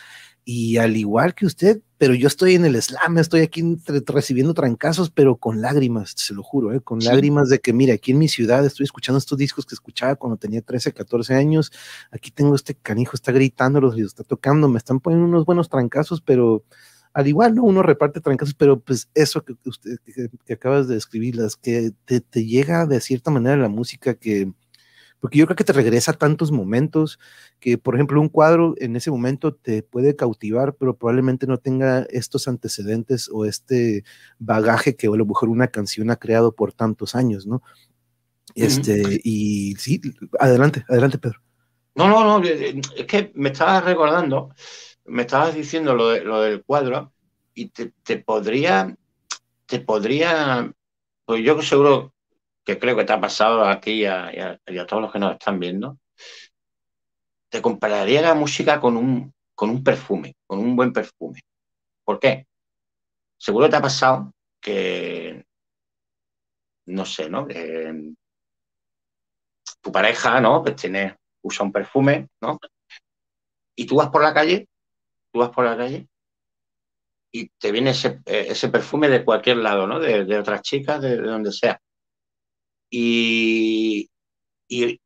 y 0.45 0.79
al 0.79 0.97
igual 0.97 1.35
que 1.35 1.47
usted, 1.47 1.81
pero 1.99 2.15
yo 2.15 2.27
estoy 2.27 2.57
en 2.57 2.65
el 2.65 2.81
slam, 2.83 3.19
estoy 3.19 3.43
aquí 3.43 3.63
recibiendo 4.07 4.55
trancazos, 4.55 5.11
pero 5.11 5.37
con 5.37 5.61
lágrimas, 5.61 6.15
se 6.17 6.35
lo 6.35 6.43
juro, 6.43 6.73
¿eh? 6.73 6.81
con 6.81 6.99
lágrimas 6.99 7.49
de 7.49 7.61
que, 7.61 7.73
mira, 7.73 7.95
aquí 7.95 8.11
en 8.11 8.19
mi 8.19 8.29
ciudad 8.29 8.67
estoy 8.67 8.85
escuchando 8.85 9.19
estos 9.19 9.39
discos 9.39 9.67
que 9.67 9.75
escuchaba 9.75 10.17
cuando 10.17 10.37
tenía 10.37 10.63
13, 10.63 10.93
14 10.93 11.35
años, 11.35 11.71
aquí 12.11 12.33
tengo 12.33 12.57
este 12.57 12.75
canijo, 12.75 13.13
está 13.15 13.31
gritándolos 13.31 13.97
y 13.97 14.03
está 14.03 14.25
tocando, 14.25 14.69
me 14.69 14.79
están 14.79 14.99
poniendo 14.99 15.27
unos 15.29 15.45
buenos 15.45 15.69
trancazos, 15.69 16.21
pero 16.21 16.65
al 17.13 17.29
igual, 17.29 17.55
¿no? 17.55 17.63
Uno 17.63 17.83
reparte 17.83 18.21
trancazos, 18.21 18.55
pero 18.55 18.81
pues 18.81 19.09
eso 19.15 19.45
que 19.45 19.55
usted 19.65 19.99
que, 20.45 20.53
acabas 20.55 20.89
de 20.89 20.95
describir, 20.95 21.37
las 21.37 21.57
que 21.57 21.93
te, 22.05 22.21
te 22.21 22.45
llega 22.45 22.87
de 22.87 23.01
cierta 23.01 23.31
manera 23.31 23.57
la 23.57 23.69
música 23.69 24.15
que 24.15 24.51
porque 25.23 25.39
yo 25.39 25.47
creo 25.47 25.55
que 25.55 25.63
te 25.63 25.73
regresa 25.73 26.13
tantos 26.15 26.51
momentos 26.51 27.21
que, 27.61 27.79
por 27.79 27.95
ejemplo, 27.95 28.21
un 28.21 28.29
cuadro 28.29 28.75
en 28.79 28.97
ese 28.97 29.09
momento 29.09 29.55
te 29.55 29.85
puede 29.85 30.17
cautivar, 30.17 30.75
pero 30.75 30.97
probablemente 30.97 31.47
no 31.47 31.59
tenga 31.59 32.05
estos 32.11 32.49
antecedentes 32.49 33.31
o 33.33 33.45
este 33.45 34.03
bagaje 34.41 34.97
que 34.97 35.07
a 35.07 35.11
lo 35.11 35.25
mejor 35.25 35.49
una 35.49 35.69
canción 35.69 36.11
ha 36.11 36.17
creado 36.17 36.57
por 36.57 36.73
tantos 36.73 37.15
años, 37.15 37.47
¿no? 37.47 37.63
Este, 38.57 39.21
y 39.23 39.77
sí, 39.77 40.01
adelante, 40.41 40.85
adelante, 40.89 41.19
Pedro. 41.19 41.41
No, 41.95 42.09
no, 42.09 42.41
no, 42.41 42.45
eh, 42.45 42.81
es 42.97 43.07
que 43.07 43.31
me 43.37 43.51
estabas 43.51 43.85
recordando, 43.85 44.53
me 45.05 45.23
estabas 45.23 45.55
diciendo 45.55 45.95
lo, 45.95 46.09
de, 46.09 46.25
lo 46.25 46.41
del 46.41 46.65
cuadro 46.65 47.13
y 47.55 47.69
te, 47.69 47.93
te 48.03 48.17
podría, 48.19 48.97
te 49.67 49.79
podría, 49.79 50.69
pues 51.25 51.45
yo 51.45 51.63
seguro 51.63 52.13
que 52.65 52.79
creo 52.79 52.97
que 52.97 53.05
te 53.05 53.13
ha 53.13 53.21
pasado 53.21 53.65
a 53.65 53.81
ti 53.81 54.03
y 54.03 54.07
a, 54.07 54.59
todos 54.87 55.03
los 55.03 55.13
que 55.13 55.19
nos 55.19 55.33
están 55.33 55.59
viendo, 55.59 55.99
te 57.51 57.61
compararía 57.61 58.23
la 58.23 58.35
música 58.35 58.81
con 58.81 58.97
un, 58.97 59.33
con 59.55 59.71
un 59.71 59.85
perfume, 59.85 60.35
con 60.47 60.59
un 60.59 60.77
buen 60.77 60.93
perfume. 60.93 61.41
¿Por 62.05 62.19
qué? 62.19 62.47
Seguro 63.37 63.69
te 63.69 63.77
ha 63.77 63.83
pasado 63.83 64.33
que, 64.61 65.45
no 66.87 67.05
sé, 67.05 67.29
¿no? 67.29 67.47
tu 69.81 69.91
pareja, 69.91 70.41
¿no? 70.41 70.63
Pues 70.63 70.77
tiene, 70.77 71.17
usa 71.43 71.67
un 71.67 71.73
perfume, 71.73 72.29
¿no? 72.41 72.59
Y 73.75 73.87
tú 73.87 73.97
vas 73.97 74.11
por 74.11 74.23
la 74.23 74.33
calle, 74.33 74.69
tú 75.33 75.41
vas 75.41 75.51
por 75.51 75.65
la 75.65 75.77
calle 75.77 76.09
y 77.33 77.49
te 77.49 77.73
viene 77.73 77.91
ese, 77.91 78.21
eh, 78.27 78.69
perfume 78.71 79.09
de 79.09 79.25
cualquier 79.25 79.57
lado, 79.57 79.87
¿no? 79.87 79.99
De, 79.99 80.39
otras 80.39 80.63
chicas, 80.63 81.01
de 81.01 81.17
donde 81.17 81.51
sea. 81.51 81.81
Y, 82.95 84.11
y, 84.69 85.01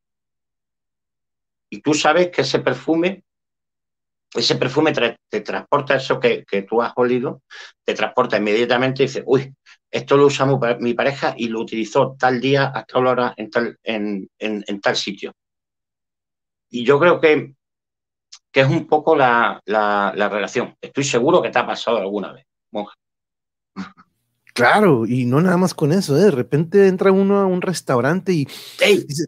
tú 1.84 1.94
sabes 1.94 2.30
que 2.30 2.42
ese 2.42 2.58
perfume 2.58 3.22
ese 4.34 4.56
perfume 4.56 4.92
te, 4.92 5.40
transporta 5.40 5.94
eso 5.94 6.18
que, 6.18 6.44
tú 6.68 6.82
has 6.82 6.92
olido, 6.96 7.42
te 7.84 7.94
transporta 7.94 8.36
inmediatamente 8.36 9.02
y 9.02 9.06
dices, 9.06 9.22
uy, 9.24 9.54
esto 9.88 10.16
lo 10.16 10.26
usa 10.26 10.46
mi, 10.80 10.94
pareja 10.94 11.34
y 11.38 11.48
lo 11.48 11.60
utilizó 11.60 12.16
tal 12.18 12.40
día 12.40 12.64
hasta 12.66 12.84
tal 12.84 13.06
hora 13.06 13.34
en 13.36 13.50
tal, 13.50 13.78
en, 13.84 14.80
tal 14.82 14.96
sitio. 14.96 15.32
Y 16.68 16.84
yo 16.84 16.98
creo 16.98 17.20
que, 17.20 17.54
que 18.50 18.60
es 18.60 18.68
un 18.68 18.86
poco 18.88 19.14
la, 19.14 19.62
la, 19.64 20.28
relación. 20.28 20.76
Estoy 20.80 21.04
seguro 21.04 21.40
que 21.40 21.50
te 21.50 21.60
ha 21.60 21.66
pasado 21.66 21.98
alguna 21.98 22.32
vez, 22.32 22.44
monja. 22.72 22.94
Claro, 24.56 25.04
y 25.04 25.26
no 25.26 25.42
nada 25.42 25.58
más 25.58 25.74
con 25.74 25.92
eso, 25.92 26.16
¿eh? 26.16 26.22
de 26.22 26.30
repente 26.30 26.88
entra 26.88 27.12
uno 27.12 27.40
a 27.40 27.46
un 27.46 27.60
restaurante 27.60 28.32
y 28.32 28.48
dice, 28.80 29.26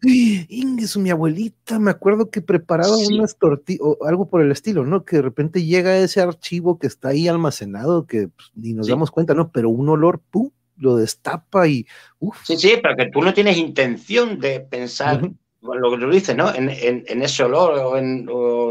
Ingesu, 0.48 1.00
mi 1.00 1.10
abuelita, 1.10 1.78
me 1.78 1.90
acuerdo 1.90 2.30
que 2.30 2.40
preparaba 2.40 2.96
unas 2.96 3.36
tortillas 3.36 3.82
o 3.82 4.06
algo 4.06 4.30
por 4.30 4.40
el 4.40 4.50
estilo, 4.50 4.86
¿no? 4.86 5.04
Que 5.04 5.16
de 5.16 5.22
repente 5.22 5.62
llega 5.66 5.98
ese 5.98 6.22
archivo 6.22 6.78
que 6.78 6.86
está 6.86 7.08
ahí 7.08 7.28
almacenado, 7.28 8.06
que 8.06 8.28
pues, 8.28 8.50
ni 8.54 8.72
nos 8.72 8.86
damos 8.86 9.10
cuenta, 9.10 9.34
¿no? 9.34 9.52
Pero 9.52 9.68
un 9.68 9.90
olor, 9.90 10.18
¡pum! 10.30 10.50
lo 10.78 10.96
destapa 10.96 11.68
y 11.68 11.86
uf. 12.20 12.38
Sí, 12.44 12.56
sí, 12.56 12.78
pero 12.82 12.96
que 12.96 13.10
tú 13.10 13.20
no 13.20 13.34
tienes 13.34 13.58
intención 13.58 14.40
de 14.40 14.60
pensar 14.60 15.20
lo 15.60 15.90
que 15.90 15.98
tú 15.98 16.10
dices, 16.10 16.34
¿no? 16.34 16.54
En, 16.54 16.70
ese 16.70 17.42
olor 17.42 17.74
o 17.74 17.98
en, 17.98 18.26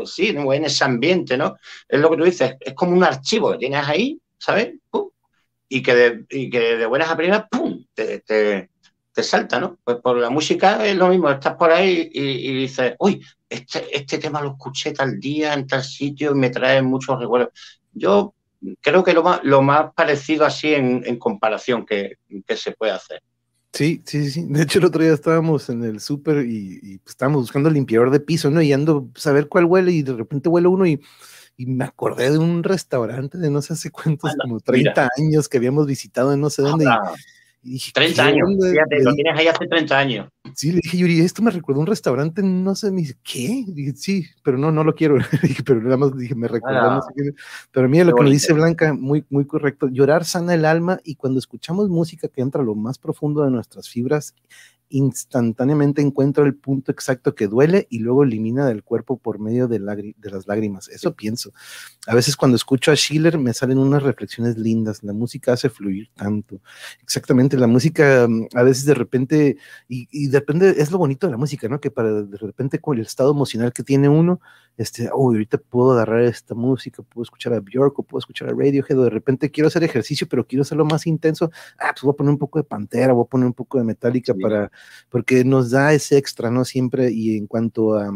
sí, 0.05 0.35
o 0.35 0.53
en 0.53 0.65
ese 0.65 0.83
ambiente, 0.83 1.37
¿no? 1.37 1.57
Es 1.87 1.99
lo 1.99 2.09
que 2.09 2.17
tú 2.17 2.23
dices, 2.23 2.55
es 2.59 2.73
como 2.73 2.93
un 2.93 3.03
archivo 3.03 3.51
que 3.51 3.59
tienes 3.59 3.87
ahí, 3.87 4.19
¿sabes? 4.39 4.73
¡Pum! 4.89 5.09
Y 5.69 5.81
que 5.81 5.95
de, 5.95 6.25
y 6.29 6.49
que 6.49 6.77
de 6.77 6.85
buenas 6.85 7.09
a 7.09 7.17
primeras, 7.17 7.45
¡pum!, 7.49 7.83
te, 7.93 8.19
te, 8.19 8.69
te, 9.11 9.23
salta, 9.23 9.59
¿no? 9.59 9.77
Pues 9.83 9.97
por 9.97 10.17
la 10.17 10.29
música 10.29 10.85
es 10.85 10.95
lo 10.95 11.09
mismo, 11.09 11.29
estás 11.29 11.55
por 11.55 11.71
ahí 11.71 12.09
y, 12.13 12.53
dices, 12.53 12.95
uy, 12.99 13.23
este, 13.49 13.85
este 13.95 14.17
tema 14.17 14.41
lo 14.41 14.51
escuché 14.51 14.91
tal 14.91 15.19
día, 15.19 15.53
en 15.53 15.67
tal 15.67 15.83
sitio, 15.83 16.31
y 16.31 16.35
me 16.35 16.49
trae 16.49 16.81
muchos 16.81 17.19
recuerdos. 17.19 17.49
Yo 17.93 18.33
creo 18.81 19.03
que 19.03 19.13
lo 19.13 19.23
más, 19.23 19.41
lo 19.43 19.61
más 19.61 19.93
parecido 19.93 20.45
así 20.45 20.73
en, 20.73 21.03
en 21.05 21.17
comparación 21.17 21.85
que, 21.85 22.17
que, 22.45 22.57
se 22.57 22.71
puede 22.71 22.91
hacer. 22.93 23.21
Sí, 23.73 24.01
sí, 24.05 24.29
sí. 24.31 24.45
De 24.47 24.63
hecho, 24.63 24.79
el 24.79 24.85
otro 24.85 25.03
día 25.03 25.13
estábamos 25.13 25.69
en 25.69 25.83
el 25.83 25.99
súper 25.99 26.45
y, 26.45 26.79
y 26.81 26.97
pues, 26.99 27.11
estábamos 27.11 27.41
buscando 27.41 27.69
el 27.69 27.75
limpiador 27.75 28.09
de 28.09 28.19
piso, 28.19 28.49
¿no? 28.49 28.61
Y 28.61 28.71
ando 28.73 29.09
a 29.15 29.19
saber 29.19 29.47
cuál 29.47 29.65
huele 29.65 29.91
y 29.91 30.03
de 30.03 30.13
repente 30.13 30.49
huele 30.49 30.67
uno 30.67 30.85
y 30.85 31.01
y 31.57 31.65
me 31.65 31.85
acordé 31.85 32.31
de 32.31 32.37
un 32.37 32.63
restaurante 32.63 33.39
de 33.39 33.49
no 33.49 33.63
sé 33.63 33.73
hace 33.73 33.89
cuántos, 33.89 34.31
como 34.39 34.59
30 34.59 35.09
años 35.17 35.49
que 35.49 35.57
habíamos 35.57 35.87
visitado 35.87 36.31
en 36.31 36.39
no 36.39 36.51
sé 36.51 36.61
dónde. 36.61 36.85
Y, 37.63 37.71
dije, 37.71 37.91
30 37.93 38.23
años, 38.23 38.49
fíjate, 38.61 39.03
lo 39.03 39.13
tienes 39.15 39.39
ahí 39.39 39.47
hace 39.47 39.65
30 39.67 39.97
años. 39.97 40.29
Sí, 40.53 40.71
le 40.71 40.79
dije, 40.83 40.99
Yuri, 40.99 41.19
esto 41.19 41.41
me 41.41 41.49
recuerda 41.49 41.81
un 41.81 41.87
restaurante, 41.87 42.43
no 42.43 42.75
sé, 42.75 42.91
me 42.91 43.01
dice, 43.01 43.15
¿qué? 43.23 43.65
Dije, 43.67 43.93
sí, 43.93 44.25
pero 44.43 44.59
no, 44.59 44.71
no 44.71 44.83
lo 44.83 44.93
quiero. 44.93 45.17
dije, 45.41 45.63
pero 45.63 45.81
nada 45.81 45.97
más 45.97 46.15
dije, 46.15 46.35
me 46.35 46.47
no 46.47 47.01
sé 47.01 47.13
qué. 47.15 47.31
Pero 47.71 47.89
mira 47.89 48.05
lo 48.05 48.13
que 48.13 48.23
me 48.23 48.29
dice 48.29 48.53
Blanca, 48.53 48.93
muy, 48.93 49.25
muy 49.31 49.47
correcto. 49.47 49.87
Llorar 49.89 50.25
sana 50.25 50.53
el 50.53 50.63
alma 50.63 50.99
y 51.03 51.15
cuando 51.15 51.39
escuchamos 51.39 51.89
música 51.89 52.27
que 52.27 52.41
entra 52.41 52.61
a 52.61 52.65
lo 52.65 52.75
más 52.75 52.99
profundo 52.99 53.43
de 53.43 53.49
nuestras 53.49 53.89
fibras, 53.89 54.35
instantáneamente 54.89 56.01
encuentro 56.01 56.45
el 56.45 56.55
punto 56.55 56.91
exacto 56.91 57.35
que 57.35 57.47
duele 57.47 57.87
y 57.89 57.99
luego 57.99 58.23
elimina 58.23 58.65
del 58.65 58.83
cuerpo 58.83 59.17
por 59.17 59.39
medio 59.39 59.67
de, 59.67 59.79
de, 59.79 60.31
las 60.31 60.47
lágrimas. 60.47 60.87
Eso 60.87 61.13
pienso. 61.13 61.51
A 62.07 62.15
veces 62.15 62.35
cuando 62.35 62.55
escucho 62.55 62.91
a 62.91 62.95
Schiller 62.95 63.37
me 63.37 63.53
salen 63.53 63.77
unas 63.77 64.03
reflexiones 64.03 64.57
lindas. 64.57 65.03
La 65.03 65.13
música 65.13 65.53
hace 65.53 65.69
fluir 65.69 66.09
tanto. 66.15 66.61
Exactamente, 67.03 67.57
la 67.57 67.67
música 67.67 68.27
mm, 68.27 68.47
a 68.53 68.63
veces 68.63 68.85
de 68.85 68.93
repente, 68.93 69.57
y, 69.87 70.27
depende, 70.27 70.75
es 70.77 70.91
lo 70.91 70.97
bonito 70.97 71.27
de 71.27 71.31
la 71.31 71.37
música, 71.37 71.67
¿no? 71.67 71.79
Que 71.79 71.91
para 71.91 72.23
de 72.23 72.37
repente 72.37 72.79
con 72.79 72.97
el 72.97 73.03
estado 73.03 73.31
emocional 73.31 73.73
que 73.73 73.83
tiene 73.83 74.09
uno, 74.09 74.39
este, 74.77 75.09
uy, 75.13 75.35
ahorita 75.35 75.57
puedo 75.57 75.93
agarrar 75.93 76.21
esta 76.21 76.53
música, 76.53 77.01
puedo 77.03 77.23
escuchar 77.23 77.53
a 77.53 77.59
Björk 77.59 77.97
o 77.99 78.03
puedo 78.03 78.19
escuchar 78.19 78.49
a 78.49 78.51
Radiohead, 78.51 78.99
o 78.99 79.03
de 79.03 79.09
repente 79.09 79.49
quiero 79.49 79.67
hacer 79.67 79.83
ejercicio, 79.83 80.27
pero 80.29 80.45
quiero 80.45 80.61
hacerlo 80.61 80.85
más 80.85 81.07
intenso, 81.07 81.51
ah, 81.79 81.91
pues 81.93 82.03
voy 82.03 82.11
a 82.13 82.15
poner 82.15 82.31
un 82.31 82.37
poco 82.37 82.59
de 82.59 82.63
Pantera, 82.63 83.13
voy 83.13 83.23
a 83.25 83.29
poner 83.29 83.47
un 83.47 83.53
poco 83.53 83.79
de 83.79 83.83
Metallica 83.83 84.33
para, 84.39 84.71
porque 85.09 85.43
nos 85.43 85.71
da 85.71 85.93
ese 85.93 86.17
extra, 86.17 86.51
¿no? 86.51 86.65
Siempre, 86.65 87.11
y 87.11 87.37
en 87.37 87.47
cuanto 87.47 87.95
a, 87.95 88.11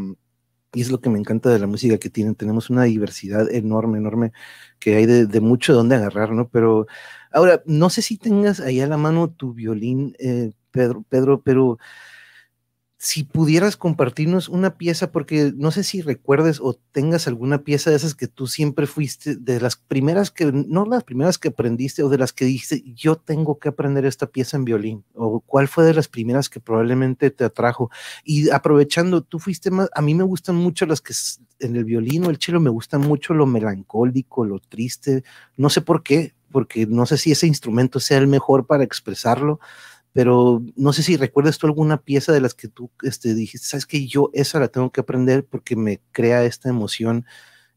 y 0.74 0.82
es 0.82 0.92
lo 0.92 1.02
que 1.02 1.10
me 1.10 1.20
encanta 1.20 1.50
de 1.50 1.60
la 1.60 1.68
música 1.68 1.98
que 1.98 2.10
tienen, 2.10 2.36
tenemos 2.36 2.70
una 2.70 2.84
diversidad 2.84 3.52
enorme, 3.52 3.98
enorme, 3.98 4.32
que 4.80 4.96
hay 4.96 5.06
de, 5.06 5.26
de 5.26 5.42
mucho 5.42 5.74
donde 5.74 5.96
agarrar, 5.96 6.32
¿no? 6.32 6.50
Pero 6.50 6.88
ahora, 7.32 7.62
no 7.66 7.90
sé 7.90 8.02
si 8.02 8.18
tengas 8.18 8.60
ahí 8.60 8.80
a 8.82 8.88
la 8.88 8.98
mano 8.98 9.30
tu 9.30 9.54
violín, 9.54 10.16
eh, 10.20 10.52
Pedro, 10.72 11.04
Pedro, 11.10 11.42
pero 11.42 11.78
si 13.04 13.24
pudieras 13.24 13.78
compartirnos 13.78 14.48
una 14.48 14.78
pieza, 14.78 15.12
porque 15.12 15.52
no 15.56 15.72
sé 15.72 15.84
si 15.84 16.04
recuerdes 16.04 16.60
o 16.62 16.76
tengas 16.92 17.28
alguna 17.28 17.64
pieza 17.64 17.90
de 17.90 17.96
esas 17.96 18.14
que 18.14 18.28
tú 18.28 18.46
siempre 18.46 18.86
fuiste, 18.86 19.36
de 19.36 19.60
las 19.60 19.76
primeras 19.76 20.30
que, 20.30 20.52
no 20.52 20.86
las 20.86 21.04
primeras 21.04 21.40
que 21.40 21.48
aprendiste 21.48 22.04
o 22.04 22.10
de 22.10 22.20
las 22.20 22.32
que 22.32 22.46
dijiste, 22.46 22.84
yo 22.94 23.16
tengo 23.16 23.58
que 23.58 23.70
aprender 23.70 24.06
esta 24.06 24.28
pieza 24.28 24.56
en 24.56 24.66
violín, 24.66 25.04
o 25.16 25.40
cuál 25.40 25.68
fue 25.68 25.84
de 25.84 25.96
las 25.96 26.08
primeras 26.08 26.48
que 26.48 26.60
probablemente 26.60 27.32
te 27.32 27.44
atrajo. 27.44 27.90
Y 28.24 28.52
aprovechando, 28.52 29.24
tú 29.24 29.40
fuiste 29.40 29.72
más, 29.72 29.90
a 29.96 30.02
mí 30.04 30.14
me 30.14 30.24
gustan 30.24 30.58
mucho 30.58 30.86
las 30.86 31.02
que 31.02 31.16
en 31.60 31.76
el 31.76 31.86
violín 31.86 32.26
o 32.26 32.30
el 32.30 32.38
cello 32.38 32.60
me 32.60 32.70
gusta 32.70 33.00
mucho 33.00 33.34
lo 33.34 33.48
melancólico, 33.48 34.46
lo 34.46 34.60
triste, 34.60 35.24
no 35.58 35.72
sé 35.72 35.82
por 35.82 36.04
qué, 36.04 36.36
porque 36.52 36.86
no 36.86 37.08
sé 37.08 37.18
si 37.18 37.32
ese 37.32 37.48
instrumento 37.48 38.00
sea 38.00 38.20
el 38.20 38.28
mejor 38.28 38.68
para 38.68 38.84
expresarlo 38.84 39.60
pero 40.14 40.62
no 40.76 40.94
sé 40.94 41.04
si 41.04 41.18
recuerdas 41.18 41.58
tú 41.58 41.68
alguna 41.68 41.98
pieza 41.98 42.34
de 42.34 42.42
las 42.42 42.54
que 42.54 42.68
tú 42.68 42.92
este, 43.04 43.34
dijiste, 43.34 43.68
sabes 43.68 43.86
que 43.86 44.08
yo 44.08 44.30
esa 44.34 44.60
la 44.60 44.68
tengo 44.68 44.92
que 44.92 45.02
aprender 45.02 45.46
porque 45.46 45.76
me 45.76 46.02
crea 46.12 46.44
esta 46.44 46.70
emoción 46.70 47.26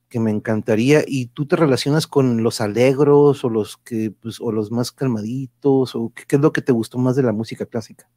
que 0.08 0.20
me 0.20 0.30
encantaría 0.30 1.02
y 1.06 1.26
tú 1.26 1.46
te 1.46 1.56
relacionas 1.56 2.06
con 2.06 2.42
los 2.42 2.60
alegros 2.60 3.44
o 3.44 3.48
los 3.48 3.76
que 3.78 4.12
pues, 4.12 4.40
o 4.40 4.52
los 4.52 4.70
más 4.70 4.92
calmaditos 4.92 5.94
o 5.94 6.12
qué, 6.14 6.36
es 6.36 6.40
lo 6.40 6.52
que 6.52 6.62
te 6.62 6.72
gustó 6.72 6.98
más 6.98 7.16
de 7.16 7.22
la 7.22 7.32
música 7.32 7.66
clásica. 7.66 8.08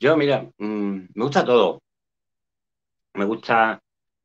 Yo 0.00 0.16
mira, 0.16 0.50
mm, 0.58 0.96
me 1.14 1.24
gusta 1.24 1.44
todo. 1.44 1.78
Me 3.14 3.24
gusta 3.24 3.80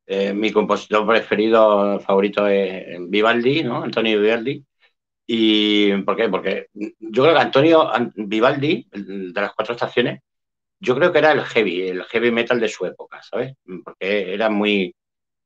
eh, 0.05 0.33
mi 0.33 0.51
compositor 0.51 1.05
preferido, 1.05 1.99
favorito 1.99 2.47
es 2.47 2.97
Vivaldi, 3.09 3.63
¿no? 3.63 3.83
Antonio 3.83 4.19
Vivaldi. 4.19 4.63
¿Y 5.27 5.93
por 6.03 6.15
qué? 6.15 6.29
Porque 6.29 6.67
yo 6.73 7.23
creo 7.23 7.35
que 7.35 7.41
Antonio 7.41 7.91
Vivaldi, 8.15 8.87
de 8.91 9.41
las 9.41 9.53
cuatro 9.53 9.73
estaciones, 9.75 10.21
yo 10.79 10.95
creo 10.95 11.11
que 11.11 11.19
era 11.19 11.33
el 11.33 11.41
heavy, 11.43 11.89
el 11.89 12.03
heavy 12.05 12.31
metal 12.31 12.59
de 12.59 12.69
su 12.69 12.85
época, 12.85 13.21
¿sabes? 13.23 13.53
Porque 13.83 14.33
era 14.33 14.49
muy. 14.49 14.95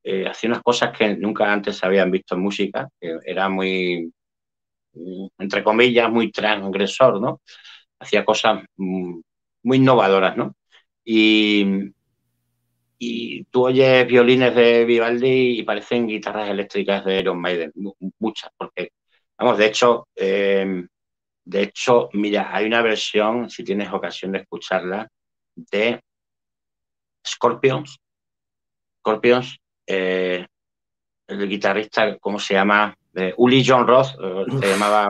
Eh, 0.04 0.28
hacía 0.28 0.50
unas 0.50 0.64
cosas 0.64 0.98
que 0.98 1.16
nunca 1.18 1.52
antes 1.52 1.78
se 1.78 1.86
habían 1.86 2.12
visto 2.12 2.36
en 2.36 2.42
música, 2.42 2.90
era 3.00 3.50
muy, 3.50 4.12
entre 5.40 5.64
comillas, 5.64 6.12
muy 6.12 6.32
transgresor, 6.32 7.20
¿no? 7.22 7.42
Hacía 8.00 8.26
cosas 8.26 8.64
muy 8.78 9.78
innovadoras, 9.78 10.38
¿no? 10.38 10.56
Y, 11.04 11.66
y 12.98 13.44
tú 13.46 13.66
oyes 13.66 14.08
violines 14.08 14.56
de 14.56 14.86
Vivaldi 14.86 15.60
y 15.60 15.64
parecen 15.64 16.08
guitarras 16.08 16.50
eléctricas 16.50 17.04
de 17.06 17.20
Iron 17.20 17.40
Maiden, 17.42 17.72
muchas, 18.20 18.52
porque 18.58 18.92
Vamos, 19.42 19.58
de 19.58 19.66
hecho, 19.66 20.08
eh, 20.16 20.86
de 21.46 21.64
hecho, 21.64 22.10
mira, 22.14 22.56
hay 22.56 22.68
una 22.68 22.84
versión, 22.84 23.50
si 23.50 23.64
tienes 23.64 23.92
ocasión 23.92 24.34
de 24.34 24.38
escucharla, 24.38 25.10
de 25.56 26.00
Scorpions. 27.28 27.98
Scorpions, 29.00 29.58
eh, 29.88 30.46
el 31.26 31.50
guitarrista, 31.50 32.20
¿cómo 32.20 32.38
se 32.38 32.54
llama? 32.54 32.96
Uli 33.38 33.66
John 33.66 33.88
Roth, 33.88 34.10
eh, 34.22 34.46
se 34.60 34.70
llamaba. 34.70 35.10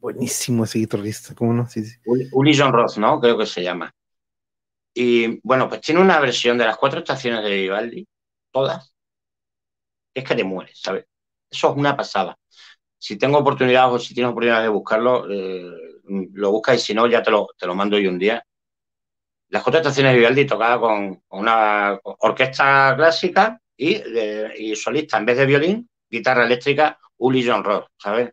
Buenísimo 0.00 0.64
ese 0.64 0.80
guitarrista, 0.80 1.36
¿cómo 1.36 1.52
no? 1.52 1.68
Sí, 1.68 1.84
sí. 1.84 1.96
Uli 2.32 2.58
John 2.58 2.72
Roth, 2.72 2.96
¿no? 2.96 3.20
Creo 3.20 3.38
que 3.38 3.46
se 3.46 3.62
llama. 3.62 3.94
Y 4.92 5.38
bueno, 5.46 5.68
pues 5.68 5.80
tiene 5.80 6.00
una 6.00 6.18
versión 6.18 6.58
de 6.58 6.64
las 6.64 6.76
cuatro 6.76 6.98
estaciones 6.98 7.44
de 7.44 7.54
Vivaldi, 7.54 8.04
todas. 8.50 8.92
Es 10.12 10.24
que 10.24 10.34
te 10.34 10.42
mueres, 10.42 10.80
¿sabes? 10.82 11.06
Eso 11.48 11.70
es 11.70 11.76
una 11.76 11.96
pasada 11.96 12.36
si 13.00 13.16
tengo 13.16 13.38
oportunidad 13.38 13.92
o 13.92 13.98
si 13.98 14.12
tienes 14.12 14.30
oportunidad 14.30 14.60
de 14.60 14.68
buscarlo, 14.68 15.26
eh, 15.30 16.00
lo 16.34 16.50
buscas 16.52 16.76
y 16.76 16.80
si 16.80 16.94
no, 16.94 17.06
ya 17.06 17.22
te 17.22 17.30
lo, 17.30 17.48
te 17.58 17.66
lo 17.66 17.74
mando 17.74 17.98
yo 17.98 18.10
un 18.10 18.18
día. 18.18 18.44
Las 19.48 19.62
cuatro 19.62 19.80
estaciones 19.80 20.12
de 20.12 20.18
Vivaldi 20.18 20.44
tocada 20.44 20.78
con, 20.78 21.22
una 21.30 21.98
orquesta 22.02 22.94
clásica 22.94 23.58
y, 23.74 24.02
y, 24.58 24.76
solista, 24.76 25.16
en 25.16 25.24
vez 25.24 25.38
de 25.38 25.46
violín, 25.46 25.88
guitarra 26.10 26.44
eléctrica, 26.44 26.98
Uli 27.16 27.44
John 27.44 27.64
Roth, 27.64 27.86
¿sabes? 27.96 28.32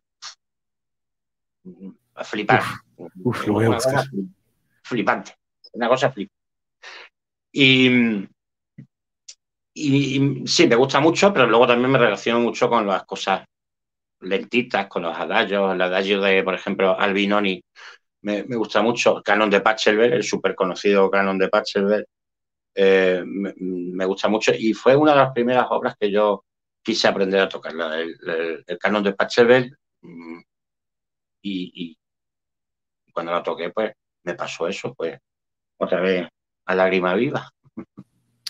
A 2.16 2.24
flipar. 2.26 2.62
Uf, 2.98 3.48
lo 3.48 3.54
voy 3.54 3.66
a 3.66 3.70
buscar. 3.70 4.04
Flipante. 4.84 5.34
Una 5.72 5.88
cosa 5.88 6.12
flipante. 6.12 6.36
Y, 7.54 8.28
y, 9.74 10.46
sí, 10.46 10.68
me 10.68 10.76
gusta 10.76 11.00
mucho, 11.00 11.32
pero 11.32 11.48
luego 11.48 11.68
también 11.68 11.90
me 11.90 12.00
relaciono 12.00 12.42
mucho 12.42 12.70
con 12.70 12.86
las 12.86 13.06
cosas 13.06 13.48
lentitas, 14.22 14.88
con 14.88 15.04
los 15.04 15.18
adagios, 15.18 15.74
el 15.74 15.82
adagio 15.82 16.22
de, 16.22 16.44
por 16.44 16.56
ejemplo, 16.56 17.00
Albinoni, 17.00 17.64
me, 18.22 18.44
me 18.44 18.56
gusta 18.56 18.82
mucho, 18.82 19.22
Canon 19.24 19.50
de 19.50 19.62
Pachelbel, 19.62 20.14
el 20.14 20.24
súper 20.24 20.56
conocido 20.56 21.10
Canon 21.10 21.38
de 21.38 21.50
Pachelbel, 21.50 22.06
eh, 22.80 23.24
me, 23.26 24.06
gusta 24.06 24.30
mucho 24.30 24.52
y 24.54 24.72
fue 24.72 24.96
una 24.96 25.14
de 25.14 25.18
las 25.18 25.32
primeras 25.34 25.66
obras 25.72 25.96
que 26.00 26.12
yo, 26.12 26.46
quise 26.84 27.08
aprender 27.08 27.40
a 27.40 27.50
tocarla, 27.50 28.00
el, 28.00 28.78
canon 28.80 29.04
de 29.04 29.14
Pachelbel, 29.14 29.76
mm, 30.02 30.40
y, 31.42 31.98
cuando 33.12 33.32
la 33.32 33.42
toqué, 33.42 33.72
pues 33.72 33.94
me 34.24 34.36
pasó 34.36 34.68
eso, 34.68 34.94
pues 34.94 35.18
otra 35.78 36.00
vez 36.02 36.28
a 36.66 36.76
lágrima 36.76 37.16
viva. 37.16 37.50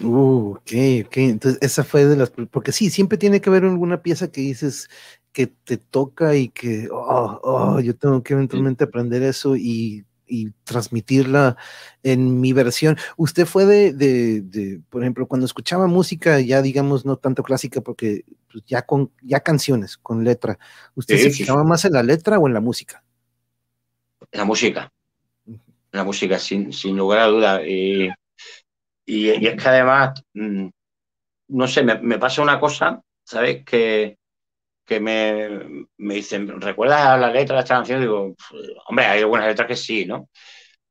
Uh, 0.01 0.55
ok, 0.55 0.71
ok. 1.05 1.17
Entonces, 1.17 1.57
esa 1.61 1.85
fue 1.85 2.05
de 2.05 2.17
las. 2.17 2.29
Porque 2.29 2.73
sí, 2.73 2.89
siempre 2.89 3.17
tiene 3.17 3.39
que 3.39 3.49
haber 3.49 3.63
alguna 3.63 4.01
pieza 4.03 4.29
que 4.29 4.41
dices 4.41 4.89
que 5.31 5.47
te 5.47 5.77
toca 5.77 6.35
y 6.35 6.49
que, 6.49 6.89
oh, 6.91 7.39
oh 7.43 7.79
yo 7.79 7.95
tengo 7.95 8.23
que 8.23 8.33
eventualmente 8.33 8.85
aprender 8.85 9.23
eso 9.23 9.55
y, 9.55 10.05
transmitirla 10.65 11.55
en 12.03 12.41
mi 12.41 12.51
versión. 12.51 12.97
Usted 13.15 13.45
fue 13.45 13.65
de, 13.65 13.93
de, 13.93 14.81
por 14.89 15.01
ejemplo, 15.01 15.25
cuando 15.25 15.45
escuchaba 15.45 15.87
música, 15.87 16.41
ya 16.41 16.61
digamos, 16.61 17.05
no 17.05 17.15
tanto 17.15 17.43
clásica, 17.43 17.79
porque 17.79 18.25
pues, 18.51 18.65
ya 18.67 18.81
con 18.81 19.09
ya 19.21 19.39
canciones, 19.39 19.95
con 19.95 20.25
letra, 20.25 20.59
¿usted 20.95 21.17
se 21.17 21.29
fijaba 21.29 21.63
más 21.63 21.85
en 21.85 21.93
la 21.93 22.03
letra 22.03 22.39
o 22.39 22.47
en 22.47 22.53
la 22.53 22.59
música? 22.59 23.05
En 24.29 24.39
la 24.39 24.45
música. 24.45 24.91
la 25.93 26.03
música, 26.03 26.37
sin, 26.39 26.73
sin 26.73 26.97
lugar 26.97 27.19
a 27.19 27.27
duda. 27.27 27.65
Y 27.65 28.09
y, 29.07 29.29
es 29.29 29.39
que 29.39 29.69
además, 29.69 30.21
mm, 30.33 30.67
no 31.47 31.67
sé, 31.67 31.81
me, 31.83 32.19
pasa 32.19 32.41
una 32.41 32.59
cosa, 32.59 33.01
¿sabes? 33.23 33.63
Que, 33.63 34.16
que 34.87 34.99
me, 34.99 35.87
me, 35.97 36.15
dicen, 36.15 36.61
¿recuerdas 36.61 37.19
la 37.19 37.31
letra 37.31 37.57
de 37.57 37.61
esta 37.63 37.75
canción? 37.75 38.01
Digo, 38.01 38.35
hombre, 38.87 39.05
hay 39.05 39.19
algunas 39.21 39.47
letras 39.47 39.67
que 39.67 39.75
sí, 39.75 40.05
¿no? 40.05 40.29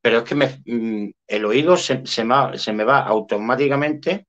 Pero 0.00 0.18
es 0.18 0.24
que 0.24 0.34
mm, 0.34 1.10
el 1.26 1.44
oído 1.44 1.76
se, 1.76 2.06
se, 2.06 2.24
me 2.24 2.84
va 2.84 3.00
automáticamente 3.00 4.26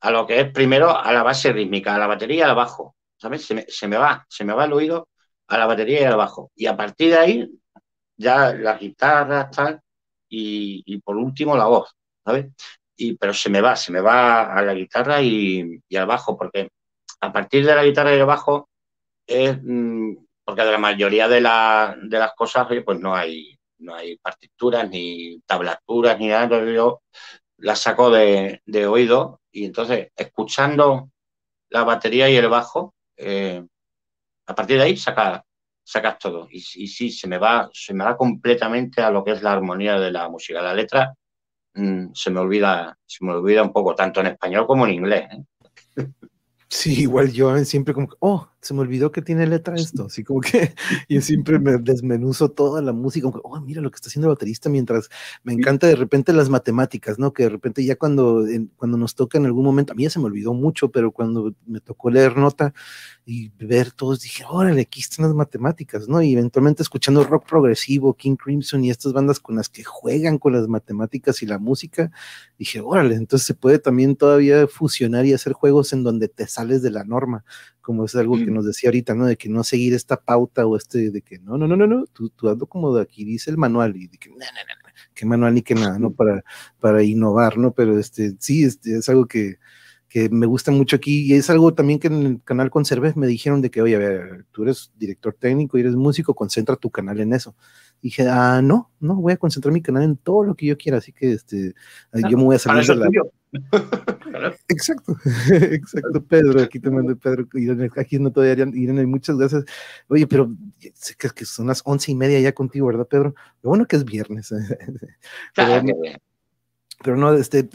a 0.00 0.10
lo 0.10 0.26
que 0.26 0.40
es 0.40 0.52
primero 0.52 0.96
a 0.96 1.12
la 1.12 1.22
base 1.22 1.52
rítmica, 1.52 1.94
a 1.94 1.98
la 1.98 2.06
batería 2.06 2.38
y 2.38 2.42
al 2.42 2.56
bajo, 2.56 2.96
¿sabes? 3.16 3.44
Se 3.46 3.54
me, 3.54 3.64
se 3.68 3.88
me 3.88 3.96
va, 3.96 4.26
se 4.28 4.44
me 4.44 4.52
va 4.54 4.64
el 4.66 4.72
oído 4.72 5.08
a 5.48 5.58
la 5.58 5.66
batería 5.66 6.02
y 6.02 6.04
al 6.04 6.16
bajo. 6.16 6.50
Y 6.56 6.66
a 6.66 6.76
partir 6.76 7.10
de 7.10 7.18
ahí, 7.18 7.50
ya 8.16 8.52
la 8.54 8.76
guitarra, 8.78 9.50
tal, 9.50 9.80
y, 10.28 10.82
y 10.86 11.00
por 11.00 11.16
último 11.16 11.56
la 11.56 11.66
voz, 11.66 11.94
¿sabes? 12.24 12.46
pero 13.18 13.34
se 13.34 13.50
me 13.50 13.60
va, 13.60 13.76
se 13.76 13.92
me 13.92 14.00
va 14.00 14.54
a 14.54 14.62
la 14.62 14.74
guitarra 14.74 15.20
y, 15.22 15.80
al 15.96 16.06
bajo, 16.06 16.36
porque 16.36 16.70
a 17.20 17.32
partir 17.32 17.66
de 17.66 17.74
la 17.74 17.84
guitarra 17.84 18.14
y 18.14 18.18
el 18.18 18.26
bajo 18.26 18.68
es 19.26 19.58
mm, 19.62 20.16
porque 20.44 20.62
de 20.62 20.72
la 20.72 20.78
mayoría 20.78 21.28
de, 21.28 21.36
de 21.36 22.18
las 22.18 22.34
cosas 22.34 22.66
pues 22.84 23.00
no 23.00 23.14
hay, 23.14 23.58
no 23.78 23.94
hay 23.94 24.16
partituras 24.18 24.88
ni 24.90 25.40
tablaturas 25.46 26.18
ni 26.18 26.28
nada, 26.28 26.64
yo 26.72 27.02
las 27.58 27.80
saco 27.80 28.10
de, 28.10 28.60
oído 28.86 29.40
y 29.50 29.64
entonces 29.64 30.08
escuchando 30.16 31.10
la 31.70 31.84
batería 31.84 32.28
y 32.28 32.36
el 32.36 32.48
bajo, 32.48 32.94
eh, 33.16 33.64
a 34.46 34.54
partir 34.54 34.76
de 34.76 34.84
ahí 34.84 34.96
sacas, 34.96 35.42
sacas 35.82 36.18
todo. 36.18 36.48
Y, 36.50 36.58
y, 36.58 36.86
sí, 36.88 37.10
se 37.10 37.26
me 37.26 37.38
va, 37.38 37.70
se 37.72 37.94
me 37.94 38.04
va 38.04 38.16
completamente 38.16 39.00
a 39.02 39.10
lo 39.10 39.24
que 39.24 39.32
es 39.32 39.42
la 39.42 39.52
armonía 39.52 39.98
de 39.98 40.10
la 40.10 40.28
música. 40.28 40.60
La 40.60 40.74
letra 40.74 41.14
Mm, 41.74 42.12
se 42.14 42.30
me 42.30 42.40
olvida, 42.40 42.96
se 43.04 43.24
me 43.24 43.32
olvida 43.32 43.62
un 43.62 43.72
poco, 43.72 43.94
tanto 43.94 44.20
en 44.20 44.28
español 44.28 44.66
como 44.66 44.86
en 44.86 44.94
inglés. 44.94 45.28
¿eh? 45.96 46.06
Sí, 46.68 47.02
igual 47.02 47.32
yo 47.32 47.54
¿eh? 47.56 47.64
siempre 47.64 47.92
como, 47.92 48.08
oh, 48.20 48.48
se 48.64 48.74
me 48.74 48.80
olvidó 48.80 49.12
que 49.12 49.22
tiene 49.22 49.46
letra 49.46 49.74
esto, 49.76 50.06
así 50.06 50.24
como 50.24 50.40
que 50.40 50.74
yo 51.08 51.20
siempre 51.20 51.58
me 51.58 51.76
desmenuzo 51.78 52.50
toda 52.50 52.82
la 52.82 52.92
música, 52.92 53.30
como, 53.30 53.40
oh, 53.44 53.60
mira 53.60 53.82
lo 53.82 53.90
que 53.90 53.96
está 53.96 54.08
haciendo 54.08 54.28
el 54.28 54.34
baterista, 54.34 54.68
mientras 54.68 55.08
me 55.42 55.52
encanta 55.52 55.86
de 55.86 55.96
repente 55.96 56.32
las 56.32 56.48
matemáticas, 56.48 57.18
¿no? 57.18 57.32
Que 57.32 57.44
de 57.44 57.48
repente 57.50 57.84
ya 57.84 57.96
cuando, 57.96 58.44
cuando 58.76 58.96
nos 58.96 59.14
toca 59.14 59.38
en 59.38 59.46
algún 59.46 59.64
momento, 59.64 59.92
a 59.92 59.96
mí 59.96 60.04
ya 60.04 60.10
se 60.10 60.18
me 60.18 60.26
olvidó 60.26 60.54
mucho, 60.54 60.90
pero 60.90 61.12
cuando 61.12 61.54
me 61.66 61.80
tocó 61.80 62.10
leer 62.10 62.36
nota, 62.36 62.72
y 63.26 63.50
ver 63.58 63.90
todos, 63.90 64.20
dije, 64.20 64.44
órale, 64.48 64.82
aquí 64.82 65.00
están 65.00 65.24
las 65.24 65.34
matemáticas, 65.34 66.08
¿no? 66.08 66.20
Y 66.20 66.34
eventualmente 66.34 66.82
escuchando 66.82 67.24
rock 67.24 67.48
progresivo, 67.48 68.14
King 68.14 68.36
Crimson 68.36 68.84
y 68.84 68.90
estas 68.90 69.14
bandas 69.14 69.40
con 69.40 69.56
las 69.56 69.70
que 69.70 69.82
juegan 69.82 70.38
con 70.38 70.52
las 70.52 70.68
matemáticas 70.68 71.42
y 71.42 71.46
la 71.46 71.58
música, 71.58 72.10
dije, 72.58 72.80
órale, 72.80 73.14
entonces 73.14 73.46
se 73.46 73.54
puede 73.54 73.78
también 73.78 74.16
todavía 74.16 74.66
fusionar 74.66 75.24
y 75.24 75.32
hacer 75.32 75.54
juegos 75.54 75.92
en 75.94 76.02
donde 76.02 76.28
te 76.28 76.46
sales 76.46 76.82
de 76.82 76.90
la 76.90 77.04
norma, 77.04 77.44
como 77.80 78.04
es 78.04 78.14
algo 78.14 78.36
que. 78.36 78.50
Nos 78.54 78.64
decía 78.64 78.88
ahorita, 78.88 79.14
¿no? 79.14 79.26
De 79.26 79.36
que 79.36 79.48
no 79.48 79.64
seguir 79.64 79.94
esta 79.94 80.16
pauta 80.16 80.66
o 80.66 80.76
este, 80.76 81.10
de 81.10 81.22
que 81.22 81.38
no, 81.38 81.58
no, 81.58 81.68
no, 81.68 81.76
no, 81.76 81.86
no, 81.86 82.06
tú, 82.06 82.30
tú 82.30 82.48
ando 82.48 82.66
como 82.66 82.94
de 82.94 83.02
aquí 83.02 83.24
dice 83.24 83.50
el 83.50 83.58
manual 83.58 83.96
y 83.96 84.06
de 84.06 84.18
que, 84.18 84.30
no, 84.30 84.36
no, 84.36 84.42
no, 84.42 84.92
que 85.14 85.26
manual 85.26 85.54
ni 85.54 85.62
que 85.62 85.74
nada, 85.74 85.98
¿no? 85.98 86.12
Para, 86.12 86.44
para 86.80 87.02
innovar, 87.02 87.58
¿no? 87.58 87.72
Pero 87.72 87.98
este, 87.98 88.34
sí, 88.38 88.64
este, 88.64 88.98
es 88.98 89.08
algo 89.08 89.26
que 89.26 89.58
que 90.14 90.28
me 90.30 90.46
gusta 90.46 90.70
mucho 90.70 90.94
aquí 90.94 91.22
y 91.26 91.34
es 91.34 91.50
algo 91.50 91.74
también 91.74 91.98
que 91.98 92.06
en 92.06 92.22
el 92.24 92.40
canal 92.44 92.70
Conserves 92.70 93.16
me 93.16 93.26
dijeron 93.26 93.60
de 93.60 93.68
que, 93.68 93.82
oye, 93.82 93.96
a 93.96 93.98
ver, 93.98 94.44
tú 94.52 94.62
eres 94.62 94.92
director 94.96 95.34
técnico 95.34 95.76
y 95.76 95.80
eres 95.80 95.96
músico, 95.96 96.36
concentra 96.36 96.76
tu 96.76 96.88
canal 96.88 97.18
en 97.18 97.32
eso. 97.32 97.56
dije, 98.00 98.28
ah, 98.28 98.60
no, 98.62 98.92
no, 99.00 99.16
voy 99.16 99.32
a 99.32 99.36
concentrar 99.36 99.72
mi 99.72 99.82
canal 99.82 100.04
en 100.04 100.16
todo 100.16 100.44
lo 100.44 100.54
que 100.54 100.66
yo 100.66 100.78
quiera, 100.78 100.98
así 100.98 101.12
que 101.12 101.32
este, 101.32 101.74
yo 102.30 102.38
me 102.38 102.44
voy 102.44 102.54
a 102.54 102.60
salir 102.60 102.86
de 102.86 102.94
la... 102.94 103.10
Exacto, 104.68 105.16
exacto, 105.50 106.24
Pedro, 106.24 106.62
aquí 106.62 106.78
te 106.78 106.90
mando 106.90 107.16
Pedro, 107.16 107.48
aquí 107.96 108.18
no 108.20 108.30
todavía 108.30 108.66
Irene, 108.72 109.06
muchas 109.06 109.36
gracias. 109.36 109.64
Oye, 110.06 110.28
pero 110.28 110.54
sé 110.94 111.16
que, 111.16 111.44
son 111.44 111.66
las 111.66 111.82
once 111.84 112.12
y 112.12 112.14
media 112.14 112.38
ya 112.38 112.52
contigo, 112.52 112.86
¿verdad, 112.86 113.08
Pedro? 113.08 113.34
Lo 113.62 113.70
bueno 113.70 113.86
que 113.86 113.96
es 113.96 114.04
viernes. 114.04 114.52
pero, 115.56 115.82
pero 117.04 117.18
no, 117.18 117.34
este, 117.34 117.68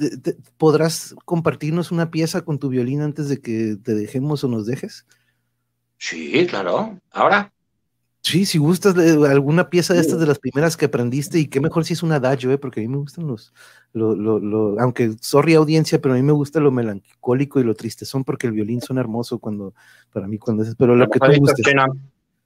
¿podrás 0.58 1.16
compartirnos 1.24 1.92
una 1.92 2.10
pieza 2.10 2.42
con 2.42 2.58
tu 2.58 2.68
violín 2.68 3.02
antes 3.02 3.30
de 3.30 3.40
que 3.40 3.78
te 3.82 3.94
dejemos 3.94 4.44
o 4.44 4.48
nos 4.48 4.66
dejes? 4.66 5.06
Sí, 6.00 6.48
claro. 6.50 6.98
¿Ahora? 7.12 7.54
Sí, 8.24 8.48
si 8.48 8.58
gustas 8.58 8.98
alguna 8.98 9.70
pieza 9.70 9.94
de 9.94 10.02
estas 10.02 10.20
de 10.20 10.26
las 10.26 10.40
primeras 10.40 10.76
que 10.76 10.86
aprendiste, 10.86 11.38
y 11.38 11.48
qué 11.48 11.62
mejor 11.62 11.86
si 11.86 11.94
es 11.94 12.02
un 12.02 12.12
adagio, 12.12 12.52
¿eh? 12.52 12.58
porque 12.58 12.80
a 12.80 12.84
mí 12.84 12.90
me 12.90 12.98
gustan 12.98 13.28
los, 13.28 13.54
lo, 13.94 14.16
lo, 14.16 14.40
lo, 14.40 14.80
aunque 14.80 15.14
sorry 15.22 15.54
audiencia, 15.54 16.02
pero 16.02 16.16
a 16.16 16.18
mí 16.18 16.24
me 16.24 16.34
gusta 16.34 16.60
lo 16.60 16.72
melancólico 16.72 17.60
y 17.60 17.64
lo 17.64 17.76
triste, 17.76 18.06
son 18.06 18.24
porque 18.24 18.48
el 18.48 18.54
violín 18.54 18.82
suena 18.82 19.02
hermoso 19.02 19.38
cuando, 19.38 19.76
para 20.12 20.28
mí 20.28 20.40
cuando 20.40 20.64
es, 20.64 20.76
pero 20.76 20.96
lo 20.96 21.08
que 21.08 21.20
tú 21.20 21.28
gustes. 21.38 21.68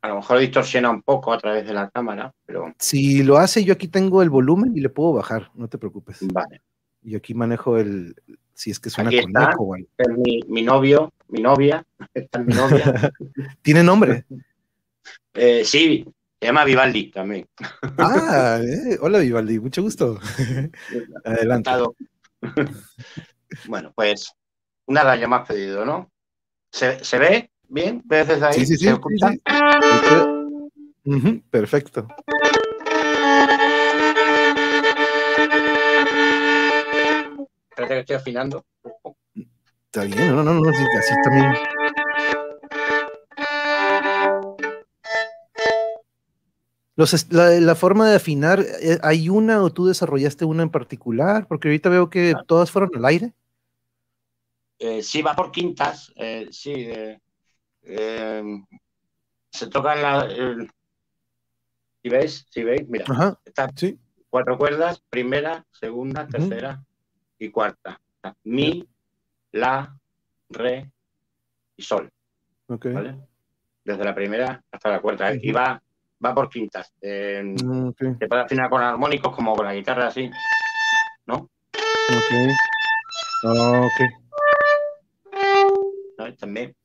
A 0.02 0.10
lo 0.10 0.18
mejor 0.18 0.40
distorsiona 0.40 0.90
un 0.90 1.02
poco 1.02 1.32
a 1.32 1.38
través 1.38 1.66
de 1.66 1.74
la 1.74 1.90
cámara, 1.90 2.34
pero... 2.46 2.74
Si 2.78 3.24
lo 3.24 3.38
hace, 3.38 3.64
yo 3.64 3.72
aquí 3.72 3.88
tengo 3.88 4.22
el 4.22 4.30
volumen 4.30 4.76
y 4.76 4.82
le 4.82 4.90
puedo 4.90 5.14
bajar, 5.14 5.50
no 5.56 5.70
te 5.70 5.78
preocupes. 5.78 6.18
Vale. 6.34 6.62
Y 7.04 7.16
aquí 7.16 7.34
manejo 7.34 7.78
el, 7.78 8.16
si 8.54 8.72
es 8.72 8.80
que 8.80 8.90
suena 8.90 9.10
Aquí 9.10 9.22
con 9.22 9.32
eco, 9.42 9.76
mi, 10.18 10.40
mi, 10.48 10.62
novio, 10.62 11.12
mi 11.30 11.42
novia, 11.42 11.86
está 12.14 12.40
mi 12.40 12.54
novia. 12.54 13.12
¿Tiene 13.62 13.84
nombre? 13.84 14.26
Eh, 15.34 15.66
sí, 15.66 16.06
se 16.40 16.48
llama 16.48 16.64
Vivaldi 16.64 17.12
también. 17.12 17.48
Ah, 17.98 18.60
eh, 18.62 18.98
hola 19.02 19.20
Vivaldi, 19.20 19.60
mucho 19.60 19.82
gusto. 19.82 20.20
Adelante. 21.26 21.72
bueno, 23.68 23.92
pues 23.96 24.32
nada, 24.88 25.16
ya 25.16 25.28
me 25.28 25.38
has 25.38 25.48
pedido, 25.48 25.86
¿no? 25.86 26.12
¿Se, 26.72 27.04
¿Se, 27.04 27.18
ve 27.18 27.52
bien? 27.68 28.02
¿Ves 28.06 28.28
desde 28.28 28.46
ahí? 28.46 28.54
Sí, 28.54 28.66
sí, 28.66 28.78
sí. 28.78 28.90
perfecto. 31.50 32.08
Espérate 37.74 37.96
que 37.96 38.00
estoy 38.02 38.16
afinando. 38.18 38.64
Está 39.86 40.04
bien, 40.04 40.36
no, 40.36 40.44
no, 40.44 40.54
no, 40.54 40.70
así, 40.70 41.14
también. 41.24 41.54
Los, 46.96 47.32
la, 47.32 47.50
la, 47.50 47.74
forma 47.74 48.08
de 48.08 48.18
afinar, 48.18 48.60
eh, 48.60 49.00
¿hay 49.02 49.28
una 49.28 49.64
o 49.64 49.74
tú 49.74 49.88
desarrollaste 49.88 50.46
una 50.46 50.62
en 50.62 50.70
particular? 50.70 51.48
Porque 51.48 51.68
ahorita 51.68 51.90
veo 51.90 52.12
que 52.12 52.36
todas 52.46 52.70
fueron 52.70 52.92
al 52.96 53.06
aire. 53.06 53.34
Eh, 54.78 55.02
sí, 55.02 55.24
va 55.24 55.36
por 55.36 55.52
quintas. 55.52 56.14
Eh, 56.16 56.50
sí, 56.52 56.92
eh, 57.82 58.44
se 59.50 59.68
toca 59.68 59.96
la. 59.96 60.30
¿Sí 62.04 62.10
veis? 62.10 62.46
¿Sí 62.52 62.64
veis? 62.64 62.88
Mira, 62.88 63.06
Ajá, 63.10 63.40
sí. 63.76 63.98
cuatro 64.30 64.60
cuerdas, 64.60 65.02
primera, 65.10 65.66
segunda, 65.72 66.28
tercera, 66.28 66.84
y 67.40 67.50
cuarta. 67.50 68.00
Mi, 68.44 68.88
la, 69.52 69.98
re 70.50 70.92
y 71.76 71.84
sol. 71.84 72.10
¿vale? 72.68 73.18
Desde 73.84 74.04
la 74.04 74.16
primera 74.16 74.64
hasta 74.72 74.90
la 74.90 75.02
cuarta. 75.02 75.34
Y 75.34 75.52
va, 75.52 75.82
va 76.24 76.34
por 76.34 76.50
quintas. 76.50 76.94
Eh, 77.02 77.56
Se 78.20 78.28
puede 78.28 78.42
afinar 78.44 78.70
con 78.70 78.82
armónicos 78.82 79.36
como 79.36 79.56
con 79.56 79.66
la 79.66 79.74
guitarra 79.74 80.08
así. 80.08 80.30
¿No? 81.26 81.36
Ok. 81.36 82.32
ok. 83.46 84.02
También. 86.40 86.76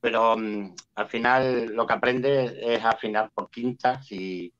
Pero 0.00 0.36
mm, 0.36 0.74
al 0.94 1.08
final 1.08 1.66
lo 1.74 1.86
que 1.86 1.92
aprende 1.92 2.74
es 2.74 2.84
afinar 2.84 3.30
por 3.34 3.50
quintas 3.50 4.10
y, 4.12 4.52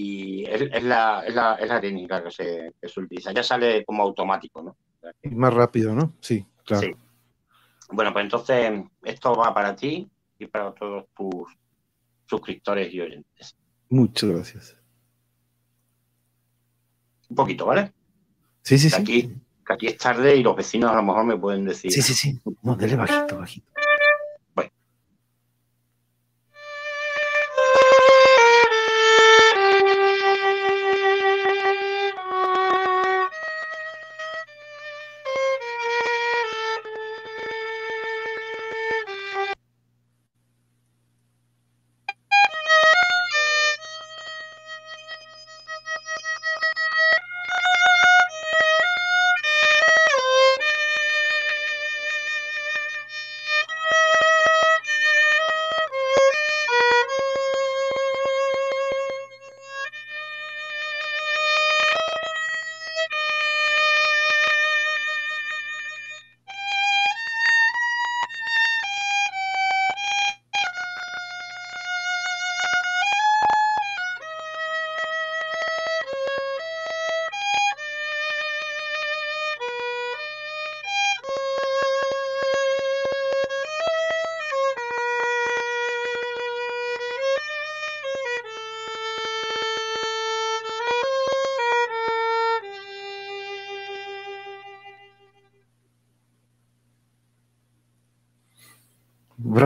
y 0.00 0.44
es, 0.44 0.60
la, 0.84 1.24
es, 1.26 1.34
la, 1.34 1.54
es, 1.54 1.68
la, 1.68 1.80
técnica 1.80 2.22
que 2.22 2.30
se, 2.30 2.72
que 2.80 2.88
se, 2.88 3.00
utiliza. 3.00 3.32
Ya 3.32 3.42
sale 3.42 3.84
como 3.84 4.04
automático, 4.04 4.62
¿no? 4.62 4.76
Más 5.24 5.52
rápido, 5.52 5.92
¿no? 5.92 6.14
Sí, 6.20 6.46
claro. 6.64 6.86
Sí. 6.86 6.94
Bueno, 7.90 8.12
pues 8.12 8.22
entonces 8.22 8.80
esto 9.02 9.34
va 9.34 9.52
para 9.52 9.74
ti 9.74 10.08
y 10.38 10.46
para 10.46 10.72
todos 10.72 11.06
tus 11.16 11.52
suscriptores 12.26 12.94
y 12.94 13.00
oyentes. 13.00 13.56
Muchas 13.88 14.30
gracias. 14.30 14.76
Un 17.28 17.34
poquito, 17.34 17.66
¿vale? 17.66 17.92
Sí, 18.62 18.78
sí, 18.78 18.90
sí. 18.90 19.00
Aquí, 19.00 19.34
que 19.66 19.72
aquí 19.72 19.86
es 19.88 19.98
tarde 19.98 20.36
y 20.36 20.44
los 20.44 20.54
vecinos 20.54 20.92
a 20.92 20.94
lo 20.94 21.02
mejor 21.02 21.24
me 21.24 21.36
pueden 21.36 21.64
decir. 21.64 21.90
Sí, 21.90 22.02
sí, 22.02 22.14
sí. 22.14 22.40
No, 22.62 22.76
dele 22.76 22.94
bajito, 22.94 23.38
bajito. 23.38 23.66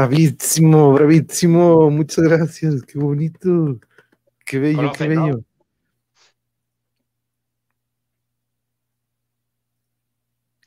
Bravísimo, 0.03 0.95
bravísimo. 0.95 1.89
Muchas 1.89 2.25
gracias. 2.25 2.83
Qué 2.83 2.99
bonito. 2.99 3.79
Qué 4.45 4.59
bello, 4.59 4.91
qué 4.91 5.07
bello. 5.07 5.45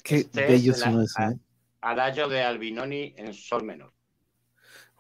Qué 0.01 0.15
este 0.19 0.47
bello 0.47 0.71
es 0.71 0.79
sonó 0.79 0.99
el 0.99 1.05
eso, 1.05 1.21
¿eh? 1.21 1.37
Adagio 1.81 2.29
de 2.29 2.43
Albinoni 2.43 3.13
en 3.17 3.33
sol 3.33 3.65
menor. 3.65 3.91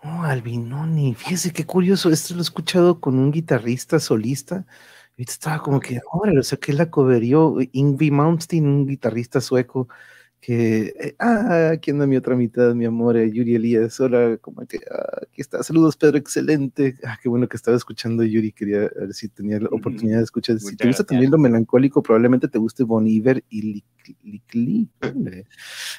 Oh, 0.03 0.23
Albinoni. 0.23 1.15
Fíjese 1.15 1.53
qué 1.53 1.65
curioso. 1.65 2.09
Esto 2.09 2.33
lo 2.33 2.41
he 2.41 2.43
escuchado 2.43 2.99
con 2.99 3.17
un 3.17 3.31
guitarrista 3.31 4.01
solista. 4.01 4.65
Ahorita 5.11 5.31
estaba 5.31 5.61
como 5.61 5.79
que, 5.79 6.01
órale, 6.11 6.41
o 6.41 6.43
sea, 6.43 6.57
que 6.57 6.73
la 6.73 6.91
coverió 6.91 7.55
Ingvi 7.71 8.11
Malmsteen, 8.11 8.67
un 8.67 8.85
guitarrista 8.85 9.39
sueco 9.39 9.87
que, 10.45 10.93
eh, 10.99 11.15
ah, 11.17 11.71
aquí 11.73 11.89
anda 11.89 12.05
mi 12.05 12.17
otra 12.17 12.35
mitad, 12.35 12.75
mi 12.75 12.85
amor, 12.85 13.17
eh, 13.17 13.31
Yuri 13.31 13.55
Elías, 13.55 13.99
hola, 13.99 14.37
como 14.37 14.63
que, 14.67 14.77
ah, 14.91 15.21
aquí 15.23 15.41
está, 15.41 15.63
saludos 15.63 15.97
Pedro, 15.97 16.19
excelente, 16.19 16.99
ah, 17.03 17.17
qué 17.19 17.29
bueno 17.29 17.49
que 17.49 17.57
estaba 17.57 17.75
escuchando 17.75 18.23
Yuri, 18.23 18.51
quería 18.51 18.81
ver 18.81 19.11
si 19.11 19.27
tenía 19.27 19.59
la 19.59 19.69
oportunidad 19.69 20.19
de 20.19 20.23
escuchar, 20.23 20.59
si 20.59 20.65
Muchas 20.65 20.77
te 20.77 20.87
gusta 20.87 21.03
también 21.03 21.31
lo 21.31 21.39
melancólico, 21.39 22.03
probablemente 22.03 22.47
te 22.47 22.59
guste 22.59 22.83
Bon 22.83 23.07
Iver 23.07 23.43
y 23.49 23.83
Licli, 24.21 24.87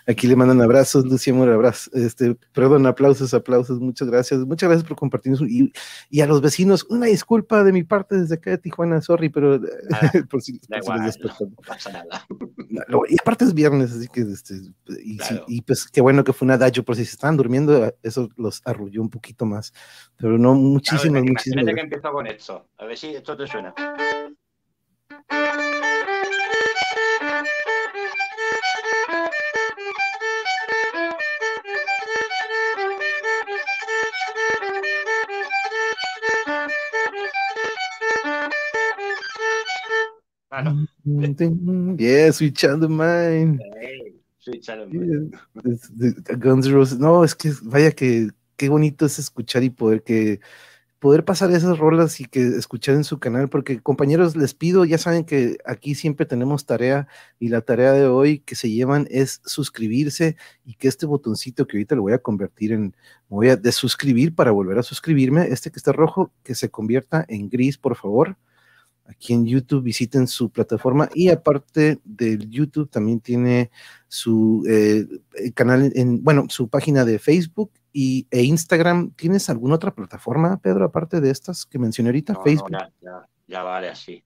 aquí 0.07 0.29
le 0.29 0.37
mandan 0.37 0.63
abrazos, 0.63 1.05
Lucía 1.07 1.33
Amor, 1.33 1.49
abrazos, 1.49 1.93
este, 1.95 2.37
perdón, 2.53 2.87
aplausos, 2.87 3.35
aplausos, 3.35 3.81
muchas 3.81 4.09
gracias, 4.09 4.47
muchas 4.47 4.69
gracias 4.69 4.87
por 4.87 4.97
compartir 4.97 5.33
eso, 5.33 5.45
y, 5.45 5.73
y 6.09 6.21
a 6.21 6.27
los 6.29 6.41
vecinos, 6.41 6.87
una 6.89 7.07
disculpa 7.07 7.65
de 7.65 7.73
mi 7.73 7.83
parte 7.83 8.17
desde 8.17 8.37
acá 8.37 8.51
de 8.53 8.59
Tijuana, 8.59 9.01
sorry, 9.01 9.29
pero 9.29 9.59
Nada, 9.59 10.13
por 10.31 10.41
si, 10.41 10.61
por 10.61 10.61
si 10.61 10.73
les 10.73 10.85
igual, 10.85 11.05
despertó. 11.05 11.47
no 11.47 11.57
pasa 11.67 11.91
nada. 11.91 12.25
Y 13.09 13.17
aparte 13.21 13.45
es 13.45 13.53
viernes, 13.53 13.91
así 13.93 14.07
que 14.07 14.36
este, 14.37 14.55
y, 15.03 15.13
sí, 15.13 15.17
Claro. 15.19 15.45
y 15.49 15.63
pues 15.63 15.87
qué 15.87 16.01
bueno 16.01 16.23
que 16.25 16.33
fue 16.33 16.47
un 16.47 16.53
adagio, 16.53 16.85
por 16.85 16.97
si 16.97 17.05
se 17.05 17.13
estaban 17.13 17.37
durmiendo, 17.37 17.93
eso 18.03 18.29
los 18.37 18.63
arrulló 18.65 19.03
un 19.03 19.11
poquito 19.11 19.47
más. 19.47 19.73
Pero 20.17 20.39
no, 20.39 20.55
muchísimas, 20.55 21.23
Claro, 21.23 21.27
muchísimas 21.27 21.75
que 21.75 21.81
empiezo 21.81 22.13
con. 22.13 22.27
A 22.27 22.85
ver 22.85 22.97
si 22.97 23.15
esto 23.15 23.37
te 23.37 23.47
suena. 23.47 23.75
Claro. 40.49 40.87
Yeah, 41.99 42.33
Switch 42.33 42.65
on 42.65 42.81
the 42.81 42.89
Mind. 42.89 43.61
Ey, 43.81 44.06
sí, 44.53 44.61
Guns 46.39 46.67
N' 46.67 46.73
Roses. 46.73 46.99
No, 46.99 47.25
es 47.25 47.35
que 47.35 47.53
vaya 47.63 47.93
que 47.93 48.31
qué 48.57 48.69
bonito 48.69 49.07
es 49.07 49.19
escuchar 49.19 49.63
y 49.63 49.71
poder 49.71 50.03
que 50.03 50.41
poder 50.99 51.25
pasar 51.25 51.51
esas 51.53 51.79
rolas 51.79 52.21
y 52.21 52.25
que 52.25 52.41
escuchar 52.41 52.95
en 52.95 53.05
su 53.05 53.19
canal, 53.19 53.49
porque 53.49 53.81
compañeros, 53.81 54.35
les 54.35 54.55
pido, 54.55 54.85
ya 54.85 54.99
saben 54.99 55.25
que 55.25 55.59
aquí 55.65 55.95
siempre 55.95 56.27
tenemos 56.27 56.65
tarea 56.65 57.07
y 57.39 57.49
la 57.49 57.61
tarea 57.61 57.93
de 57.93 58.07
hoy 58.07 58.41
que 58.41 58.57
se 58.57 58.71
llevan 58.71 59.07
es 59.11 59.41
suscribirse 59.45 60.37
y 60.65 60.75
que 60.75 60.89
este 60.89 61.07
botoncito 61.07 61.67
que 61.67 61.77
ahorita 61.77 61.95
lo 61.97 62.03
voy 62.03 62.15
a 62.15 62.19
convertir 62.19 62.73
en, 62.73 62.97
voy 63.29 63.51
a 63.51 63.57
desuscribir 63.57 64.35
para 64.35 64.51
volver 64.53 64.79
a 64.79 64.83
suscribirme, 64.83 65.47
este 65.49 65.71
que 65.71 65.79
está 65.79 65.93
rojo, 65.93 66.33
que 66.43 66.55
se 66.55 66.71
convierta 66.71 67.25
en 67.29 67.51
gris, 67.51 67.79
por 67.79 67.97
favor. 67.97 68.37
Aquí 69.09 69.33
en 69.33 69.47
YouTube 69.47 69.83
visiten 69.83 70.27
su 70.27 70.51
plataforma 70.51 71.09
y 71.15 71.29
aparte 71.29 72.01
del 72.05 72.51
YouTube 72.51 72.91
también 72.91 73.21
tiene 73.21 73.71
su 74.09 74.65
eh, 74.69 75.07
eh, 75.35 75.53
canal, 75.53 75.93
en, 75.95 76.23
bueno, 76.23 76.47
su 76.49 76.69
página 76.69 77.05
de 77.05 77.19
Facebook 77.19 77.71
y, 77.93 78.27
e 78.31 78.43
Instagram. 78.43 79.13
¿Tienes 79.13 79.49
alguna 79.49 79.77
otra 79.77 79.95
plataforma, 79.95 80.59
Pedro, 80.59 80.85
aparte 80.85 81.21
de 81.21 81.31
estas 81.31 81.65
que 81.67 81.79
mencioné 81.79 82.11
ahorita? 82.11 82.33
No, 82.33 82.39
no, 82.41 82.45
Facebook. 82.45 82.71
ya, 82.73 82.93
ya, 83.01 83.29
ya 83.47 83.63
vale 83.63 83.89
así. 83.89 84.23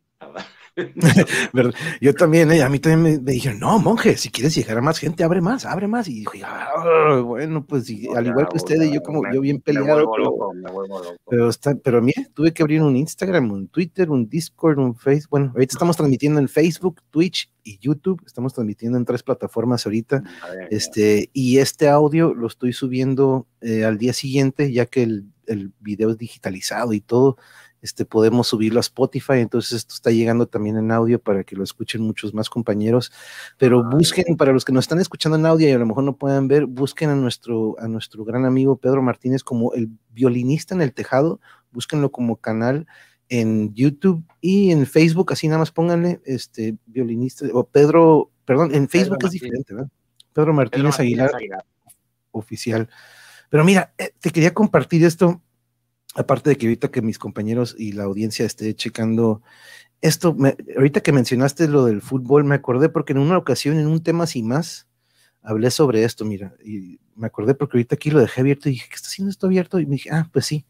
Yo 2.01 2.15
también, 2.15 2.51
eh, 2.53 2.63
a 2.63 2.69
mí 2.69 2.79
también 2.79 3.03
me, 3.03 3.23
me 3.23 3.33
dijeron, 3.33 3.59
no, 3.59 3.79
monje, 3.79 4.17
si 4.17 4.31
quieres 4.31 4.55
llegar 4.55 4.79
a 4.79 4.81
más 4.81 4.99
gente, 4.99 5.25
abre 5.25 5.41
más, 5.41 5.67
abre 5.67 5.87
más. 5.89 6.09
Y 6.09 6.21
dije, 6.21 6.43
"Ah, 6.45 7.21
bueno, 7.25 7.65
pues 7.67 7.91
y 7.91 8.07
al 8.15 8.27
igual 8.27 8.49
que 8.49 8.57
ustedes, 8.57 8.91
yo 8.93 9.03
como 9.03 9.23
Me- 9.23 9.35
yo 9.35 9.41
bien 9.41 9.61
peleado. 9.61 9.87
pero- 10.13 10.25
loco, 10.25 10.55
loco. 10.55 11.15
pero, 11.29 11.49
está, 11.49 11.75
pero 11.75 12.01
mira, 12.01 12.23
tuve 12.35 12.53
que 12.53 12.63
abrir 12.63 12.83
un 12.83 12.97
Instagram, 12.97 13.51
un 13.51 13.69
Twitter, 13.69 14.11
un 14.11 14.29
Discord, 14.29 14.79
un 14.79 14.95
Facebook. 14.95 15.31
Bueno, 15.31 15.51
ahorita 15.55 15.75
estamos 15.75 15.97
transmitiendo 15.97 16.41
en 16.41 16.49
Facebook, 16.49 17.03
Twitch 17.11 17.51
y 17.65 17.79
YouTube. 17.79 18.23
Estamos 18.27 18.55
transmitiendo 18.55 18.97
en 18.97 19.05
tres 19.05 19.23
plataformas 19.23 19.85
ahorita. 19.87 20.23
Este, 20.71 21.31
y 21.33 21.59
este 21.59 21.89
audio 21.89 22.33
lo 22.35 22.47
estoy 22.47 22.73
subiendo 22.73 23.47
eh, 23.61 23.85
al 23.85 23.99
día 23.99 24.13
siguiente, 24.13 24.73
ya 24.73 24.87
que 24.87 25.03
el, 25.03 25.25
el 25.47 25.73
video 25.81 26.11
es 26.11 26.19
digitalizado 26.19 26.93
y 26.93 27.01
todo. 27.01 27.37
Este, 27.83 28.05
podemos 28.05 28.49
subirlo 28.49 28.79
a 28.79 28.83
Spotify, 28.83 29.35
entonces 29.39 29.73
esto 29.73 29.95
está 29.95 30.11
llegando 30.11 30.47
también 30.47 30.77
en 30.77 30.93
audio 30.93 31.19
para 31.19 31.45
que 31.45 31.57
lo 31.57 31.65
escuchen 31.65 32.03
muchos 32.03 32.35
más 32.35 32.51
compañeros. 32.51 33.11
Pero 33.57 33.81
Ah, 33.81 33.91
busquen, 33.91 34.37
para 34.37 34.53
los 34.53 34.65
que 34.65 34.73
nos 34.73 34.85
están 34.85 35.01
escuchando 35.01 35.37
en 35.39 35.47
audio 35.47 35.69
y 35.69 35.73
a 35.73 35.79
lo 35.79 35.87
mejor 35.87 36.05
no 36.05 36.17
puedan 36.17 36.47
ver, 36.49 36.67
busquen 36.67 37.11
a 37.11 37.15
nuestro, 37.15 37.77
a 37.79 37.89
nuestro 37.89 38.25
gran 38.25 38.45
amigo 38.45 38.77
Pedro 38.77 39.03
Martínez 39.03 39.43
como 39.43 39.73
el 39.75 39.89
violinista 40.11 40.75
en 40.75 40.83
el 40.83 40.93
tejado, 40.93 41.41
búsquenlo 41.73 42.11
como 42.13 42.37
canal 42.37 42.87
en 43.31 43.73
YouTube 43.75 44.25
y 44.41 44.73
en 44.73 44.87
Facebook, 44.87 45.33
así 45.33 45.47
nada 45.47 45.61
más 45.61 45.71
pónganle 45.71 46.21
este 46.25 46.77
violinista 46.87 47.47
o 47.53 47.65
Pedro, 47.65 48.31
perdón, 48.45 48.75
en 48.75 48.89
Facebook 48.89 49.19
es 49.21 49.25
Martínez. 49.25 49.33
diferente, 49.33 49.75
¿verdad? 49.75 49.89
Pedro 50.33 50.33
Pedro 50.33 50.53
Martínez 50.55 51.01
Aguilar. 51.01 51.31
oficial. 52.33 52.89
Pero 53.49 53.65
mira, 53.65 53.93
eh, 53.99 54.13
te 54.21 54.31
quería 54.31 54.53
compartir 54.55 55.05
esto, 55.05 55.41
aparte 56.15 56.51
de 56.51 56.57
que 56.57 56.67
ahorita 56.67 56.91
que 56.91 57.03
mis 57.03 57.19
compañeros 57.19 57.75
y 57.79 57.93
la 57.93 58.05
audiencia 58.05 58.45
esté 58.47 58.75
checando 58.75 59.43
esto, 60.01 60.35
me- 60.35 60.57
ahorita 60.77 61.01
que 61.03 61.13
mencionaste 61.13 61.69
lo 61.69 61.85
del 61.85 62.01
fútbol, 62.03 62.45
me 62.45 62.55
acordé 62.55 62.89
porque 62.89 63.13
en 63.13 63.19
una 63.19 63.37
ocasión, 63.39 63.79
en 63.79 63.87
un 63.87 64.03
tema 64.03 64.27
sin 64.27 64.49
más, 64.49 64.89
hablé 65.43 65.71
sobre 65.71 66.05
esto, 66.05 66.25
mira, 66.25 66.55
y 66.65 67.01
me 67.17 67.27
acordé 67.27 67.55
porque 67.55 67.77
ahorita 67.77 67.95
aquí 67.97 68.11
lo 68.11 68.19
dejé 68.21 68.41
abierto 68.41 68.69
y 68.69 68.73
dije, 68.73 68.89
¿qué 68.89 68.97
está 68.97 69.09
haciendo 69.09 69.31
esto 69.31 69.47
abierto? 69.47 69.79
Y 69.79 69.87
me 69.87 69.93
dije, 69.93 70.11
ah, 70.11 70.29
pues 70.33 70.47
sí. 70.47 70.65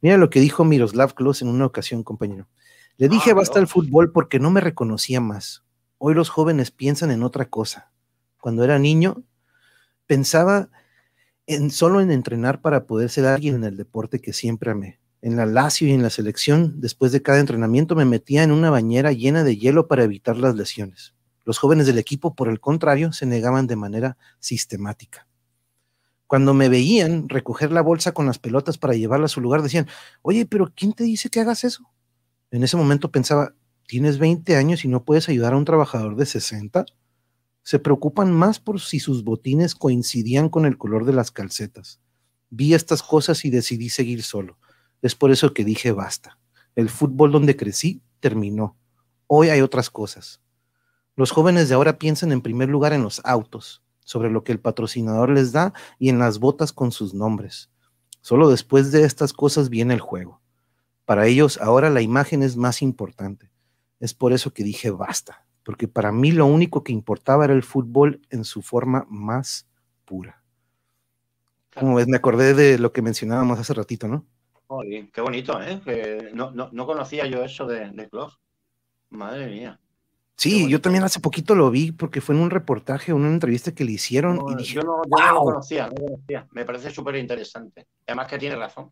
Mira 0.00 0.16
lo 0.18 0.28
que 0.28 0.40
dijo 0.40 0.64
Miroslav 0.64 1.14
Klose 1.14 1.44
en 1.44 1.50
una 1.50 1.66
ocasión, 1.66 2.02
compañero. 2.02 2.48
Le 2.96 3.08
dije, 3.08 3.30
Ah, 3.30 3.34
basta 3.34 3.58
el 3.58 3.64
Dios. 3.64 3.72
fútbol 3.72 4.12
porque 4.12 4.38
no 4.38 4.50
me 4.50 4.60
reconocía 4.60 5.20
más. 5.20 5.64
Hoy 5.98 6.14
los 6.14 6.28
jóvenes 6.28 6.70
piensan 6.70 7.10
en 7.10 7.22
otra 7.22 7.46
cosa. 7.46 7.90
Cuando 8.40 8.64
era 8.64 8.78
niño, 8.78 9.22
pensaba 10.06 10.68
en, 11.46 11.70
solo 11.70 12.00
en 12.00 12.10
entrenar 12.10 12.60
para 12.60 12.86
poder 12.86 13.10
ser 13.10 13.26
alguien 13.26 13.56
en 13.56 13.64
el 13.64 13.76
deporte 13.76 14.20
que 14.20 14.32
siempre 14.32 14.70
amé. 14.70 15.00
En 15.22 15.36
la 15.36 15.46
Lazio 15.46 15.88
y 15.88 15.92
en 15.92 16.02
la 16.02 16.10
selección, 16.10 16.80
después 16.80 17.12
de 17.12 17.22
cada 17.22 17.40
entrenamiento 17.40 17.94
me 17.94 18.04
metía 18.04 18.42
en 18.42 18.52
una 18.52 18.70
bañera 18.70 19.12
llena 19.12 19.42
de 19.42 19.56
hielo 19.56 19.88
para 19.88 20.04
evitar 20.04 20.36
las 20.36 20.54
lesiones. 20.54 21.14
Los 21.44 21.58
jóvenes 21.58 21.86
del 21.86 21.98
equipo, 21.98 22.34
por 22.34 22.48
el 22.48 22.60
contrario, 22.60 23.12
se 23.12 23.26
negaban 23.26 23.66
de 23.66 23.76
manera 23.76 24.16
sistemática. 24.38 25.26
Cuando 26.26 26.54
me 26.54 26.68
veían 26.68 27.28
recoger 27.28 27.70
la 27.70 27.82
bolsa 27.82 28.12
con 28.12 28.26
las 28.26 28.38
pelotas 28.38 28.78
para 28.78 28.94
llevarla 28.94 29.26
a 29.26 29.28
su 29.28 29.40
lugar, 29.40 29.62
decían, 29.62 29.86
oye, 30.22 30.46
pero 30.46 30.72
¿quién 30.74 30.92
te 30.92 31.04
dice 31.04 31.28
que 31.28 31.40
hagas 31.40 31.64
eso? 31.64 31.90
En 32.50 32.62
ese 32.62 32.76
momento 32.76 33.10
pensaba, 33.10 33.54
tienes 33.86 34.18
20 34.18 34.56
años 34.56 34.84
y 34.84 34.88
no 34.88 35.04
puedes 35.04 35.28
ayudar 35.28 35.52
a 35.52 35.56
un 35.56 35.64
trabajador 35.64 36.16
de 36.16 36.26
60. 36.26 36.86
Se 37.64 37.78
preocupan 37.78 38.30
más 38.30 38.60
por 38.60 38.78
si 38.78 39.00
sus 39.00 39.24
botines 39.24 39.74
coincidían 39.74 40.50
con 40.50 40.66
el 40.66 40.76
color 40.76 41.06
de 41.06 41.14
las 41.14 41.30
calcetas. 41.30 41.98
Vi 42.50 42.74
estas 42.74 43.02
cosas 43.02 43.46
y 43.46 43.50
decidí 43.50 43.88
seguir 43.88 44.22
solo. 44.22 44.58
Es 45.00 45.14
por 45.14 45.30
eso 45.30 45.54
que 45.54 45.64
dije 45.64 45.90
basta. 45.90 46.38
El 46.74 46.90
fútbol 46.90 47.32
donde 47.32 47.56
crecí 47.56 48.02
terminó. 48.20 48.76
Hoy 49.26 49.48
hay 49.48 49.62
otras 49.62 49.88
cosas. 49.88 50.42
Los 51.16 51.30
jóvenes 51.30 51.70
de 51.70 51.74
ahora 51.74 51.98
piensan 51.98 52.32
en 52.32 52.42
primer 52.42 52.68
lugar 52.68 52.92
en 52.92 53.02
los 53.02 53.22
autos, 53.24 53.82
sobre 54.00 54.30
lo 54.30 54.44
que 54.44 54.52
el 54.52 54.60
patrocinador 54.60 55.30
les 55.30 55.52
da 55.52 55.72
y 55.98 56.10
en 56.10 56.18
las 56.18 56.40
botas 56.40 56.70
con 56.70 56.92
sus 56.92 57.14
nombres. 57.14 57.70
Solo 58.20 58.50
después 58.50 58.92
de 58.92 59.04
estas 59.04 59.32
cosas 59.32 59.70
viene 59.70 59.94
el 59.94 60.00
juego. 60.00 60.42
Para 61.06 61.26
ellos 61.26 61.58
ahora 61.62 61.88
la 61.88 62.02
imagen 62.02 62.42
es 62.42 62.58
más 62.58 62.82
importante. 62.82 63.50
Es 64.00 64.12
por 64.12 64.34
eso 64.34 64.52
que 64.52 64.64
dije 64.64 64.90
basta 64.90 65.43
porque 65.64 65.88
para 65.88 66.12
mí 66.12 66.30
lo 66.32 66.46
único 66.46 66.84
que 66.84 66.92
importaba 66.92 67.44
era 67.44 67.54
el 67.54 67.62
fútbol 67.62 68.20
en 68.30 68.44
su 68.44 68.62
forma 68.62 69.06
más 69.08 69.66
pura. 70.04 70.42
Como 71.74 71.96
ves, 71.96 72.06
me 72.06 72.16
acordé 72.16 72.54
de 72.54 72.78
lo 72.78 72.92
que 72.92 73.02
mencionábamos 73.02 73.58
hace 73.58 73.74
ratito, 73.74 74.06
¿no? 74.06 74.24
qué 75.12 75.20
bonito, 75.20 75.60
¿eh? 75.62 76.30
no, 76.34 76.86
conocía 76.86 77.26
yo 77.26 77.44
eso 77.44 77.66
de, 77.66 77.90
de 77.90 78.08
Madre 79.10 79.46
mía. 79.46 79.80
Sí, 80.36 80.68
yo 80.68 80.80
también 80.80 81.04
hace 81.04 81.20
poquito 81.20 81.54
lo 81.54 81.70
vi 81.70 81.92
porque 81.92 82.20
fue 82.20 82.34
en 82.34 82.40
un 82.40 82.50
reportaje, 82.50 83.12
una 83.12 83.28
entrevista 83.28 83.72
que 83.72 83.84
le 83.84 83.92
hicieron 83.92 84.40
y 84.50 84.56
dije, 84.56 84.74
yo 84.74 84.82
no, 84.82 85.02
lo 85.04 85.40
conocía, 85.40 85.86
no 85.86 85.94
lo 85.94 86.06
conocía. 86.06 86.48
Me 86.50 86.64
parece 86.64 86.90
súper 86.90 87.16
interesante. 87.16 87.86
Además 88.06 88.26
que 88.26 88.38
tiene 88.38 88.56
razón. 88.56 88.90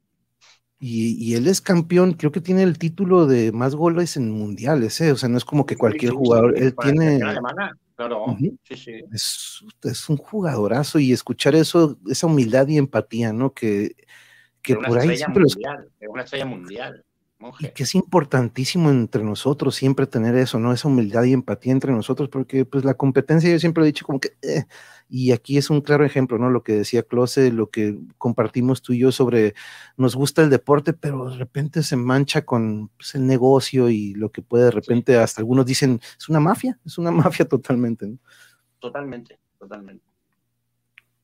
Y, 0.84 1.36
él 1.36 1.46
es 1.46 1.60
campeón, 1.60 2.14
creo 2.14 2.32
que 2.32 2.40
tiene 2.40 2.64
el 2.64 2.76
título 2.76 3.26
de 3.26 3.52
más 3.52 3.76
goles 3.76 4.16
en 4.16 4.32
mundiales, 4.32 5.00
¿eh? 5.00 5.12
o 5.12 5.16
sea, 5.16 5.28
no 5.28 5.38
es 5.38 5.44
como 5.44 5.64
que 5.64 5.76
cualquier 5.76 6.10
jugador, 6.10 6.58
él 6.58 6.74
tiene... 6.82 7.20
Claro, 7.94 8.36
sí, 8.64 8.74
sí. 8.74 9.04
Es, 9.12 10.08
un 10.08 10.16
jugadorazo 10.16 10.98
y 10.98 11.12
escuchar 11.12 11.54
eso, 11.54 11.98
esa 12.08 12.26
humildad 12.26 12.66
y 12.66 12.78
empatía, 12.78 13.32
¿no? 13.32 13.52
Que, 13.54 13.94
que 14.60 14.74
por 14.74 14.98
ahí. 14.98 15.20
Mundial, 15.28 15.88
es 16.00 16.08
una 16.08 16.22
estrella 16.22 16.46
mundial. 16.46 17.04
Y 17.58 17.68
que 17.68 17.82
es 17.82 17.94
importantísimo 17.94 18.90
entre 18.90 19.24
nosotros 19.24 19.74
siempre 19.74 20.06
tener 20.06 20.36
eso, 20.36 20.58
¿no? 20.58 20.72
Esa 20.72 20.88
humildad 20.88 21.24
y 21.24 21.32
empatía 21.32 21.72
entre 21.72 21.92
nosotros, 21.92 22.28
porque 22.28 22.64
pues 22.64 22.84
la 22.84 22.94
competencia 22.94 23.50
yo 23.50 23.58
siempre 23.58 23.82
he 23.82 23.86
dicho 23.86 24.06
como 24.06 24.20
que, 24.20 24.36
eh, 24.42 24.64
y 25.08 25.32
aquí 25.32 25.58
es 25.58 25.70
un 25.70 25.80
claro 25.80 26.04
ejemplo, 26.04 26.38
¿no? 26.38 26.50
Lo 26.50 26.62
que 26.62 26.74
decía 26.74 27.02
Close, 27.02 27.50
lo 27.50 27.70
que 27.70 27.98
compartimos 28.18 28.82
tú 28.82 28.92
y 28.92 28.98
yo 28.98 29.12
sobre, 29.12 29.54
nos 29.96 30.14
gusta 30.16 30.42
el 30.42 30.50
deporte, 30.50 30.92
pero 30.92 31.30
de 31.30 31.36
repente 31.36 31.82
se 31.82 31.96
mancha 31.96 32.44
con 32.44 32.88
pues, 32.96 33.14
el 33.14 33.26
negocio 33.26 33.90
y 33.90 34.14
lo 34.14 34.30
que 34.30 34.42
puede 34.42 34.64
de 34.64 34.70
repente, 34.70 35.16
hasta 35.16 35.40
algunos 35.40 35.66
dicen, 35.66 36.00
es 36.18 36.28
una 36.28 36.40
mafia, 36.40 36.78
es 36.84 36.98
una 36.98 37.10
mafia 37.10 37.46
totalmente, 37.46 38.06
¿no? 38.06 38.18
Totalmente, 38.78 39.38
totalmente. 39.58 40.11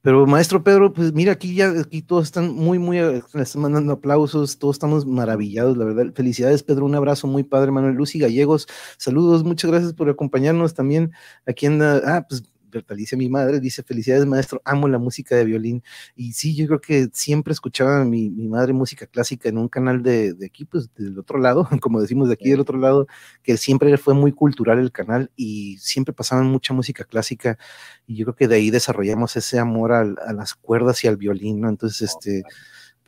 Pero 0.03 0.27
maestro 0.27 0.63
Pedro, 0.63 0.93
pues 0.93 1.13
mira, 1.13 1.33
aquí 1.33 1.55
ya 1.55 1.71
aquí 1.71 2.03
todos 2.03 2.25
están 2.25 2.55
muy, 2.55 2.79
muy, 2.79 2.99
eh, 2.99 3.23
están 3.35 3.63
mandando 3.63 3.93
aplausos, 3.93 4.59
todos 4.59 4.77
estamos 4.77 5.05
maravillados, 5.07 5.77
la 5.77 5.85
verdad. 5.85 6.13
Felicidades, 6.15 6.63
Pedro, 6.63 6.87
un 6.87 6.95
abrazo 6.95 7.27
muy 7.27 7.43
padre, 7.43 7.73
Manuel 7.73 7.95
Lucy 7.97 8.19
Gallegos. 8.19 8.69
Saludos, 8.97 9.45
muchas 9.45 9.71
gracias 9.71 9.93
por 9.95 10.09
acompañarnos 10.09 10.75
también. 10.75 11.13
Aquí 11.47 11.67
anda, 11.67 12.01
ah, 12.05 12.27
pues 12.29 12.45
Bertalicia, 12.71 13.17
mi 13.19 13.29
madre, 13.29 13.61
dice, 13.61 13.83
felicidades 13.83 14.27
maestro, 14.27 14.61
amo 14.65 14.89
la 14.89 14.99
música 14.99 15.37
de 15.37 15.45
violín. 15.45 15.83
Y 16.17 16.33
sí, 16.33 16.55
yo 16.55 16.67
creo 16.67 16.81
que 16.81 17.09
siempre 17.13 17.53
escuchaba 17.53 18.05
mi, 18.05 18.31
mi 18.31 18.49
madre 18.49 18.73
música 18.73 19.07
clásica 19.07 19.49
en 19.49 19.59
un 19.59 19.69
canal 19.69 20.03
de, 20.03 20.35
de, 20.35 20.47
aquí, 20.47 20.65
pues 20.65 20.93
del 20.95 21.19
otro 21.19 21.39
lado, 21.39 21.69
como 21.81 22.01
decimos 22.01 22.29
de 22.29 22.35
aquí 22.35 22.51
del 22.51 22.61
otro 22.61 22.79
lado, 22.79 23.07
que 23.43 23.57
siempre 23.57 23.97
fue 23.99 24.15
muy 24.15 24.33
cultural 24.33 24.79
el 24.79 24.93
canal 24.93 25.31
y 25.37 25.77
siempre 25.79 26.13
pasaban 26.15 26.47
mucha 26.47 26.75
música 26.75 27.05
clásica. 27.05 27.59
Y 28.07 28.17
yo 28.17 28.25
creo 28.27 28.37
que 28.37 28.49
de 28.49 28.57
ahí 28.57 28.71
desarrollamos 28.71 29.37
ese 29.37 29.59
amor 29.59 29.93
a, 29.93 30.01
a 30.01 30.33
las 30.33 30.55
cuerdas 30.55 31.05
y 31.05 31.09
al 31.09 31.17
violín, 31.17 31.61
¿no? 31.61 31.69
Entonces, 31.69 32.11
este 32.11 32.45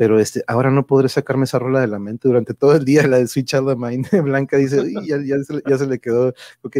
pero 0.00 0.18
este, 0.18 0.42
ahora 0.46 0.70
no 0.70 0.86
podré 0.86 1.10
sacarme 1.10 1.44
esa 1.44 1.58
rola 1.58 1.82
de 1.82 1.86
la 1.86 1.98
mente 1.98 2.26
durante 2.26 2.54
todo 2.54 2.74
el 2.74 2.86
día, 2.86 3.06
la 3.06 3.18
de 3.18 3.28
Switch 3.28 3.52
Out 3.52 3.68
of 3.68 3.78
Mind. 3.78 4.06
Blanca 4.24 4.56
dice, 4.56 4.82
ya, 5.06 5.18
ya, 5.22 5.44
se, 5.44 5.62
ya, 5.68 5.76
se, 5.76 5.86
le 5.86 5.98
quedó 5.98 6.32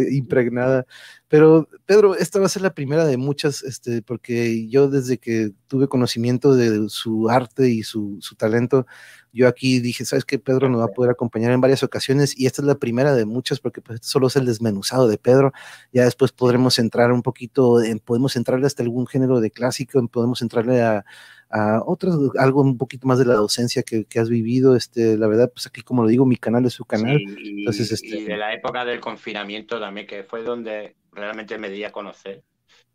impregnada. 0.09 0.87
Pero 1.27 1.69
Pedro, 1.85 2.15
esta 2.15 2.39
va 2.39 2.47
a 2.47 2.49
ser 2.49 2.63
la 2.63 2.73
primera 2.73 3.05
de 3.05 3.17
muchas, 3.17 3.61
este, 3.61 4.01
porque 4.01 4.67
yo 4.69 4.89
desde 4.89 5.19
que 5.19 5.51
tuve 5.67 5.87
conocimiento 5.87 6.55
de 6.55 6.89
su 6.89 7.29
arte 7.29 7.69
y 7.69 7.83
su, 7.83 8.17
su 8.21 8.33
talento, 8.33 8.87
yo 9.31 9.47
aquí 9.47 9.79
dije, 9.79 10.03
¿sabes 10.03 10.25
qué? 10.25 10.39
Pedro 10.39 10.67
nos 10.67 10.81
va 10.81 10.85
a 10.85 10.87
poder 10.87 11.11
acompañar 11.11 11.51
en 11.51 11.61
varias 11.61 11.83
ocasiones 11.83 12.33
y 12.35 12.47
esta 12.47 12.63
es 12.63 12.65
la 12.65 12.79
primera 12.79 13.13
de 13.13 13.25
muchas 13.25 13.59
porque 13.59 13.81
pues, 13.81 13.99
solo 14.01 14.27
es 14.27 14.35
el 14.35 14.47
desmenuzado 14.47 15.07
de 15.07 15.19
Pedro. 15.19 15.53
Ya 15.93 16.05
después 16.05 16.31
podremos 16.31 16.79
entrar 16.79 17.11
un 17.11 17.21
poquito, 17.21 17.83
en, 17.83 17.99
podemos 17.99 18.35
entrarle 18.35 18.65
hasta 18.65 18.81
algún 18.81 19.05
género 19.05 19.39
de 19.39 19.51
clásico, 19.51 20.05
podemos 20.07 20.41
entrarle 20.41 20.81
a, 20.81 21.05
a 21.51 21.81
otras, 21.85 22.15
algo 22.37 22.61
un 22.61 22.77
poquito 22.77 23.07
más 23.07 23.19
de 23.19 23.25
la 23.25 23.35
docencia 23.35 23.83
que, 23.83 24.05
has 24.19 24.29
vivido. 24.29 24.75
Este, 24.75 25.17
la 25.17 25.27
verdad, 25.27 25.51
pues 25.53 25.67
aquí, 25.67 25.81
como 25.81 26.03
lo 26.03 26.09
digo, 26.09 26.25
mi 26.25 26.37
canal 26.37 26.65
es 26.65 26.73
su 26.73 26.85
canal. 26.85 27.19
y, 27.19 27.59
Entonces, 27.59 27.91
este... 27.91 28.19
y 28.19 28.23
de 28.23 28.37
la 28.37 28.53
época 28.53 28.85
del 28.85 28.99
confinamiento 28.99 29.79
también, 29.79 30.07
que 30.07 30.23
fue 30.23 30.43
donde 30.43 30.95
realmente 31.11 31.57
me 31.57 31.69
di 31.69 31.83
a 31.83 31.91
conocer, 31.91 32.43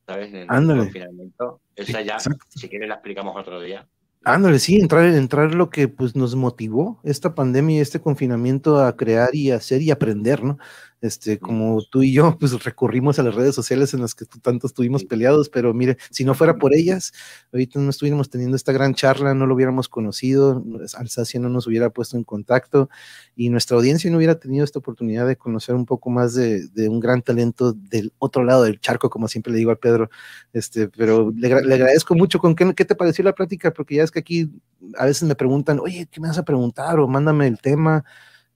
¿sabes? 0.07 0.33
En 0.33 0.49
el 0.51 0.79
confinamiento. 0.79 1.61
Esa 1.75 2.01
ya, 2.01 2.19
si 2.19 2.69
quieres, 2.69 2.89
la 2.89 2.95
explicamos 2.95 3.37
otro 3.37 3.61
día. 3.61 3.87
Ándale, 4.25 4.59
sí, 4.59 4.81
entrar, 4.81 5.05
entrar 5.07 5.55
lo 5.55 5.71
que 5.71 5.87
pues 5.87 6.17
nos 6.17 6.35
motivó 6.35 7.01
esta 7.05 7.37
pandemia 7.37 7.77
y 7.77 7.81
este 7.81 8.01
confinamiento 8.01 8.81
a 8.81 8.97
crear 8.97 9.29
y 9.33 9.53
hacer 9.53 9.83
y 9.83 9.93
aprender, 9.93 10.43
¿no? 10.43 10.59
Este, 11.03 11.39
como 11.39 11.83
tú 11.83 12.03
y 12.03 12.13
yo, 12.13 12.37
pues 12.41 12.65
recurrimos 12.65 13.19
a 13.19 13.23
las 13.23 13.35
redes 13.35 13.55
sociales 13.55 13.93
en 13.93 14.01
las 14.01 14.15
que 14.15 14.25
tanto 14.43 14.67
estuvimos 14.67 15.05
peleados, 15.05 15.49
pero 15.51 15.75
mire, 15.75 15.99
si 16.11 16.25
no 16.25 16.35
fuera 16.35 16.57
por 16.57 16.75
ellas, 16.75 17.13
ahorita 17.53 17.79
no 17.79 17.91
estuviéramos 17.91 18.31
teniendo 18.31 18.57
esta 18.57 18.73
gran 18.73 18.95
charla, 18.95 19.35
no 19.35 19.47
lo 19.47 19.55
hubiéramos 19.55 19.89
conocido, 19.89 20.65
Alsacia 20.97 21.39
no 21.39 21.49
nos 21.51 21.67
hubiera 21.67 21.91
puesto 21.91 22.17
en 22.17 22.25
contacto 22.25 22.89
y 23.35 23.51
nuestra 23.51 23.77
audiencia 23.77 24.11
no 24.11 24.17
hubiera 24.17 24.39
tenido 24.39 24.65
esta 24.65 24.79
oportunidad 24.79 25.27
de 25.27 25.37
conocer 25.37 25.75
un 25.75 25.85
poco 25.85 26.09
más 26.11 26.35
de, 26.35 26.69
un 26.89 27.01
gran 27.01 27.21
talento 27.21 27.73
del 27.73 28.13
otro 28.19 28.45
lado 28.45 28.63
del 28.63 28.81
charco, 28.81 29.11
como 29.11 29.29
siempre 29.29 29.53
le 29.53 29.59
digo 29.59 29.71
a 29.71 29.77
Pedro, 29.77 30.09
este, 30.53 30.89
pero 30.89 31.31
le, 31.37 31.53
agradezco 31.53 32.15
mucho. 32.15 32.39
¿Con 32.39 32.55
qué, 32.55 32.75
qué 32.75 32.85
te 32.85 32.95
pareció 32.95 33.25
la 33.25 33.35
plática? 33.35 33.73
Porque 33.73 33.97
ya 33.97 34.05
es 34.05 34.11
que 34.11 34.21
aquí 34.21 34.51
a 34.97 35.05
veces 35.05 35.29
me 35.29 35.35
preguntan, 35.35 35.79
oye, 35.81 36.09
¿qué 36.11 36.21
me 36.21 36.29
vas 36.29 36.39
a 36.39 36.45
preguntar? 36.45 36.99
O 36.99 37.09
mándame 37.09 37.47
el 37.47 37.59
tema 37.59 38.05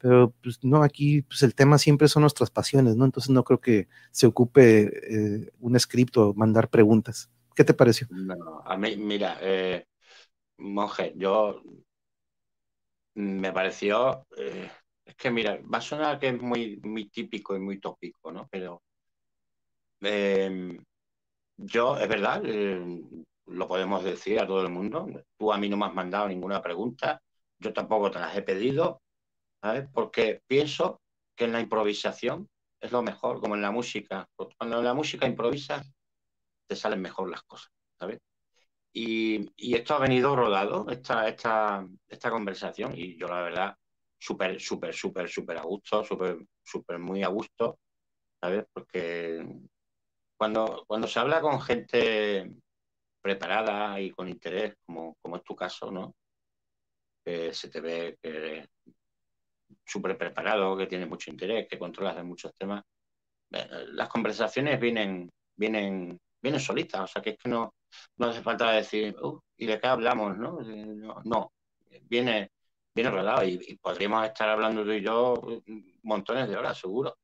pero 0.01 0.33
pues 0.43 0.65
no, 0.65 0.83
aquí 0.83 1.21
pues 1.23 1.43
el 1.43 1.55
tema 1.55 1.77
siempre 1.77 2.09
son 2.09 2.23
nuestras 2.23 2.51
pasiones, 2.51 2.97
¿no? 2.97 3.05
Entonces 3.05 3.31
no 3.31 3.45
creo 3.45 3.61
que 3.61 3.89
se 4.11 4.27
ocupe 4.27 4.85
eh, 4.85 5.53
un 5.61 5.79
script 5.79 6.17
o 6.17 6.33
mandar 6.33 6.71
preguntas. 6.71 7.31
¿Qué 7.55 7.65
te 7.65 7.75
pareció? 7.75 8.09
No, 8.11 8.63
a 8.65 8.79
mí, 8.79 8.97
mira, 8.97 9.37
eh, 9.43 9.87
monje, 10.57 11.13
yo 11.17 11.63
me 13.15 13.53
pareció, 13.53 14.27
eh, 14.39 14.71
es 15.05 15.15
que 15.17 15.31
mira, 15.31 15.61
va 15.63 15.79
a 15.79 15.83
sonar 15.83 16.19
que 16.19 16.29
es 16.29 16.41
muy, 16.41 16.81
muy 16.83 17.11
típico 17.11 17.55
y 17.55 17.61
muy 17.61 17.79
tópico, 17.79 18.33
¿no? 18.33 18.49
Pero 18.51 18.83
em, 20.01 20.79
yo, 21.59 21.99
es 21.99 22.09
verdad, 22.09 22.43
lo 22.43 23.69
podemos 23.69 24.03
decir 24.03 24.41
a 24.41 24.47
todo 24.47 24.63
el 24.63 24.71
mundo, 24.71 25.07
tú 25.37 25.53
a 25.53 25.59
mí 25.59 25.69
no 25.69 25.77
me 25.77 25.85
has 25.85 25.95
mandado 25.95 26.29
ninguna 26.29 26.63
pregunta, 26.63 27.21
yo 27.59 27.73
tampoco 27.75 28.11
te 28.11 28.19
las 28.19 28.35
he 28.35 28.41
pedido, 28.41 29.03
porque 29.93 30.43
pienso 30.47 31.01
que 31.37 31.45
en 31.45 31.53
la 31.53 31.61
improvisación 31.61 32.49
es 32.81 32.93
lo 32.93 33.03
mejor, 33.03 33.41
como 33.41 33.55
en 33.55 33.63
la 33.63 33.71
música. 33.71 34.29
Cuando 34.59 34.79
en 34.79 34.85
la 34.85 34.95
música 34.95 35.27
improvisas, 35.27 35.93
te 36.67 36.77
salen 36.77 37.01
mejor 37.01 37.31
las 37.31 37.43
cosas. 37.43 37.71
Y, 38.93 39.49
esto 39.75 39.95
ha 39.95 39.99
venido 39.99 40.35
rodado, 40.35 40.89
esta, 40.91 41.29
esta, 41.29 41.87
esta 42.09 42.31
conversación, 42.31 42.93
y 42.97 43.17
yo 43.17 43.29
la 43.29 43.43
verdad, 43.43 43.77
súper, 44.19 44.61
súper, 44.61 44.95
súper, 44.95 45.29
súper 45.29 45.59
a 45.59 45.63
gusto, 45.63 46.05
súper, 46.05 46.39
súper 46.63 46.99
muy 46.99 47.23
a 47.23 47.29
gusto, 47.29 47.79
¿sabes? 48.41 48.65
Porque 48.73 49.47
cuando, 50.37 50.85
cuando 50.89 51.07
se 51.07 51.21
habla 51.21 51.41
con 51.41 51.61
gente 51.61 52.51
preparada 53.23 54.01
y 54.01 54.11
con 54.11 54.29
interés, 54.29 54.75
como, 54.85 55.17
como 55.23 55.37
es 55.37 55.45
tu 55.45 55.55
caso, 55.55 55.91
¿no? 55.91 56.15
se 57.53 57.69
te 57.69 57.81
ve 57.81 58.19
que 58.21 58.69
súper 59.85 60.17
preparado, 60.17 60.77
que 60.77 60.87
tiene 60.87 61.07
mucho 61.07 61.31
interés, 61.31 61.67
que 61.69 61.79
controlas 61.79 62.17
de 62.17 62.23
muchos 62.23 62.55
temas, 62.57 62.85
eh, 63.53 63.69
las 63.93 64.09
conversaciones 64.09 64.79
vienen, 64.81 65.31
vienen, 65.57 66.19
vienen 66.41 66.61
solitas, 66.61 67.03
o 67.03 67.07
sea 67.07 67.23
que 67.23 67.31
es 67.31 67.39
que 67.39 67.49
no, 67.49 67.75
no 68.17 68.27
hace 68.27 68.43
falta 68.43 68.73
decir, 68.73 69.15
¿y 69.57 69.67
de 69.67 69.81
qué 69.81 69.87
hablamos? 69.87 70.37
No, 70.39 70.59
no, 71.25 71.53
viene, 72.03 72.51
viene 72.95 73.11
rodado 73.11 73.45
y, 73.45 73.77
podríamos 73.83 74.27
estar 74.27 74.49
hablando 74.49 74.85
tú 74.85 74.93
y 74.93 75.03
yo 75.03 75.63
montones 76.03 76.49
de 76.49 76.57
horas, 76.57 76.79
seguro. 76.79 77.17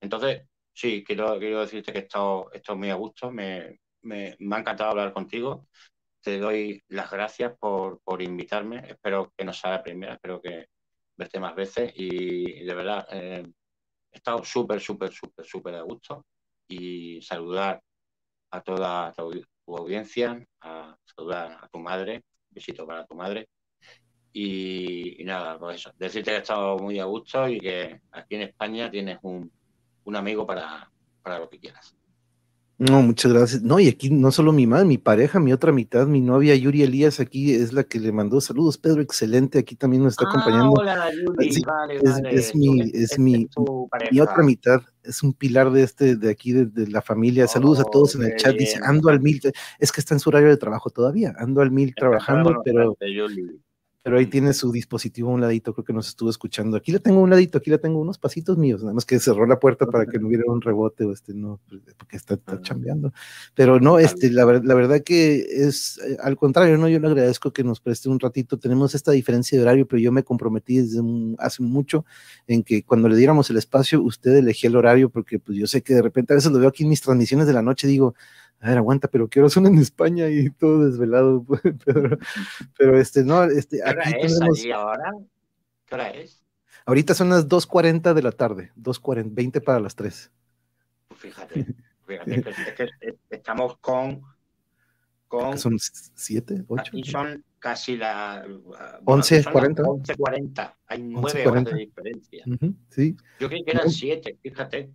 Entonces, 0.00 0.48
sí, 0.72 1.04
quiero, 1.04 1.38
quiero 1.38 1.60
decirte 1.60 1.92
que 1.92 2.00
he 2.00 2.02
estado, 2.02 2.50
muy 2.76 2.90
a 2.90 2.94
gusto, 2.94 3.30
me, 3.30 3.80
me, 4.02 4.36
me, 4.38 4.56
ha 4.56 4.60
encantado 4.60 4.90
hablar 4.90 5.12
contigo. 5.12 5.68
Te 6.22 6.38
doy 6.38 6.82
las 6.88 7.10
gracias 7.10 7.56
por, 7.58 8.00
por 8.02 8.22
invitarme. 8.22 8.78
Espero 8.88 9.32
que 9.36 9.44
no 9.44 9.52
sea 9.52 9.72
la 9.72 9.82
primera, 9.82 10.14
espero 10.14 10.40
que 10.40 10.68
verte 11.16 11.40
más 11.40 11.54
veces 11.54 11.92
y, 11.96 12.64
de 12.64 12.74
verdad 12.74 13.06
eh, 13.10 13.44
he 14.10 14.16
estado 14.16 14.44
súper, 14.44 14.80
súper, 14.80 15.12
súper, 15.12 15.44
súper 15.44 15.74
a 15.74 15.82
gusto 15.82 16.26
y 16.68 17.20
saludar 17.22 17.82
a 18.50 18.60
toda 18.62 19.12
tu, 19.12 19.32
audiencia, 19.76 20.44
a 20.60 20.96
saludar 21.04 21.58
a 21.62 21.68
tu 21.68 21.78
madre, 21.78 22.22
besito 22.50 22.86
para 22.86 23.06
tu 23.06 23.14
madre 23.14 23.48
y, 24.32 25.22
nada, 25.24 25.58
pues 25.58 25.76
eso, 25.76 25.92
decirte 25.96 26.32
que 26.32 26.36
he 26.38 26.40
estado 26.40 26.76
muy 26.78 26.98
a 26.98 27.04
gusto 27.04 27.48
y 27.48 27.60
que 27.60 28.00
aquí 28.12 28.34
en 28.34 28.42
España 28.42 28.90
tienes 28.90 29.18
un, 29.22 29.50
un 30.04 30.16
amigo 30.16 30.46
para, 30.46 30.90
para 31.22 31.38
lo 31.38 31.48
que 31.48 31.58
quieras. 31.58 31.96
No, 32.76 33.02
muchas 33.02 33.32
gracias. 33.32 33.62
No, 33.62 33.78
y 33.78 33.88
aquí 33.88 34.10
no 34.10 34.32
solo 34.32 34.52
mi 34.52 34.66
madre, 34.66 34.84
mi 34.84 34.98
pareja, 34.98 35.38
mi 35.38 35.52
otra 35.52 35.70
mitad, 35.70 36.08
mi 36.08 36.20
novia 36.20 36.56
Yuri 36.56 36.82
Elías, 36.82 37.20
aquí 37.20 37.54
es 37.54 37.72
la 37.72 37.84
que 37.84 38.00
le 38.00 38.10
mandó 38.10 38.40
saludos. 38.40 38.78
Pedro, 38.78 39.00
excelente, 39.00 39.60
aquí 39.60 39.76
también 39.76 40.02
nos 40.02 40.14
está 40.14 40.24
ah, 40.26 40.30
acompañando. 40.30 40.72
Hola, 40.72 41.08
Yuri, 41.12 41.62
vale, 41.62 41.96
es, 41.96 42.02
vale. 42.02 42.34
es, 42.34 42.54
mi, 42.56 42.80
es, 42.92 43.18
mi, 43.18 43.48
mi, 44.10 44.20
otra 44.20 44.42
mitad, 44.42 44.82
es 45.04 45.22
un 45.22 45.34
pilar 45.34 45.70
de 45.70 45.84
este, 45.84 46.16
de 46.16 46.30
aquí, 46.30 46.52
de, 46.52 46.88
la 46.88 47.00
familia. 47.00 47.46
Saludos 47.46 47.78
a 47.78 47.84
todos 47.84 48.16
en 48.16 48.24
el 48.24 48.36
chat. 48.36 48.56
Dice, 48.56 48.80
ando 48.82 49.08
al 49.08 49.20
mil, 49.20 49.40
es 49.78 49.92
que 49.92 50.00
está 50.00 50.14
en 50.14 50.20
su 50.20 50.30
horario 50.30 50.48
de 50.48 50.56
trabajo 50.56 50.90
todavía, 50.90 51.32
ando 51.38 51.60
al 51.60 51.70
mil 51.70 51.94
trabajando, 51.94 52.60
pero 52.64 52.96
pero 54.04 54.18
ahí 54.18 54.26
tiene 54.26 54.52
su 54.52 54.70
dispositivo 54.70 55.30
a 55.30 55.32
un 55.32 55.40
ladito, 55.40 55.72
creo 55.72 55.82
que 55.82 55.94
nos 55.94 56.08
estuvo 56.08 56.28
escuchando. 56.28 56.76
Aquí 56.76 56.92
le 56.92 56.98
tengo 56.98 57.20
un 57.20 57.30
ladito, 57.30 57.56
aquí 57.56 57.70
le 57.70 57.78
tengo 57.78 57.98
unos 57.98 58.18
pasitos 58.18 58.58
míos, 58.58 58.82
nada 58.82 58.92
más 58.92 59.06
que 59.06 59.18
cerró 59.18 59.46
la 59.46 59.58
puerta 59.58 59.86
para 59.86 60.04
que 60.04 60.18
no 60.18 60.26
hubiera 60.26 60.44
un 60.46 60.60
rebote 60.60 61.04
o 61.04 61.12
este, 61.12 61.32
no, 61.32 61.58
pues, 61.66 61.80
porque 61.96 62.18
está, 62.18 62.34
está 62.34 62.60
chambeando. 62.60 63.14
Pero 63.54 63.80
no, 63.80 63.98
este, 63.98 64.30
la, 64.30 64.44
la 64.62 64.74
verdad 64.74 65.00
que 65.02 65.46
es, 65.48 65.98
eh, 66.06 66.18
al 66.22 66.36
contrario, 66.36 66.76
no, 66.76 66.86
yo 66.86 67.00
le 67.00 67.06
agradezco 67.06 67.54
que 67.54 67.64
nos 67.64 67.80
preste 67.80 68.10
un 68.10 68.20
ratito. 68.20 68.58
Tenemos 68.58 68.94
esta 68.94 69.10
diferencia 69.10 69.56
de 69.56 69.64
horario, 69.64 69.88
pero 69.88 70.02
yo 70.02 70.12
me 70.12 70.22
comprometí 70.22 70.76
desde 70.76 71.00
hace 71.38 71.62
mucho 71.62 72.04
en 72.46 72.62
que 72.62 72.82
cuando 72.82 73.08
le 73.08 73.16
diéramos 73.16 73.48
el 73.48 73.56
espacio, 73.56 74.02
usted 74.02 74.36
elegía 74.36 74.68
el 74.68 74.76
horario, 74.76 75.08
porque 75.08 75.38
pues 75.38 75.56
yo 75.56 75.66
sé 75.66 75.80
que 75.80 75.94
de 75.94 76.02
repente 76.02 76.34
a 76.34 76.36
veces 76.36 76.52
lo 76.52 76.58
veo 76.58 76.68
aquí 76.68 76.82
en 76.82 76.90
mis 76.90 77.00
transmisiones 77.00 77.46
de 77.46 77.54
la 77.54 77.62
noche, 77.62 77.88
digo, 77.88 78.14
a 78.60 78.68
ver, 78.68 78.78
aguanta, 78.78 79.08
pero 79.08 79.28
¿qué 79.28 79.40
hora 79.40 79.50
son 79.50 79.66
en 79.66 79.78
España? 79.78 80.28
Y 80.30 80.50
todo 80.50 80.86
desvelado, 80.86 81.44
pero, 81.84 82.18
pero 82.78 82.98
este, 82.98 83.22
no, 83.22 83.44
este, 83.44 83.78
¿Qué 83.78 83.90
hora 83.90 84.02
es 84.10 84.40
allí 84.40 84.70
ahora? 84.70 85.12
¿Qué 85.86 85.94
hora 85.94 86.10
es? 86.10 86.42
Ahorita 86.86 87.14
son 87.14 87.30
las 87.30 87.48
2.40 87.48 88.14
de 88.14 88.22
la 88.22 88.32
tarde, 88.32 88.72
2.40, 88.76 89.28
20 89.32 89.60
para 89.60 89.80
las 89.80 89.94
3. 89.94 90.30
Pues 91.08 91.20
fíjate, 91.20 91.66
fíjate, 92.06 92.50
es 92.50 93.14
que 93.28 93.36
estamos 93.36 93.78
con... 93.78 94.22
con 95.28 95.58
son 95.58 95.78
7, 95.78 96.64
8. 96.66 96.90
Y 96.94 97.04
son 97.04 97.44
casi 97.58 97.96
la... 97.96 98.46
11.40. 99.04 99.76
11.40, 99.76 100.74
hay 100.86 101.02
9 101.02 101.46
horas 101.46 101.64
de 101.64 101.74
diferencia. 101.74 102.44
sí. 102.90 103.16
Yo 103.40 103.48
creí 103.48 103.64
que 103.64 103.70
eran 103.70 103.90
7, 103.90 104.38
fíjate. 104.42 104.90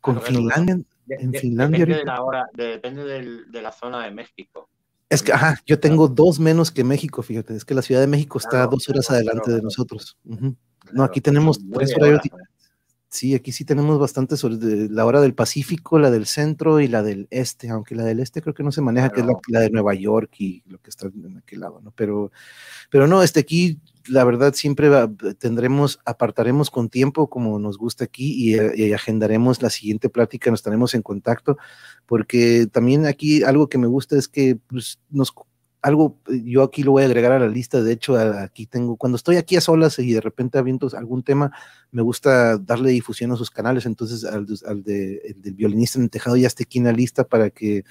Con 0.00 0.20
Finlandia, 0.20 0.78
en 1.08 1.32
Finlandia. 1.32 1.80
Depende, 1.80 1.98
de 1.98 2.04
la, 2.04 2.22
hora, 2.22 2.46
depende 2.54 3.04
de 3.46 3.62
la 3.62 3.72
zona 3.72 4.04
de 4.04 4.10
México. 4.10 4.68
Es 5.08 5.22
que, 5.22 5.32
ajá, 5.32 5.60
yo 5.66 5.78
tengo 5.78 6.08
dos 6.08 6.40
menos 6.40 6.70
que 6.70 6.82
México, 6.82 7.22
fíjate, 7.22 7.54
es 7.54 7.64
que 7.64 7.74
la 7.74 7.82
Ciudad 7.82 8.00
de 8.00 8.06
México 8.06 8.38
está 8.38 8.66
dos 8.66 8.88
horas 8.88 9.10
adelante 9.10 9.52
de 9.52 9.62
nosotros. 9.62 10.18
no, 10.92 11.04
aquí 11.04 11.20
tenemos 11.20 11.60
tres 11.72 11.94
horarios. 11.96 12.20
Sí, 13.08 13.32
aquí 13.32 13.52
sí 13.52 13.64
tenemos 13.64 14.00
bastantes 14.00 14.42
horas, 14.42 14.58
la 14.60 15.06
hora 15.06 15.20
del 15.20 15.34
Pacífico, 15.34 16.00
la 16.00 16.10
del 16.10 16.26
centro 16.26 16.80
y 16.80 16.88
la 16.88 17.04
del 17.04 17.28
este, 17.30 17.70
aunque 17.70 17.94
la 17.94 18.02
del 18.02 18.18
este 18.18 18.42
creo 18.42 18.54
que 18.54 18.64
no 18.64 18.72
se 18.72 18.80
maneja, 18.80 19.10
que 19.10 19.20
es 19.20 19.26
la, 19.48 19.60
de 19.60 19.70
Nueva 19.70 19.94
York 19.94 20.32
y 20.38 20.64
lo 20.66 20.78
que 20.80 20.90
está 20.90 21.06
en 21.06 21.36
aquel 21.38 21.60
lado, 21.60 21.80
¿no? 21.80 21.92
Pero, 21.92 22.32
pero 22.90 23.06
no, 23.06 23.22
este 23.22 23.38
aquí 23.38 23.78
la 24.08 24.24
verdad 24.24 24.54
siempre 24.54 24.90
tendremos, 25.38 25.98
apartaremos 26.04 26.70
con 26.70 26.88
tiempo 26.88 27.28
como 27.28 27.58
nos 27.58 27.78
gusta 27.78 28.04
aquí 28.04 28.54
eh, 28.54 28.72
y, 28.76 28.92
agendaremos 28.92 29.62
la 29.62 29.70
siguiente 29.70 30.08
plática, 30.08 30.50
nos 30.50 30.60
estaremos 30.60 30.94
en 30.94 31.02
contacto, 31.02 31.56
porque 32.06 32.66
también 32.70 33.06
aquí 33.06 33.42
algo 33.42 33.68
que 33.68 33.78
me 33.78 33.86
gusta 33.86 34.16
es 34.16 34.28
que 34.28 34.56
pues, 34.68 35.00
nos 35.10 35.32
algo, 35.84 36.18
yo 36.26 36.62
aquí 36.62 36.82
lo 36.82 36.92
voy 36.92 37.02
a 37.02 37.06
agregar 37.06 37.32
a 37.32 37.38
la 37.38 37.46
lista, 37.46 37.82
de 37.82 37.92
hecho 37.92 38.16
aquí 38.16 38.64
tengo, 38.64 38.96
cuando 38.96 39.16
estoy 39.16 39.36
aquí 39.36 39.56
a 39.56 39.60
solas 39.60 39.98
y 39.98 40.14
de 40.14 40.20
repente 40.22 40.56
aviento 40.56 40.88
algún 40.96 41.22
tema, 41.22 41.52
me 41.90 42.00
gusta 42.00 42.56
darle 42.56 42.90
difusión 42.90 43.32
a 43.32 43.36
sus 43.36 43.50
canales, 43.50 43.84
entonces 43.84 44.24
al, 44.24 44.46
de, 44.46 45.20
el 45.22 45.42
del 45.42 45.54
violinista 45.54 45.98
en 45.98 46.04
el 46.04 46.10
tejado 46.10 46.36
ya 46.36 46.46
esté 46.46 46.62
aquí 46.62 46.78
en 46.78 46.84
la 46.84 46.92
lista 46.92 47.24
para 47.24 47.50
que 47.50 47.84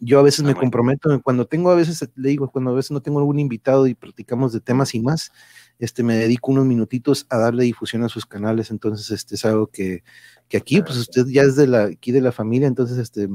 yo 0.00 0.18
a 0.20 0.22
veces 0.22 0.44
ah, 0.44 0.48
me 0.48 0.54
comprometo, 0.54 1.20
cuando 1.22 1.46
tengo 1.46 1.70
a 1.70 1.74
veces, 1.74 2.08
le 2.14 2.28
digo, 2.28 2.50
cuando 2.50 2.70
a 2.70 2.74
veces 2.74 2.90
no 2.90 3.00
tengo 3.00 3.18
algún 3.18 3.38
invitado 3.38 3.86
y 3.86 3.94
platicamos 3.94 4.52
de 4.52 4.60
temas 4.60 4.94
y 4.94 5.00
más, 5.00 5.32
este, 5.78 6.02
me 6.02 6.16
dedico 6.16 6.52
unos 6.52 6.66
minutitos 6.66 7.26
a 7.30 7.38
darle 7.38 7.64
difusión 7.64 8.04
a 8.04 8.08
sus 8.08 8.26
canales, 8.26 8.70
entonces 8.70 9.10
este 9.10 9.34
es 9.34 9.44
algo 9.44 9.66
que, 9.66 10.04
que 10.48 10.56
aquí, 10.56 10.82
pues 10.82 10.96
usted 10.96 11.26
ya 11.28 11.42
es 11.42 11.56
de 11.56 11.66
la, 11.66 11.84
aquí 11.84 12.12
de 12.12 12.20
la 12.20 12.32
familia, 12.32 12.68
entonces 12.68 12.98
este, 12.98 13.28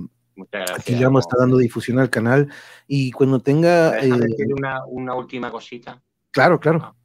aquí 0.75 0.97
ya 0.97 1.09
está 1.19 1.37
dando 1.37 1.57
difusión 1.57 1.99
al 1.99 2.09
canal 2.09 2.51
y 2.87 3.11
cuando 3.11 3.39
tenga... 3.39 3.99
Eh, 3.99 4.09
una, 4.55 4.85
una, 4.85 5.15
última 5.15 5.51
cosita. 5.51 6.01
Claro, 6.31 6.59
claro. 6.59 6.79
Ah, 6.81 6.95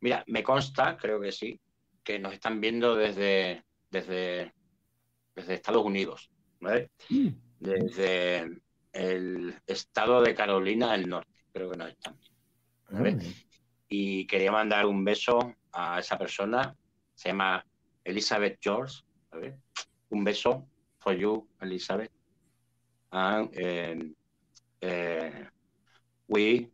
Mira, 0.00 0.24
me 0.26 0.42
consta, 0.42 0.96
creo 0.96 1.20
que 1.20 1.30
sí, 1.30 1.60
que 2.02 2.18
nos 2.18 2.32
están 2.32 2.60
viendo 2.60 2.96
desde, 2.96 3.62
desde, 3.88 4.52
desde 5.36 5.54
Estados 5.54 5.84
Unidos, 5.84 6.28
¿vale? 6.60 6.90
Mm 7.08 7.28
desde 7.62 8.60
el 8.92 9.54
estado 9.66 10.20
de 10.20 10.34
Carolina 10.34 10.92
del 10.92 11.08
Norte, 11.08 11.30
creo 11.52 11.70
que 11.70 11.76
nos 11.76 11.88
están 11.90 12.18
viendo. 12.90 13.24
Y 13.88 14.26
quería 14.26 14.50
mandar 14.50 14.86
un 14.86 15.04
beso 15.04 15.54
a 15.72 16.00
esa 16.00 16.18
persona, 16.18 16.74
se 17.14 17.28
llama 17.28 17.64
Elizabeth 18.04 18.58
George. 18.60 19.02
Un 20.10 20.24
beso 20.24 20.66
for 20.98 21.14
you, 21.14 21.48
Elizabeth. 21.60 22.10
And 23.12 24.14
uh, 24.82 25.30
we 26.28 26.68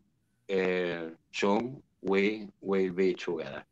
uh, 0.50 1.10
soon 1.32 1.82
we 2.00 2.48
will 2.60 2.92
be 2.92 3.14
together. 3.14 3.64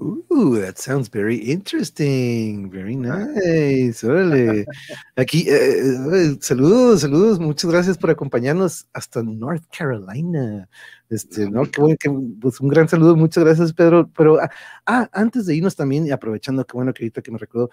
Ooh, 0.00 0.58
that 0.58 0.78
sounds 0.78 1.10
very 1.10 1.36
interesting. 1.36 2.70
Very 2.70 2.96
nice. 2.96 4.02
Órale. 4.02 4.64
Aquí, 5.16 5.46
eh, 5.46 5.80
eh, 6.14 6.36
saludos, 6.40 7.02
saludos. 7.02 7.38
Muchas 7.38 7.70
gracias 7.70 7.98
por 7.98 8.08
acompañarnos 8.10 8.88
hasta 8.94 9.22
North 9.22 9.64
Carolina. 9.76 10.68
Este, 11.10 11.50
no, 11.50 11.64
qué 11.64 11.80
bueno, 11.82 11.96
que, 12.00 12.10
pues 12.40 12.60
un 12.60 12.68
gran 12.68 12.88
saludo. 12.88 13.14
Muchas 13.14 13.44
gracias, 13.44 13.74
Pedro. 13.74 14.10
Pero, 14.16 14.40
ah, 14.40 14.50
ah, 14.86 15.08
antes 15.12 15.44
de 15.44 15.56
irnos 15.56 15.76
también, 15.76 16.06
y 16.06 16.12
aprovechando 16.12 16.64
que 16.64 16.72
bueno 16.72 16.94
que 16.94 17.04
ahorita 17.04 17.20
que 17.20 17.30
me 17.30 17.38
recuerdo, 17.38 17.70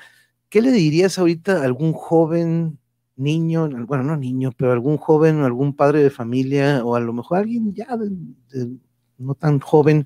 ¿qué 0.49 0.61
le 0.61 0.71
dirías 0.71 1.17
ahorita 1.17 1.61
a 1.61 1.63
algún 1.63 1.93
joven 1.93 2.77
niño, 3.15 3.69
bueno, 3.87 4.03
no 4.03 4.17
niño, 4.17 4.51
pero 4.57 4.73
algún 4.73 4.97
joven, 4.97 5.39
algún 5.43 5.75
padre 5.75 6.03
de 6.03 6.09
familia, 6.09 6.83
o 6.83 6.95
a 6.95 6.99
lo 6.99 7.13
mejor 7.13 7.37
alguien 7.39 7.73
ya 7.73 7.87
no 9.17 9.33
tan 9.35 9.59
joven? 9.59 10.05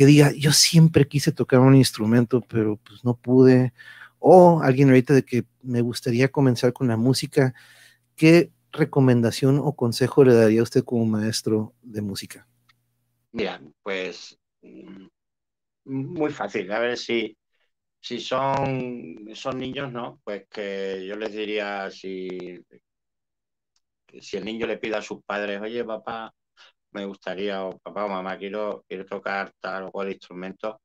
Que 0.00 0.06
diga, 0.06 0.32
yo 0.32 0.50
siempre 0.52 1.06
quise 1.06 1.30
tocar 1.30 1.60
un 1.60 1.76
instrumento, 1.76 2.40
pero 2.40 2.78
pues 2.78 3.04
no 3.04 3.18
pude, 3.18 3.74
o 4.18 4.62
alguien 4.62 4.88
ahorita 4.88 5.12
de 5.12 5.26
que 5.26 5.44
me 5.62 5.82
gustaría 5.82 6.28
comenzar 6.28 6.72
con 6.72 6.88
la 6.88 6.96
música, 6.96 7.52
¿qué 8.16 8.50
recomendación 8.72 9.60
o 9.62 9.76
consejo 9.76 10.24
le 10.24 10.32
daría 10.32 10.60
a 10.60 10.62
usted 10.62 10.84
como 10.84 11.04
maestro 11.04 11.74
de 11.82 12.00
música? 12.00 12.48
Mira, 13.32 13.60
pues 13.82 14.38
muy 15.84 16.32
fácil, 16.32 16.72
a 16.72 16.78
ver 16.78 16.96
si, 16.96 17.36
si 18.00 18.20
son, 18.20 19.28
son 19.34 19.58
niños, 19.58 19.92
¿no? 19.92 20.18
Pues 20.24 20.46
que 20.48 21.04
yo 21.06 21.14
les 21.14 21.34
diría 21.34 21.90
si, 21.90 22.58
si 24.18 24.38
el 24.38 24.46
niño 24.46 24.66
le 24.66 24.78
pide 24.78 24.96
a 24.96 25.02
sus 25.02 25.22
padres, 25.22 25.60
oye 25.60 25.84
papá, 25.84 26.32
me 26.92 27.04
gustaría, 27.04 27.64
o 27.64 27.78
papá 27.78 28.04
o 28.04 28.08
mamá, 28.08 28.38
quiero, 28.38 28.84
quiero 28.88 29.04
tocar 29.06 29.52
tal 29.60 29.84
o 29.84 29.92
cual 29.92 30.12
instrumento, 30.12 30.80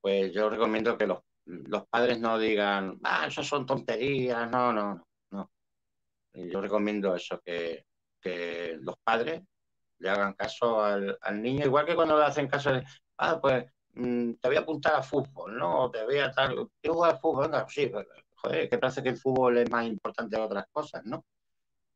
pues 0.00 0.32
yo 0.32 0.50
recomiendo 0.50 0.96
que 0.98 1.06
los, 1.06 1.20
los 1.44 1.86
padres 1.88 2.20
no 2.20 2.38
digan, 2.38 2.98
ah, 3.04 3.26
eso 3.26 3.42
son 3.42 3.66
tonterías, 3.66 4.50
no, 4.50 4.72
no, 4.72 5.06
no. 5.30 5.50
Yo 6.34 6.60
recomiendo 6.60 7.14
eso, 7.14 7.40
que, 7.44 7.86
que 8.20 8.78
los 8.80 8.96
padres 9.02 9.42
le 9.98 10.10
hagan 10.10 10.34
caso 10.34 10.82
al, 10.82 11.18
al, 11.20 11.42
niño, 11.42 11.66
igual 11.66 11.86
que 11.86 11.94
cuando 11.94 12.18
le 12.18 12.24
hacen 12.24 12.48
caso 12.48 12.72
de, 12.72 12.84
ah, 13.18 13.40
pues 13.40 13.64
mm, 13.94 14.32
te 14.34 14.48
voy 14.48 14.56
a 14.56 14.60
apuntar 14.60 14.94
a 14.94 15.02
fútbol, 15.02 15.58
¿no? 15.58 15.90
Te 15.90 16.04
voy 16.04 16.18
a 16.18 16.30
tal, 16.32 16.68
quiero 16.80 16.94
jugar 16.94 17.12
al 17.14 17.20
fútbol, 17.20 17.46
venga, 17.50 17.66
sí, 17.68 17.86
pues, 17.88 18.06
joder, 18.36 18.68
que 18.68 18.78
parece 18.78 19.02
que 19.02 19.10
el 19.10 19.18
fútbol 19.18 19.58
es 19.58 19.70
más 19.70 19.86
importante 19.86 20.36
que 20.36 20.42
otras 20.42 20.66
cosas, 20.72 21.02
¿no? 21.04 21.24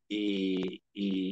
y, 0.08 0.82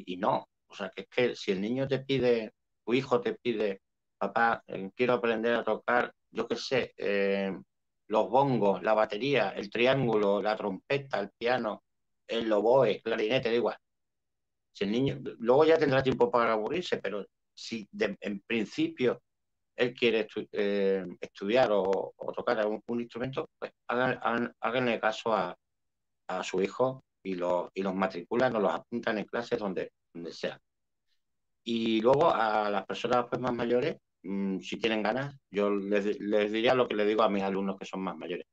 y, 0.06 0.16
no. 0.16 0.48
O 0.72 0.74
sea, 0.74 0.88
que 0.88 1.02
es 1.02 1.08
que 1.08 1.36
si 1.36 1.52
el 1.52 1.60
niño 1.60 1.86
te 1.86 1.98
pide, 1.98 2.54
tu 2.84 2.94
hijo 2.94 3.20
te 3.20 3.34
pide, 3.34 3.82
papá, 4.16 4.64
eh, 4.66 4.90
quiero 4.96 5.12
aprender 5.12 5.54
a 5.54 5.64
tocar, 5.64 6.14
yo 6.30 6.48
qué 6.48 6.56
sé, 6.56 6.94
eh, 6.96 7.52
los 8.08 8.30
bongos, 8.30 8.82
la 8.82 8.94
batería, 8.94 9.50
el 9.50 9.68
triángulo, 9.68 10.40
la 10.40 10.56
trompeta, 10.56 11.20
el 11.20 11.30
piano, 11.36 11.82
el 12.26 12.48
loboe, 12.48 13.02
clarinete, 13.02 13.50
da 13.50 13.54
igual. 13.54 13.76
Si 14.72 14.84
el 14.84 14.92
niño, 14.92 15.18
luego 15.40 15.66
ya 15.66 15.78
tendrá 15.78 16.02
tiempo 16.02 16.30
para 16.30 16.54
aburrirse, 16.54 16.96
pero 16.96 17.26
si 17.54 17.86
en 17.92 18.40
principio 18.40 19.20
él 19.76 19.92
quiere 19.92 20.26
eh, 20.52 21.04
estudiar 21.20 21.68
o, 21.70 22.14
tocar 22.34 22.66
un, 22.66 23.00
instrumento, 23.00 23.50
pues 23.58 23.72
háganle 23.88 24.98
caso 24.98 25.34
a, 25.34 25.54
su 26.42 26.62
hijo 26.62 27.04
y, 27.22 27.34
lo, 27.34 27.70
y 27.74 27.82
los 27.82 27.94
matriculan 27.94 28.56
o 28.56 28.60
los 28.60 28.72
apuntan 28.72 29.18
en 29.18 29.26
clases 29.26 29.58
donde, 29.58 29.92
donde 30.12 30.32
sea. 30.32 30.60
Y 31.64 32.00
luego 32.00 32.34
a 32.34 32.70
las 32.70 32.86
personas 32.86 33.26
pues, 33.28 33.40
más 33.40 33.54
mayores, 33.54 33.96
mm, 34.22 34.58
si 34.60 34.78
tienen 34.78 35.02
ganas, 35.02 35.36
yo 35.50 35.70
les, 35.70 36.20
les, 36.20 36.52
diría 36.52 36.74
lo 36.74 36.88
que 36.88 36.94
le 36.96 37.06
digo 37.06 37.22
a 37.22 37.28
mis 37.28 37.42
alumnos 37.42 37.78
que 37.78 37.86
son 37.86 38.02
más 38.02 38.16
mayores, 38.16 38.46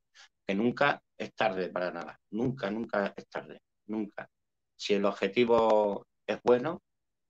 que 0.46 0.56
nunca 0.56 1.02
es 1.18 1.34
tarde 1.36 1.70
para 1.70 1.92
nada, 1.92 2.20
nunca, 2.32 2.70
nunca 2.70 3.14
es 3.16 3.28
tarde, 3.28 3.62
nunca. 3.88 4.30
Si 4.76 4.94
el 4.94 5.06
objetivo 5.06 6.06
es 6.28 6.40
bueno 6.44 6.82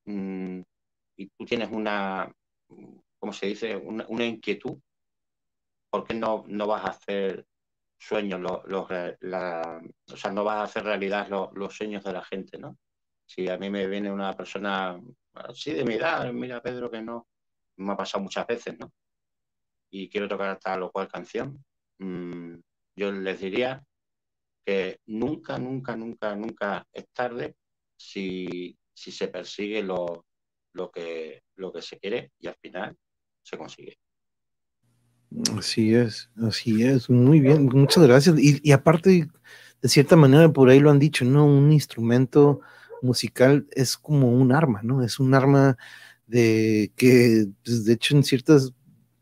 mm, 0.05 0.61
y 1.17 1.27
tú 1.29 1.45
tienes 1.45 1.69
una, 1.71 2.31
¿cómo 3.19 3.33
se 3.33 3.47
dice?, 3.47 3.75
una, 3.75 4.25
inquietud, 4.25 4.77
¿por 5.89 6.05
qué 6.05 6.13
no, 6.13 6.45
no 6.47 6.67
vas 6.67 6.85
a 6.85 6.89
hacer 6.89 7.45
sueños, 7.97 8.39
los, 8.39 8.61
o 8.65 10.17
sea, 10.17 10.31
no 10.31 10.43
vas 10.43 10.57
a 10.57 10.63
hacer 10.63 10.83
realidad 10.83 11.27
los, 11.53 11.75
sueños 11.75 12.03
de 12.03 12.13
la 12.13 12.23
gente, 12.23 12.57
¿no? 12.57 12.77
Si 13.29 13.47
a 13.47 13.59
mí 13.59 13.69
me 13.69 13.85
viene 13.85 14.11
una 14.11 14.35
persona 14.35 14.99
así 15.33 15.71
de 15.71 15.85
mi 15.85 15.93
edad, 15.93 16.33
mira 16.33 16.63
Pedro 16.63 16.89
que 16.89 16.99
no, 16.99 17.27
me 17.77 17.93
ha 17.93 17.95
pasado 17.95 18.23
muchas 18.23 18.47
veces, 18.47 18.75
¿no? 18.79 18.91
Y 19.91 20.09
quiero 20.09 20.27
tocar 20.27 20.57
tal 20.57 20.81
o 20.81 20.91
cual 20.91 21.07
canción, 21.07 21.63
mm, 21.99 22.55
yo 22.95 23.11
les 23.11 23.39
diría 23.39 23.83
que 24.65 24.99
nunca, 25.05 25.59
nunca, 25.59 25.95
nunca, 25.95 26.35
nunca 26.35 26.87
es 26.91 27.05
tarde 27.13 27.55
si, 27.95 28.75
si 28.95 29.11
se 29.11 29.27
persigue 29.27 29.83
lo, 29.83 30.25
lo, 30.73 30.89
que, 30.89 31.43
lo 31.57 31.71
que 31.71 31.83
se 31.83 31.99
quiere 31.99 32.31
y 32.39 32.47
al 32.47 32.55
final 32.55 32.97
se 33.43 33.59
consigue. 33.59 33.99
Así 35.55 35.93
es, 35.93 36.31
así 36.41 36.81
es, 36.83 37.11
muy 37.11 37.41
bien, 37.41 37.67
muchas 37.67 38.07
gracias. 38.07 38.39
Y, 38.39 38.71
aparte, 38.71 39.27
de 39.83 39.89
cierta 39.89 40.15
manera, 40.15 40.51
por 40.51 40.67
ahí 40.69 40.79
lo 40.79 40.89
han 40.89 40.97
dicho, 40.97 41.25
¿no? 41.25 41.45
Un 41.45 41.71
instrumento 41.71 42.61
musical 43.01 43.67
es 43.71 43.97
como 43.97 44.31
un 44.31 44.51
arma, 44.51 44.81
¿no? 44.83 45.03
Es 45.03 45.19
un 45.19 45.33
arma 45.33 45.77
de 46.27 46.91
que, 46.95 47.47
pues, 47.63 47.85
de 47.85 47.93
hecho, 47.93 48.15
en 48.15 48.23
ciertas, 48.23 48.73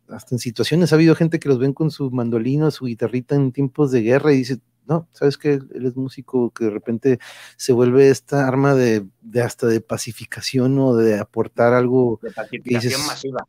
hasta 0.09 0.35
en 0.35 0.39
situaciones 0.39 0.91
ha 0.91 0.95
habido 0.95 1.15
gente 1.15 1.39
que 1.39 1.49
los 1.49 1.59
ven 1.59 1.73
con 1.73 1.91
su 1.91 2.11
mandolino, 2.11 2.71
su 2.71 2.85
guitarrita 2.85 3.35
en 3.35 3.51
tiempos 3.51 3.91
de 3.91 4.01
guerra 4.01 4.33
y 4.33 4.37
dice, 4.37 4.59
no, 4.87 5.07
sabes 5.11 5.37
que 5.37 5.53
él 5.53 5.85
es 5.85 5.95
músico 5.95 6.51
que 6.51 6.65
de 6.65 6.69
repente 6.71 7.19
se 7.57 7.73
vuelve 7.73 8.09
esta 8.09 8.47
arma 8.47 8.73
de, 8.73 9.05
hasta 9.43 9.67
de 9.67 9.81
pacificación 9.81 10.79
o 10.79 10.95
de 10.95 11.19
aportar 11.19 11.73
algo. 11.73 12.19
De 12.23 12.31
pacificación 12.31 13.05
masiva. 13.05 13.47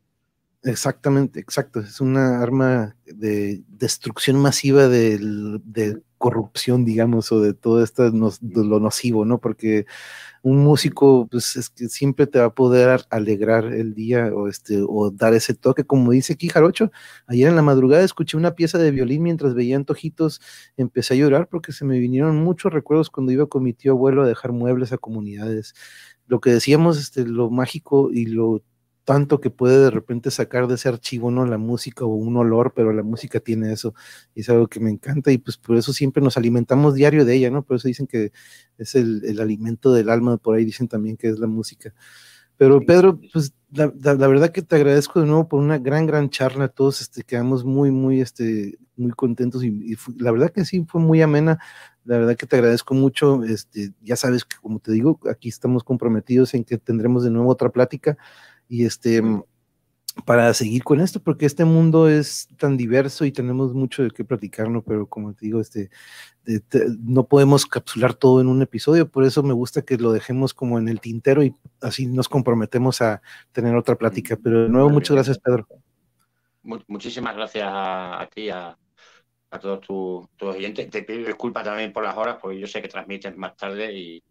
Exactamente, 0.65 1.39
exacto. 1.39 1.81
Es 1.81 2.01
una 2.01 2.43
arma 2.43 2.97
de 3.07 3.63
destrucción 3.69 4.37
masiva 4.37 4.89
de, 4.89 6.01
corrupción, 6.19 6.85
digamos, 6.85 7.33
o 7.33 7.41
de 7.41 7.55
todo 7.55 7.83
esto 7.83 8.11
lo 8.11 8.81
nocivo, 8.81 9.25
¿no? 9.25 9.39
Porque 9.39 9.87
un 10.43 10.59
músico, 10.59 11.29
pues 11.31 11.57
es 11.57 11.71
que 11.71 11.89
siempre 11.89 12.27
te 12.27 12.39
va 12.39 12.47
a 12.47 12.55
poder 12.55 13.03
alegrar 13.11 13.67
el 13.67 13.95
día 13.95 14.33
o 14.35 14.49
este, 14.49 14.83
o 14.87 15.11
dar 15.11 15.35
ese 15.35 15.55
toque, 15.55 15.85
como 15.85 16.13
dice 16.13 16.35
aquí 16.35 16.49
Jarocho. 16.49 16.91
Ayer 17.27 17.49
en 17.49 17.57
la 17.57 17.63
madrugada 17.63 18.05
escuché 18.05 18.37
una 18.37 18.55
pieza 18.55 18.79
de 18.79 18.91
violín 18.91 19.23
mientras 19.23 19.55
veía 19.55 19.77
antojitos, 19.77 20.41
empecé 20.77 21.15
a 21.15 21.17
llorar 21.19 21.49
porque 21.49 21.73
se 21.73 21.85
me 21.85 21.99
vinieron 21.99 22.37
muchos 22.43 22.73
recuerdos 22.73 23.11
cuando 23.11 23.33
iba 23.33 23.47
con 23.47 23.63
mi 23.63 23.73
tío 23.73 23.93
abuelo 23.93 24.23
a 24.23 24.29
dejar 24.29 24.53
muebles 24.53 24.93
a 24.93 24.99
comunidades. 24.99 25.75
Lo 26.27 26.41
que 26.41 26.51
decíamos, 26.51 26.99
este, 26.99 27.25
lo 27.27 27.51
mágico 27.51 28.11
y 28.13 28.27
lo 28.27 28.63
tanto 29.09 29.41
que 29.41 29.49
puede 29.49 29.85
de 29.85 29.91
repente 29.91 30.31
sacar 30.31 30.67
de 30.67 30.75
ese 30.75 30.91
archivo, 30.91 31.31
¿no? 31.31 31.47
La 31.47 31.57
música 31.57 32.05
o 32.05 32.09
un 32.09 32.37
olor, 32.37 32.75
pero 32.77 32.93
la 32.93 33.03
música 33.03 33.41
tiene 33.41 33.73
eso 33.73 33.95
y 34.35 34.43
es 34.43 34.51
algo 34.51 34.67
que 34.67 34.81
me 34.81 34.91
encanta 34.91 35.33
y 35.33 35.39
pues 35.39 35.57
por 35.57 35.79
eso 35.79 35.95
siempre 35.95 36.23
nos 36.23 36.37
alimentamos 36.37 36.95
diario 36.95 37.25
de 37.25 37.35
ella, 37.35 37.51
¿no? 37.51 37.63
Por 37.63 37.79
eso 37.79 37.89
dicen 37.89 38.07
que 38.07 38.33
es 38.77 38.95
el, 38.95 39.41
alimento 39.41 39.95
del 39.95 40.11
alma, 40.11 40.37
por 40.37 40.57
ahí 40.57 40.67
dicen 40.67 40.89
también 40.89 41.17
que 41.17 41.29
es 41.29 41.39
la 41.39 41.47
música. 41.47 41.95
Pero 42.59 42.83
Pedro, 42.83 43.19
pues 43.33 43.55
la, 43.71 43.87
verdad 44.27 44.51
que 44.53 44.61
te 44.61 44.77
agradezco 44.77 45.21
de 45.21 45.27
nuevo 45.27 45.49
por 45.49 45.61
una 45.61 45.79
gran, 45.79 46.05
gran 46.05 46.29
charla. 46.29 46.69
Todos 46.69 47.01
este, 47.01 47.23
quedamos 47.23 47.65
muy, 47.65 47.91
muy, 47.91 48.21
este, 48.21 48.79
muy 48.95 49.13
contentos 49.13 49.65
y, 49.65 49.97
la 50.19 50.33
verdad 50.33 50.51
que 50.51 50.67
sí, 50.67 50.85
fue 50.87 51.01
muy 51.01 51.23
amena. 51.23 51.59
La 52.05 52.19
verdad 52.19 52.37
que 52.37 52.47
te 52.47 52.57
agradezco 52.57 52.93
mucho. 52.93 53.43
Este, 53.45 53.93
ya 54.03 54.17
sabes 54.17 54.45
que, 54.45 54.59
como 54.61 54.81
te 54.81 54.93
digo, 54.93 55.19
aquí 55.31 55.49
estamos 55.49 55.83
comprometidos 55.83 56.53
en 56.53 56.65
que 56.65 56.77
tendremos 56.77 57.25
de 57.25 57.31
nuevo 57.31 57.49
otra 57.49 57.71
plática 57.71 58.19
y 58.69 58.85
este 58.85 59.23
para 60.25 60.53
seguir 60.53 60.83
con 60.83 61.01
esto, 61.01 61.21
porque 61.21 61.47
este 61.47 61.65
mundo 61.65 62.09
es 62.09 62.49
tan 62.59 62.77
diverso 62.77 63.25
y 63.25 63.31
tenemos 63.31 63.73
mucho 63.73 64.03
de 64.03 64.11
qué 64.11 64.25
platicarlo, 64.25 64.83
pero 64.83 65.07
como 65.07 65.33
te 65.33 65.47
digo, 65.47 65.61
este, 65.61 65.91
no 67.01 67.25
podemos 67.25 67.67
capsular 67.67 68.15
todo 68.15 68.41
en 68.41 68.49
un 68.49 68.61
episodio, 68.61 69.09
por 69.09 69.25
eso 69.25 69.45
me 69.45 69.53
gusta 69.53 69.83
que 69.83 69.97
lo 69.97 70.11
dejemos 70.11 70.55
como 70.55 70.79
en 70.79 70.89
el 70.89 71.01
tintero 71.01 71.45
y 71.45 71.55
así 71.81 72.07
nos 72.07 72.29
comprometemos 72.29 73.01
a 73.01 73.23
tener 73.53 73.77
otra 73.77 73.95
plática. 73.95 74.37
Pero 74.43 74.65
de 74.65 74.69
nuevo, 74.69 74.91
muchas 74.91 75.15
gracias, 75.15 75.39
Pedro. 75.39 75.69
Muchísimas 76.89 77.37
gracias 77.37 77.69
a, 77.71 78.29
ti, 78.35 78.51
a, 78.51 78.77
todos 79.61 79.81
tus, 79.81 80.49
oyentes. 80.49 80.91
Te 80.91 81.05
pido 81.05 81.27
disculpas 81.27 81.63
también 81.63 81.93
por 81.93 82.03
las 82.03 82.17
horas, 82.17 82.39
porque 82.43 82.59
yo 82.59 82.67
sé 82.67 82.83
que 82.83 82.89
transmites 82.89 83.37
más 83.37 83.57
tarde 83.57 83.97
y 83.97 84.23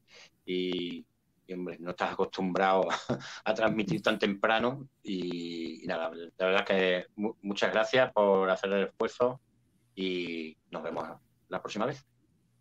y 0.48 1.06
hombre, 1.54 1.78
no 1.80 1.92
estás 1.92 2.14
acostumbrado 2.14 2.88
a, 3.46 3.54
transmitir 3.54 4.02
tan 4.02 4.20
temprano 4.20 4.88
y, 5.04 5.84
nada, 5.86 6.12
la 6.38 6.46
verdad 6.46 6.66
que 6.66 7.06
muchas 7.16 7.72
gracias 7.72 8.12
por 8.14 8.50
hacer 8.50 8.72
el 8.72 8.88
esfuerzo 8.88 9.42
y 9.96 10.58
nos 10.70 10.84
vemos 10.84 11.08
la 11.50 11.62
próxima 11.62 11.86
vez. 11.86 12.06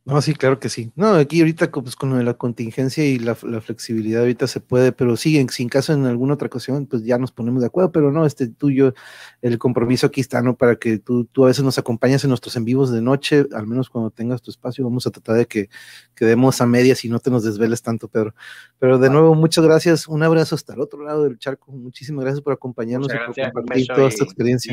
No, 0.07 0.23
sí, 0.23 0.35
claro 0.35 0.61
que 0.61 0.69
sí. 0.69 0.93
No, 0.95 1.15
aquí 1.15 1.41
ahorita 1.41 1.69
pues, 1.69 1.97
con 1.97 2.25
la 2.25 2.35
contingencia 2.35 3.05
y 3.05 3.19
la, 3.19 3.35
flexibilidad 3.35 4.21
ahorita 4.21 4.47
se 4.47 4.61
puede, 4.61 4.93
pero 4.93 5.17
sí, 5.17 5.37
en, 5.37 5.49
sin 5.49 5.69
caso 5.69 5.93
en 5.93 6.07
alguna 6.07 6.35
otra 6.35 6.47
ocasión, 6.47 6.87
pues 6.87 7.03
ya 7.03 7.19
nos 7.19 7.33
ponemos 7.33 7.61
de 7.61 7.67
acuerdo, 7.67 7.91
pero 7.91 8.13
no, 8.13 8.25
este 8.25 8.47
tuyo, 8.47 8.95
el 9.43 9.59
compromiso 9.59 10.07
aquí 10.07 10.21
está, 10.21 10.43
¿no? 10.43 10.57
Para 10.57 10.77
que 10.77 11.01
tú, 11.01 11.25
tú 11.25 11.43
a 11.43 11.49
veces 11.49 11.65
nos 11.65 11.77
acompañes 11.79 12.23
en 12.23 12.29
nuestros 12.29 12.55
en 12.55 12.65
vivos 12.65 12.93
de 12.93 13.03
noche, 13.03 13.47
al 13.53 13.67
menos 13.67 13.91
cuando 13.91 14.13
tengas 14.13 14.41
tu 14.43 14.53
espacio, 14.53 14.85
vamos 14.85 15.09
a 15.09 15.11
tratar 15.11 15.39
de 15.39 15.47
que 15.47 15.71
quedemos 16.15 16.61
a 16.61 16.67
medias 16.67 17.05
y 17.05 17.09
no 17.09 17.19
te 17.19 17.33
nos 17.33 17.43
desveles 17.43 17.83
tanto, 17.83 18.07
Pedro. 18.07 18.33
Pero 18.79 18.99
de 18.99 19.11
nuevo, 19.11 19.35
muchas 19.35 19.65
gracias, 19.65 20.07
un 20.07 20.23
abrazo 20.23 20.55
hasta 20.55 20.75
el 20.75 20.83
otro 20.83 21.03
lado 21.03 21.25
del 21.25 21.37
charco, 21.37 21.73
muchísimas 21.73 22.25
gracias 22.25 22.43
por 22.43 22.53
acompañarnos 22.53 23.09
y 23.13 23.17
por 23.17 23.53
compartir 23.53 23.89
toda 23.89 24.07
esta 24.07 24.23
experiencia. 24.23 24.73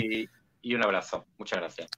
y 0.62 0.76
un 0.76 0.84
abrazo, 0.84 1.26
muchas 1.40 1.58
gracias 1.58 1.90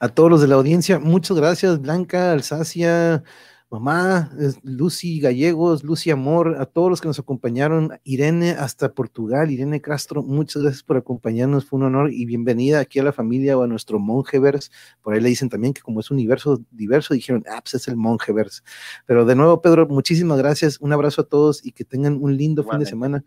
a 0.00 0.08
todos 0.08 0.30
los 0.30 0.40
de 0.40 0.48
la 0.48 0.54
audiencia, 0.54 0.98
muchas 0.98 1.36
gracias, 1.36 1.80
Blanca, 1.80 2.32
Alsacia, 2.32 3.24
mamá, 3.70 4.30
Lucy 4.62 5.20
Gallegos, 5.20 5.84
Lucy 5.84 6.10
Amor, 6.10 6.56
a 6.58 6.66
todos 6.66 6.88
los 6.88 7.00
que 7.00 7.08
nos 7.08 7.18
acompañaron, 7.18 7.98
Irene 8.04 8.52
hasta 8.52 8.94
Portugal, 8.94 9.50
Irene 9.50 9.80
Castro, 9.80 10.22
muchas 10.22 10.62
gracias 10.62 10.82
por 10.82 10.96
acompañarnos, 10.96 11.66
fue 11.66 11.78
un 11.78 11.86
honor 11.86 12.12
y 12.12 12.24
bienvenida 12.24 12.80
aquí 12.80 12.98
a 12.98 13.02
la 13.02 13.12
familia 13.12 13.58
o 13.58 13.62
a 13.62 13.66
nuestro 13.66 13.98
Monjevers, 13.98 14.70
por 15.02 15.14
ahí 15.14 15.20
le 15.20 15.28
dicen 15.28 15.48
también 15.48 15.74
que 15.74 15.82
como 15.82 16.00
es 16.00 16.10
un 16.10 16.16
universo 16.16 16.62
diverso, 16.70 17.12
dijeron, 17.12 17.44
ah, 17.50 17.60
pues 17.60 17.74
es 17.74 17.88
el 17.88 17.96
Monjevers, 17.96 18.62
pero 19.04 19.24
de 19.24 19.34
nuevo, 19.34 19.60
Pedro, 19.60 19.86
muchísimas 19.88 20.38
gracias, 20.38 20.78
un 20.80 20.92
abrazo 20.92 21.22
a 21.22 21.24
todos 21.24 21.64
y 21.64 21.72
que 21.72 21.84
tengan 21.84 22.18
un 22.22 22.36
lindo 22.36 22.64
fin 22.64 22.78
de 22.78 22.86
semana, 22.86 23.24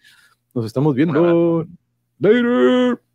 nos 0.56 0.66
estamos 0.66 0.96
viendo, 0.96 1.68
later. 2.20 3.11